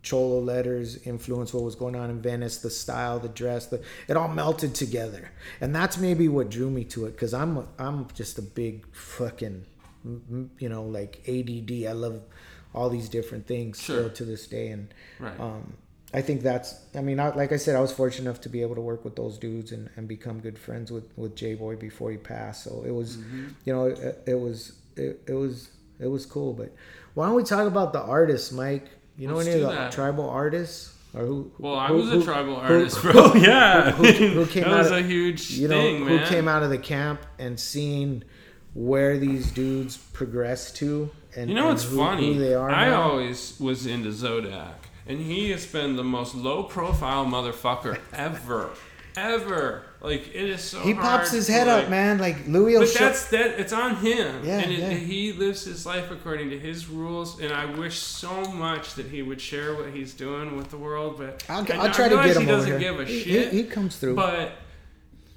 cholo 0.02 0.40
letters 0.40 0.96
influenced 1.06 1.52
what 1.54 1.62
was 1.62 1.74
going 1.74 1.94
on 1.96 2.10
in 2.10 2.20
Venice, 2.20 2.58
the 2.58 2.70
style, 2.70 3.18
the 3.18 3.28
dress, 3.28 3.66
the 3.66 3.82
it 4.08 4.16
all 4.16 4.28
melted 4.28 4.74
together, 4.74 5.30
and 5.60 5.74
that's 5.74 5.98
maybe 5.98 6.28
what 6.28 6.50
drew 6.50 6.70
me 6.70 6.84
to 6.84 7.06
it 7.06 7.12
because 7.12 7.34
I'm 7.34 7.66
I'm 7.78 8.06
just 8.14 8.38
a 8.38 8.42
big 8.42 8.86
fucking 8.94 9.64
you 10.58 10.68
know 10.68 10.82
like 10.84 11.20
ADD. 11.28 11.86
I 11.86 11.92
love 11.92 12.22
all 12.74 12.88
these 12.90 13.08
different 13.08 13.46
things 13.46 13.80
Sure. 13.80 13.96
still 13.98 14.10
to 14.10 14.24
this 14.24 14.46
day, 14.46 14.68
and 14.68 14.92
Right. 15.18 15.38
um, 15.40 15.74
I 16.14 16.22
think 16.22 16.40
that's. 16.42 16.74
I 16.94 17.00
mean, 17.02 17.20
I, 17.20 17.34
like 17.34 17.52
I 17.52 17.56
said, 17.56 17.76
I 17.76 17.80
was 17.80 17.92
fortunate 17.92 18.28
enough 18.30 18.40
to 18.42 18.48
be 18.48 18.62
able 18.62 18.74
to 18.76 18.80
work 18.80 19.04
with 19.04 19.14
those 19.16 19.36
dudes 19.38 19.72
and, 19.72 19.90
and 19.96 20.08
become 20.08 20.40
good 20.40 20.58
friends 20.58 20.90
with 20.90 21.04
with 21.16 21.36
J 21.36 21.54
Boy 21.54 21.76
before 21.76 22.10
he 22.10 22.16
passed. 22.16 22.64
So 22.64 22.82
it 22.86 22.90
was, 22.92 23.18
Mm-hmm. 23.18 23.46
you 23.66 23.72
know, 23.74 23.86
it, 23.86 24.22
it 24.26 24.40
was 24.40 24.72
it, 24.96 25.20
it 25.26 25.34
was 25.34 25.68
it 26.00 26.06
was 26.06 26.24
cool. 26.24 26.54
But 26.54 26.72
why 27.14 27.26
don't 27.26 27.34
we 27.34 27.44
talk 27.44 27.66
about 27.66 27.92
the 27.92 28.00
artists, 28.00 28.52
Mike? 28.52 28.86
You 29.18 29.28
know 29.28 29.34
Let's 29.34 29.48
any 29.48 29.62
of 29.62 29.70
the 29.70 29.88
tribal 29.90 30.30
artists 30.30 30.94
or 31.12 31.26
who? 31.26 31.52
Well, 31.58 31.74
I 31.74 31.88
who- 31.88 31.94
was 31.96 32.08
a 32.08 32.12
who- 32.12 32.24
tribal 32.24 32.56
artist, 32.56 33.02
bro. 33.02 33.34
yeah, 33.34 33.90
who- 33.90 34.04
who 34.06 34.46
came 34.46 34.62
that 34.64 34.72
out 34.72 34.78
was 34.78 34.90
of- 34.90 34.98
a 34.98 35.02
huge 35.02 35.50
you 35.50 35.68
know 35.68 35.74
thing, 35.80 35.98
who 36.06 36.16
man. 36.16 36.26
came 36.28 36.48
out 36.48 36.62
of 36.62 36.70
the 36.70 36.78
camp 36.78 37.20
and 37.38 37.60
seeing 37.60 38.22
where 38.74 39.18
these 39.18 39.50
dudes 39.50 39.96
progressed 39.96 40.76
to 40.76 41.10
and 41.36 41.50
You 41.50 41.56
know 41.56 41.68
and 41.68 41.70
what's 41.78 41.84
funny? 41.84 42.32
who 42.34 42.38
they 42.40 42.54
are 42.54 42.70
I 42.70 42.86
now? 42.90 43.10
always 43.10 43.58
was 43.60 43.84
into 43.86 44.08
Zodak, 44.10 44.74
and 45.08 45.18
he 45.20 45.50
has 45.50 45.66
been 45.66 45.96
the 45.96 46.04
most 46.04 46.34
low-profile 46.34 47.24
motherfucker 47.26 47.98
ever, 48.12 48.70
ever. 49.16 49.82
Like 50.00 50.28
it 50.28 50.48
is 50.50 50.62
so. 50.62 50.78
he 50.80 50.94
pops 50.94 51.32
his 51.32 51.48
head 51.48 51.66
like- 51.66 51.84
up, 51.84 51.90
man. 51.90 52.18
Like 52.18 52.46
Louis 52.46 52.76
But 52.78 52.88
show. 52.88 53.04
that's 53.06 53.28
that. 53.30 53.58
It's 53.58 53.72
on 53.72 53.96
him, 53.96 54.44
Yeah, 54.44 54.58
and 54.60 54.70
it, 54.70 54.78
yeah. 54.78 54.90
he 54.90 55.32
lives 55.32 55.64
his 55.64 55.84
life 55.84 56.10
according 56.12 56.50
to 56.50 56.58
his 56.58 56.86
rules. 56.88 57.40
And 57.40 57.52
I 57.52 57.64
wish 57.66 57.98
so 57.98 58.30
much 58.52 58.94
that 58.94 59.06
he 59.06 59.22
would 59.22 59.40
share 59.40 59.74
what 59.74 59.90
he's 59.90 60.14
doing 60.14 60.56
with 60.56 60.70
the 60.70 60.76
world. 60.76 61.16
But 61.18 61.42
I'll, 61.48 61.66
I'll 61.80 61.92
try 61.92 62.08
to 62.08 62.14
get 62.16 62.36
him 62.36 62.42
He 62.42 62.46
doesn't 62.46 62.78
give 62.78 63.00
a 63.00 63.04
He- 63.04 63.22
shit. 63.24 63.52
He, 63.52 63.62
he 63.62 63.64
comes 63.64 63.96
through. 63.96 64.14
But 64.14 64.52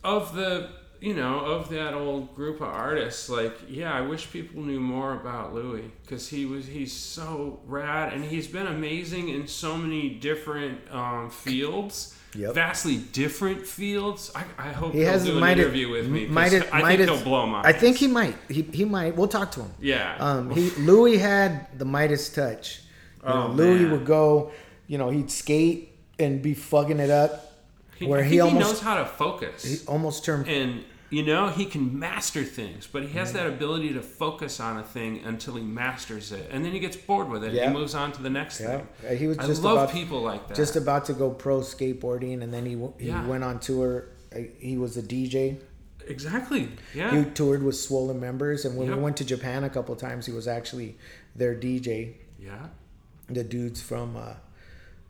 of 0.04 0.36
the 0.36 0.70
you 1.02 1.14
know 1.16 1.40
of 1.40 1.70
that 1.70 1.94
old 1.94 2.36
group 2.36 2.62
of 2.62 2.68
artists, 2.70 3.28
like 3.30 3.58
yeah, 3.68 3.92
I 3.94 4.02
wish 4.02 4.32
people 4.32 4.62
knew 4.62 4.80
more 4.80 5.14
about 5.14 5.54
Louis 5.54 5.92
because 6.04 6.30
he 6.30 6.46
was 6.46 6.68
he's 6.68 6.94
so 6.94 7.60
rad 7.66 8.14
and 8.14 8.24
he's 8.24 8.48
been 8.48 8.68
amazing 8.68 9.30
in 9.30 9.48
so 9.48 9.76
many 9.76 10.10
different 10.10 10.80
um, 10.92 11.30
fields. 11.30 12.16
Yep. 12.34 12.54
Vastly 12.54 12.96
different 13.12 13.68
fields. 13.68 14.32
I, 14.34 14.46
I 14.58 14.72
hope 14.72 14.94
he 14.94 15.00
he'll 15.00 15.10
has 15.10 15.26
do 15.26 15.38
an 15.38 15.44
interview 15.50 15.90
with 15.90 16.08
me. 16.08 16.28
Might 16.28 16.54
I 16.74 16.82
might 16.82 16.96
think 16.98 17.10
he'll 17.10 17.22
blow 17.24 17.46
my. 17.46 17.62
I 17.62 17.74
think 17.74 17.98
he 17.98 18.08
might. 18.08 18.36
He, 18.48 18.62
he 18.62 18.86
might. 18.86 19.18
We'll 19.18 19.28
talk 19.28 19.52
to 19.52 19.64
him. 19.64 19.72
Yeah. 19.82 20.16
Um, 20.18 20.50
he 20.52 20.70
Louis 20.78 21.18
had 21.18 21.78
the 21.78 21.84
Midas 21.84 22.30
touch. 22.30 22.84
You 23.22 23.28
know, 23.28 23.48
Oh, 23.50 23.52
Louis 23.52 23.80
man. 23.82 23.92
would 23.92 24.06
go. 24.06 24.52
You 24.88 24.98
know, 24.98 25.10
he'd 25.10 25.30
skate 25.30 25.90
and 26.20 26.42
be 26.42 26.54
fucking 26.54 27.00
it 27.02 27.10
up. 27.10 27.52
He, 27.98 28.06
where 28.08 28.24
he 28.24 28.30
think 28.30 28.34
he 28.34 28.40
almost- 28.56 28.66
knows 28.76 28.82
how 28.82 28.96
to 28.96 29.06
focus. 29.06 29.64
He 29.64 29.86
almost 29.88 30.24
turned. 30.24 30.48
and 30.48 30.86
you 31.12 31.24
know 31.24 31.50
he 31.50 31.66
can 31.66 32.00
master 32.00 32.44
things 32.44 32.88
but 32.92 33.04
he 33.04 33.10
has 33.10 33.34
that 33.34 33.46
ability 33.46 33.92
to 33.94 34.02
focus 34.02 34.60
on 34.60 34.78
a 34.78 34.84
thing 34.84 35.20
until 35.26 35.56
he 35.56 35.62
masters 35.62 36.32
it 36.32 36.48
and 36.52 36.64
then 36.66 36.72
he 36.72 36.80
gets 36.80 36.96
bored 36.96 37.30
with 37.30 37.44
it 37.44 37.52
Yeah. 37.54 37.64
and 37.66 37.74
he 37.74 37.80
moves 37.80 37.94
on 37.94 38.12
to 38.14 38.22
the 38.24 38.30
next 38.30 38.60
Yeah, 38.62 38.82
thing 39.04 39.18
he 39.18 39.28
was 39.28 39.38
i 39.38 39.46
just 39.46 39.62
love 39.62 39.78
about 39.78 39.92
people 39.92 40.22
like 40.22 40.48
that 40.48 40.56
just 40.56 40.76
about 40.76 41.06
to 41.06 41.14
go 41.14 41.30
pro 41.30 41.60
skateboarding, 41.60 42.42
and 42.44 42.52
then 42.54 42.66
he 42.66 42.76
he 42.98 43.10
Yeah. 43.10 43.28
went 43.28 43.44
on 43.44 43.60
tour. 43.60 43.92
Uh, 44.36 44.40
He 44.60 44.78
was 44.78 44.96
a 44.98 45.02
DJ. 45.04 45.58
exactly 46.08 46.70
yeah 46.96 47.12
He 47.24 47.30
toured 47.32 47.62
with 47.64 47.76
Swollen 47.76 48.20
members, 48.20 48.64
and 48.66 48.78
when 48.78 48.88
Yep. 48.88 48.98
we 48.98 49.04
went 49.04 49.18
to 49.18 49.26
Japan 49.26 49.64
a 49.66 49.70
couple 49.70 49.96
times, 49.96 50.26
he 50.26 50.32
was 50.32 50.48
actually 50.48 50.98
their 51.36 51.56
DJ. 51.56 52.16
yeah 52.40 52.68
the 53.30 53.44
dudes 53.44 53.82
from 53.82 54.16
uh, 54.18 54.34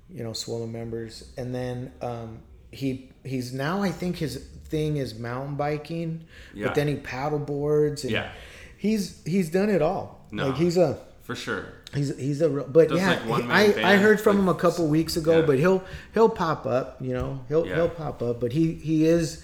you 0.09 0.23
know 0.23 0.33
swollen 0.33 0.71
members 0.71 1.13
and 1.37 1.55
then 1.55 1.91
um, 2.01 2.39
he 2.71 3.09
he's 3.23 3.51
now 3.53 3.81
i 3.81 3.89
think 3.89 4.17
his 4.17 4.33
thing 4.71 4.97
is 4.97 5.13
mountain 5.19 5.55
biking 5.55 6.23
Yeah. 6.53 6.67
but 6.67 6.75
then 6.75 6.87
he 6.87 6.95
paddle 6.95 7.39
boards 7.39 8.03
and 8.03 8.11
Yeah. 8.13 8.31
he's 8.77 9.21
he's 9.25 9.49
done 9.49 9.69
it 9.69 9.81
all 9.81 10.25
No. 10.31 10.47
like 10.47 10.55
he's 10.57 10.77
a 10.77 10.97
for 11.21 11.35
sure 11.35 11.65
he's 11.93 12.17
he's 12.17 12.41
a 12.41 12.49
real- 12.49 12.67
but 12.67 12.89
Does, 12.89 12.99
yeah 12.99 13.19
like, 13.27 13.43
I, 13.45 13.93
I 13.93 13.95
heard 13.97 14.19
from 14.19 14.37
like- 14.37 14.43
him 14.43 14.49
a 14.49 14.55
couple 14.55 14.87
weeks 14.87 15.17
ago 15.17 15.39
Yeah. 15.39 15.45
but 15.45 15.59
he'll 15.59 15.83
he'll 16.13 16.29
pop 16.29 16.65
up 16.65 16.97
you 17.01 17.13
know 17.13 17.41
he'll 17.49 17.67
Yeah. 17.67 17.75
he'll 17.75 17.89
pop 17.89 18.21
up 18.23 18.39
but 18.39 18.51
he 18.53 18.73
he 18.75 19.05
is 19.05 19.43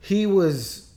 he 0.00 0.26
was 0.26 0.88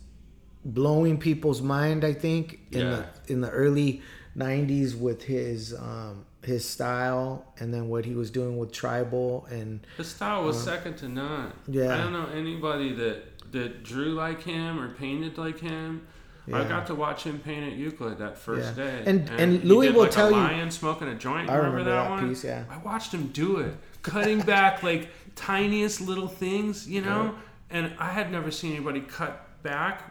blowing 0.63 1.17
people's 1.17 1.61
mind 1.61 2.03
i 2.05 2.13
think 2.13 2.59
in 2.71 2.79
Yeah. 2.81 3.03
the 3.25 3.33
in 3.33 3.41
the 3.41 3.49
early 3.49 4.01
90s 4.37 4.95
with 4.95 5.23
his 5.23 5.73
um 5.73 6.25
his 6.43 6.67
style 6.67 7.45
and 7.59 7.71
then 7.73 7.87
what 7.89 8.03
he 8.05 8.15
was 8.15 8.31
doing 8.31 8.57
with 8.57 8.71
tribal 8.71 9.45
and 9.51 9.79
his 9.97 10.07
style 10.07 10.43
was 10.43 10.59
second 10.63 10.97
to 10.97 11.07
none 11.07 11.51
yeah. 11.67 11.93
i 11.93 11.97
don't 11.97 12.13
know 12.13 12.27
anybody 12.33 12.93
that 12.93 13.30
that 13.51 13.83
drew 13.83 14.13
like 14.13 14.41
him 14.43 14.79
or 14.79 14.89
painted 14.89 15.37
like 15.37 15.59
him 15.59 16.07
I 16.51 16.63
got 16.65 16.87
to 16.87 16.95
watch 16.95 17.23
him 17.23 17.39
paint 17.39 17.71
at 17.71 17.77
Euclid 17.77 18.17
that 18.17 18.37
first 18.37 18.75
Yeah. 18.75 18.83
day, 18.85 19.03
And- 19.05 19.29
and 19.29 19.53
he 19.61 19.67
Louis 19.67 19.87
did, 19.87 19.95
will 19.95 20.01
like, 20.03 20.11
tell 20.11 20.33
a 20.33 20.63
you- 20.63 20.71
smoking 20.71 21.07
a 21.07 21.15
joint. 21.15 21.49
I 21.49 21.55
remember, 21.55 21.77
remember 21.77 21.83
that, 21.91 22.03
that 22.03 22.09
one? 22.09 22.29
piece, 22.29 22.43
yeah. 22.43 22.65
I 22.69 22.77
watched 22.79 23.13
him 23.13 23.27
do 23.27 23.57
it, 23.57 23.75
cutting 24.01 24.41
back 24.41 24.83
like 24.83 25.09
tiniest 25.35 26.01
little 26.01 26.27
things, 26.27 26.89
you 26.89 27.01
know. 27.01 27.35
And 27.69 27.93
I 27.99 28.09
had 28.11 28.31
never 28.31 28.51
seen 28.51 28.73
anybody 28.75 28.99
cut 29.01 29.61
back, 29.63 30.01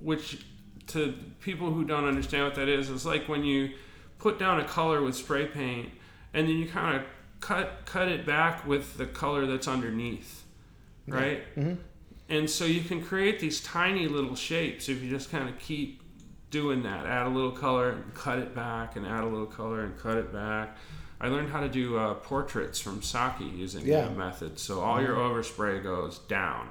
which 0.00 0.46
to 0.88 1.14
people 1.40 1.72
who 1.72 1.84
don't 1.84 2.04
understand 2.04 2.44
what 2.44 2.54
that 2.56 2.68
is, 2.68 2.88
it's 2.90 3.04
like 3.06 3.26
when 3.28 3.42
you 3.42 3.70
put 4.18 4.38
down 4.38 4.60
a 4.60 4.64
color 4.64 5.02
with 5.02 5.16
spray 5.16 5.46
paint, 5.46 5.88
and 6.32 6.46
then 6.46 6.56
you 6.58 6.68
kind 6.68 6.96
of 6.96 7.02
cut 7.40 7.80
cut 7.86 8.08
it 8.08 8.24
back 8.26 8.64
with 8.66 8.98
the 8.98 9.06
color 9.06 9.46
that's 9.46 9.66
underneath, 9.66 10.44
right? 11.08 11.42
Mm-hmm. 11.56 11.74
And 12.28 12.48
so 12.50 12.64
you 12.64 12.80
can 12.82 13.02
create 13.02 13.38
these 13.38 13.60
tiny 13.60 14.08
little 14.08 14.34
shapes 14.34 14.88
if 14.88 15.02
you 15.02 15.08
just 15.10 15.30
kind 15.30 15.48
of 15.48 15.58
keep 15.58 16.02
doing 16.50 16.82
that. 16.82 17.06
Add 17.06 17.26
a 17.26 17.30
little 17.30 17.52
color 17.52 17.90
and 17.90 18.14
cut 18.14 18.38
it 18.38 18.54
back, 18.54 18.96
and 18.96 19.06
add 19.06 19.22
a 19.22 19.26
little 19.26 19.46
color 19.46 19.82
and 19.82 19.96
cut 19.98 20.16
it 20.16 20.32
back. 20.32 20.76
I 21.20 21.28
learned 21.28 21.50
how 21.50 21.60
to 21.60 21.68
do 21.68 21.96
uh, 21.96 22.14
portraits 22.14 22.78
from 22.80 23.00
Saki 23.02 23.44
using 23.44 23.86
Yeah. 23.86 24.02
that 24.02 24.16
method. 24.16 24.58
So 24.58 24.80
all 24.80 25.00
your 25.00 25.14
overspray 25.16 25.82
goes 25.82 26.18
down. 26.20 26.68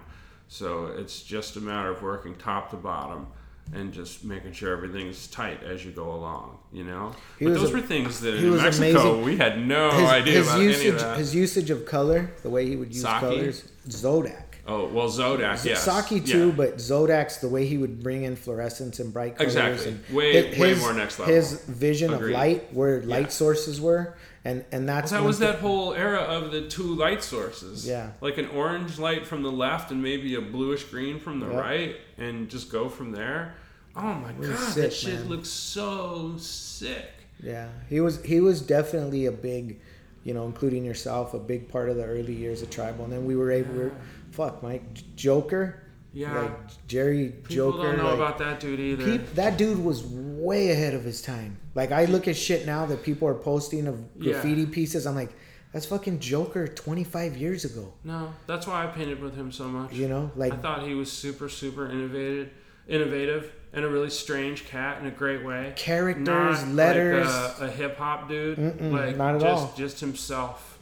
So 0.47 0.88
it's 0.88 1.24
just 1.24 1.56
a 1.56 1.62
matter 1.62 1.89
of 1.89 2.01
working 2.03 2.36
top 2.36 2.70
to 2.72 2.76
bottom 2.78 3.28
and 3.74 3.91
just 3.91 4.24
making 4.24 4.51
sure 4.53 4.72
everything's 4.72 5.26
tight 5.26 5.64
as 5.64 5.84
you 5.84 5.91
go 5.91 6.12
along. 6.14 6.60
You 6.72 6.84
know, 6.84 7.16
He 7.39 7.45
but 7.45 7.56
those 7.56 7.72
a- 7.72 7.74
were 7.74 7.82
things 7.82 8.20
that 8.20 8.36
in 8.36 8.56
Mexico 8.56 8.99
amazing. 9.14 9.26
we 9.26 9.38
had 9.38 9.66
no 9.66 9.89
his, 9.89 10.10
idea 10.10 10.34
his 10.34 10.47
about 10.47 10.60
any 10.60 10.66
of 10.70 10.78
usage 10.84 11.01
that. 11.01 11.18
his 11.18 11.34
usage 11.36 11.70
of 11.72 11.86
color 11.88 12.30
the 12.43 12.49
way 12.51 12.68
he 12.68 12.76
would 12.76 12.93
use 12.93 13.03
colors 13.03 13.64
Zodak 13.89 14.45
oh 14.68 14.88
well, 14.88 15.07
Zodak, 15.07 15.63
yes, 15.66 15.84
Saki 15.84 16.20
too, 16.20 16.47
Yeah. 16.49 16.53
but 16.55 16.78
Zodak's 16.78 17.38
the 17.38 17.47
way 17.49 17.66
he 17.66 17.78
would 17.78 18.01
bring 18.03 18.24
in 18.24 18.36
fluorescence 18.36 18.99
and 18.99 19.13
bright 19.13 19.38
colors 19.38 19.53
Exactly. 19.55 19.91
and 19.91 20.16
Way- 20.16 20.47
his, 20.47 20.59
way 20.59 20.76
more 20.76 20.93
next 20.93 21.20
level. 21.20 21.34
His 21.34 21.61
vision 21.66 22.13
Agreed. 22.13 22.32
of 22.34 22.39
light, 22.39 22.74
where 22.74 23.01
light 23.03 23.22
Yeah. 23.24 23.28
sources 23.30 23.80
were, 23.82 24.16
and 24.43 24.63
and 24.72 24.88
that's 24.89 25.11
That 25.11 25.24
was 25.24 25.39
that 25.39 25.59
whole 25.59 25.93
era 25.93 26.20
of 26.20 26.51
the 26.51 26.68
two 26.68 26.95
light 26.95 27.24
sources. 27.24 27.88
Yeah. 27.88 28.11
Like 28.22 28.38
an 28.38 28.47
orange 28.49 28.97
light 28.99 29.26
from 29.28 29.43
the 29.43 29.51
left 29.51 29.91
and 29.91 30.01
maybe 30.01 30.36
a 30.36 30.41
bluish 30.41 30.84
green 30.86 31.20
from 31.20 31.39
the 31.39 31.47
Yep. 31.47 31.55
right, 31.61 31.95
and 32.18 32.49
just 32.49 32.72
go 32.72 32.89
from 32.89 33.11
there. 33.11 33.55
Oh 33.95 34.13
my 34.13 34.34
god, 34.34 34.57
sick, 34.59 34.84
that 34.84 34.93
shit 34.93 35.13
man. 35.22 35.30
looks 35.30 35.47
so 35.49 36.34
sick. 36.38 37.11
Yeah, 37.41 37.68
he 37.89 38.01
was 38.01 38.22
he 38.24 38.39
was 38.41 38.61
definitely 38.61 39.26
a 39.26 39.32
big, 39.32 39.80
you 40.24 40.34
know, 40.34 40.45
including 40.45 40.84
yourself, 40.86 41.34
a 41.34 41.39
big 41.39 41.70
part 41.70 41.89
of 41.89 41.95
the 41.95 42.03
early 42.05 42.34
years 42.34 42.61
of 42.61 42.70
tribal. 42.70 43.05
And 43.05 43.13
then 43.13 43.26
we 43.26 43.36
were 43.36 43.51
able, 43.51 43.74
we 43.74 43.80
were, 43.86 43.91
fuck, 44.36 44.62
Mike 44.62 44.84
Joker, 45.16 45.82
Yeah. 46.14 46.42
like 46.42 46.88
Jerry 46.88 47.30
People 47.30 47.72
Joker. 47.72 47.84
don't 47.84 47.98
know 47.98 48.06
like, 48.06 48.16
about 48.16 48.38
that 48.40 48.60
dude 48.60 48.80
either. 48.80 49.18
that 49.36 49.58
dude 49.58 49.84
was 49.84 50.04
way 50.06 50.72
ahead 50.72 50.94
of 50.94 51.04
his 51.04 51.22
time. 51.22 51.58
Like 51.74 51.92
I 51.92 52.06
look 52.06 52.28
at 52.28 52.36
shit 52.38 52.66
now 52.66 52.86
that 52.88 53.04
people 53.04 53.28
are 53.28 53.34
posting 53.34 53.88
of 53.88 54.00
Yeah. 54.20 54.34
graffiti 54.34 54.66
pieces. 54.66 55.06
I'm 55.08 55.16
like, 55.16 55.32
that's 55.74 55.86
fucking 55.88 56.20
Joker 56.20 56.68
25 56.68 57.36
years 57.38 57.66
ago. 57.66 57.94
no, 58.04 58.34
that's 58.48 58.66
why 58.68 58.84
I 58.84 58.88
painted 58.88 59.22
with 59.22 59.36
him 59.36 59.52
so 59.52 59.66
much. 59.68 59.94
You 59.94 60.08
know, 60.08 60.32
like 60.36 60.54
I 60.54 60.58
thought 60.58 60.84
he 60.88 60.94
was 60.94 61.12
super, 61.12 61.50
super 61.50 61.90
innovative, 61.90 62.50
innovative, 62.88 63.52
and 63.74 63.84
a 63.84 63.90
really 63.90 64.10
strange 64.10 64.66
cat 64.66 65.02
in 65.02 65.08
a 65.08 65.12
great 65.12 65.44
way. 65.44 65.74
Characters, 65.76 66.26
Not 66.64 66.68
letters. 66.76 67.28
like 67.28 67.60
a, 67.60 67.66
a 67.66 67.72
hip 67.72 67.98
hop 67.98 68.30
dude, 68.30 68.58
Mm-mm, 68.58 68.92
like 68.92 69.18
not 69.18 69.36
at 69.36 69.42
just 69.42 69.64
all. 69.64 69.74
just 69.76 70.00
himself. 70.00 70.74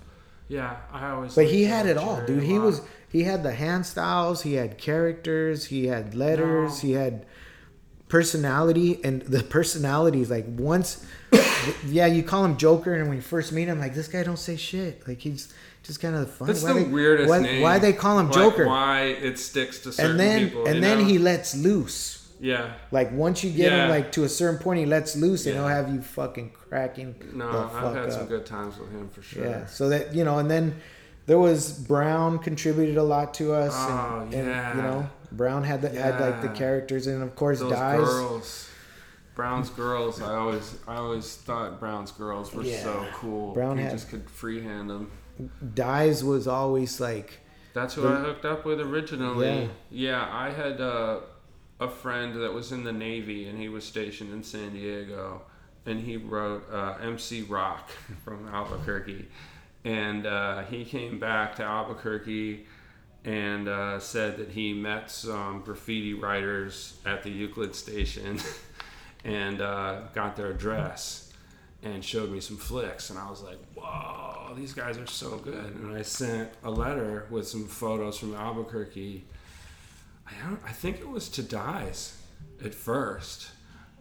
Yeah, 0.47 0.75
I 0.91 1.09
always. 1.09 1.35
But 1.35 1.45
he 1.47 1.63
had 1.65 1.85
it 1.85 1.97
all, 1.97 2.23
dude. 2.25 2.43
He 2.43 2.59
was 2.59 2.81
he 3.09 3.23
had 3.23 3.43
the 3.43 3.53
hand 3.53 3.85
styles, 3.85 4.41
he 4.43 4.53
had 4.55 4.77
characters, 4.77 5.65
he 5.65 5.87
had 5.87 6.15
letters, 6.15 6.83
No. 6.83 6.87
he 6.87 6.93
had 6.93 7.25
personality, 8.09 8.99
and 9.03 9.21
the 9.23 9.43
personalities 9.43 10.29
like 10.29 10.45
once, 10.47 11.05
yeah, 11.87 12.05
you 12.05 12.23
call 12.23 12.45
him 12.45 12.57
Joker, 12.57 12.93
and 12.93 13.07
when 13.07 13.17
you 13.17 13.21
first 13.21 13.51
meet 13.51 13.67
him, 13.67 13.79
like 13.79 13.93
this 13.95 14.07
guy 14.07 14.23
don't 14.23 14.37
say 14.37 14.55
shit, 14.55 15.07
like 15.07 15.19
he's 15.19 15.53
just 15.83 15.99
kind 16.01 16.15
of 16.15 16.31
fun. 16.31 16.47
That's 16.47 16.63
why 16.63 16.73
the 16.73 16.79
they, 16.81 16.85
weirdest 16.89 17.29
why, 17.29 17.39
name. 17.39 17.61
Why 17.61 17.79
they 17.79 17.93
call 17.93 18.19
him 18.19 18.27
Like, 18.27 18.35
Joker? 18.35 18.67
Why 18.67 19.01
it 19.03 19.37
sticks 19.39 19.79
to 19.79 19.91
certain 19.91 20.11
and 20.11 20.19
then 20.19 20.45
people. 20.49 20.65
and 20.67 20.83
then 20.83 20.99
know? 20.99 21.05
he 21.05 21.17
lets 21.17 21.55
loose. 21.55 22.19
Yeah. 22.39 22.73
Like 22.91 23.11
once 23.11 23.43
you 23.43 23.51
get 23.51 23.71
Yeah. 23.71 23.85
him 23.85 23.89
like 23.89 24.11
to 24.13 24.23
a 24.25 24.29
certain 24.29 24.59
point, 24.59 24.79
he 24.79 24.85
lets 24.85 25.15
loose 25.15 25.45
and 25.45 25.55
Yeah. 25.55 25.61
he'll 25.61 25.69
have 25.69 25.93
you 25.93 26.01
fucking 26.01 26.51
cracking. 26.73 27.15
No, 27.33 27.69
I've 27.75 27.95
had 27.95 28.11
some 28.11 28.25
good 28.25 28.45
times 28.45 28.77
with 28.79 28.91
him 28.91 29.07
for 29.09 29.21
sure. 29.21 29.45
Yeah. 29.45 29.65
So 29.67 29.89
that 29.89 30.13
you 30.15 30.23
know, 30.23 30.39
and 30.39 30.49
then 30.49 30.75
there 31.27 31.37
was 31.39 31.71
Brown 31.71 32.39
contributed 32.39 32.97
a 32.97 33.03
lot 33.03 33.33
to 33.35 33.53
us. 33.53 33.73
Oh, 33.75 34.21
and, 34.25 34.33
and, 34.33 34.47
yeah. 34.47 34.75
you 34.75 34.81
know, 34.81 35.09
Brown 35.31 35.63
had 35.63 35.81
the, 35.81 35.89
had 35.89 36.19
like 36.19 36.41
the 36.41 36.49
characters, 36.49 37.05
and 37.07 37.21
of 37.21 37.35
course 37.35 37.59
Those 37.59 37.71
Dies. 37.73 37.99
girls. 37.99 38.69
Brown's 39.35 39.69
girls. 39.71 40.21
I 40.21 40.35
always, 40.35 40.75
I 40.87 40.95
always 40.97 41.35
thought 41.35 41.79
Brown's 41.79 42.11
girls 42.11 42.53
were 42.53 42.63
Yeah. 42.63 42.83
so 42.83 43.07
cool. 43.15 43.53
Brown 43.53 43.77
you 43.77 43.83
had- 43.83 43.91
just 43.93 44.09
could 44.09 44.29
freehand 44.29 44.89
them. 44.89 45.09
Dies 45.73 46.23
was 46.23 46.47
always 46.47 46.99
like 47.01 47.39
That's 47.73 47.95
who 47.95 48.01
The- 48.03 48.09
I 48.09 48.15
hooked 48.19 48.45
up 48.45 48.63
with 48.65 48.79
originally. 48.79 49.63
Yeah. 49.63 49.67
Yeah, 49.89 50.27
I 50.31 50.51
had 50.51 50.79
uh, 50.79 51.21
a 51.79 51.89
friend 51.89 52.39
that 52.41 52.53
was 52.53 52.71
in 52.71 52.83
the 52.83 52.91
Navy 52.91 53.47
and 53.47 53.57
he 53.57 53.69
was 53.69 53.83
stationed 53.83 54.31
in 54.31 54.43
San 54.43 54.73
Diego. 54.73 55.41
And 55.85 55.99
he 55.99 56.17
wrote 56.17 56.71
uh, 56.71 56.95
MC 57.01 57.41
Rock 57.43 57.89
from 58.23 58.47
Albuquerque. 58.47 59.27
And 59.83 60.25
uh, 60.25 60.63
he 60.63 60.85
came 60.85 61.19
back 61.19 61.55
to 61.57 61.63
Albuquerque 61.63 62.65
and 63.25 63.67
uh, 63.67 63.99
said 63.99 64.37
that 64.37 64.49
he 64.49 64.73
met 64.73 65.09
some 65.09 65.61
graffiti 65.61 66.13
writers 66.13 66.97
at 67.05 67.23
the 67.23 67.29
Euclid 67.29 67.75
station 67.75 68.39
and 69.23 69.61
uh, 69.61 70.01
got 70.13 70.35
their 70.35 70.51
address 70.51 71.31
and 71.83 72.03
showed 72.03 72.31
me 72.31 72.39
some 72.39 72.57
flicks. 72.57 73.09
And 73.09 73.19
i 73.19 73.29
was 73.29 73.41
like 73.41 73.57
whoa 73.75 74.53
these 74.55 74.73
guys 74.73 74.97
are 74.97 75.07
so 75.07 75.37
good. 75.37 75.75
And 75.75 75.95
i 75.95 76.01
sent 76.01 76.49
a 76.63 76.71
letter 76.71 77.27
with 77.29 77.47
some 77.47 77.67
photos 77.67 78.17
from 78.17 78.35
albuquerque. 78.35 79.23
I 80.27 80.31
don't 80.47 80.59
i 80.65 80.71
think 80.71 80.99
it 80.99 81.09
was 81.09 81.29
to 81.29 81.43
dies 81.43 82.17
at 82.63 82.73
first 82.73 83.49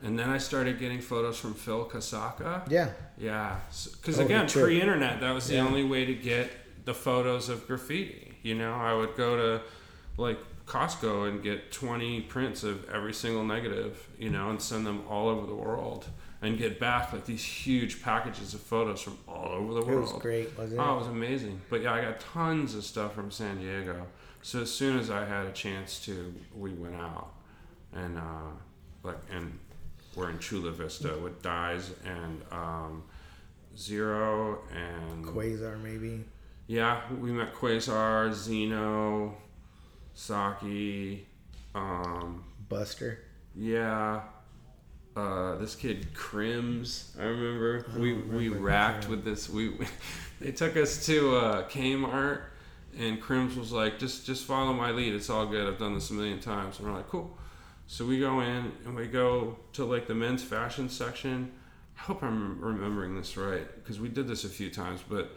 and 0.03 0.19
then 0.19 0.29
i 0.31 0.39
started 0.39 0.79
getting 0.79 1.01
photos 1.01 1.39
from 1.39 1.55
phil 1.55 1.85
kasaka 1.85 2.63
yeah, 2.71 2.91
yeah 3.19 3.57
because 4.01 4.19
Oh, 4.19 4.25
again 4.25 4.49
pre-internet 4.49 5.21
that 5.21 5.33
was 5.33 5.47
the 5.49 5.55
Yeah. 5.57 5.67
only 5.67 5.85
way 5.85 6.05
to 6.05 6.15
get 6.15 6.51
the 6.85 6.95
photos 6.95 7.49
of 7.49 7.67
graffiti 7.67 8.35
you 8.43 8.55
know 8.55 8.73
i 8.75 8.93
would 8.95 9.15
go 9.17 9.37
to 9.37 9.63
like 10.17 10.39
costco 10.67 11.29
and 11.29 11.43
get 11.43 11.71
20 11.73 12.23
prints 12.23 12.63
of 12.65 12.89
every 12.91 13.13
single 13.15 13.45
negative 13.45 14.09
you 14.19 14.31
know 14.31 14.51
and 14.51 14.61
send 14.61 14.87
them 14.87 15.03
all 15.09 15.29
over 15.29 15.47
the 15.47 15.55
world 15.55 16.07
and 16.41 16.59
get 16.59 16.81
back 16.81 17.13
like 17.13 17.25
these 17.25 17.45
huge 17.45 18.03
packages 18.03 18.53
of 18.55 18.61
photos 18.61 19.01
from 19.01 19.17
all 19.29 19.49
over 19.51 19.75
the 19.75 19.81
world. 19.81 20.09
it 20.09 20.13
was 20.15 20.23
great, 20.23 20.59
wasn't 20.59 20.81
it? 20.81 20.83
Oh, 20.83 20.95
it 20.97 20.99
was 20.99 21.07
amazing. 21.07 21.61
But 21.71 21.83
yeah, 21.83 21.95
I 21.95 22.01
got 22.03 22.19
tons 22.19 22.75
of 22.75 22.83
stuff 22.83 23.15
from 23.15 23.31
San 23.31 23.59
Diego. 23.59 24.09
So 24.43 24.63
as 24.63 24.71
soon 24.73 24.99
as 24.99 25.09
I 25.09 25.25
had 25.25 25.47
a 25.47 25.53
chance 25.53 26.05
to, 26.07 26.35
we 26.57 26.73
went 26.73 26.97
out 26.97 27.33
and 27.93 28.19
uh, 28.19 28.51
like 29.05 29.19
and 29.31 29.57
we're 30.17 30.31
in 30.31 30.39
Chula 30.39 30.71
Vista 30.73 31.17
with 31.23 31.43
Dies 31.43 31.91
and 32.05 32.43
um, 32.51 33.03
Zero 33.77 34.61
and 34.75 35.25
Quasar 35.25 35.83
maybe. 35.83 36.25
yeah, 36.67 37.01
we 37.21 37.33
met 37.33 37.55
Quasar, 37.55 38.33
Zeno, 38.33 39.35
Saki, 40.15 41.27
um, 41.75 42.45
Buster. 42.69 43.21
yeah. 43.55 44.23
Uh, 45.15 45.57
this 45.57 45.75
kid 45.77 46.07
Crims, 46.15 47.15
I 47.21 47.25
remember 47.25 47.85
we 47.99 48.15
we 48.15 48.49
remember 48.49 48.61
racked 48.65 49.11
with 49.11 49.25
this. 49.27 49.47
We, 49.51 49.69
we 49.69 49.87
they 50.41 50.53
took 50.53 50.75
us 50.79 51.05
to 51.05 51.37
uh, 51.37 51.69
Kmart, 51.69 52.45
and 52.99 53.21
Crims 53.21 53.55
was 53.55 53.73
like, 53.73 53.99
"Just 53.99 54.25
just 54.25 54.47
follow 54.47 54.73
my 54.73 54.91
lead. 54.91 55.13
It's 55.15 55.29
all 55.29 55.45
good. 55.45 55.69
I've 55.69 55.79
done 55.79 55.93
this 55.93 56.09
a 56.09 56.15
million 56.15 56.41
times." 56.41 56.79
And 56.79 56.89
we're 56.89 56.95
like, 56.95 57.11
"Cool." 57.11 57.37
So 57.87 58.07
we 58.07 58.19
go 58.19 58.41
in 58.41 58.73
and 58.85 58.95
we 58.95 59.07
go 59.07 59.57
to 59.75 59.85
like 59.85 60.07
the 60.07 60.15
men's 60.15 60.43
fashion 60.43 60.89
section. 60.89 61.53
I 61.99 62.03
hope 62.03 62.23
I'm 62.23 62.61
remembering 62.61 63.17
this 63.17 63.37
right 63.37 63.67
because 63.77 64.01
we 64.01 64.09
did 64.09 64.27
this 64.27 64.45
a 64.45 64.49
few 64.49 64.71
times. 64.71 65.01
But 65.07 65.33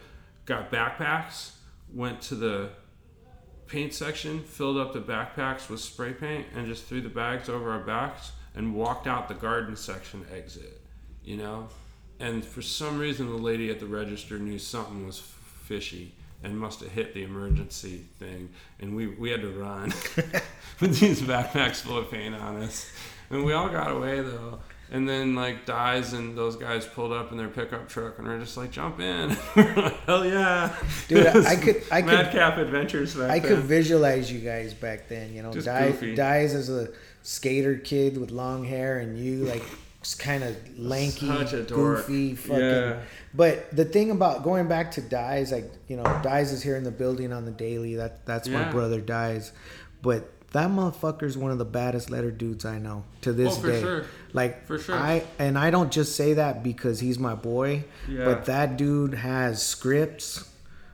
got 0.45 0.71
backpacks, 0.71 1.51
went 1.93 2.21
to 2.23 2.35
the 2.35 2.69
paint 3.67 3.93
section, 3.93 4.43
filled 4.43 4.77
up 4.77 4.93
the 4.93 5.01
backpacks 5.01 5.69
with 5.69 5.79
spray 5.79 6.13
paint, 6.13 6.47
and 6.55 6.67
just 6.67 6.85
threw 6.85 7.01
the 7.01 7.09
bags 7.09 7.49
over 7.49 7.71
our 7.71 7.83
backs 7.83 8.31
and 8.53 8.73
walked 8.73 9.07
out 9.07 9.27
the 9.27 9.33
garden 9.33 9.75
section 9.75 10.25
exit. 10.33 10.81
You 11.23 11.37
know, 11.37 11.67
and 12.19 12.45
for 12.45 12.61
some 12.61 12.99
reason 12.99 13.27
the 13.27 13.33
lady 13.33 13.69
at 13.69 13.79
the 13.79 13.87
register 13.87 14.37
knew 14.37 14.59
something 14.59 15.05
was 15.05 15.19
fishy 15.19 16.13
and 16.45 16.57
must 16.57 16.79
have 16.81 16.91
hit 16.91 17.13
the 17.13 17.23
emergency 17.23 18.05
thing, 18.19 18.49
and 18.79 18.95
we 18.95 19.07
we 19.07 19.29
had 19.31 19.41
to 19.41 19.49
run 19.49 19.89
with 20.79 20.99
these 20.99 21.21
backpacks 21.21 21.81
full 21.81 21.97
of 21.97 22.09
paint 22.11 22.35
on 22.35 22.57
us, 22.63 22.89
and 23.29 23.43
we 23.43 23.53
all 23.53 23.69
got 23.69 23.91
away 23.91 24.21
though. 24.21 24.59
And 24.91 25.09
then 25.09 25.33
like 25.33 25.65
Dies 25.65 26.13
and 26.13 26.37
those 26.37 26.55
guys 26.55 26.85
pulled 26.85 27.11
up 27.11 27.31
in 27.31 27.39
their 27.39 27.47
pickup 27.47 27.89
truck 27.89 28.19
and 28.19 28.27
we're 28.27 28.37
just 28.39 28.55
like 28.55 28.69
jump 28.69 28.99
in. 28.99 29.29
Like, 29.55 29.99
Hell 30.05 30.23
yeah, 30.23 30.75
Dude, 31.07 31.25
I- 31.25 31.55
could- 31.65 31.83
I 31.91 32.01
could- 32.03 32.11
madcap 32.11 32.57
adventures 32.59 33.15
back 33.15 33.31
I 33.31 33.39
then. 33.39 33.49
could 33.49 33.63
visualize 33.65 34.31
you 34.31 34.41
guys 34.41 34.75
back 34.75 35.09
then. 35.09 35.33
You 35.33 35.41
know, 35.41 35.51
dies, 35.51 35.99
dies 36.15 36.53
as 36.53 36.69
a 36.69 36.89
skater 37.23 37.77
kid 37.79 38.19
with 38.19 38.29
long 38.29 38.63
hair, 38.63 38.99
and 38.99 39.17
you 39.17 39.37
like 39.45 39.63
kind 40.13 40.43
of 40.43 40.55
lanky, 40.77 41.25
Such 41.27 41.53
a 41.53 41.63
dork. 41.63 42.05
goofy, 42.05 42.35
fucking. 42.35 42.59
Yeah. 42.61 42.99
But 43.33 43.75
the 43.75 43.85
thing 43.85 44.11
about 44.11 44.43
going 44.43 44.67
back 44.67 44.91
to 44.91 45.01
Dies, 45.01 45.51
like 45.51 45.71
you 45.87 45.97
know, 45.97 46.03
Dies 46.21 46.51
is 46.51 46.61
here 46.61 46.75
in 46.75 46.83
the 46.83 46.91
building 46.91 47.33
on 47.33 47.45
the 47.45 47.51
daily. 47.51 47.95
That 47.95 48.25
that's 48.25 48.47
my 48.47 48.69
brother 48.71 49.01
Dies, 49.01 49.51
but 50.03 50.29
that 50.51 50.69
motherfucker's 50.69 51.37
one 51.37 51.51
of 51.51 51.57
the 51.57 51.65
baddest 51.65 52.09
letter 52.09 52.31
dudes 52.31 52.63
I 52.63 52.77
know 52.77 53.03
to 53.21 53.33
this 53.33 53.57
Oh, 53.57 53.61
for 53.61 53.67
day. 53.67 53.81
sure. 53.81 54.05
Like 54.31 54.65
For 54.67 54.77
sure. 54.77 54.95
I 54.95 55.23
and 55.39 55.57
I 55.57 55.69
don't 55.71 55.91
just 55.91 56.15
say 56.15 56.33
that 56.33 56.63
because 56.63 56.99
he's 56.99 57.17
my 57.19 57.33
boy, 57.35 57.83
Yeah. 58.07 58.23
but 58.25 58.45
that 58.45 58.77
dude 58.77 59.15
has 59.15 59.61
scripts 59.61 60.47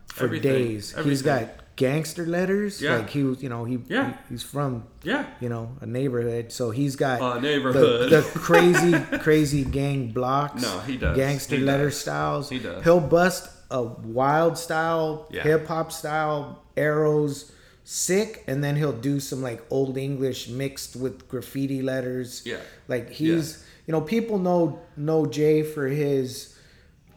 for 0.07 0.23
Everything. 0.25 0.51
days. 0.51 0.95
He's 1.03 1.21
got 1.21 1.49
gangster 1.85 2.25
letters. 2.37 2.81
Yeah. 2.81 2.97
Like 2.97 3.09
he 3.17 3.23
was, 3.23 3.37
you 3.43 3.49
know, 3.53 3.63
he, 3.71 3.75
Yeah. 3.87 4.07
he- 4.09 4.17
he's 4.35 4.43
from 4.53 4.83
Yeah. 5.11 5.23
you 5.43 5.49
know 5.53 5.65
a 5.81 5.87
neighborhood, 5.99 6.45
so 6.51 6.63
he's 6.79 6.95
got 7.05 7.17
A 7.21 7.35
the, 7.35 7.41
neighborhood. 7.49 8.09
the 8.15 8.21
crazy 8.47 8.93
crazy 9.27 9.63
gang 9.79 9.99
blocks. 10.17 10.61
No, 10.61 10.79
he 10.89 10.95
does. 10.97 11.15
gangster 11.17 11.57
He 11.57 11.63
letter 11.71 11.89
does. 11.89 11.97
styles. 12.05 12.49
He 12.55 12.59
does. 12.59 12.83
He'll 12.85 12.99
bust 13.17 13.49
a 13.71 13.81
wild 14.21 14.57
style, 14.65 15.27
Yeah. 15.31 15.43
hip 15.43 15.63
hop 15.67 15.91
style 15.91 16.41
arrows. 16.77 17.51
Sick, 17.83 18.43
and 18.47 18.63
then 18.63 18.75
he'll 18.75 18.99
do 19.11 19.19
some 19.19 19.41
like 19.41 19.61
old 19.69 19.97
English 19.97 20.47
mixed 20.47 20.95
with 20.95 21.27
graffiti 21.31 21.81
letters. 21.81 22.41
Yeah. 22.45 22.57
like 22.87 23.09
he's 23.09 23.45
you 23.87 23.91
know 23.93 24.01
people 24.15 24.37
know 24.37 24.79
know 24.95 25.25
Jay 25.25 25.63
for 25.63 25.87
his 25.87 26.29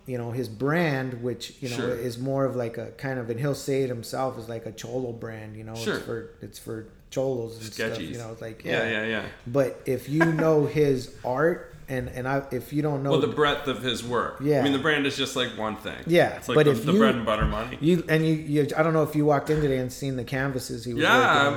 you 0.07 0.19
know 0.19 0.31
his 0.31 0.49
brand 0.49 1.23
which 1.23 1.55
you 1.61 1.69
know 1.71 1.77
Sure. 1.77 1.95
is 1.95 2.19
more 2.19 2.45
of 2.45 2.57
like 2.57 2.77
a 2.79 2.91
kind 2.93 3.19
of 3.19 3.31
and 3.31 3.41
he'll 3.41 3.55
say 3.55 3.83
it 3.83 3.89
himself 3.89 4.39
is 4.39 4.49
like 4.49 4.67
a 4.67 4.73
cholo 4.73 5.13
brand 5.13 5.57
you 5.57 5.65
know 5.65 5.75
Sure. 5.75 5.97
it's 5.97 6.05
for 6.05 6.31
it's 6.43 6.59
for 6.59 6.87
cholos 7.11 7.57
and 7.57 7.73
stuff 7.73 8.01
you 8.01 8.19
know 8.19 8.33
it's 8.33 8.41
like 8.43 8.65
Yeah, 8.65 8.83
yeah. 8.85 8.91
yeah, 8.91 9.07
yeah. 9.07 9.23
but 9.47 9.81
if 9.87 10.09
you 10.09 10.25
know 10.25 10.67
his 10.67 11.15
art 11.25 11.71
and 11.87 12.09
and 12.09 12.27
I 12.27 12.43
if 12.51 12.73
you 12.73 12.81
don't 12.81 13.03
know 13.03 13.11
Well, 13.11 13.21
the 13.21 13.27
breadth 13.27 13.69
of 13.69 13.83
his 13.83 14.03
work. 14.03 14.39
Yeah. 14.43 14.61
I 14.61 14.63
mean, 14.63 14.73
the 14.73 14.79
brand 14.79 15.05
is 15.07 15.19
just 15.19 15.37
like 15.37 15.51
one 15.59 15.77
thing. 15.77 15.99
Yeah, 16.07 16.31
It's 16.37 16.49
like 16.49 16.55
but 16.55 16.65
the, 16.65 16.71
if 16.73 16.87
the 16.87 16.93
you- 16.95 16.99
bread 16.99 17.15
and 17.15 17.27
butter 17.27 17.45
money. 17.45 17.77
you 17.79 18.03
and 18.09 18.27
you, 18.27 18.33
you 18.33 18.69
I 18.75 18.83
don't 18.83 18.95
know 18.95 19.03
if 19.03 19.15
you 19.15 19.27
walked 19.27 19.51
in 19.51 19.61
today 19.61 19.77
and 19.77 19.93
seen 19.93 20.17
the 20.17 20.25
canvases 20.25 20.87
he 20.87 20.95
was 20.95 21.03
yeah. 21.03 21.13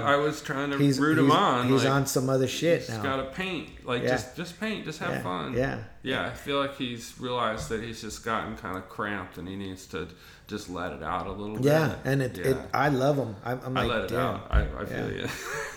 I, 0.05 0.13
I 0.13 0.15
was 0.17 0.41
trying 0.41 0.71
to 0.71 0.77
he's 0.79 0.99
root 0.99 1.17
him 1.17 1.31
on. 1.31 1.69
he's 1.69 1.85
like, 1.85 1.93
on 1.93 2.05
some 2.07 2.29
other 2.29 2.45
shit 2.47 2.81
He's 2.81 2.89
now 2.89 3.03
got 3.03 3.15
to 3.17 3.23
paint. 3.31 3.69
Like 3.85 4.03
Yeah. 4.03 4.09
just 4.09 4.35
just 4.35 4.59
paint. 4.59 4.83
Just 4.83 4.99
have 4.99 5.11
Yeah, 5.11 5.23
fun. 5.23 5.53
yeah. 5.53 5.79
Yeah. 6.03 6.25
I 6.25 6.31
feel 6.31 6.59
like 6.59 6.77
he's 6.77 7.13
realized 7.19 7.69
that 7.69 7.83
he's 7.83 8.01
just 8.01 8.23
gotten 8.23 8.55
kind 8.55 8.77
of 8.77 8.87
cramped 8.89 9.37
and 9.37 9.47
he 9.47 9.55
needs 9.55 9.85
to 9.87 10.07
just 10.47 10.69
let 10.69 10.93
it 10.93 11.03
out 11.03 11.27
a 11.27 11.31
little 11.31 11.55
bit. 11.57 11.65
yeah 11.65 11.87
bit. 11.89 11.97
and 12.05 12.21
it, 12.21 12.37
Yeah. 12.37 12.45
it 12.51 12.57
I 12.73 12.87
love 12.89 13.17
him 13.17 13.35
I'm, 13.43 13.59
I'm 13.65 13.77
I 13.77 13.81
like 13.81 13.89
let 13.89 14.03
it 14.03 14.09
damn 14.09 14.19
out. 14.19 14.47
I, 14.49 14.61
I 14.61 14.85
feel 14.85 15.11
Yeah. 15.11 15.29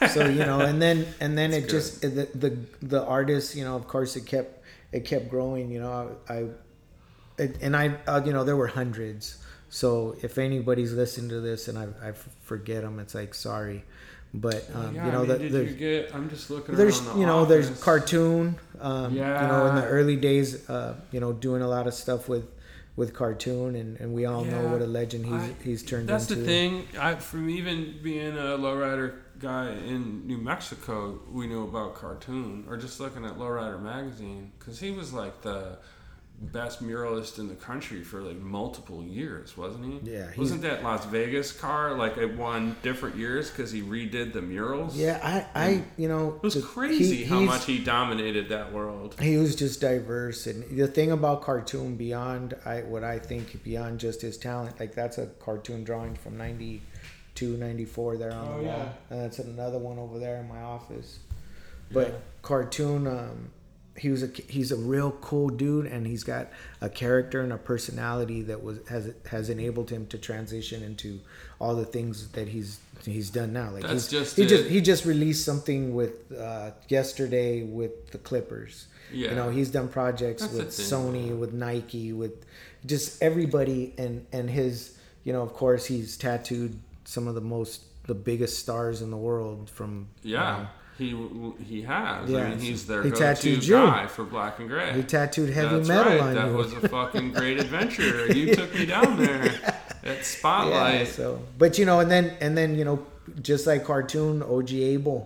you. 0.03 0.09
so 0.09 0.27
you 0.29 0.45
know 0.47 0.61
and 0.61 0.81
then 0.81 1.07
and 1.21 1.37
then 1.37 1.51
That's 1.51 1.65
it 1.65 1.71
just 1.71 2.01
the, 2.03 2.29
the 2.35 2.57
the 2.81 3.05
artist 3.05 3.57
you 3.57 3.65
know 3.65 3.75
of 3.75 3.89
course 3.89 4.15
it 4.15 4.27
kept 4.27 4.63
it 4.93 5.05
kept 5.05 5.29
growing 5.29 5.71
you 5.73 5.81
know 5.81 6.17
i, 6.29 6.33
I 6.33 6.47
it, 7.39 7.57
and 7.61 7.77
i 7.77 7.97
uh, 8.07 8.23
you 8.25 8.33
know 8.33 8.45
there 8.45 8.57
were 8.57 8.69
hundreds 8.69 9.39
so 9.71 10.15
if 10.23 10.39
anybody's 10.39 10.93
listening 10.93 11.31
to 11.31 11.41
this 11.41 11.67
and 11.67 11.77
i, 11.79 11.87
I 12.09 12.13
forget 12.43 12.83
them 12.83 13.01
it's 13.01 13.15
like 13.15 13.35
sorry 13.35 13.85
but 14.33 14.65
um, 14.75 14.95
yeah, 14.95 15.07
you 15.07 15.13
know 15.13 15.19
I 15.19 15.21
mean, 15.21 15.29
that 15.29 15.39
did 15.41 15.53
there's 15.53 15.71
you 15.71 15.77
get? 15.77 16.15
I'm 16.15 16.31
just 16.31 16.51
looking 16.51 16.75
there's 16.77 17.01
the 17.01 17.19
you 17.19 17.27
know 17.27 17.45
there's 17.45 17.83
cartoon 17.83 18.59
um, 18.81 19.15
you 19.15 19.21
know 19.21 19.67
in 19.67 19.75
the 19.77 19.87
early 19.87 20.17
days 20.17 20.69
uh, 20.71 20.95
you 21.13 21.21
know 21.21 21.33
doing 21.33 21.63
a 21.63 21.69
lot 21.69 21.87
of 21.87 21.95
stuff 21.95 22.29
with 22.29 22.49
with 22.97 23.15
cartoon 23.15 23.77
and, 23.77 23.99
and 23.99 24.13
we 24.13 24.27
all 24.27 24.45
know 24.45 24.69
what 24.69 24.83
a 24.83 24.87
legend 24.87 25.25
he's 25.25 25.35
I- 25.35 25.55
he's 25.65 25.83
turned 25.83 26.09
That's 26.09 26.25
into 26.31 26.35
That's 26.43 26.47
the 26.47 26.53
thing. 26.53 26.89
I, 27.01 27.15
from 27.15 27.49
even 27.49 27.95
being 28.03 28.37
a 28.37 28.59
lowrider 28.59 29.15
guy 29.39 29.71
in 29.71 30.27
New 30.27 30.37
Mexico, 30.37 31.19
we 31.33 31.47
knew 31.47 31.65
about 31.65 31.95
cartoon, 31.95 32.67
or 32.69 32.77
just 32.77 33.01
looking 33.01 33.25
at 33.25 33.39
Lowrider 33.39 33.81
magazine, 33.81 34.53
because 34.59 34.79
he 34.79 34.91
was 34.91 35.15
like 35.15 35.41
the 35.41 35.79
best 36.43 36.83
muralist 36.83 37.39
in 37.39 37.49
the 37.49 37.55
country 37.55 38.03
for 38.03 38.23
like 38.23 38.39
multiple 38.39 39.05
years, 39.05 39.59
wasn't 39.59 39.85
he? 39.85 40.11
Yeah, 40.13 40.29
Wasn't 40.39 40.63
that 40.63 40.83
Las 40.83 41.05
Vegas 41.05 41.53
car 41.53 41.93
like 41.95 42.17
it 42.17 42.35
won 42.35 42.77
different 42.83 43.17
years 43.17 43.51
because 43.51 43.71
he 43.71 43.83
redid 43.83 44.33
the 44.33 44.41
murals? 44.41 44.97
Yeah, 44.97 45.21
I, 45.55 45.61
I, 45.65 45.83
you 45.99 46.09
know, 46.09 46.37
It 46.37 46.43
was 46.43 46.55
the- 46.55 46.63
crazy 46.63 47.17
he- 47.17 47.25
how 47.25 47.41
much 47.41 47.67
he 47.67 47.79
dominated 47.79 48.49
that 48.49 48.73
world. 48.73 49.17
he 49.21 49.37
was 49.37 49.55
just 49.55 49.83
diverse 49.83 50.47
and 50.47 50.79
the 50.79 50.87
thing 50.89 51.11
about 51.13 51.43
cartoon 51.43 51.97
beyond 51.97 52.55
i 52.65 52.81
what 52.83 53.05
i 53.05 53.19
think 53.19 53.63
beyond 53.63 53.99
just 54.01 54.23
his 54.23 54.37
talent 54.39 54.79
like 54.81 54.95
that's 54.95 55.19
a 55.19 55.27
cartoon 55.41 55.85
drawing 55.85 56.15
from 56.15 56.37
92 56.39 57.57
94 57.57 58.17
there 58.17 58.33
on 58.33 58.39
Oh, 58.39 58.45
the 58.45 58.53
wall 58.53 58.63
yeah. 58.65 58.89
and 59.11 59.21
that's 59.25 59.39
another 59.41 59.79
one 59.79 59.99
over 59.99 60.19
there 60.19 60.37
in 60.39 60.49
my 60.49 60.61
office 60.61 61.19
but 61.93 62.09
Yeah. 62.09 62.15
cartoon 62.43 63.07
um 63.07 63.51
he 63.97 64.09
was 64.09 64.23
a 64.23 64.29
he's 64.49 64.71
a 64.73 64.77
real 64.77 65.11
cool 65.21 65.49
dude 65.49 65.87
and 65.87 66.07
he's 66.07 66.23
got 66.25 66.49
a 66.81 66.89
character 66.89 67.41
and 67.43 67.53
a 67.53 67.59
personality 67.59 68.43
that 68.43 68.63
was 68.63 68.79
has 68.89 69.13
has 69.31 69.51
enabled 69.51 69.91
him 69.91 70.07
to 70.07 70.17
transition 70.19 70.83
into 70.83 71.21
all 71.61 71.75
the 71.75 71.85
things 71.85 72.29
that 72.29 72.49
he's 72.49 72.79
he's 73.05 73.31
done 73.31 73.53
now 73.53 73.71
like 73.71 73.83
That's 73.83 73.93
he's, 73.93 74.09
just 74.09 74.37
he 74.37 74.43
it. 74.45 74.49
just 74.49 74.65
he 74.71 74.81
just 74.81 75.05
released 75.05 75.45
something 75.45 75.95
with 75.95 76.33
uh 76.33 76.71
yesterday 76.89 77.63
with 77.63 78.11
the 78.13 78.19
clippers 78.19 78.87
Yeah. 79.13 79.31
you 79.31 79.35
know 79.37 79.51
he's 79.51 79.71
done 79.71 79.89
projects 79.89 80.43
That's 80.43 80.55
with 80.55 80.69
sony 80.69 81.37
with 81.37 81.53
nike 81.53 82.13
with 82.13 82.45
just 82.87 83.21
everybody 83.23 83.93
and 83.99 84.25
and 84.33 84.49
his 84.49 84.97
you 85.25 85.33
know 85.33 85.43
of 85.43 85.53
course 85.53 85.85
he's 85.87 86.17
tattooed 86.17 86.79
some 87.05 87.27
of 87.27 87.35
the 87.35 87.41
most 87.41 87.83
the 88.07 88.15
biggest 88.15 88.59
stars 88.59 89.03
in 89.03 89.11
the 89.11 89.17
world 89.17 89.69
from 89.69 90.09
you 90.23 90.35
Yeah. 90.35 90.41
know, 90.63 90.69
He 91.01 91.17
he 91.65 91.81
has. 91.83 92.29
Yeah, 92.31 92.41
I 92.45 92.51
mean, 92.51 92.59
he's 92.59 92.87
their 92.87 93.03
he 93.03 93.11
go-to 93.11 93.51
you. 93.51 93.73
guy 93.73 94.07
for 94.07 94.25
black 94.25 94.59
and 94.61 94.69
gray. 94.69 94.93
he 94.93 95.03
tattooed 95.03 95.49
heavy 95.51 95.77
That's 95.77 95.89
metal 95.89 96.13
right. 96.13 96.21
on 96.21 96.35
that 96.35 96.49
you 96.51 96.57
was 96.57 96.73
a 96.75 96.89
fucking 96.89 97.33
great 97.33 97.59
adventure. 97.65 98.27
You 98.31 98.55
took 98.55 98.75
me 98.75 98.85
down 98.85 99.17
there 99.17 99.43
at 99.65 100.05
yeah, 100.05 100.23
Spotlight. 100.23 101.09
so 101.09 101.41
but 101.59 101.79
you 101.79 101.87
know 101.87 102.01
and 102.01 102.11
then 102.11 102.37
and 102.43 102.53
then 102.59 102.77
you 102.79 102.85
know 102.85 102.99
just 103.41 103.67
like 103.67 103.85
cartoon 103.85 104.43
og 104.43 104.71
abel 104.73 105.21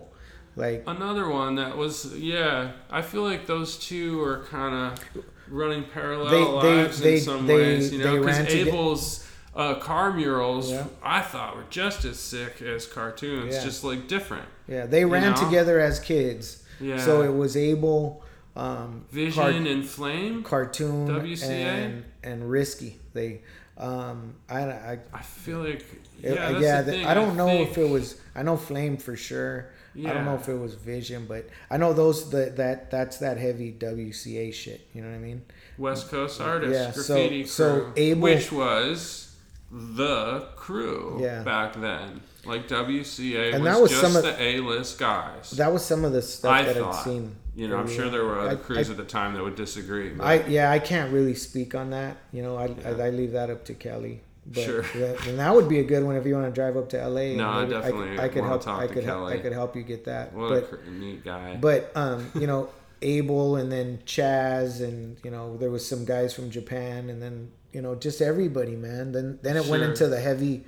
like 0.55 0.83
Another 0.87 1.27
one 1.29 1.55
that 1.55 1.75
was 1.75 2.15
yeah. 2.17 2.71
I 2.89 3.01
feel 3.01 3.23
like 3.23 3.45
those 3.45 3.77
two 3.77 4.21
are 4.23 4.43
kind 4.45 4.73
of 4.73 5.23
running 5.49 5.83
parallel 5.83 6.31
They- 6.31 6.69
lives 6.69 6.99
they- 7.01 7.15
in 7.15 7.21
some 7.21 7.45
they- 7.47 7.55
ways. 7.55 7.91
You 7.93 7.99
know, 8.03 8.19
because 8.19 8.39
Abel's 8.47 9.27
uh, 9.55 9.75
car 9.75 10.11
murals 10.13 10.69
Yeah. 10.71 10.85
I 11.01 11.21
thought 11.21 11.55
were 11.55 11.63
just 11.69 12.03
as 12.05 12.19
sick 12.19 12.61
as 12.61 12.85
cartoons, 12.85 13.55
Yeah. 13.55 13.63
just 13.63 13.83
like 13.83 14.07
different. 14.07 14.45
yeah 14.67 14.85
they 14.85 15.05
ran 15.05 15.31
know? 15.33 15.43
together 15.43 15.79
as 15.79 15.99
kids 15.99 16.63
Yeah. 16.79 16.97
so 16.97 17.21
it 17.21 17.33
was 17.33 17.55
Able, 17.55 18.23
um 18.55 19.05
Vision 19.11 19.43
Cart- 19.43 19.55
and 19.55 19.85
Flame. 19.85 20.43
cartoon 20.43 21.07
WCA? 21.07 21.49
and 21.49 22.03
and 22.23 22.49
risky 22.49 22.99
they 23.13 23.41
um 23.77 24.35
i 24.49 24.59
i 24.61 24.99
I 25.13 25.21
feel 25.21 25.59
like 25.59 25.85
Yeah, 26.21 26.33
yeah, 26.51 26.59
yeah 26.59 26.81
the 26.81 27.03
I 27.05 27.13
don't 27.13 27.35
know 27.35 27.47
think- 27.47 27.69
if 27.71 27.77
it 27.77 27.89
was. 27.89 28.15
I 28.33 28.41
know 28.43 28.55
Flame 28.57 28.95
for 28.97 29.15
sure. 29.17 29.69
Yeah. 29.93 30.09
I 30.09 30.13
don't 30.13 30.25
know 30.25 30.35
if 30.35 30.47
it 30.49 30.55
was 30.57 30.73
Vision, 30.73 31.25
but 31.27 31.47
I 31.69 31.77
know 31.77 31.91
those 31.93 32.29
that 32.31 32.55
that 32.57 32.89
that's 32.91 33.17
that 33.17 33.37
heavy 33.37 33.71
WCA 33.73 34.53
shit. 34.53 34.81
You 34.93 35.01
know 35.01 35.09
what 35.09 35.15
I 35.15 35.19
mean? 35.19 35.41
West 35.77 36.09
Coast 36.09 36.39
artists, 36.41 36.73
Yeah, 36.77 36.91
graffiti 36.93 37.45
so 37.45 37.67
crew, 37.81 37.93
Abel- 37.97 38.21
which 38.21 38.51
was 38.51 39.24
the 39.71 40.47
crew 40.55 41.17
Yeah. 41.21 41.43
back 41.43 41.73
then. 41.79 42.21
Like 42.45 42.67
WCA 42.67 43.53
And 43.53 43.63
was, 43.63 43.73
that 43.73 43.81
was 43.81 43.91
just 43.91 44.01
some 44.01 44.15
of- 44.15 44.23
the 44.23 44.41
A-list 44.41 44.99
guys. 44.99 45.51
That 45.51 45.73
was 45.73 45.83
some 45.83 46.05
of 46.05 46.13
the 46.13 46.21
stuff 46.21 46.51
I 46.51 46.63
that 46.63 46.75
thought. 46.77 46.95
I'd 46.95 47.03
seen. 47.03 47.35
you 47.55 47.67
know, 47.67 47.77
I'm 47.77 47.87
sure 47.89 48.09
there 48.09 48.23
were 48.23 48.39
other 48.39 48.51
I- 48.51 48.55
crews 48.55 48.89
I, 48.89 48.91
at 48.91 48.97
the 48.97 49.03
time 49.03 49.33
that 49.33 49.43
would 49.43 49.55
disagree. 49.55 50.09
But 50.09 50.23
I 50.23 50.45
yeah, 50.47 50.69
I 50.71 50.79
can't 50.79 51.11
really 51.11 51.33
speak 51.35 51.73
on 51.73 51.89
that. 51.91 52.17
You 52.31 52.43
know, 52.43 52.55
I 52.57 52.67
Yeah. 52.67 52.89
I, 53.03 53.07
I 53.07 53.09
leave 53.09 53.31
that 53.31 53.49
up 53.49 53.65
to 53.65 53.73
Kelly. 53.73 54.21
But 54.47 54.61
Sure. 54.63 54.81
that, 54.83 55.25
and 55.25 55.39
that 55.39 55.55
would 55.55 55.67
be 55.67 55.79
a 55.79 55.83
good 55.83 56.03
one 56.03 56.15
if 56.17 56.25
you 56.27 56.35
want 56.35 56.45
to 56.45 56.51
drive 56.53 56.77
up 56.77 56.89
to 56.89 56.97
LA. 56.97 57.35
No, 57.35 57.49
I 57.49 57.65
definitely 57.65 58.19
I, 58.19 58.27
could 58.27 58.43
help. 58.43 58.61
talk 58.63 58.79
I 58.79 58.85
could 58.85 59.03
help, 59.03 59.27
I 59.27 59.37
could 59.39 59.53
help 59.53 59.75
you 59.75 59.81
get 59.81 60.05
that. 60.05 60.33
what 60.33 60.49
but 60.49 60.57
a 60.57 60.61
cr- 60.61 60.89
neat 60.91 61.25
guy. 61.25 61.57
But 61.59 61.91
um, 61.95 62.29
you 62.35 62.45
know, 62.45 62.69
Abel 63.01 63.55
and 63.55 63.71
then 63.71 63.99
Chaz 64.05 64.81
and 64.83 65.17
you 65.23 65.31
know 65.31 65.57
there 65.57 65.71
was 65.71 65.83
some 65.87 66.05
guys 66.05 66.31
from 66.35 66.51
Japan 66.51 67.09
and 67.09 67.19
then 67.23 67.51
you 67.75 67.81
know 67.81 67.93
just 67.93 68.21
everybody, 68.21 68.75
man. 68.77 69.11
Then 69.11 69.37
then 69.41 69.57
it 69.57 69.65
went 69.65 69.83
into 69.83 70.07
the 70.07 70.19
heavy, 70.19 70.63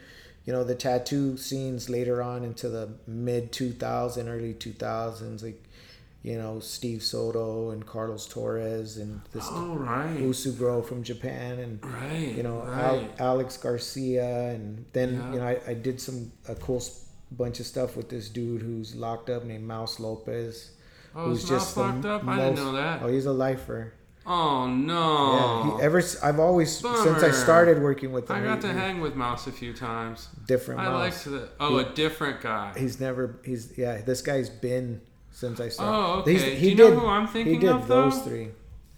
you 0.46 0.52
know, 0.52 0.66
the 0.66 0.76
tattoo 0.76 1.38
scenes 1.38 1.90
later 1.90 2.22
on 2.22 2.44
into 2.44 2.68
the 2.68 2.90
mid 3.08 3.54
2000, 3.54 4.28
early 4.28 4.54
2000s, 4.54 5.42
like 5.42 5.64
you 6.24 6.38
know 6.38 6.60
Steve 6.60 7.02
Soto 7.02 7.70
and 7.70 7.86
Carlos 7.86 8.28
Torres 8.28 8.98
and 8.98 9.22
this 9.32 9.48
oh 9.50 9.76
right, 9.76 10.18
Usugrow 10.18 10.84
from 10.86 11.02
Japan 11.02 11.60
and 11.60 11.86
right. 11.86 12.34
you 12.36 12.44
know 12.44 12.62
Al- 12.64 13.08
Alex 13.20 13.56
Garcia 13.56 14.50
and 14.50 14.84
then 14.92 15.14
Yeah. 15.14 15.32
you 15.34 15.40
know 15.40 15.48
I, 15.48 15.62
I 15.72 15.74
did 15.76 16.02
some 16.02 16.32
a 16.50 16.56
cool 16.56 16.84
bunch 17.32 17.62
of 17.62 17.66
stuff 17.66 17.96
with 17.96 18.10
this 18.10 18.28
dude 18.30 18.62
who's 18.62 18.96
locked 18.96 19.30
up 19.30 19.46
named 19.46 19.66
Mouse 19.66 20.00
Lopez 20.00 20.72
oh, 21.16 21.32
is 21.32 21.50
Mouse 21.50 21.78
locked 21.78 22.06
up? 22.06 22.28
I 22.28 22.36
didn't 22.38 22.56
know 22.56 22.74
that. 22.74 23.02
Oh, 23.04 23.08
he's 23.08 23.26
a 23.28 23.34
lifer. 23.34 23.94
Oh 24.30 24.68
no. 24.68 25.70
Yeah, 25.72 25.78
he, 25.78 25.84
ever 25.84 26.02
I've 26.22 26.40
always 26.40 26.78
since 26.78 27.24
I 27.24 27.32
started 27.32 27.82
working 27.82 28.12
with 28.12 28.30
him. 28.30 28.36
I 28.36 28.42
got 28.44 28.56
he- 28.58 28.62
to 28.64 28.74
he- 28.74 28.80
hang 28.80 29.00
with 29.00 29.16
Mouse 29.16 29.48
a 29.48 29.52
few 29.54 29.74
times. 29.74 30.28
different. 30.48 30.82
I 30.82 30.90
mouse. 30.90 31.26
liked 31.26 31.26
the 31.26 31.50
oh, 31.62 31.78
a 31.78 31.86
different 31.94 32.42
guy. 32.42 32.74
He's 32.78 33.00
never. 33.00 33.40
He's 33.46 33.78
yeah. 33.78 34.02
This 34.02 34.22
guy's 34.22 34.50
been 34.50 35.02
since 35.32 35.60
I 35.62 35.70
started. 35.70 35.94
Oh, 35.98 36.24
He's- 36.30 36.42
okay. 36.42 36.56
he 36.56 36.62
Do 36.62 36.70
you 36.70 36.76
know 36.76 36.90
did- 36.92 37.00
who 37.00 37.08
I'm 37.08 37.28
thinking 37.28 37.54
He 37.54 37.60
did 37.60 37.70
of, 37.70 37.88
those 37.88 38.22
though? 38.24 38.30
three. 38.30 38.50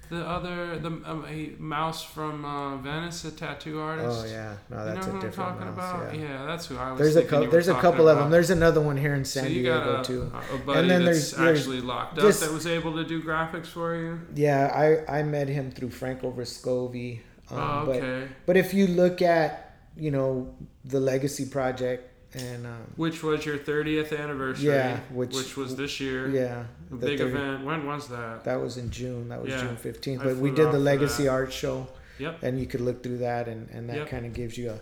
The 0.10 0.27
other, 0.27 0.80
the 0.80 0.88
um, 0.88 1.23
a 1.30 1.52
mouse 1.60 2.03
from 2.03 2.44
uh, 2.44 2.77
Venice, 2.77 3.26
a 3.26 3.31
tattoo 3.31 3.80
artist. 3.80 4.26
Oh 4.26 4.27
yeah, 4.27 4.56
no, 4.69 4.80
You 4.80 4.86
that's 4.86 5.06
know 5.07 5.14
a 5.14 5.15
who 5.19 5.26
I'm 5.27 5.31
talking 5.31 5.65
mouse. 5.68 5.73
about? 5.76 6.15
Yeah. 6.15 6.22
Yeah. 6.22 6.45
that's 6.48 6.65
who 6.65 6.77
I 6.77 6.91
was. 6.91 6.99
There's 6.99 7.15
a 7.15 7.23
couple. 7.23 7.45
you 7.45 7.52
There's 7.52 7.68
a 7.68 7.76
couple 7.76 8.07
of 8.10 8.18
them. 8.18 8.31
There's 8.31 8.49
another 8.49 8.81
one 8.81 8.98
here 8.98 9.14
in 9.14 9.23
San 9.23 9.44
so 9.44 9.49
you 9.49 9.61
Diego 9.61 10.02
a, 10.02 10.03
too. 10.03 10.31
a 10.53 10.57
buddy 10.57 10.88
then 10.88 11.06
there's- 11.06 11.34
there's 11.34 11.57
actually 11.60 11.81
locked 11.81 12.15
just- 12.18 12.41
up 12.41 12.49
that 12.49 12.53
was 12.56 12.65
able 12.65 12.95
to 12.95 13.03
do 13.03 13.22
graphics 13.22 13.68
for 13.68 13.95
you. 13.95 14.19
Yeah, 14.34 14.72
I 15.07 15.19
I 15.19 15.23
met 15.23 15.48
him 15.48 15.69
through 15.69 15.91
Franco 15.91 16.31
Vescovi. 16.31 17.19
Um, 17.52 17.60
oh, 17.60 17.84
but 17.86 17.95
okay. 17.98 18.27
but 18.48 18.57
if 18.57 18.73
you 18.73 18.88
look 18.88 19.22
at 19.22 19.76
you 19.95 20.10
know 20.10 20.56
the 20.86 20.99
Legacy 20.99 21.45
Project 21.45 22.09
and 22.34 22.65
um, 22.68 22.77
Which 22.95 23.23
was 23.23 23.45
your 23.45 23.57
30th 23.57 24.18
anniversary? 24.18 24.68
Yeah, 24.68 24.99
which- 25.11 25.35
which 25.35 25.57
was 25.57 25.76
this 25.76 25.99
year. 25.99 26.30
yeah, 26.30 26.64
A 26.91 26.95
big 26.95 27.18
30 27.19 27.31
event. 27.31 27.65
When 27.65 27.85
was 27.88 28.07
that? 28.10 28.43
That 28.43 28.61
was 28.61 28.77
in 28.77 28.91
June. 28.91 29.30
That 29.30 29.41
was 29.41 29.51
Yeah, 29.51 29.61
June 29.61 29.76
fifteenth. 29.77 30.23
But 30.23 30.38
we 30.38 30.51
did 30.51 30.72
the 30.72 30.80
Legacy. 30.80 31.27
Art 31.27 31.51
Show, 31.51 31.88
Yep. 32.19 32.43
and 32.43 32.60
you 32.60 32.65
could 32.68 32.81
look 32.81 33.01
through 33.03 33.18
that, 33.19 33.47
and 33.47 33.68
and 33.72 33.89
that 33.89 33.97
Yep. 33.97 34.10
kind 34.10 34.26
of 34.26 34.34
gives 34.34 34.57
you 34.57 34.72
a 34.72 34.80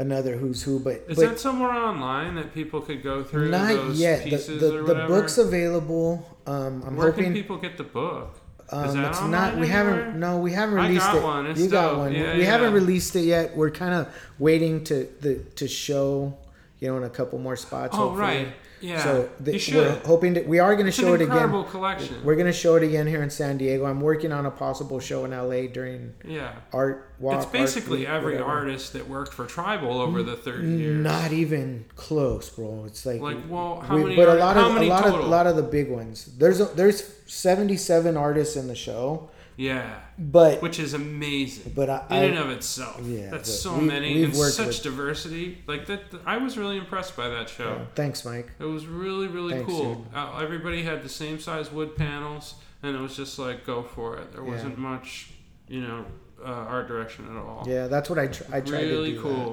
another 0.00 0.36
who's 0.36 0.62
who. 0.64 0.78
But 0.80 1.04
Is 1.08 1.16
but 1.16 1.30
that 1.30 1.40
somewhere 1.40 1.70
online 1.70 2.34
that 2.34 2.52
people 2.52 2.80
could 2.80 3.02
go 3.02 3.22
through 3.22 3.48
not 3.50 3.68
those 3.72 3.98
yet. 4.00 4.24
The 4.24 4.30
pieces 4.30 4.60
the, 4.60 4.78
or 4.78 4.82
the 4.82 4.94
book's 5.06 5.38
available. 5.38 6.36
Um, 6.46 6.82
I'm 6.86 6.96
Where 6.96 7.10
hoping. 7.12 7.32
people 7.32 7.56
get 7.58 7.76
the 7.78 7.84
book? 7.84 8.40
Um, 8.70 8.84
it's 9.04 9.20
not. 9.22 9.54
We 9.54 9.68
anywhere? 9.68 9.68
haven't. 9.68 10.18
No, 10.20 10.38
we 10.38 10.50
haven't 10.52 10.74
released 10.74 11.06
got 11.12 11.46
it. 11.46 11.56
you 11.56 11.68
got 11.68 11.96
one. 11.98 12.12
Yeah, 12.12 12.36
we 12.36 12.44
haven't 12.44 12.72
released 12.72 13.14
it 13.14 13.20
yet. 13.24 13.56
We're 13.56 13.70
kind 13.70 13.94
of 13.94 14.08
waiting 14.40 14.82
to 14.84 15.08
the 15.20 15.36
to 15.54 15.68
show. 15.68 16.36
You 16.80 16.88
know, 16.88 16.98
in 16.98 17.04
a 17.04 17.10
couple 17.10 17.38
more 17.38 17.56
spots. 17.56 17.94
Oh, 17.94 18.08
hopefully. 18.08 18.20
right. 18.20 18.48
Yeah. 18.80 19.02
So 19.02 19.30
the, 19.40 19.52
we're 19.74 19.98
hoping 20.04 20.34
to. 20.34 20.42
We 20.42 20.58
are 20.58 20.74
going 20.74 20.84
to 20.86 20.92
show 20.92 21.14
it 21.14 21.22
again. 21.22 21.64
collection. 21.64 22.22
We're 22.22 22.34
going 22.34 22.46
to 22.46 22.52
show 22.52 22.76
it 22.76 22.82
again 22.82 23.06
here 23.06 23.22
in 23.22 23.30
San 23.30 23.56
Diego. 23.56 23.86
I'm 23.86 24.02
working 24.02 24.32
on 24.32 24.44
a 24.44 24.50
possible 24.50 25.00
show 25.00 25.24
in 25.24 25.30
LA 25.30 25.66
during 25.72 26.12
yeah. 26.24 26.52
art 26.74 27.10
walk. 27.18 27.36
It's 27.36 27.44
Art 27.46 27.52
basically 27.54 28.00
Week, 28.00 28.08
every 28.08 28.32
whatever. 28.34 28.50
artist 28.50 28.92
that 28.92 29.08
worked 29.08 29.32
for 29.32 29.46
Tribal 29.46 29.98
over 29.98 30.22
the 30.22 30.36
30 30.36 30.68
years. 30.68 31.02
Not 31.02 31.32
even 31.32 31.86
close, 31.96 32.50
bro. 32.50 32.84
It's 32.86 33.06
like, 33.06 33.22
Like, 33.22 33.38
well, 33.48 33.80
how 33.80 33.96
we- 33.96 34.02
many 34.04 34.16
but 34.16 34.28
a 34.28 34.34
lot 34.34 34.58
of 34.58 34.76
a 34.76 34.82
lot 34.84 35.04
total? 35.04 35.20
of 35.20 35.24
a 35.24 35.28
lot 35.28 35.46
of 35.46 35.56
the 35.56 35.62
big 35.62 35.90
ones. 35.90 36.26
There's 36.36 36.60
a, 36.60 36.66
there's 36.66 37.02
77 37.26 38.14
artists 38.16 38.56
in 38.56 38.68
the 38.68 38.74
show, 38.74 39.30
Yeah. 39.56 40.00
but 40.18 40.60
Which 40.60 40.78
is 40.78 40.92
amazing. 40.94 41.72
but 41.74 41.88
I, 41.88 42.04
in 42.10 42.16
I 42.16 42.22
and 42.24 42.38
of 42.38 42.50
itself. 42.50 43.00
Yeah, 43.04 43.30
That's 43.30 43.50
so 43.52 43.78
we- 43.78 43.86
many 43.86 44.22
and 44.24 44.34
such 44.36 44.66
with- 44.66 44.82
diversity. 44.82 45.58
Like 45.66 45.86
that, 45.86 46.02
I 46.26 46.36
was 46.36 46.58
really 46.58 46.76
impressed 46.76 47.16
by 47.16 47.28
that 47.28 47.48
show. 47.48 47.70
uh, 47.72 47.84
thanks, 47.94 48.24
Mike. 48.24 48.50
It 48.58 48.64
was 48.64 48.86
really, 48.86 49.28
really 49.28 49.54
Thanks, 49.54 49.70
cool. 49.72 50.06
Uh, 50.14 50.38
everybody 50.42 50.82
had 50.82 51.02
the 51.02 51.08
same 51.08 51.40
size 51.40 51.72
wood 51.72 51.96
panels, 51.96 52.54
and 52.82 52.94
it 52.94 53.00
was 53.00 53.16
just 53.16 53.38
like 53.38 53.64
go 53.64 53.82
for 53.82 54.18
it. 54.18 54.32
There 54.32 54.44
Yeah. 54.44 54.50
wasn't 54.50 54.78
much, 54.78 55.30
you 55.68 55.80
know, 55.80 56.04
uh, 56.44 56.48
art 56.48 56.86
direction 56.88 57.26
at 57.30 57.36
all. 57.36 57.64
Yeah, 57.66 57.86
that's 57.86 58.10
what 58.10 58.18
I 58.18 58.26
tr- 58.26 58.44
I 58.52 58.60
tried 58.60 58.82
really 58.82 59.12
to 59.12 59.16
do. 59.16 59.22
cool. 59.22 59.50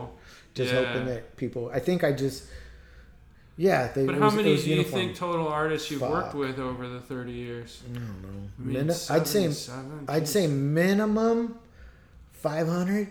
That. 0.54 0.56
Just 0.64 0.74
Yeah. 0.74 0.84
hoping 0.86 1.06
that 1.08 1.38
people. 1.38 1.72
I 1.74 1.80
think 1.80 2.04
I 2.04 2.12
just. 2.12 2.44
Yeah, 3.56 3.92
they, 3.94 4.06
But 4.08 4.16
how 4.16 4.26
was, 4.26 4.34
many 4.36 4.56
do 4.56 4.70
you 4.70 4.84
think 4.84 5.16
total 5.16 5.48
artists 5.48 5.92
you've 5.92 6.02
worked 6.02 6.34
with 6.34 6.58
over 6.58 6.88
the 6.90 7.00
30 7.00 7.32
years? 7.32 7.84
I 7.90 7.94
don't 7.94 8.22
know. 8.24 8.50
I 8.60 8.62
mean, 8.64 8.74
Min- 8.74 8.90
I'd 8.90 9.28
say 9.28 9.52
77? 9.52 10.06
I'd 10.08 10.28
say 10.28 10.48
minimum 10.48 11.60
500. 12.32 13.10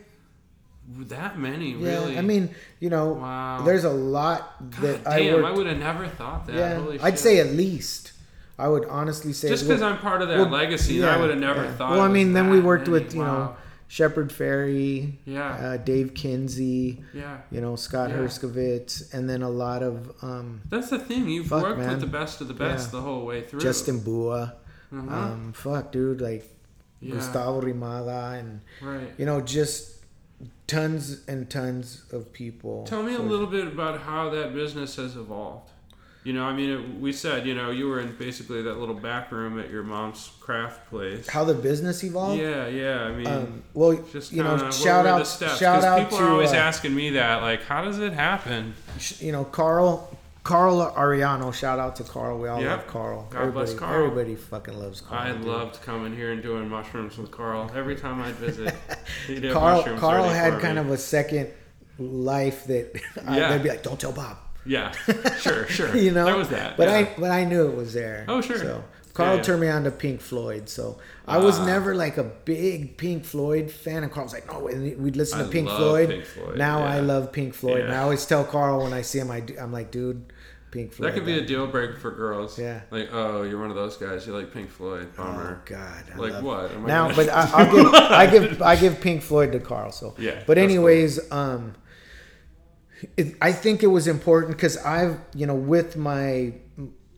that 1.06 1.38
many, 1.38 1.72
Yeah, 1.72 1.88
really. 1.88 2.18
I 2.18 2.22
mean, 2.22 2.54
you 2.80 2.90
know, 2.90 3.12
wow. 3.12 3.62
there's 3.62 3.84
a 3.84 3.90
lot 3.90 4.58
that 4.80 5.04
God 5.04 5.04
that 5.04 5.18
damn, 5.18 5.44
I 5.44 5.48
I, 5.48 5.52
would 5.52 5.66
have 5.66 5.78
never 5.78 6.08
thought 6.08 6.46
that. 6.48 6.56
yeah, 6.56 6.98
I'd 7.02 7.18
say 7.18 7.38
at 7.38 7.48
least. 7.52 8.12
I 8.58 8.68
would 8.68 8.84
honestly 8.86 9.32
say 9.32 9.48
Just 9.48 9.64
well- 9.64 9.76
because 9.76 9.82
I'm 9.82 9.98
part 9.98 10.22
of 10.22 10.28
that 10.28 10.38
well, 10.38 10.48
legacy, 10.48 11.00
and 11.00 11.08
I 11.08 11.16
would 11.16 11.30
have 11.30 11.38
never 11.38 11.64
yeah. 11.64 11.74
thought. 11.74 11.92
Well, 11.92 12.00
I 12.00 12.08
mean, 12.08 12.32
then 12.32 12.50
we 12.50 12.60
worked 12.60 12.88
many. 12.88 13.04
with 13.04 13.14
you 13.14 13.20
Wow. 13.22 13.26
know 13.38 13.56
Shepard 13.92 14.30
Fairey, 14.30 15.16
Yeah. 15.26 15.50
uh, 15.52 15.76
Dave 15.76 16.14
Kinsey, 16.14 17.04
Yeah. 17.12 17.42
you 17.50 17.60
know 17.60 17.76
Scott 17.76 18.08
Yeah. 18.08 18.16
Herskovitz, 18.20 19.12
and 19.12 19.28
then 19.28 19.42
a 19.42 19.50
lot 19.50 19.82
of 19.82 20.10
um, 20.22 20.62
That's 20.70 20.88
the 20.88 20.98
thing. 20.98 21.28
You've 21.28 21.48
Fuck, 21.48 21.62
worked 21.62 21.78
man. 21.80 21.90
with 21.90 22.00
the 22.00 22.06
best 22.06 22.40
of 22.40 22.48
the 22.48 22.54
best 22.54 22.86
Yeah. 22.88 23.00
the 23.00 23.02
whole 23.02 23.26
way 23.26 23.42
through. 23.42 23.60
Justin 23.60 23.98
Bua. 24.00 24.54
Uh-huh. 24.90 25.14
Um, 25.14 25.52
fuck, 25.52 25.92
dude, 25.92 26.22
like 26.22 26.48
yeah. 27.02 27.16
Gustavo 27.16 27.60
Rimada, 27.60 28.38
and 28.40 28.62
Right. 28.80 29.12
you 29.18 29.26
know 29.26 29.42
just 29.42 30.02
tons 30.66 31.20
and 31.28 31.50
tons 31.50 32.04
of 32.12 32.32
people. 32.32 32.84
Tell 32.86 33.02
me 33.02 33.14
a 33.14 33.18
little 33.20 33.46
bit 33.46 33.66
about 33.66 34.00
how 34.00 34.30
that 34.30 34.54
business 34.54 34.96
has 34.96 35.16
evolved. 35.16 35.68
You 36.24 36.32
know, 36.32 36.44
I 36.44 36.52
mean, 36.52 36.70
it, 36.70 37.00
we 37.00 37.12
said, 37.12 37.46
you 37.46 37.54
know, 37.54 37.70
you 37.70 37.88
were 37.88 37.98
in 37.98 38.14
basically 38.14 38.62
that 38.62 38.78
little 38.78 38.94
back 38.94 39.32
room 39.32 39.58
at 39.58 39.70
your 39.70 39.82
mom's 39.82 40.30
craft 40.38 40.88
place. 40.88 41.26
how 41.28 41.42
the 41.44 41.54
business 41.54 42.04
evolved. 42.04 42.40
yeah, 42.40 42.68
yeah. 42.68 43.02
I 43.02 43.10
mean, 43.12 43.26
Um, 43.26 43.62
well, 43.74 43.92
just 44.12 44.30
you 44.32 44.42
know, 44.44 44.56
kinda, 44.56 44.72
shout 44.72 45.04
out, 45.04 45.18
the 45.18 45.24
steps? 45.24 45.58
shout 45.58 45.82
out 45.82 45.98
people 45.98 46.18
to 46.18 46.24
are 46.24 46.30
always 46.30 46.52
uh, 46.52 46.56
asking 46.56 46.94
me 46.94 47.10
that, 47.10 47.42
like, 47.42 47.64
how 47.64 47.82
does 47.84 47.98
it 47.98 48.12
happen? 48.12 48.74
sh- 48.98 49.20
you 49.20 49.32
know 49.32 49.44
Carl. 49.44 50.16
Carl 50.44 50.92
Ariano, 50.96 51.54
shout 51.54 51.78
out 51.78 51.94
to 51.96 52.02
Carl. 52.04 52.36
We 52.40 52.48
all 52.48 52.60
Yep. 52.60 52.68
love 52.78 52.86
Carl. 52.88 53.26
God 53.30 53.38
everybody, 53.42 53.66
bless 53.66 53.78
Carl. 53.78 54.04
everybody 54.06 54.34
fucking 54.34 54.76
loves 54.76 55.00
Carl. 55.00 55.20
I 55.22 55.30
dude. 55.32 55.44
loved 55.44 55.80
coming 55.82 56.16
here 56.16 56.32
and 56.32 56.42
doing 56.42 56.68
mushrooms 56.68 57.16
with 57.16 57.30
Carl 57.30 57.70
every 57.76 57.94
time 57.94 58.20
I'd 58.20 58.34
visit. 58.34 58.74
Carl. 59.52 59.82
Carl 59.98 60.28
had 60.28 60.60
kind 60.60 60.74
me. 60.74 60.80
of 60.80 60.90
a 60.90 60.98
second 60.98 61.48
life 61.98 62.64
that 62.66 63.00
Yeah. 63.24 63.50
they'd 63.50 63.62
be 63.62 63.68
like, 63.68 63.82
"Don't 63.84 64.00
tell 64.00 64.10
Bob," 64.12 64.36
yeah, 64.64 64.92
sure, 65.38 65.66
sure. 65.68 65.96
you 65.96 66.10
know. 66.10 66.24
there 66.24 66.36
was 66.36 66.48
that. 66.50 66.76
but 66.76 66.88
yeah. 66.88 66.94
I, 66.96 67.14
but 67.18 67.30
I 67.30 67.44
knew 67.44 67.66
it 67.68 67.74
was 67.76 67.92
there. 67.94 68.24
Oh, 68.28 68.40
sure. 68.40 68.58
So 68.58 68.84
Carl 69.14 69.30
Yeah, 69.32 69.36
yeah. 69.36 69.42
turned 69.42 69.60
me 69.60 69.68
on 69.68 69.84
to 69.84 69.90
Pink 69.90 70.20
Floyd. 70.20 70.68
So 70.68 70.98
I 71.26 71.38
was 71.38 71.58
Ah. 71.58 71.66
never 71.66 71.94
like 71.94 72.16
a 72.16 72.24
big 72.24 72.96
Pink 72.96 73.24
Floyd 73.24 73.70
fan, 73.70 74.02
and 74.04 74.10
Carl 74.12 74.24
was 74.26 74.32
like, 74.32 74.46
"No," 74.50 74.60
we'd 74.60 75.16
listen 75.16 75.38
to 75.40 75.44
Pink 75.46 75.68
Floyd. 75.68 76.08
Pink 76.08 76.24
Floyd, 76.24 76.56
Now 76.58 76.82
I 76.82 77.00
love 77.00 77.32
Pink 77.32 77.54
Floyd, 77.54 77.82
and 77.82 77.92
I 77.94 77.98
always 77.98 78.24
tell 78.24 78.44
Carl 78.44 78.82
when 78.84 78.92
I 78.92 79.02
see 79.02 79.18
him, 79.18 79.30
I 79.30 79.42
I'm 79.60 79.70
like, 79.72 79.90
"Dude, 79.90 80.32
Pink 80.70 80.92
Floyd." 80.94 81.10
that 81.12 81.14
could 81.14 81.26
be 81.26 81.36
a 81.38 81.44
deal 81.44 81.66
breaker 81.66 81.98
for 81.98 82.10
girls. 82.12 82.58
Yeah. 82.58 82.80
Like, 82.90 83.10
oh, 83.12 83.42
you're 83.42 83.60
one 83.60 83.68
of 83.68 83.76
those 83.76 83.98
guys. 83.98 84.26
You 84.26 84.32
like 84.32 84.50
Pink 84.50 84.70
Floyd. 84.70 85.08
Oh 85.18 85.22
Bummer. 85.24 85.60
God! 85.66 86.04
I 86.14 86.16
like 86.16 86.42
what? 86.42 86.70
Am 86.72 86.84
I 86.86 86.88
now, 86.88 87.14
but 87.14 87.28
I, 87.28 87.50
I'll 87.54 87.70
give 87.70 87.94
I 87.94 88.26
give 88.30 88.62
I 88.62 88.76
give 88.76 89.00
Pink 89.02 89.22
Floyd 89.22 89.52
to 89.52 89.60
Carl. 89.60 89.92
So 89.92 90.14
Yeah, 90.18 90.42
But 90.46 90.56
anyways, 90.56 91.30
um, 91.30 91.74
it, 93.16 93.36
I 93.40 93.52
think 93.52 93.82
it 93.82 93.88
was 93.88 94.06
important 94.06 94.56
because 94.56 94.76
I've 94.78 95.18
you 95.34 95.46
know 95.46 95.54
with 95.54 95.96
my 95.96 96.52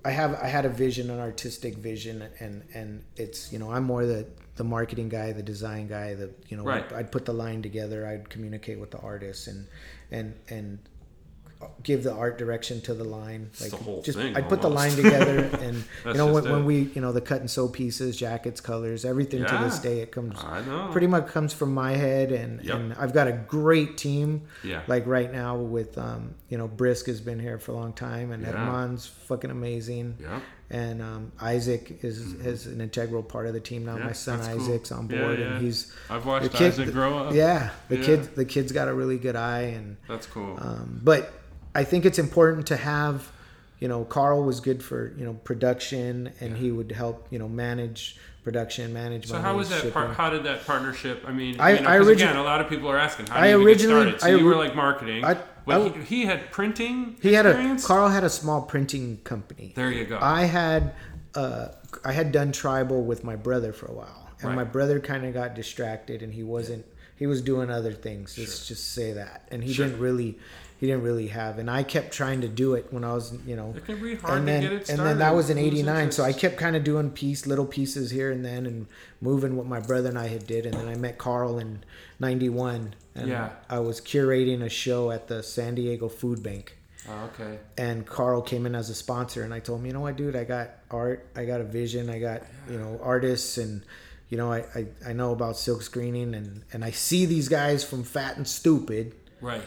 I 0.04 0.10
have 0.10 0.34
I 0.34 0.48
had 0.48 0.64
a 0.66 0.68
vision, 0.68 1.10
an 1.10 1.18
artistic 1.18 1.76
vision, 1.76 2.28
and 2.38 2.62
and 2.74 3.04
it's 3.16 3.52
you 3.52 3.58
know 3.58 3.70
I'm 3.70 3.84
more 3.84 4.04
the 4.04 4.26
the 4.56 4.64
marketing 4.64 5.08
guy, 5.08 5.32
the 5.32 5.42
design 5.42 5.88
guy, 5.88 6.14
the 6.14 6.30
you 6.48 6.56
know 6.56 6.64
Right. 6.64 6.92
I'd 6.92 7.10
put 7.10 7.24
the 7.24 7.32
line 7.32 7.62
together, 7.62 8.06
I'd 8.06 8.28
communicate 8.28 8.78
with 8.78 8.90
the 8.90 8.98
artists, 8.98 9.46
and 9.46 9.66
and 10.10 10.34
and 10.48 10.78
give 11.82 12.02
the 12.02 12.12
art 12.12 12.38
direction 12.38 12.80
to 12.82 12.94
the 12.94 13.04
line. 13.04 13.50
It's 13.52 13.70
the 13.70 13.76
whole 13.76 14.02
just 14.02 14.18
thing, 14.18 14.36
I'd 14.36 14.48
put 14.48 14.62
the 14.62 14.70
line 14.70 14.92
together, 14.92 15.38
and 15.60 15.84
you 16.06 16.14
know 16.14 16.32
when, 16.32 16.44
when 16.50 16.64
we 16.64 16.90
you 16.94 17.00
know 17.00 17.12
the 17.12 17.20
cut 17.20 17.40
and 17.40 17.50
sew 17.50 17.68
pieces, 17.68 18.16
jackets, 18.16 18.60
colors, 18.60 19.04
everything 19.04 19.44
to 19.44 19.58
this 19.58 19.78
day 19.78 20.00
it 20.00 20.12
comes 20.12 20.38
I 20.42 20.60
know. 20.62 20.88
pretty 20.92 21.06
much 21.06 21.26
comes 21.28 21.52
from 21.52 21.74
my 21.74 21.92
head, 21.96 22.32
and 22.32 22.62
Yep. 22.62 22.74
and 22.76 22.94
I've 22.94 23.12
got 23.12 23.28
a 23.28 23.32
great 23.32 23.96
team. 23.96 24.42
Yeah. 24.62 24.82
Like 24.86 25.06
right 25.06 25.32
now 25.32 25.56
with 25.56 25.96
um 25.98 26.34
you 26.48 26.58
know 26.58 26.68
Brisk 26.68 27.06
has 27.06 27.20
been 27.20 27.38
here 27.38 27.58
for 27.58 27.72
a 27.72 27.74
long 27.76 27.92
time, 27.92 28.32
and 28.32 28.42
Yeah. 28.42 28.52
Herman's 28.52 29.06
fucking 29.06 29.50
amazing. 29.50 30.16
Yeah. 30.20 30.40
And 30.70 31.02
um, 31.02 31.30
Isaac 31.42 31.98
is 32.02 32.18
is 32.34 32.66
an 32.66 32.80
integral 32.80 33.22
part 33.22 33.46
of 33.46 33.52
the 33.52 33.60
team 33.60 33.84
now. 33.84 33.98
Yeah, 33.98 34.06
My 34.06 34.12
son 34.12 34.38
that's 34.40 34.48
cool. 34.54 34.62
Isaac's 34.62 34.90
on 34.92 35.06
board, 35.06 35.38
yeah. 35.38 35.44
and 35.56 35.62
he's 35.64 35.92
I've 36.08 36.24
watched 36.24 36.50
the 36.50 36.56
kid- 36.58 36.72
Isaac 36.72 36.92
grow 36.92 37.18
up. 37.18 37.34
yeah. 37.34 37.70
The 37.90 37.98
Yeah. 37.98 38.06
kid 38.06 38.34
the 38.34 38.44
kid's 38.46 38.72
got 38.72 38.88
a 38.88 38.94
really 38.94 39.18
good 39.18 39.36
eye, 39.36 39.74
and 39.76 39.98
That's 40.08 40.26
cool. 40.26 40.56
um, 40.58 41.00
but 41.04 41.30
I 41.74 41.84
think 41.84 42.04
it's 42.04 42.18
important 42.18 42.66
to 42.68 42.76
have, 42.76 43.30
you 43.80 43.88
know, 43.88 44.04
Carl 44.04 44.42
was 44.44 44.60
good 44.60 44.82
for 44.82 45.12
you 45.16 45.24
know 45.24 45.34
production, 45.34 46.32
and 46.40 46.56
he 46.56 46.70
would 46.70 46.92
help 46.92 47.26
you 47.30 47.38
know 47.38 47.48
manage 47.48 48.16
production, 48.44 48.92
manage. 48.92 49.26
so 49.26 49.38
how 49.38 49.56
was 49.56 49.70
that 49.70 49.80
shipping. 49.80 49.92
How 50.12 50.28
did 50.30 50.44
that 50.44 50.66
partnership? 50.66 51.24
I 51.26 51.32
mean, 51.32 51.58
I- 51.58 51.76
you 51.76 51.80
know, 51.80 51.88
I 51.88 51.96
origi- 51.96 52.12
again, 52.12 52.36
a 52.36 52.42
lot 52.42 52.60
of 52.60 52.68
people 52.68 52.90
are 52.90 52.98
asking 52.98 53.26
how 53.28 53.36
I 53.40 53.48
you 53.48 53.66
originally- 53.66 54.10
get 54.12 54.20
started? 54.20 54.20
So 54.20 54.26
I 54.26 54.38
you 54.38 54.44
were 54.44 54.56
like 54.56 54.76
marketing, 54.76 55.24
I- 55.24 55.38
but 55.66 55.94
he, 55.96 56.02
he 56.02 56.24
had 56.26 56.50
printing. 56.52 57.16
He 57.22 57.32
had 57.32 57.46
a 57.46 57.50
experience? 57.50 57.86
Carl 57.86 58.08
had 58.10 58.22
a 58.22 58.28
small 58.28 58.60
printing 58.62 59.18
company. 59.24 59.72
There 59.74 59.90
you 59.90 60.04
go. 60.04 60.18
I 60.20 60.44
had 60.44 60.92
uh, 61.34 61.68
I 62.04 62.12
had 62.12 62.30
done 62.32 62.52
tribal 62.52 63.02
with 63.02 63.24
my 63.24 63.34
brother 63.34 63.72
for 63.72 63.86
a 63.86 63.92
while, 63.92 64.28
and 64.40 64.50
Right. 64.50 64.56
my 64.56 64.64
brother 64.64 65.00
kind 65.00 65.24
of 65.24 65.32
got 65.34 65.54
distracted, 65.54 66.22
and 66.22 66.32
he 66.32 66.42
wasn't. 66.44 66.84
He 67.16 67.26
was 67.26 67.40
doing 67.40 67.70
other 67.70 67.92
things. 67.92 68.36
Let's 68.38 68.68
just 68.68 68.92
say 68.92 69.12
that, 69.14 69.48
and 69.50 69.64
he 69.64 69.72
Sure. 69.72 69.86
didn't 69.86 70.00
really. 70.00 70.38
He 70.78 70.86
didn't 70.88 71.02
really 71.04 71.28
have, 71.28 71.58
and 71.58 71.70
I 71.70 71.82
kept 71.82 72.12
trying 72.12 72.40
to 72.42 72.48
do 72.48 72.74
it 72.74 72.88
when 72.92 73.04
I 73.04 73.14
was, 73.14 73.32
you 73.46 73.56
know, 73.56 73.72
It 73.76 73.84
can 73.86 74.02
be 74.02 74.16
hard 74.16 74.38
and 74.38 74.46
to 74.46 74.52
then 74.52 74.62
get 74.62 74.72
it 74.72 74.84
started. 74.86 75.00
and 75.02 75.08
then 75.10 75.18
that 75.18 75.34
was 75.34 75.48
in 75.48 75.56
'89. 75.56 76.10
So 76.12 76.24
I 76.24 76.32
kept 76.32 76.56
kind 76.58 76.76
of 76.76 76.84
doing 76.84 77.10
piece, 77.10 77.46
little 77.46 77.64
pieces 77.64 78.10
here 78.10 78.30
and 78.30 78.44
then, 78.44 78.66
and 78.66 78.86
moving 79.20 79.56
what 79.56 79.66
my 79.66 79.80
brother 79.80 80.08
and 80.10 80.18
I 80.18 80.26
had 80.26 80.46
did, 80.46 80.66
and 80.66 80.74
then 80.74 80.88
I 80.88 80.96
met 80.96 81.16
Carl 81.16 81.58
in 81.58 81.84
'91, 82.20 82.94
and 83.14 83.28
Yeah. 83.28 83.50
I 83.70 83.78
was 83.78 84.00
curating 84.00 84.62
a 84.62 84.68
show 84.68 85.10
at 85.10 85.28
the 85.28 85.42
San 85.42 85.74
Diego 85.76 86.08
Food 86.08 86.42
Bank 86.42 86.76
Oh, 87.08 87.30
okay. 87.34 87.58
and 87.78 88.06
Carl 88.06 88.42
came 88.42 88.66
in 88.66 88.74
as 88.74 88.88
a 88.90 88.94
sponsor 88.94 89.42
and 89.42 89.52
I 89.52 89.60
told 89.60 89.80
him, 89.80 89.86
you 89.86 89.92
know 89.92 90.00
what, 90.00 90.16
dude, 90.16 90.34
I 90.36 90.44
got 90.44 90.70
art, 90.90 91.26
I 91.36 91.44
got 91.44 91.60
a 91.60 91.64
vision, 91.64 92.08
I 92.08 92.18
got, 92.18 92.42
you 92.68 92.78
know, 92.78 92.98
artists 93.02 93.58
and 93.58 93.82
you 94.30 94.38
know, 94.38 94.50
I, 94.50 94.64
I, 94.74 94.86
I 95.08 95.12
know 95.12 95.30
about 95.32 95.56
silk 95.58 95.82
screening 95.82 96.34
and, 96.34 96.62
and 96.72 96.82
I 96.84 96.90
see 96.92 97.26
these 97.26 97.48
guys 97.48 97.84
from 97.84 98.02
Fat 98.04 98.36
and 98.38 98.48
Stupid 98.48 99.12
Right. 99.40 99.62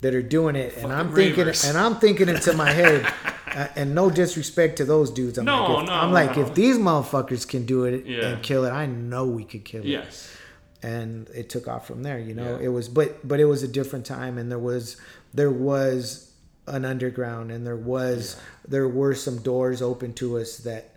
That 0.00 0.14
are 0.14 0.22
doing 0.22 0.56
it 0.56 0.76
and 0.78 0.92
I'm 0.92 1.14
thinking 1.14 1.38
ravers. 1.44 1.64
and 1.64 1.76
I'm 1.76 1.96
thinking 1.96 2.28
into 2.28 2.52
my 2.54 2.70
head 2.70 3.06
uh, 3.54 3.66
and 3.76 3.94
no 3.94 4.10
disrespect 4.10 4.76
to 4.78 4.84
those 4.84 5.10
dudes. 5.10 5.38
I'm 5.38 5.44
No, 5.44 5.64
like, 5.74 5.82
if, 5.82 5.86
no, 5.88 5.92
I'm 5.94 6.12
like, 6.12 6.36
no. 6.36 6.42
if 6.42 6.54
these 6.54 6.78
motherfuckers 6.78 7.46
can 7.46 7.66
do 7.66 7.84
it 7.84 8.06
Yeah. 8.06 8.28
and 8.28 8.42
kill 8.42 8.64
it, 8.64 8.70
I 8.70 8.86
know 8.86 9.26
we 9.26 9.44
could 9.44 9.64
kill 9.64 9.82
it 9.82 9.88
Yes. 9.88 10.34
and 10.82 11.28
it 11.34 11.50
took 11.50 11.68
off 11.68 11.86
from 11.86 12.02
there 12.02 12.18
you 12.18 12.32
know 12.34 12.56
Yeah. 12.58 12.66
it 12.66 12.68
was 12.68 12.88
but 12.88 13.26
but 13.26 13.38
it 13.40 13.44
was 13.44 13.62
a 13.62 13.68
different 13.68 14.06
time 14.06 14.38
and 14.38 14.50
there 14.50 14.58
was 14.58 14.96
there 15.34 15.50
was 15.50 16.30
an 16.66 16.84
underground 16.86 17.50
and 17.50 17.66
there 17.66 17.76
was 17.76 18.36
there 18.66 18.88
were 18.88 19.14
some 19.14 19.38
doors 19.42 19.82
open 19.82 20.12
to 20.14 20.38
us 20.38 20.56
that 20.58 20.94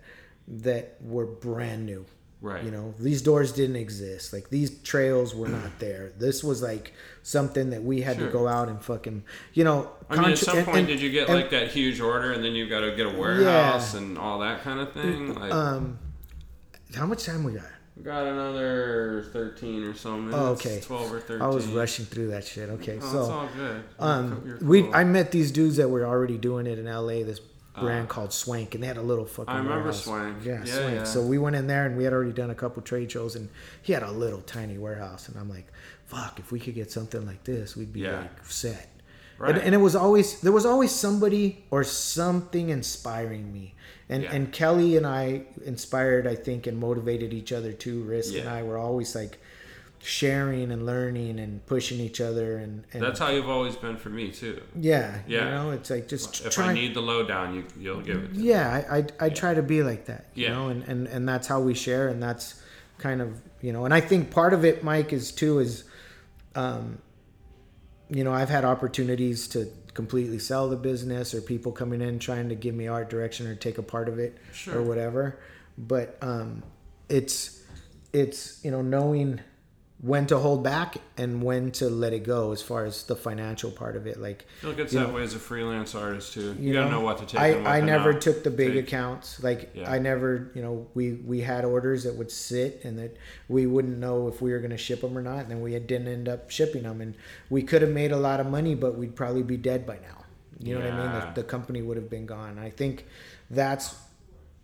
that 0.47 0.95
were 1.01 1.25
brand 1.25 1.85
new 1.85 2.05
Right. 2.43 2.61
you 2.63 2.71
know 2.71 2.93
these 2.99 3.21
doors 3.21 3.53
didn't 3.53 3.77
exist 3.77 4.33
like 4.33 4.49
these 4.49 4.69
trails 4.81 5.33
were 5.33 5.47
not 5.47 5.79
there 5.79 6.11
this 6.19 6.43
was 6.43 6.61
like 6.61 6.91
something 7.21 7.69
that 7.69 7.81
we 7.83 8.01
had 8.01 8.17
Sure. 8.17 8.27
to 8.27 8.31
go 8.33 8.47
out 8.49 8.67
and 8.67 8.83
fucking 8.83 9.23
you 9.53 9.63
know 9.63 9.89
I 10.09 10.17
mean, 10.19 10.31
at 10.33 10.37
some 10.37 10.57
and- 10.57 10.65
point, 10.65 10.77
and- 10.79 10.87
did 10.87 11.01
you 11.01 11.09
get 11.09 11.29
and- 11.29 11.37
like 11.39 11.51
that 11.51 11.69
huge 11.71 12.01
order, 12.01 12.33
and 12.33 12.43
then 12.43 12.51
you 12.53 12.67
got 12.67 12.81
to 12.81 12.95
get 12.97 13.05
a 13.05 13.17
warehouse 13.17 13.93
and 13.93 14.17
all 14.17 14.39
that 14.39 14.61
kind 14.61 14.79
of 14.81 14.91
thing? 14.91 15.33
Like, 15.33 15.53
um 15.53 15.97
how 16.97 17.05
much 17.05 17.23
time 17.25 17.43
we 17.45 17.53
got 17.53 17.63
we 17.95 18.03
got 18.03 18.25
another 18.25 19.25
thirteen 19.31 19.83
or 19.83 19.93
so 19.93 20.17
minutes. 20.17 20.35
Oh, 20.37 20.45
okay. 20.53 20.81
Twelve 20.81 21.13
or 21.13 21.19
thirteen. 21.21 21.41
i 21.43 21.47
was 21.47 21.65
rushing 21.67 22.05
through 22.05 22.27
that 22.31 22.43
shit 22.43 22.69
okay 22.71 22.99
Oh, 23.01 23.11
so 23.11 23.19
it's 23.21 23.29
all 23.29 23.49
good. 23.55 23.83
Um, 23.99 24.43
You're 24.45 24.57
we. 24.57 24.91
I 24.91 25.03
met 25.05 25.31
these 25.31 25.51
dudes 25.51 25.77
that 25.77 25.89
were 25.89 26.05
already 26.05 26.37
doing 26.37 26.67
it 26.67 26.77
in 26.77 26.87
L.A. 26.87 27.23
This 27.23 27.39
brand 27.79 28.07
called 28.09 28.31
Swank, 28.33 28.75
and 28.75 28.83
they 28.83 28.87
had 28.87 28.97
a 28.97 29.01
little 29.01 29.25
fucking. 29.25 29.49
Uh, 29.49 29.53
I 29.53 29.57
remember 29.57 29.83
warehouse. 29.85 30.03
Swank. 30.03 30.37
Yeah, 30.45 30.63
Yeah, 30.65 30.73
Swank. 30.73 30.95
yeah. 30.95 31.03
So 31.03 31.21
we 31.25 31.37
went 31.37 31.55
in 31.55 31.67
there, 31.67 31.85
and 31.85 31.97
we 31.97 32.03
had 32.03 32.13
already 32.13 32.31
done 32.33 32.49
a 32.51 32.55
couple 32.55 32.81
trade 32.83 33.11
shows, 33.11 33.35
and 33.35 33.49
he 33.81 33.93
had 33.93 34.03
a 34.03 34.11
little 34.11 34.41
tiny 34.41 34.77
warehouse, 34.77 35.27
and 35.27 35.37
I'm 35.37 35.49
like, 35.49 35.67
"Fuck! 36.05 36.39
If 36.39 36.51
we 36.51 36.59
could 36.59 36.75
get 36.75 36.91
something 36.91 37.25
like 37.25 37.43
this, 37.43 37.75
we'd 37.75 37.93
be 37.93 38.01
Yeah. 38.01 38.19
like 38.21 38.45
set." 38.45 38.89
Right. 39.39 39.55
And, 39.55 39.63
and 39.63 39.75
it 39.75 39.79
was 39.79 39.95
always 39.95 40.39
there 40.41 40.51
was 40.51 40.65
always 40.65 40.91
somebody 40.91 41.65
or 41.71 41.83
something 41.83 42.69
inspiring 42.69 43.51
me, 43.51 43.73
and 44.07 44.23
and 44.25 44.51
Kelly 44.53 44.95
and 44.95 45.07
I 45.07 45.43
inspired, 45.65 46.27
I 46.27 46.35
think, 46.35 46.67
and 46.67 46.77
motivated 46.77 47.33
each 47.33 47.51
other 47.51 47.73
too. 47.73 48.03
Risk 48.03 48.35
and 48.35 48.47
I 48.47 48.61
were 48.63 48.77
always 48.77 49.15
like 49.15 49.39
sharing 50.03 50.71
and 50.71 50.85
learning 50.85 51.39
and 51.39 51.65
pushing 51.65 51.99
each 51.99 52.19
other, 52.21 52.57
and, 52.57 52.83
and 52.93 53.01
That's 53.01 53.19
how 53.19 53.29
you've 53.29 53.49
always 53.49 53.75
been 53.75 53.95
for 53.97 54.09
me 54.09 54.31
too. 54.31 54.61
yeah, 54.75 55.19
Yeah. 55.27 55.45
You 55.45 55.51
know, 55.51 55.71
it's 55.71 55.89
like 55.89 56.07
just 56.07 56.45
If 56.45 56.53
trying. 56.53 56.69
I 56.71 56.73
need 56.73 56.93
the 56.93 57.01
lowdown, 57.01 57.55
you 57.55 57.63
you'll 57.79 58.01
give 58.01 58.17
it. 58.23 58.33
To 58.33 58.39
me. 58.39 58.43
yeah, 58.43 58.83
I 58.91 58.97
I, 58.97 59.05
I 59.19 59.29
try 59.29 59.53
to 59.53 59.63
be 59.63 59.81
like 59.83 60.05
that. 60.05 60.25
You 60.35 60.43
Yeah. 60.45 60.53
know, 60.53 60.67
and, 60.69 60.83
and 60.83 61.07
and 61.07 61.27
that's 61.27 61.47
how 61.47 61.61
we 61.61 61.73
share, 61.73 62.07
and 62.09 62.21
that's 62.21 62.61
kind 62.97 63.21
of 63.21 63.41
you 63.61 63.71
know, 63.73 63.85
and 63.85 63.93
I 63.93 64.01
think 64.01 64.29
part 64.29 64.53
of 64.53 64.65
it, 64.65 64.83
Mike, 64.83 65.13
is 65.13 65.31
too 65.31 65.59
is, 65.59 65.85
um, 66.55 66.99
you 68.09 68.23
know, 68.23 68.33
I've 68.33 68.49
had 68.49 68.65
opportunities 68.65 69.47
to 69.49 69.67
completely 69.93 70.39
sell 70.39 70.67
the 70.69 70.75
business 70.75 71.33
or 71.33 71.39
people 71.41 71.71
coming 71.71 72.01
in 72.01 72.19
trying 72.19 72.49
to 72.49 72.55
give 72.55 72.73
me 72.75 72.87
art 72.87 73.09
direction 73.09 73.47
or 73.47 73.55
take 73.55 73.77
a 73.77 73.83
part 73.83 74.09
of 74.09 74.17
it 74.19 74.35
Sure. 74.51 74.79
or 74.79 74.81
whatever 74.81 75.37
but 75.77 76.17
um 76.23 76.63
it's 77.09 77.61
it's 78.11 78.59
you 78.65 78.71
know 78.71 78.81
knowing 78.81 79.39
when 80.03 80.27
to 80.27 80.37
hold 80.37 80.61
back 80.65 80.97
and 81.17 81.41
when 81.41 81.71
to 81.71 81.89
let 81.89 82.11
it 82.11 82.25
go 82.25 82.51
as 82.51 82.61
far 82.61 82.83
as 82.83 83.03
the 83.05 83.15
financial 83.15 83.71
part 83.71 83.95
of 83.95 84.05
it. 84.05 84.19
Like 84.19 84.45
I 84.57 84.61
feel 84.61 84.69
like 84.71 84.79
it's 84.79 84.91
that 84.93 85.07
know- 85.07 85.15
way 85.15 85.23
as 85.23 85.33
a 85.33 85.39
freelance 85.39 85.95
artist 85.95 86.33
too. 86.33 86.53
You, 86.59 86.67
you 86.67 86.73
gotta 86.73 86.91
know, 86.91 86.99
know 86.99 87.05
what 87.05 87.19
to 87.19 87.25
take. 87.25 87.39
I, 87.39 87.47
and 87.47 87.63
what 87.63 87.71
I 87.71 87.79
never 87.79 88.13
took 88.13 88.43
the 88.43 88.51
big 88.51 88.73
take. 88.73 88.87
accounts. 88.87 89.41
Like 89.41 89.71
Yeah. 89.73 89.89
I 89.89 89.99
never, 89.99 90.51
you 90.53 90.61
know, 90.61 90.87
we 90.93 91.13
we 91.13 91.39
had 91.39 91.63
orders 91.63 92.03
that 92.03 92.15
would 92.15 92.29
sit 92.31 92.81
and 92.83 92.99
that 92.99 93.15
we 93.47 93.65
wouldn't 93.65 93.97
know 93.97 94.27
if 94.27 94.41
we 94.41 94.51
were 94.51 94.59
going 94.59 94.71
to 94.71 94.77
ship 94.77 94.99
them 95.01 95.17
or 95.17 95.21
not, 95.21 95.39
and 95.39 95.49
then 95.51 95.61
we 95.61 95.71
didn't 95.79 96.09
end 96.09 96.27
up 96.27 96.49
shipping 96.51 96.83
them, 96.83 96.99
and 96.99 97.15
we 97.49 97.63
could 97.63 97.81
have 97.81 97.91
made 97.91 98.11
a 98.11 98.17
lot 98.17 98.41
of 98.41 98.47
money, 98.47 98.75
but 98.75 98.97
we'd 98.97 99.15
probably 99.15 99.43
be 99.43 99.55
dead 99.55 99.87
by 99.87 99.95
now. 99.95 100.25
You 100.59 100.75
know 100.77 100.81
what 100.85 100.93
I 100.93 100.97
mean? 101.21 101.33
The, 101.33 101.41
the 101.41 101.47
company 101.47 101.81
would 101.81 101.95
have 101.97 102.09
been 102.09 102.25
gone. 102.25 102.59
I 102.59 102.69
think 102.71 103.05
that's 103.49 103.95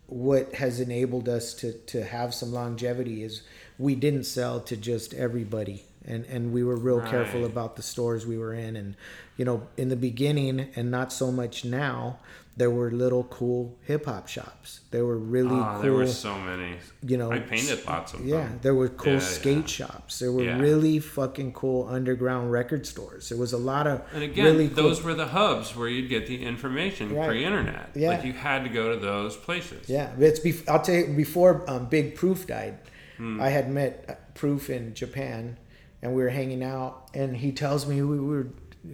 what 0.06 0.54
has 0.56 0.80
enabled 0.80 1.28
us 1.30 1.54
to 1.54 1.72
to 1.72 2.04
have 2.04 2.34
some 2.34 2.52
longevity 2.52 3.22
is 3.22 3.42
we 3.80 3.94
didn't 3.94 4.24
sell 4.24 4.60
to 4.60 4.76
just 4.76 5.14
everybody 5.14 5.78
and 6.04 6.24
and 6.26 6.52
we 6.52 6.62
were 6.68 6.76
real 6.76 7.00
careful 7.00 7.44
about 7.44 7.76
the 7.76 7.82
stores 7.82 8.26
we 8.26 8.38
were 8.38 8.54
in 8.54 8.76
and 8.76 8.94
you 9.36 9.44
know 9.44 9.58
in 9.76 9.88
the 9.88 9.96
beginning 9.96 10.56
and 10.76 10.90
not 10.90 11.12
so 11.12 11.30
much 11.32 11.64
now 11.64 12.18
there 12.56 12.70
were 12.70 12.90
little 12.90 13.24
cool 13.24 13.62
hip 13.90 14.04
hop 14.06 14.26
shops 14.28 14.80
there 14.90 15.04
were 15.10 15.18
really 15.36 15.60
Ah, 15.66 15.74
cool 15.74 15.82
there 15.82 15.92
were 16.00 16.06
so 16.06 16.34
many. 16.50 16.72
you 17.10 17.16
know 17.20 17.30
I 17.30 17.38
painted 17.38 17.84
lots 17.86 18.12
of 18.14 18.20
yeah 18.26 18.44
them. 18.48 18.58
there 18.62 18.74
were 18.74 18.88
cool 18.88 19.14
Yeah, 19.14 19.18
skate 19.38 19.56
yeah. 19.78 19.86
shops 19.86 20.18
there 20.18 20.32
were 20.32 20.44
Yeah. 20.44 20.58
really 20.58 20.98
fucking 21.00 21.52
cool 21.52 21.86
underground 21.88 22.50
record 22.50 22.86
stores 22.86 23.28
there 23.30 23.38
was 23.38 23.52
a 23.60 23.62
lot 23.72 23.86
of 23.86 23.96
And 24.14 24.22
again, 24.30 24.44
really 24.46 24.68
cool 24.68 24.82
those 24.84 25.02
were 25.02 25.14
the 25.24 25.28
hubs 25.28 25.76
where 25.76 25.88
you'd 25.88 26.08
get 26.16 26.26
the 26.26 26.38
information 26.52 27.14
Right. 27.14 27.28
pre-internet. 27.28 27.90
Yeah. 27.94 28.08
Like 28.12 28.24
you 28.24 28.32
had 28.48 28.60
to 28.64 28.70
go 28.80 28.84
to 28.94 28.98
those 29.12 29.36
places. 29.36 29.82
Yeah, 29.88 30.08
it's. 30.28 30.40
Bef- 30.40 30.66
I'll 30.68 30.82
tell 30.88 30.96
you. 31.02 31.06
Before 31.26 31.52
um, 31.72 31.86
Big 31.96 32.06
Proof 32.20 32.46
died, 32.46 32.74
Hmm. 33.20 33.40
I 33.40 33.50
had 33.50 33.70
met 33.70 34.34
Proof 34.34 34.70
in 34.70 34.94
Japan, 34.94 35.58
and 36.00 36.14
we 36.14 36.22
were 36.22 36.30
hanging 36.30 36.62
out. 36.64 37.10
And 37.12 37.36
he 37.36 37.52
tells 37.52 37.86
me 37.86 38.00
we 38.02 38.18
were 38.18 38.46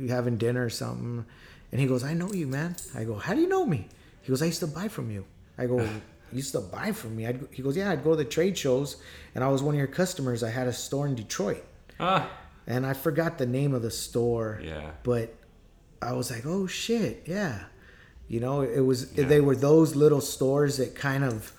having 0.09 0.37
dinner 0.37 0.65
or 0.65 0.71
something, 0.71 1.25
and 1.71 1.81
he 1.81 1.87
goes, 1.87 2.03
"I 2.03 2.13
know 2.13 2.33
you, 2.33 2.47
man." 2.49 2.75
I 2.95 3.05
go, 3.05 3.15
"How 3.15 3.35
do 3.35 3.41
you 3.41 3.49
know 3.49 3.65
me?" 3.65 3.89
He 4.23 4.29
goes, 4.31 4.43
"I 4.43 4.47
used 4.47 4.61
to 4.61 4.67
buy 4.67 4.89
from 4.89 5.11
you." 5.13 5.25
I 5.57 5.67
go, 5.67 5.79
"You 6.33 6.39
used 6.43 6.53
to 6.53 6.61
buy 6.61 6.91
from 6.93 7.15
me?" 7.17 7.27
I'd, 7.29 7.41
he 7.53 7.63
goes, 7.63 7.77
"Yeah, 7.77 7.91
I'd 7.93 8.03
go 8.03 8.11
to 8.11 8.17
the 8.17 8.25
trade 8.25 8.59
shows, 8.59 8.97
and 9.35 9.45
I 9.45 9.49
was 9.49 9.63
one 9.63 9.75
of 9.75 9.79
your 9.79 9.87
customers. 10.03 10.43
I 10.43 10.51
had 10.51 10.67
a 10.67 10.73
store 10.73 11.07
in 11.07 11.15
Detroit, 11.15 11.65
Ah, 12.01 12.29
and 12.67 12.85
I 12.85 12.95
forgot 12.95 13.39
the 13.39 13.47
name 13.47 13.75
of 13.75 13.83
the 13.83 13.93
store." 13.93 14.61
yeah. 14.63 14.91
but 15.05 15.33
I 16.03 16.13
was 16.13 16.31
like, 16.31 16.45
oh 16.45 16.67
shit, 16.67 17.23
yeah. 17.27 17.67
You 18.29 18.41
know, 18.41 18.61
it 18.63 18.81
was 18.81 19.13
Yeah. 19.15 19.25
they 19.27 19.41
were 19.41 19.55
those 19.57 19.95
little 19.95 20.21
stores 20.21 20.77
that 20.79 20.95
kind 20.97 21.23
of, 21.25 21.53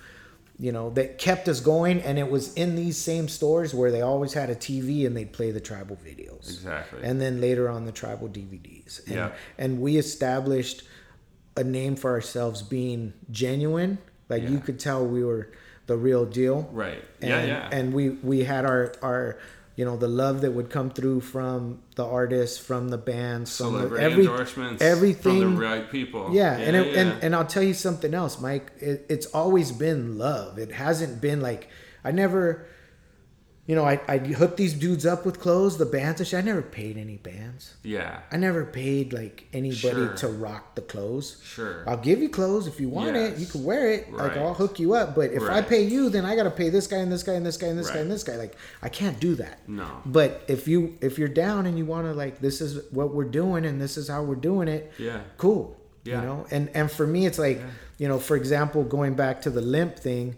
you 0.60 0.72
know, 0.72 0.90
that 0.92 1.18
kept 1.20 1.48
us 1.48 1.60
going, 1.60 2.02
and 2.02 2.18
it 2.18 2.30
was 2.32 2.54
in 2.56 2.76
these 2.76 2.98
same 2.98 3.28
stores 3.28 3.74
where 3.76 3.92
they 3.92 4.02
always 4.02 4.34
had 4.34 4.50
a 4.50 4.56
TV 4.56 5.06
and 5.06 5.16
they'd 5.16 5.32
play 5.32 5.52
the 5.52 5.60
tribal 5.60 5.98
videos, 5.98 6.48
Exactly. 6.50 7.00
and 7.04 7.22
then 7.22 7.40
later 7.40 7.70
on 7.70 7.86
the 7.86 7.92
tribal 7.92 8.28
DVDs. 8.28 9.06
And, 9.06 9.16
Yeah. 9.16 9.32
and 9.58 9.80
we 9.80 9.98
established 9.98 10.84
a 11.56 11.64
name 11.64 11.96
for 11.96 12.12
ourselves 12.12 12.62
being 12.64 13.14
genuine. 13.32 14.00
Like 14.30 14.44
you 14.50 14.60
could 14.60 14.80
tell 14.80 15.06
we 15.06 15.24
were 15.24 15.50
the 15.88 15.96
real 15.96 16.26
deal 16.26 16.68
right. 16.74 17.02
and, 17.22 17.30
yeah, 17.30 17.46
yeah. 17.46 17.70
and 17.72 17.94
we 17.94 18.10
we 18.10 18.44
had 18.44 18.66
our 18.66 18.94
our 19.02 19.38
you 19.78 19.86
know 19.86 19.96
the 19.96 20.08
love 20.10 20.42
that 20.42 20.52
would 20.52 20.70
come 20.70 20.90
through 20.90 21.22
from 21.22 21.80
the 21.96 22.04
artists 22.04 22.58
from 22.58 22.90
the 22.90 22.98
bands 22.98 23.56
from 23.56 23.68
Celebrity 23.68 24.04
every 24.04 24.26
endorsements 24.26 24.82
everything 24.82 25.42
from 25.42 25.56
the 25.56 25.62
right 25.62 25.90
people. 25.90 26.34
yeah, 26.34 26.58
and 26.58 26.76
it, 26.76 26.88
yeah. 26.88 27.00
and 27.00 27.24
and 27.24 27.36
I'll 27.36 27.46
tell 27.46 27.64
you 27.64 27.76
something 27.76 28.14
else, 28.14 28.42
Mike. 28.42 28.74
It, 28.80 29.06
it's 29.08 29.28
always 29.28 29.72
been 29.72 30.18
love. 30.18 30.58
It 30.58 30.74
hasn't 30.74 31.22
been 31.22 31.40
like 31.40 31.70
I 32.04 32.12
never, 32.12 32.66
you 33.68 33.76
know, 33.76 33.86
I 33.86 34.00
I 34.08 34.18
hook 34.18 34.56
these 34.58 34.74
dudes 34.74 35.06
up 35.06 35.26
with 35.26 35.40
clothes, 35.42 35.78
the 35.78 35.86
bands 35.86 36.22
and 36.22 36.28
shit. 36.28 36.40
I 36.40 36.42
never 36.42 36.62
paid 36.62 36.98
any 36.98 37.18
bands. 37.18 37.76
yeah, 37.84 38.22
I 38.32 38.38
never 38.38 38.64
paid 38.66 39.12
like 39.14 39.46
anybody 39.54 39.78
Sure. 40.08 40.14
to 40.14 40.28
rock 40.30 40.76
the 40.76 40.82
clothes. 40.82 41.42
sure. 41.44 41.84
I'll 41.86 41.98
give 41.98 42.20
you 42.22 42.30
clothes 42.30 42.66
if 42.68 42.80
you 42.80 42.88
want 42.88 43.16
it. 43.18 43.38
You 43.38 43.46
can 43.46 43.64
wear 43.66 43.92
it. 43.92 44.12
Like 44.14 44.38
I'll 44.38 44.54
hook 44.54 44.80
you 44.80 44.94
up. 44.94 45.16
But 45.16 45.32
if 45.34 45.44
I 45.44 45.62
pay 45.62 45.84
you, 45.84 46.10
then 46.10 46.24
I 46.26 46.36
gotta 46.36 46.50
pay 46.52 46.70
this 46.70 46.88
guy 46.88 46.98
and 46.98 47.12
this 47.12 47.24
guy 47.24 47.34
and 47.34 47.46
this 47.46 47.58
guy 47.58 47.68
and 47.68 47.78
this 47.78 47.90
guy 47.90 48.00
and 48.00 48.10
this 48.10 48.24
guy. 48.24 48.38
Like 48.38 48.56
I 48.82 48.90
can't 48.90 49.20
do 49.20 49.36
that. 49.36 49.60
No. 49.68 49.86
But 50.06 50.44
if 50.48 50.68
you 50.68 50.98
if 51.02 51.20
you're 51.20 51.28
down 51.28 51.66
and 51.66 51.78
you 51.78 51.86
want 51.86 52.08
to 52.08 52.14
like 52.14 52.40
this 52.40 52.62
is 52.62 52.90
what 52.92 53.14
we're 53.14 53.26
doing 53.42 53.66
and 53.66 53.82
this 53.82 53.98
is 53.98 54.08
how 54.08 54.24
we're 54.24 54.36
doing 54.36 54.70
it. 54.70 54.92
Yeah. 54.98 55.20
Cool. 55.38 55.76
Yeah. 56.06 56.22
You 56.22 56.28
know. 56.28 56.46
And 56.52 56.70
and 56.74 56.90
for 56.90 57.06
me, 57.06 57.26
it's 57.26 57.38
like 57.40 57.60
you 57.98 58.08
know, 58.08 58.20
for 58.20 58.38
example, 58.38 58.84
going 58.84 59.16
back 59.16 59.42
to 59.42 59.50
the 59.50 59.60
limp 59.62 59.98
thing. 59.98 60.36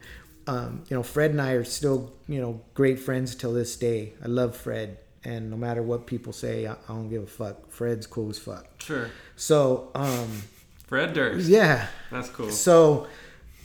Um, 0.50 0.84
you 0.90 0.96
know, 0.98 1.04
Fred 1.04 1.32
and 1.32 1.42
I 1.42 1.52
are 1.52 1.64
still, 1.64 2.12
you 2.28 2.42
know, 2.42 2.62
great 2.74 3.00
friends 3.00 3.36
till 3.36 3.54
this 3.54 3.76
day. 3.78 4.14
I 4.24 4.28
love 4.28 4.56
Fred, 4.56 4.98
and 5.24 5.50
no 5.52 5.58
matter 5.58 5.84
what 5.84 6.08
people 6.08 6.34
say, 6.34 6.66
I, 6.66 6.74
I 6.74 6.76
don't 6.88 7.10
give 7.10 7.24
a 7.24 7.28
fuck. 7.28 7.70
Fred's 7.72 8.08
cool 8.08 8.30
as 8.30 8.40
fuck. 8.40 8.66
Sure. 8.82 9.10
So, 9.36 9.92
um, 9.96 10.44
Fred 10.88 11.14
Durst. 11.14 11.48
yeah, 11.48 11.88
That's 12.12 12.30
cool. 12.30 12.50
so 12.52 13.08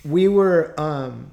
we 0.04 0.28
were, 0.28 0.74
um, 0.78 1.32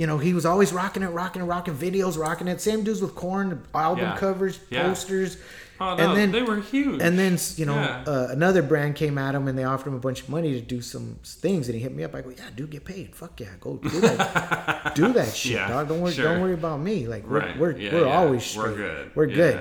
you 0.00 0.06
know, 0.06 0.16
he 0.18 0.32
was 0.32 0.46
always 0.46 0.72
rocking 0.72 1.02
it, 1.02 1.08
rocking 1.08 1.42
it, 1.42 1.46
rocking 1.46 1.74
videos, 1.74 2.16
rocking 2.16 2.46
it. 2.48 2.60
Same 2.60 2.84
dudes 2.84 3.02
with 3.02 3.14
Korn, 3.16 3.48
album 3.74 4.04
Yeah. 4.04 4.16
covers, 4.16 4.60
Yeah. 4.70 4.84
posters. 4.84 5.36
Oh 5.80 5.94
no, 5.96 6.08
and 6.08 6.16
then- 6.16 6.30
they 6.32 6.42
were 6.42 6.60
huge. 6.60 7.00
And 7.02 7.18
then, 7.18 7.36
you 7.56 7.66
know, 7.66 7.74
Yeah. 7.74 8.02
uh, 8.12 8.28
another 8.30 8.62
brand 8.62 8.94
came 8.94 9.16
at 9.18 9.34
him 9.34 9.48
and 9.48 9.56
they 9.58 9.64
offered 9.64 9.88
him 9.90 9.94
a 9.96 10.04
bunch 10.08 10.22
of 10.22 10.28
money 10.28 10.52
to 10.52 10.60
do 10.60 10.80
some 10.80 11.18
things. 11.24 11.68
And 11.68 11.74
he 11.76 11.80
hit 11.82 11.94
me 11.94 12.02
up. 12.04 12.14
I 12.14 12.20
go, 12.22 12.30
yeah, 12.30 12.44
dude, 12.56 12.70
get 12.70 12.84
paid. 12.84 13.14
Fuck 13.14 13.40
yeah, 13.40 13.48
go 13.60 13.76
do 13.76 13.88
that. 14.00 14.92
do 15.00 15.12
that 15.12 15.34
shit, 15.34 15.52
Yeah, 15.52 15.68
dog. 15.68 15.88
Don't 15.88 16.00
worry, 16.00 16.12
sure. 16.12 16.24
don't 16.32 16.40
worry 16.42 16.54
about 16.54 16.80
me. 16.80 17.06
Like 17.08 17.24
we're 17.28 17.40
Right. 17.40 17.58
we're, 17.58 17.74
we're 17.74 18.06
always 18.08 18.56
We're 18.56 18.74
good. 18.76 19.10
We're 19.16 19.26
good. 19.26 19.60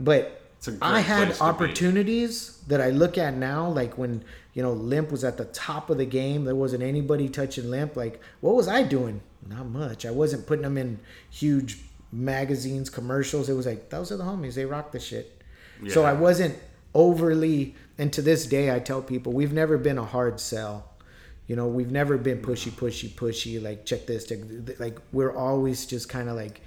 But 0.00 0.40
It's 0.58 0.66
a 0.68 0.72
great 0.72 0.82
I 0.82 1.00
had 1.00 1.36
opportunities 1.40 2.58
that 2.66 2.80
I 2.80 2.90
look 2.90 3.16
at 3.18 3.36
now, 3.36 3.68
like 3.68 3.96
when 3.98 4.22
you 4.58 4.64
know 4.64 4.72
Limp 4.72 5.12
was 5.12 5.22
at 5.22 5.36
the 5.36 5.44
top 5.44 5.88
of 5.88 5.98
the 5.98 6.04
game. 6.04 6.44
There 6.44 6.56
wasn't 6.56 6.82
anybody 6.82 7.28
touching 7.28 7.70
Limp. 7.70 7.94
Like, 7.94 8.20
what 8.40 8.56
was 8.56 8.66
I 8.66 8.82
doing? 8.82 9.20
Not 9.48 9.66
much. 9.66 10.04
I 10.04 10.10
wasn't 10.10 10.48
putting 10.48 10.64
them 10.64 10.76
in 10.76 10.98
huge 11.30 11.78
magazines, 12.10 12.90
commercials. 12.90 13.48
It 13.48 13.52
was 13.52 13.66
like 13.66 13.88
those 13.90 14.10
are 14.10 14.16
the 14.16 14.24
homies. 14.24 14.54
They 14.54 14.64
rock 14.64 14.90
the 14.90 14.98
shit. 14.98 15.40
So 15.86 16.02
I 16.02 16.12
wasn't 16.12 16.58
overly. 16.92 17.76
And 17.98 18.12
to 18.14 18.20
this 18.20 18.46
day, 18.46 18.74
I 18.74 18.80
tell 18.80 19.00
people 19.00 19.32
we've 19.32 19.52
never 19.52 19.78
been 19.78 19.96
a 19.96 20.04
hard 20.04 20.40
sell. 20.40 20.90
You 21.46 21.54
know, 21.54 21.68
we've 21.68 21.92
never 21.92 22.18
been 22.18 22.42
pushy, 22.42 22.72
pushy, 22.72 23.10
pushy. 23.10 23.62
Like 23.62 23.86
check 23.86 24.08
this, 24.08 24.26
check 24.26 24.40
like 24.80 24.98
we're 25.12 25.36
always 25.36 25.86
just 25.86 26.08
kind 26.08 26.28
of 26.28 26.34
like 26.34 26.60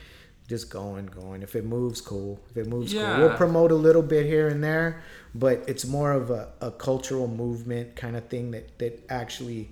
just 0.52 0.70
going, 0.70 1.06
going. 1.06 1.42
If 1.44 1.56
it 1.56 1.64
moves, 1.64 2.02
cool. 2.02 2.38
If 2.50 2.58
it 2.58 2.68
moves, 2.68 2.92
cool. 2.94 3.20
We'll 3.20 3.38
promote 3.38 3.72
a 3.72 3.76
little 3.76 4.02
bit 4.02 4.26
here 4.26 4.50
and 4.50 4.62
there, 4.62 5.02
but 5.34 5.64
it's 5.66 5.86
more 5.86 6.12
of 6.12 6.30
a, 6.30 6.50
a 6.60 6.72
cultural 6.72 7.30
movement 7.30 7.96
kind 7.96 8.18
of 8.18 8.28
thing 8.28 8.52
that 8.52 8.78
that 8.80 8.94
actually, 9.10 9.72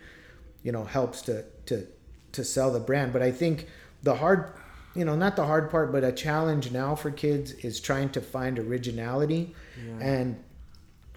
you 0.63 0.71
know, 0.71 0.85
helps 0.85 1.21
to 1.23 1.43
to 1.65 1.85
to 2.31 2.43
sell 2.45 2.71
the 2.71 2.79
brand. 2.79 3.11
But 3.11 3.21
I 3.21 3.31
think 3.31 3.67
the 4.03 4.15
hard, 4.15 4.53
you 4.95 5.03
know, 5.03 5.17
not 5.17 5.35
the 5.35 5.45
hard 5.45 5.69
part, 5.69 5.91
but 5.91 6.05
a 6.05 6.13
challenge 6.13 6.71
now 6.71 6.95
for 6.95 7.11
kids 7.11 7.51
is 7.51 7.81
trying 7.81 8.09
to 8.11 8.21
find 8.21 8.57
originality, 8.57 9.53
and 9.99 10.41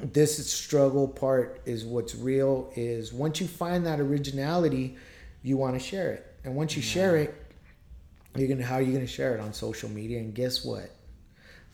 this 0.03 0.53
struggle 0.53 1.07
part 1.07 1.61
is 1.67 1.85
what's 1.85 2.17
real 2.17 2.73
is 2.75 3.13
once 3.13 3.41
you 3.41 3.47
find 3.47 3.87
that 3.87 4.01
originality 4.01 4.97
you 5.45 5.57
want 5.57 5.75
to 5.75 5.79
share 5.79 6.11
it 6.11 6.35
and 6.45 6.57
once 6.57 6.75
you 6.75 6.83
share 6.83 7.17
it 7.17 7.41
you're 8.35 8.49
gonna 8.49 8.65
how 8.65 8.77
are 8.77 8.83
you 8.83 8.93
gonna 8.93 9.07
share 9.07 9.35
it 9.35 9.41
on 9.41 9.53
social 9.53 9.89
media 9.91 10.19
and 10.19 10.35
guess 10.35 10.65
what 10.65 10.91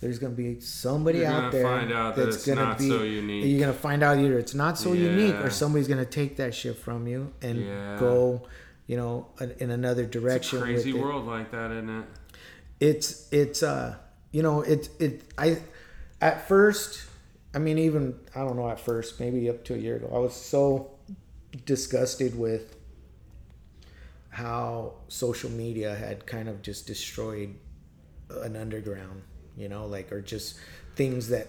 there's 0.01 0.19
gonna 0.19 0.35
be 0.35 0.61
somebody 0.61 1.25
out 1.27 1.51
there 1.53 1.67
out 1.67 2.15
that 2.17 2.25
that's 2.27 2.47
gonna 2.47 2.63
not 2.63 2.79
be 2.79 2.89
so 2.89 3.03
unique. 3.03 3.45
you're 3.47 3.61
gonna 3.61 3.73
find 3.73 4.03
out 4.03 4.19
either 4.19 4.39
it's 4.39 4.55
not 4.55 4.79
so 4.79 4.93
unique 4.93 5.35
or 5.37 5.51
somebody's 5.51 5.89
gonna 5.89 6.05
take 6.05 6.37
that 6.37 6.55
shit 6.55 6.77
from 6.77 7.07
you 7.07 7.33
and 7.43 7.65
Yeah. 7.65 7.97
go 7.99 8.43
you 8.87 8.97
know 8.97 9.27
in- 9.59 9.71
another 9.71 10.07
direction 10.07 10.61
Crazy 10.61 10.93
with 10.93 11.01
it 11.01 11.05
world 11.05 11.27
like 11.27 11.51
that, 11.53 11.71
isn't 11.73 11.89
it? 11.91 12.05
it's 12.81 13.29
it's 13.33 13.63
uh 13.63 13.97
you 14.33 14.43
know 14.43 14.63
it 14.63 14.89
it 15.01 15.23
i 15.37 15.59
at 16.21 16.47
first 16.49 17.05
i 17.55 17.59
mean 17.59 17.77
even 17.79 18.15
i 18.37 18.41
don't 18.41 18.57
know 18.57 18.69
at 18.69 18.79
first 18.81 19.19
maybe 19.21 19.49
up 19.51 19.65
to 19.65 19.75
a 19.75 19.79
year 19.79 19.97
ago 19.97 20.11
i 20.15 20.19
was 20.19 20.33
so 20.35 20.91
disgusted 21.67 22.39
with 22.39 22.77
how 24.43 24.95
social 25.09 25.51
media 25.51 25.91
had 26.05 26.17
kind 26.35 26.49
of 26.49 26.57
just 26.63 26.87
destroyed 26.87 27.51
an 28.47 28.55
underground 28.65 29.23
you 29.57 29.69
know 29.73 29.85
like 29.87 30.13
or 30.13 30.21
just 30.35 30.49
things 30.95 31.29
that 31.35 31.47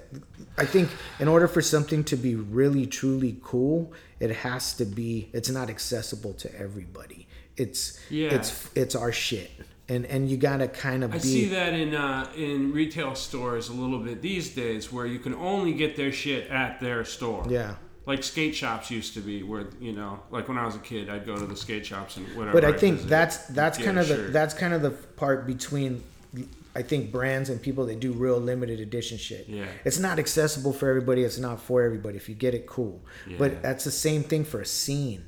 i 0.58 0.66
think 0.66 0.90
in 1.20 1.28
order 1.28 1.48
for 1.48 1.62
something 1.62 2.04
to 2.04 2.16
be 2.16 2.34
really 2.36 2.86
truly 3.00 3.34
cool 3.44 3.92
it 4.20 4.32
has 4.48 4.74
to 4.74 4.86
be 4.86 5.30
it's 5.34 5.50
not 5.58 5.70
accessible 5.70 6.34
to 6.34 6.48
everybody 6.66 7.28
it's 7.58 8.00
Yeah. 8.10 8.34
it's 8.36 8.50
it's 8.82 8.96
our 8.96 9.12
shit 9.12 9.52
and 9.88 10.06
and 10.06 10.30
you 10.32 10.38
gotta 10.38 10.68
kind 10.68 11.04
of 11.04 11.12
I 11.12 11.18
be 11.18 11.30
see 11.36 11.46
that 11.50 11.74
in 11.74 11.94
uh, 11.96 12.32
in 12.36 12.72
retail 12.72 13.14
stores 13.16 13.70
a 13.70 13.74
little 13.74 14.00
bit 14.08 14.22
these 14.22 14.48
days, 14.64 14.94
where 14.94 15.08
you 15.14 15.18
can 15.26 15.34
only 15.34 15.74
get 15.74 15.96
their 15.96 16.12
shit 16.12 16.48
at 16.52 16.80
their 16.80 17.04
store. 17.04 17.44
yeah 17.50 17.74
Like 18.10 18.24
skate 18.24 18.56
shops 18.56 18.90
used 18.90 19.14
to 19.14 19.22
be, 19.22 19.44
where 19.44 19.68
you 19.80 19.94
know, 19.94 20.20
like 20.32 20.48
when 20.48 20.58
I 20.58 20.66
was 20.66 20.76
a 20.76 20.80
kid, 20.80 21.10
I'd 21.10 21.28
go 21.28 21.36
to 21.36 21.46
the 21.46 21.56
skate 21.56 21.86
shops 21.86 22.18
and 22.18 22.26
whatever. 22.36 22.60
but 22.60 22.66
i 22.66 22.74
think 22.74 22.96
visit, 22.96 23.08
that's 23.08 23.38
that's 23.60 23.78
kind 23.78 24.00
of 24.00 24.08
the 24.08 24.16
that's 24.16 24.56
kind 24.56 24.74
of 24.74 24.82
the 24.82 24.90
part 24.90 25.46
between 25.46 26.04
i 26.36 26.44
I 26.80 26.82
think 26.82 27.12
brands 27.12 27.50
and 27.50 27.62
people 27.62 27.86
that 27.88 28.00
do 28.00 28.12
real 28.14 28.40
limited 28.40 28.80
edition 28.80 29.18
shit. 29.18 29.46
Yeah. 29.48 29.66
It's 29.86 30.00
not 30.00 30.18
accessible 30.18 30.72
for 30.72 30.88
everybody. 30.90 31.24
It's 31.24 31.38
not 31.38 31.62
for 31.62 31.84
everybody. 31.84 32.16
If 32.18 32.30
you 32.30 32.36
get 32.36 32.54
it, 32.54 32.68
cool. 32.68 33.02
Yeah. 33.28 33.36
But 33.38 33.62
that's 33.62 33.84
the 33.84 33.92
same 33.92 34.24
thing 34.24 34.44
for 34.44 34.62
a 34.62 34.66
scene. 34.66 35.26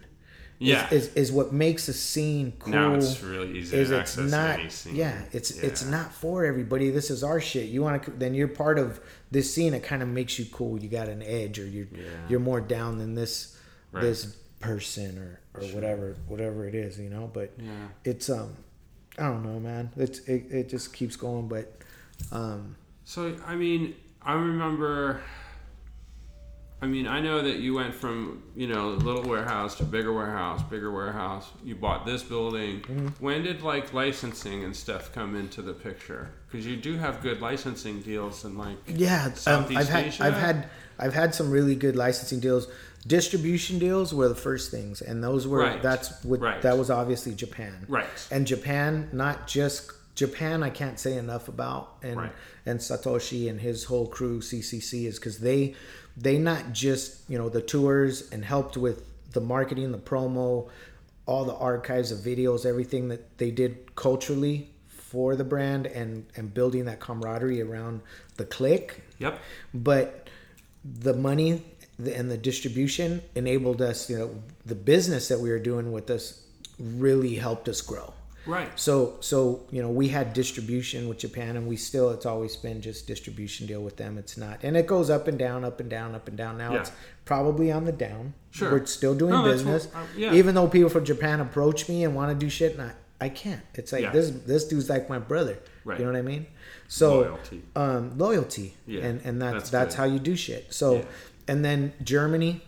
Is- 0.62 0.68
Yeah. 0.68 0.88
Is, 0.94 1.14
is, 1.16 1.32
what 1.32 1.52
makes 1.52 1.88
a 1.88 1.94
scene 1.94 2.54
cool. 2.60 2.74
Now 2.74 2.94
it's 2.96 3.22
really 3.24 3.58
easy 3.58 3.76
is 3.78 3.90
to 3.90 4.00
it's 4.00 4.12
access 4.18 4.32
not 4.32 4.60
any 4.60 4.70
scene. 4.70 4.96
yeah 4.96 5.22
it's 5.32 5.52
it's 5.52 5.84
not 5.84 6.14
for 6.14 6.46
everybody 6.46 6.90
this 6.92 7.10
is 7.10 7.24
our 7.24 7.42
shit 7.42 7.70
you 7.70 7.82
want 7.82 8.04
to 8.04 8.12
then 8.12 8.34
you're 8.36 8.48
part 8.48 8.78
of 8.80 9.00
this 9.32 9.54
scene 9.54 9.74
it 9.74 9.84
kind 9.84 10.02
of 10.02 10.08
makes 10.08 10.38
you 10.40 10.46
cool 10.52 10.80
you 10.80 10.88
got 10.90 11.08
an 11.10 11.22
edge 11.24 11.58
or 11.60 11.66
you're 11.66 11.88
Yeah. 11.94 12.04
you're 12.30 12.40
more 12.40 12.62
down 12.62 12.98
than 13.00 13.16
this 13.16 13.58
Right. 13.92 14.02
this 14.04 14.36
person 14.60 15.18
or 15.18 15.40
or 15.60 15.66
whatever 15.70 16.16
whatever 16.28 16.68
it 16.68 16.76
is 16.76 16.98
you 17.00 17.10
know 17.10 17.30
but 17.34 17.52
Yeah. 17.58 17.88
it's 18.06 18.30
um 18.30 18.56
i 19.18 19.24
don't 19.24 19.44
know 19.44 19.60
man 19.60 19.92
it's 19.98 20.20
it, 20.28 20.46
it 20.52 20.70
just 20.70 20.94
keeps 20.94 21.16
going 21.16 21.48
but 21.48 21.66
um 22.32 22.76
So 23.04 23.36
I 23.46 23.56
mean, 23.56 23.96
I 24.22 24.34
remember. 24.34 25.22
I 26.84 26.88
mean, 26.88 27.06
I 27.08 27.20
know 27.20 27.44
that 27.44 27.58
you 27.58 27.76
went 27.76 27.94
from 27.94 28.42
you 28.56 28.68
know 28.68 28.90
little 28.90 29.24
warehouse 29.24 29.76
to 29.76 29.84
bigger 29.84 30.12
warehouse, 30.12 30.64
bigger 30.64 30.92
warehouse. 30.92 31.50
You 31.64 31.76
bought 31.76 32.06
this 32.06 32.24
building. 32.24 32.82
Mm-hmm. 32.82 33.08
When 33.24 33.44
did 33.44 33.62
like 33.62 33.94
licensing 33.94 34.64
and 34.64 34.76
stuff 34.76 35.14
come 35.14 35.36
into 35.36 35.62
the 35.62 35.74
picture? 35.74 36.32
Because 36.50 36.66
you 36.66 36.76
do 36.76 36.98
have 36.98 37.22
good 37.22 37.40
licensing 37.42 38.02
deals 38.02 38.44
and 38.46 38.58
like 38.58 38.78
yeah 38.88 39.32
um, 39.48 39.66
i've 39.76 39.88
had 39.88 40.06
Asia? 40.08 40.24
i've 40.26 40.34
had 40.38 40.70
i've 41.00 41.14
had 41.14 41.34
some 41.34 41.50
really 41.50 41.76
good 41.76 41.96
licensing 41.96 42.42
deals 42.42 42.68
distribution 43.08 43.80
deals 43.80 44.14
were 44.14 44.28
the 44.28 44.36
first 44.36 44.70
things 44.70 45.02
and 45.02 45.24
those 45.24 45.48
were 45.48 45.60
Right. 45.60 45.82
that's 45.82 46.24
what 46.26 46.42
Right. 46.42 46.62
that 46.62 46.78
was 46.78 46.90
obviously 46.90 47.34
japan 47.36 47.86
right, 47.88 48.06
and 48.32 48.46
Japan, 48.46 49.08
not 49.14 49.48
just 49.48 49.92
Japan, 50.14 50.62
I 50.62 50.70
can't 50.70 51.00
say 51.00 51.16
enough 51.18 51.48
about, 51.48 51.96
and 52.04 52.18
Right. 52.18 52.34
and 52.66 52.80
Satoshi 52.80 53.50
and 53.50 53.62
his 53.62 53.86
whole 53.86 54.08
crew 54.08 54.42
CCC 54.42 55.06
is 55.08 55.18
because 55.18 55.38
they 55.40 55.74
they 56.18 56.38
not 56.38 56.74
just 56.74 57.30
you 57.30 57.38
know 57.38 57.50
the 57.50 57.62
tours 57.62 58.30
and 58.32 58.44
helped 58.44 58.78
with 58.78 59.06
the 59.32 59.42
marketing, 59.42 59.92
the 59.92 59.98
promo, 59.98 60.70
all 61.26 61.46
the 61.46 61.56
archives 61.56 62.12
of 62.12 62.20
videos, 62.20 62.66
everything 62.66 63.08
that 63.10 63.38
they 63.38 63.52
did 63.52 63.96
culturally 63.96 64.70
for 65.12 65.36
the 65.36 65.44
brand 65.44 65.88
and 65.88 66.26
and 66.38 66.54
building 66.54 66.86
that 66.86 67.02
camaraderie 67.02 67.62
around 67.62 68.00
the 68.38 68.46
click 68.46 69.04
yep, 69.20 69.38
but 69.74 70.30
the 70.86 71.14
money 71.14 71.62
and 71.98 72.32
the 72.32 72.38
distribution 72.38 73.22
enabled 73.36 73.82
us 73.82 74.10
you 74.10 74.18
know 74.18 74.34
the 74.66 74.74
business 74.74 75.28
that 75.28 75.38
we 75.38 75.50
were 75.50 75.60
doing 75.60 75.92
with 75.92 76.10
us 76.10 76.42
really 76.80 77.36
helped 77.36 77.68
us 77.68 77.82
grow 77.82 78.14
right, 78.46 78.70
so 78.80 79.18
so 79.20 79.66
you 79.72 79.82
know 79.82 79.90
we 79.90 80.08
had 80.08 80.34
distribution 80.34 81.08
with 81.08 81.18
japan 81.20 81.58
and 81.58 81.68
we 81.68 81.76
still 81.76 82.10
it's 82.12 82.26
always 82.26 82.56
been 82.56 82.82
just 82.82 83.08
distribution 83.08 83.68
deal 83.68 83.82
with 83.82 83.98
them. 83.98 84.18
It's 84.18 84.38
not 84.38 84.60
and 84.64 84.76
it 84.76 84.88
goes 84.88 85.10
up 85.10 85.28
and 85.28 85.38
down 85.38 85.64
up 85.64 85.80
and 85.80 85.90
down 85.90 86.16
up 86.16 86.28
and 86.28 86.38
down. 86.38 86.58
Now 86.58 86.74
Yeah. 86.74 86.80
it's 86.82 86.92
probably 87.26 87.72
on 87.72 87.86
the 87.86 87.92
down. 87.92 88.34
Sure. 88.52 88.72
we're 88.72 88.86
still 88.86 89.16
doing 89.16 89.32
No, 89.34 89.44
business. 89.44 89.88
what- 89.88 89.96
uh, 90.04 90.06
yeah. 90.18 90.34
even 90.34 90.56
though 90.56 90.68
people 90.68 90.90
from 90.90 91.06
japan 91.06 91.40
approach 91.40 91.88
me 91.88 92.04
and 92.04 92.16
want 92.16 92.32
to 92.32 92.46
do 92.46 92.50
shit 92.50 92.74
and 92.74 92.82
i, 92.82 92.92
I 93.20 93.30
can't. 93.30 93.62
It's 93.76 93.92
like 93.92 94.02
Yeah. 94.02 94.12
this 94.12 94.32
this 94.32 94.68
dude's 94.68 94.90
like 94.90 95.10
my 95.10 95.20
brother. 95.20 95.58
Right. 95.86 96.00
you 96.00 96.06
know 96.06 96.12
what 96.12 96.18
i 96.20 96.24
mean? 96.24 96.46
So 96.88 97.22
Loyalty. 97.22 97.62
um, 97.76 98.18
loyalty. 98.18 98.76
Yeah, 98.86 99.06
and 99.06 99.22
and 99.24 99.42
that's 99.42 99.54
that's 99.56 99.70
that's, 99.72 99.96
how 99.96 100.04
you 100.06 100.20
do 100.20 100.36
shit. 100.36 100.74
So 100.74 101.06
and 101.48 101.64
then 101.66 101.94
germany 102.04 102.62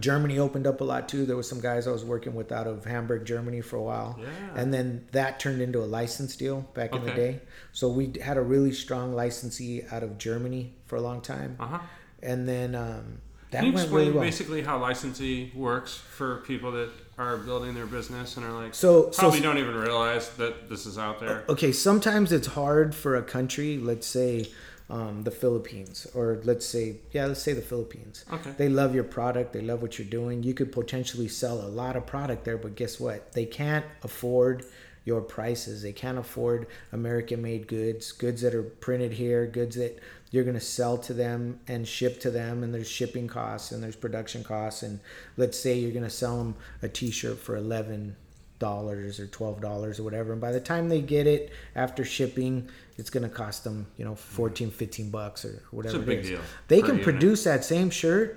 germany 0.00 0.38
opened 0.38 0.66
up 0.66 0.80
a 0.80 0.84
lot 0.84 1.08
too 1.08 1.24
there 1.26 1.36
was 1.36 1.48
some 1.48 1.60
guys 1.60 1.86
i 1.86 1.90
was 1.90 2.04
working 2.04 2.34
with 2.34 2.50
out 2.52 2.66
of 2.66 2.84
hamburg 2.84 3.24
germany 3.24 3.60
for 3.60 3.76
a 3.76 3.82
while 3.82 4.18
Yeah. 4.20 4.26
and 4.60 4.74
then 4.74 5.06
that 5.12 5.38
turned 5.40 5.60
into 5.62 5.78
a 5.82 5.86
license 5.86 6.36
deal 6.36 6.62
back 6.74 6.94
in 6.94 7.04
the 7.04 7.12
day 7.12 7.40
so 7.72 7.88
we 7.88 8.12
had 8.22 8.36
a 8.36 8.42
really 8.42 8.72
strong 8.72 9.14
licensee 9.14 9.82
out 9.90 10.02
of 10.02 10.18
germany 10.18 10.74
for 10.86 10.96
a 10.96 11.00
long 11.00 11.20
time 11.20 11.56
uh 11.60 11.66
huh. 11.66 11.78
and 12.22 12.48
then 12.48 12.74
um, 12.74 13.20
that 13.50 13.58
Can 13.60 13.66
you 13.66 13.72
went 13.72 13.84
explain 13.84 14.00
really 14.06 14.12
well 14.16 14.24
basically 14.24 14.62
how 14.62 14.78
licensee 14.78 15.52
works 15.54 15.94
for 15.96 16.38
people 16.38 16.72
that 16.72 16.90
are 17.16 17.36
building 17.36 17.74
their 17.74 17.86
business 17.86 18.36
and 18.36 18.44
are 18.44 18.50
like 18.52 18.74
so 18.74 19.12
so 19.12 19.20
probably 19.20 19.40
don't 19.40 19.58
even 19.58 19.76
realize 19.76 20.30
that 20.30 20.68
this 20.68 20.86
is 20.86 20.98
out 20.98 21.20
there? 21.20 21.44
okay 21.48 21.70
sometimes 21.70 22.32
it's 22.32 22.48
hard 22.48 22.92
for 22.94 23.14
a 23.14 23.22
country 23.22 23.78
let's 23.78 24.08
say 24.08 24.50
um, 24.94 25.24
the 25.24 25.30
philippines 25.30 26.06
or 26.14 26.40
let's 26.44 26.64
say 26.64 26.96
yeah 27.10 27.26
let's 27.26 27.42
say 27.42 27.52
the 27.52 27.68
philippines. 27.72 28.24
Okay. 28.32 28.52
they 28.56 28.68
love 28.68 28.94
your 28.94 29.04
product 29.04 29.52
they 29.52 29.60
love 29.60 29.82
what 29.82 29.98
you're 29.98 30.14
doing. 30.20 30.42
You 30.44 30.54
could 30.54 30.70
potentially 30.70 31.26
sell 31.26 31.60
a 31.60 31.72
lot 31.82 31.96
of 31.96 32.06
product 32.06 32.44
there 32.44 32.56
but 32.56 32.76
guess 32.76 33.00
what? 33.00 33.32
They 33.32 33.44
can't 33.44 33.84
afford 34.04 34.64
your 35.04 35.20
prices. 35.20 35.82
They 35.82 35.92
can't 35.92 36.18
afford 36.18 36.68
american 36.92 37.42
made 37.42 37.66
goods 37.66 38.12
goods 38.12 38.40
that 38.42 38.54
are 38.54 38.62
printed 38.62 39.12
here 39.12 39.46
goods 39.46 39.74
that 39.76 39.98
you're 40.30 40.44
going 40.44 40.54
to 40.54 40.70
sell 40.78 40.96
to 40.98 41.12
them 41.12 41.60
and 41.68 41.86
ship 41.86 42.20
to 42.20 42.30
them 42.30 42.62
and 42.62 42.72
there's 42.72 42.88
shipping 42.88 43.28
costs 43.28 43.72
and 43.72 43.82
there's 43.82 43.96
production 43.96 44.42
costs. 44.42 44.82
And 44.82 45.00
let's 45.36 45.58
say 45.58 45.78
you're 45.78 45.92
going 45.92 46.02
to 46.02 46.10
sell 46.10 46.38
them 46.38 46.56
a 46.82 46.88
t-shirt 46.88 47.38
for 47.38 47.56
11 47.56 48.16
dollars 48.68 49.20
or 49.20 49.26
twelve 49.26 49.60
dollars 49.60 49.98
or 50.00 50.04
whatever 50.04 50.32
and 50.32 50.40
by 50.40 50.52
the 50.58 50.60
time 50.72 50.88
they 50.88 51.00
get 51.00 51.26
it 51.26 51.52
after 51.76 52.02
shipping 52.04 52.54
it's 52.96 53.10
going 53.10 53.22
to 53.30 53.34
cost 53.42 53.64
them 53.64 53.86
you 53.98 54.04
know 54.06 54.14
14 54.14 54.70
15 54.70 55.10
bucks 55.10 55.44
or 55.44 55.62
whatever 55.70 55.96
It's 55.96 56.04
a 56.04 56.06
big 56.06 56.18
it 56.20 56.24
is 56.24 56.30
deal 56.30 56.40
they 56.68 56.80
can 56.80 56.90
unit. 56.96 57.04
produce 57.04 57.44
that 57.44 57.64
same 57.64 57.90
shirt 57.90 58.28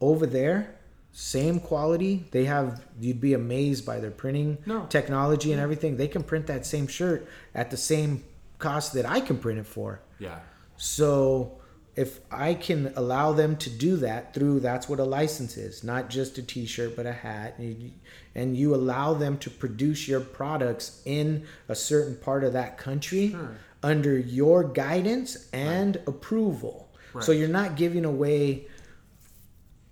over 0.00 0.24
there 0.26 0.74
same 1.12 1.58
quality 1.58 2.24
they 2.30 2.44
have 2.44 2.84
you'd 3.00 3.20
be 3.20 3.34
amazed 3.34 3.84
by 3.84 3.98
their 3.98 4.10
printing 4.12 4.58
No. 4.66 4.86
technology 4.88 5.50
and 5.52 5.60
everything 5.60 5.96
they 5.96 6.08
can 6.08 6.22
print 6.22 6.46
that 6.46 6.64
same 6.64 6.86
shirt 6.86 7.26
at 7.54 7.70
the 7.72 7.76
same 7.76 8.22
cost 8.58 8.92
that 8.94 9.06
i 9.06 9.20
can 9.20 9.36
print 9.38 9.58
it 9.58 9.66
for 9.66 10.00
Yeah. 10.20 10.38
so 10.76 11.57
if 11.98 12.20
I 12.30 12.54
can 12.54 12.92
allow 12.94 13.32
them 13.32 13.56
to 13.56 13.68
do 13.70 13.96
that 13.96 14.32
through 14.32 14.60
that's 14.60 14.88
what 14.88 15.00
a 15.00 15.04
license 15.04 15.56
is, 15.56 15.82
not 15.82 16.08
just 16.08 16.38
a 16.38 16.42
t-shirt 16.42 16.94
but 16.94 17.06
a 17.06 17.12
hat 17.12 17.56
and 17.58 17.82
you, 17.82 17.90
and 18.36 18.56
you 18.56 18.72
allow 18.72 19.14
them 19.14 19.36
to 19.38 19.50
produce 19.50 20.06
your 20.06 20.20
products 20.20 21.02
in 21.04 21.44
a 21.68 21.74
certain 21.74 22.14
part 22.16 22.44
of 22.44 22.52
that 22.52 22.78
country 22.78 23.30
Sure. 23.30 23.56
under 23.82 24.16
your 24.16 24.62
guidance 24.62 25.48
and 25.52 25.96
approval. 26.06 26.88
So 27.20 27.32
you're 27.32 27.48
not 27.48 27.74
giving 27.74 28.04
away 28.04 28.68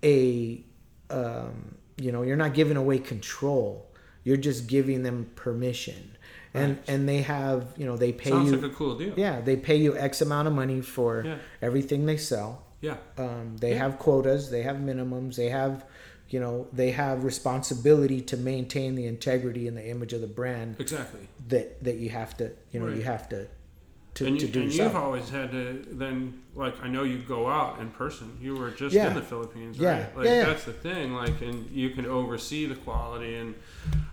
a 0.01 0.63
um, 1.09 1.75
you 1.97 2.11
know, 2.13 2.21
you're 2.21 2.37
not 2.37 2.53
giving 2.53 2.77
away 2.77 2.99
control. 2.99 3.91
You're 4.23 4.37
just 4.37 4.67
giving 4.67 5.03
them 5.03 5.29
permission. 5.35 6.16
And 6.63 6.77
and 6.87 7.07
they 7.09 7.21
have, 7.21 7.73
you 7.77 7.85
know, 7.85 7.97
they 7.97 8.11
pay 8.11 8.29
Sounds 8.31 8.51
you 8.51 8.57
like 8.57 8.71
a 8.71 8.73
cool 8.75 8.97
deal. 8.97 9.13
yeah, 9.17 9.41
they 9.41 9.55
pay 9.55 9.75
you 9.77 9.97
X 9.97 10.21
amount 10.21 10.47
of 10.47 10.53
money 10.53 10.81
for 10.81 11.23
Yeah. 11.25 11.37
everything 11.61 12.05
they 12.05 12.17
sell. 12.17 12.63
Yeah. 12.81 12.97
Um, 13.17 13.57
they 13.59 13.71
Yeah. 13.71 13.77
have 13.79 13.97
quotas, 13.99 14.49
they 14.51 14.61
have 14.63 14.77
minimums, 14.77 15.35
they 15.35 15.49
have, 15.49 15.83
you 16.29 16.39
know, 16.39 16.67
they 16.71 16.91
have 16.91 17.23
responsibility 17.23 18.21
to 18.21 18.37
maintain 18.37 18.95
the 18.95 19.05
integrity 19.07 19.67
and 19.67 19.75
the 19.77 19.87
image 19.87 20.13
of 20.13 20.21
the 20.21 20.27
brand 20.27 20.75
Exactly. 20.79 21.21
that 21.49 21.83
that 21.83 21.95
you 21.97 22.09
have 22.09 22.35
to, 22.37 22.51
you 22.71 22.79
know, 22.79 22.87
Right. 22.87 22.97
you 22.97 23.03
have 23.03 23.27
to 23.29 23.47
to, 24.17 24.25
and 24.27 24.39
to 24.39 24.45
you, 24.45 24.51
do 24.51 24.61
and 24.61 24.71
yourself. 24.71 24.93
you've 24.93 25.01
always 25.03 25.29
had 25.29 25.51
to 25.51 25.83
then 25.91 26.41
like 26.55 26.75
I 26.83 26.87
know 26.87 27.03
you 27.03 27.19
go 27.19 27.47
out 27.47 27.79
in 27.79 27.89
person. 27.91 28.37
You 28.41 28.55
were 28.55 28.71
just 28.71 28.93
Yeah. 28.95 29.07
in 29.09 29.13
the 29.15 29.21
Philippines, 29.21 29.77
Yeah. 29.77 29.91
right? 29.91 30.17
Like 30.17 30.25
Yeah, 30.25 30.33
yeah. 30.35 30.45
that's 30.45 30.63
the 30.65 30.73
thing. 30.73 31.13
Like 31.13 31.39
and 31.41 31.69
you 31.71 31.89
can 31.91 32.05
oversee 32.05 32.65
the 32.65 32.75
quality 32.75 33.35
and 33.35 33.53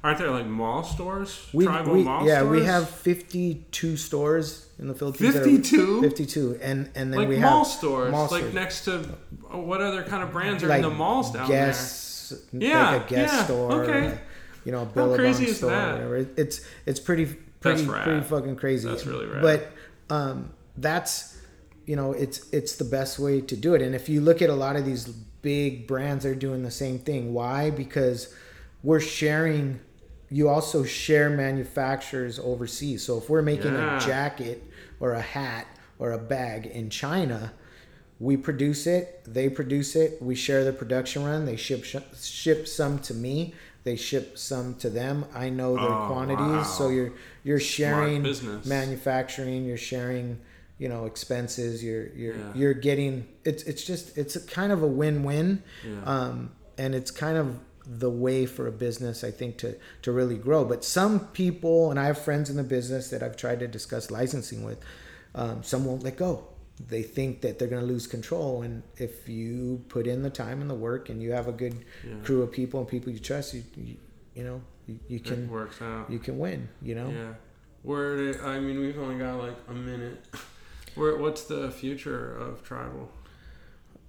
aren't 0.02 0.18
there 0.18 0.30
like 0.30 0.46
mall 0.46 0.82
stores? 0.84 1.46
we, 1.52 1.64
Tribal 1.64 1.92
we 1.94 2.02
mall 2.04 2.26
yeah, 2.26 2.42
we 2.42 2.64
have 2.64 2.88
52 2.88 3.96
stores 3.96 4.66
in 4.78 4.88
the 4.88 4.94
Philippines. 4.94 5.34
52? 5.34 6.02
52 6.02 6.58
and 6.62 6.90
and 6.94 7.12
then 7.12 7.20
like 7.20 7.28
we 7.28 7.38
mall 7.38 7.64
have 7.64 7.72
stores, 7.72 8.10
mall 8.12 8.28
like 8.30 8.40
stores. 8.40 8.54
next 8.54 8.84
to 8.84 9.04
oh, 9.50 9.60
what 9.60 9.80
other 9.80 10.02
kind 10.02 10.22
of 10.22 10.30
brands 10.32 10.62
are 10.62 10.68
like 10.68 10.78
in 10.78 10.82
the 10.82 10.90
malls 10.90 11.32
down 11.32 11.48
Guess, 11.48 12.42
Yeah, 12.52 12.92
like 12.92 13.06
a 13.06 13.14
guest 13.14 13.34
yeah, 13.34 13.44
store, 13.44 13.82
okay. 13.84 14.06
uh, 14.08 14.16
you 14.64 14.72
know, 14.72 14.82
a 14.82 14.98
How 14.98 15.14
crazy 15.14 15.46
is 15.46 15.58
store, 15.58 15.70
that? 15.70 15.92
whatever. 15.94 16.26
It's 16.36 16.60
it's 16.86 17.00
pretty 17.00 17.26
pretty 17.60 17.86
pretty 17.86 18.20
fucking 18.20 18.56
crazy. 18.56 18.88
That's 18.88 19.06
really 19.06 19.26
rad. 19.26 19.42
But 19.42 19.72
um, 20.10 20.52
that's 20.76 21.38
you 21.86 21.96
know, 21.96 22.12
it's 22.12 22.48
it's 22.50 22.76
the 22.76 22.84
best 22.84 23.18
way 23.18 23.40
to 23.42 23.56
do 23.56 23.74
it. 23.74 23.82
And 23.82 23.94
if 23.94 24.08
you 24.08 24.20
look 24.20 24.40
at 24.40 24.48
a 24.50 24.54
lot 24.54 24.76
of 24.76 24.84
these 24.86 25.04
big 25.06 25.86
brands, 25.86 26.24
they're 26.24 26.34
doing 26.34 26.62
the 26.62 26.70
same 26.70 26.98
thing. 26.98 27.34
Why? 27.34 27.70
Because 27.70 28.34
we're 28.82 29.00
sharing. 29.00 29.80
You 30.30 30.48
also 30.48 30.82
share 30.84 31.30
manufacturers 31.30 32.38
overseas. 32.38 33.04
So 33.04 33.18
if 33.18 33.28
we're 33.28 33.42
making 33.42 33.74
Yeah. 33.74 33.98
a 33.98 34.00
jacket 34.00 34.62
or 34.98 35.12
a 35.12 35.20
hat 35.20 35.66
or 35.98 36.12
a 36.12 36.18
bag 36.18 36.66
in 36.66 36.90
China, 36.90 37.52
we 38.20 38.36
produce 38.36 38.86
it 38.86 39.20
they 39.26 39.48
produce 39.48 39.96
it 39.96 40.22
we 40.22 40.36
share 40.36 40.62
the 40.64 40.72
production 40.72 41.24
run 41.24 41.44
they 41.44 41.56
ship 41.56 41.84
ship 41.84 42.68
some 42.68 42.96
to 43.00 43.12
me 43.12 43.52
they 43.82 43.96
ship 43.96 44.38
some 44.38 44.72
to 44.76 44.88
them 44.88 45.24
i 45.34 45.48
know 45.48 45.74
their 45.74 45.84
Oh, 45.92 46.06
quantities 46.06 46.72
so 46.72 46.90
you're 46.90 47.12
you're 47.44 47.60
sharing 47.60 48.22
business. 48.22 48.66
manufacturing 48.66 49.64
you're 49.64 49.76
sharing 49.76 50.38
you 50.78 50.88
know 50.88 51.04
expenses 51.06 51.84
you're 51.84 52.08
you're 52.14 52.36
Yeah. 52.36 52.52
you're 52.54 52.74
getting 52.74 53.26
it's 53.44 53.62
it's 53.64 53.84
just 53.84 54.16
it's 54.18 54.34
a 54.36 54.40
kind 54.40 54.72
of 54.72 54.82
a 54.82 54.86
win-win 54.88 55.62
Yeah. 55.88 56.02
um 56.04 56.50
and 56.78 56.94
it's 56.94 57.10
kind 57.12 57.36
of 57.38 57.58
the 57.86 58.10
way 58.10 58.46
for 58.46 58.66
a 58.66 58.72
business 58.72 59.22
I 59.22 59.30
think 59.30 59.58
to 59.58 59.76
to 60.02 60.10
really 60.10 60.38
grow. 60.38 60.64
But 60.64 60.82
some 60.84 61.20
people, 61.42 61.90
and 61.90 62.00
I 62.00 62.06
have 62.06 62.18
friends 62.18 62.48
in 62.48 62.56
the 62.56 62.62
business 62.64 63.10
that 63.10 63.22
I've 63.22 63.36
tried 63.36 63.60
to 63.60 63.68
discuss 63.68 64.10
licensing 64.10 64.64
with, 64.64 64.78
um, 65.34 65.62
some 65.62 65.84
won't 65.84 66.02
let 66.02 66.16
go. 66.16 66.48
They 66.88 67.02
think 67.02 67.42
that 67.42 67.58
they're 67.58 67.68
going 67.68 67.82
to 67.86 67.92
lose 67.94 68.06
control, 68.06 68.62
and 68.62 68.82
if 68.96 69.28
you 69.28 69.84
put 69.90 70.06
in 70.06 70.22
the 70.22 70.30
time 70.30 70.62
and 70.62 70.70
the 70.70 70.74
work, 70.74 71.10
and 71.10 71.22
you 71.22 71.32
have 71.32 71.46
a 71.46 71.52
good 71.52 71.74
Yeah. 72.08 72.14
crew 72.24 72.40
of 72.40 72.50
people 72.52 72.80
and 72.80 72.88
people 72.88 73.12
you 73.12 73.18
trust, 73.18 73.52
you 73.52 73.62
you, 73.76 73.96
you 74.34 74.44
know 74.44 74.62
you, 74.86 74.98
you 75.08 75.16
it 75.16 75.24
can 75.24 75.48
works 75.50 75.80
out. 75.82 76.10
you 76.10 76.18
can 76.18 76.38
win. 76.38 76.68
You 76.82 76.94
know. 76.94 77.08
Yeah. 77.08 77.34
Where 77.82 78.16
did, 78.16 78.40
I 78.40 78.58
mean, 78.60 78.80
we've 78.80 78.98
only 78.98 79.18
got 79.18 79.36
like 79.38 79.56
a 79.68 79.72
minute. 79.74 80.24
Where 80.94 81.16
what's 81.16 81.44
the 81.44 81.70
future 81.70 82.36
of 82.36 82.62
tribal? 82.62 83.10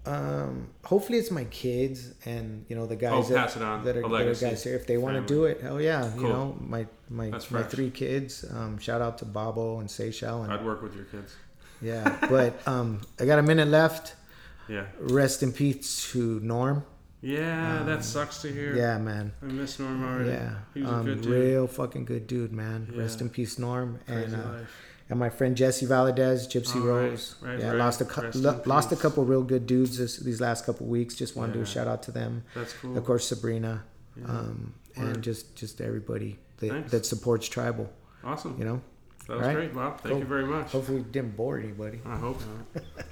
Um, 0.05 0.67
hopefully 0.83 1.17
it's 1.17 1.31
my 1.31 1.45
kids 1.45 2.13
and 2.25 2.63
you 2.69 2.75
know 2.75 2.85
the 2.85 2.95
guys 2.95 3.11
Oh, 3.13 3.33
that, 3.33 3.35
pass 3.47 3.55
it 3.55 3.63
on. 3.63 3.83
that 3.85 3.97
are, 3.97 4.01
that 4.07 4.21
are 4.27 4.35
guys 4.35 4.63
here. 4.63 4.75
If 4.75 4.85
they 4.85 4.97
want 4.99 5.15
to 5.15 5.33
do 5.33 5.45
it, 5.45 5.61
hell 5.61 5.81
yeah! 5.81 6.11
Cool. 6.13 6.21
You 6.21 6.27
know 6.29 6.57
my 6.61 6.85
my 7.09 7.31
my 7.49 7.63
three 7.63 7.89
kids. 7.89 8.45
Um, 8.53 8.77
shout 8.77 9.01
out 9.01 9.17
to 9.19 9.25
Bobo 9.25 9.79
and 9.79 9.89
Seychelles 9.89 10.43
and 10.43 10.53
I'd 10.53 10.63
work 10.63 10.83
with 10.83 10.95
your 10.95 11.05
kids. 11.05 11.35
yeah. 11.81 12.17
But 12.29 12.65
um, 12.67 13.01
I 13.19 13.25
got 13.25 13.39
a 13.39 13.43
minute 13.43 13.67
left. 13.67 14.13
Yeah. 14.69 14.85
Rest 14.99 15.41
in 15.41 15.51
peace 15.51 16.11
to 16.11 16.39
Norm. 16.41 16.85
Yeah, 17.25 17.79
Um, 17.79 17.85
that 17.87 18.03
sucks 18.03 18.41
to 18.43 18.51
hear. 18.53 18.75
Yeah, 18.75 18.99
man. 18.99 19.31
I 19.41 19.45
miss 19.45 19.79
Norm 19.79 20.03
already. 20.03 20.29
Yeah, 20.29 20.55
He 20.75 20.81
was 20.81 20.91
a 20.91 20.93
um, 20.93 21.05
good 21.05 21.21
dude. 21.21 21.31
real 21.31 21.65
fucking 21.67 22.05
good 22.05 22.27
dude, 22.27 22.51
man. 22.51 22.93
Rest 22.95 23.19
in 23.21 23.29
peace, 23.29 23.57
Norm. 23.57 23.99
Crazy 24.05 24.25
and 24.25 24.35
uh, 24.35 24.49
life. 24.59 24.71
and 25.09 25.19
my 25.19 25.29
friend 25.29 25.57
Jesse 25.57 25.87
Valadez, 25.87 26.47
Gypsy 26.47 26.75
Oh, 26.75 26.79
right, 26.81 27.09
Rose. 27.09 27.35
right, 27.41 27.59
yeah, 27.59 27.69
right. 27.69 27.77
lost 27.77 28.01
a 28.01 28.21
in 28.31 28.43
lo- 28.43 28.61
lost 28.67 28.91
a 28.91 28.95
couple 28.95 29.25
real 29.25 29.41
good 29.41 29.65
dudes 29.65 29.97
this, 29.97 30.17
these 30.17 30.39
last 30.39 30.67
couple 30.67 30.85
weeks. 30.85 31.15
Just 31.15 31.35
want 31.35 31.51
to 31.51 31.57
do 31.57 31.63
a 31.63 31.65
shout 31.65 31.87
out 31.87 32.03
to 32.03 32.11
them. 32.11 32.43
That's 32.53 32.73
cool. 32.73 32.95
Of 32.95 33.03
course, 33.05 33.27
Sabrina, 33.27 33.83
Yeah. 34.15 34.25
um, 34.27 34.73
and 34.95 35.23
just 35.23 35.55
just 35.55 35.81
everybody 35.81 36.37
that, 36.57 36.69
Thanks. 36.69 36.91
that 36.91 37.05
supports 37.07 37.47
tribal. 37.49 37.89
Awesome. 38.23 38.55
You 38.59 38.65
know. 38.65 38.81
That 39.27 39.37
was 39.37 39.41
Alright. 39.41 39.55
great, 39.57 39.73
Bob. 39.73 40.01
Thank 40.01 40.11
Cool. 40.11 40.19
you 40.19 40.25
very 40.25 40.45
much. 40.45 40.71
Hopefully, 40.71 40.97
we 40.99 41.03
didn't 41.05 41.35
bore 41.35 41.57
anybody. 41.57 41.99
I 42.05 42.15
hope 42.17 42.39
not. 42.75 43.05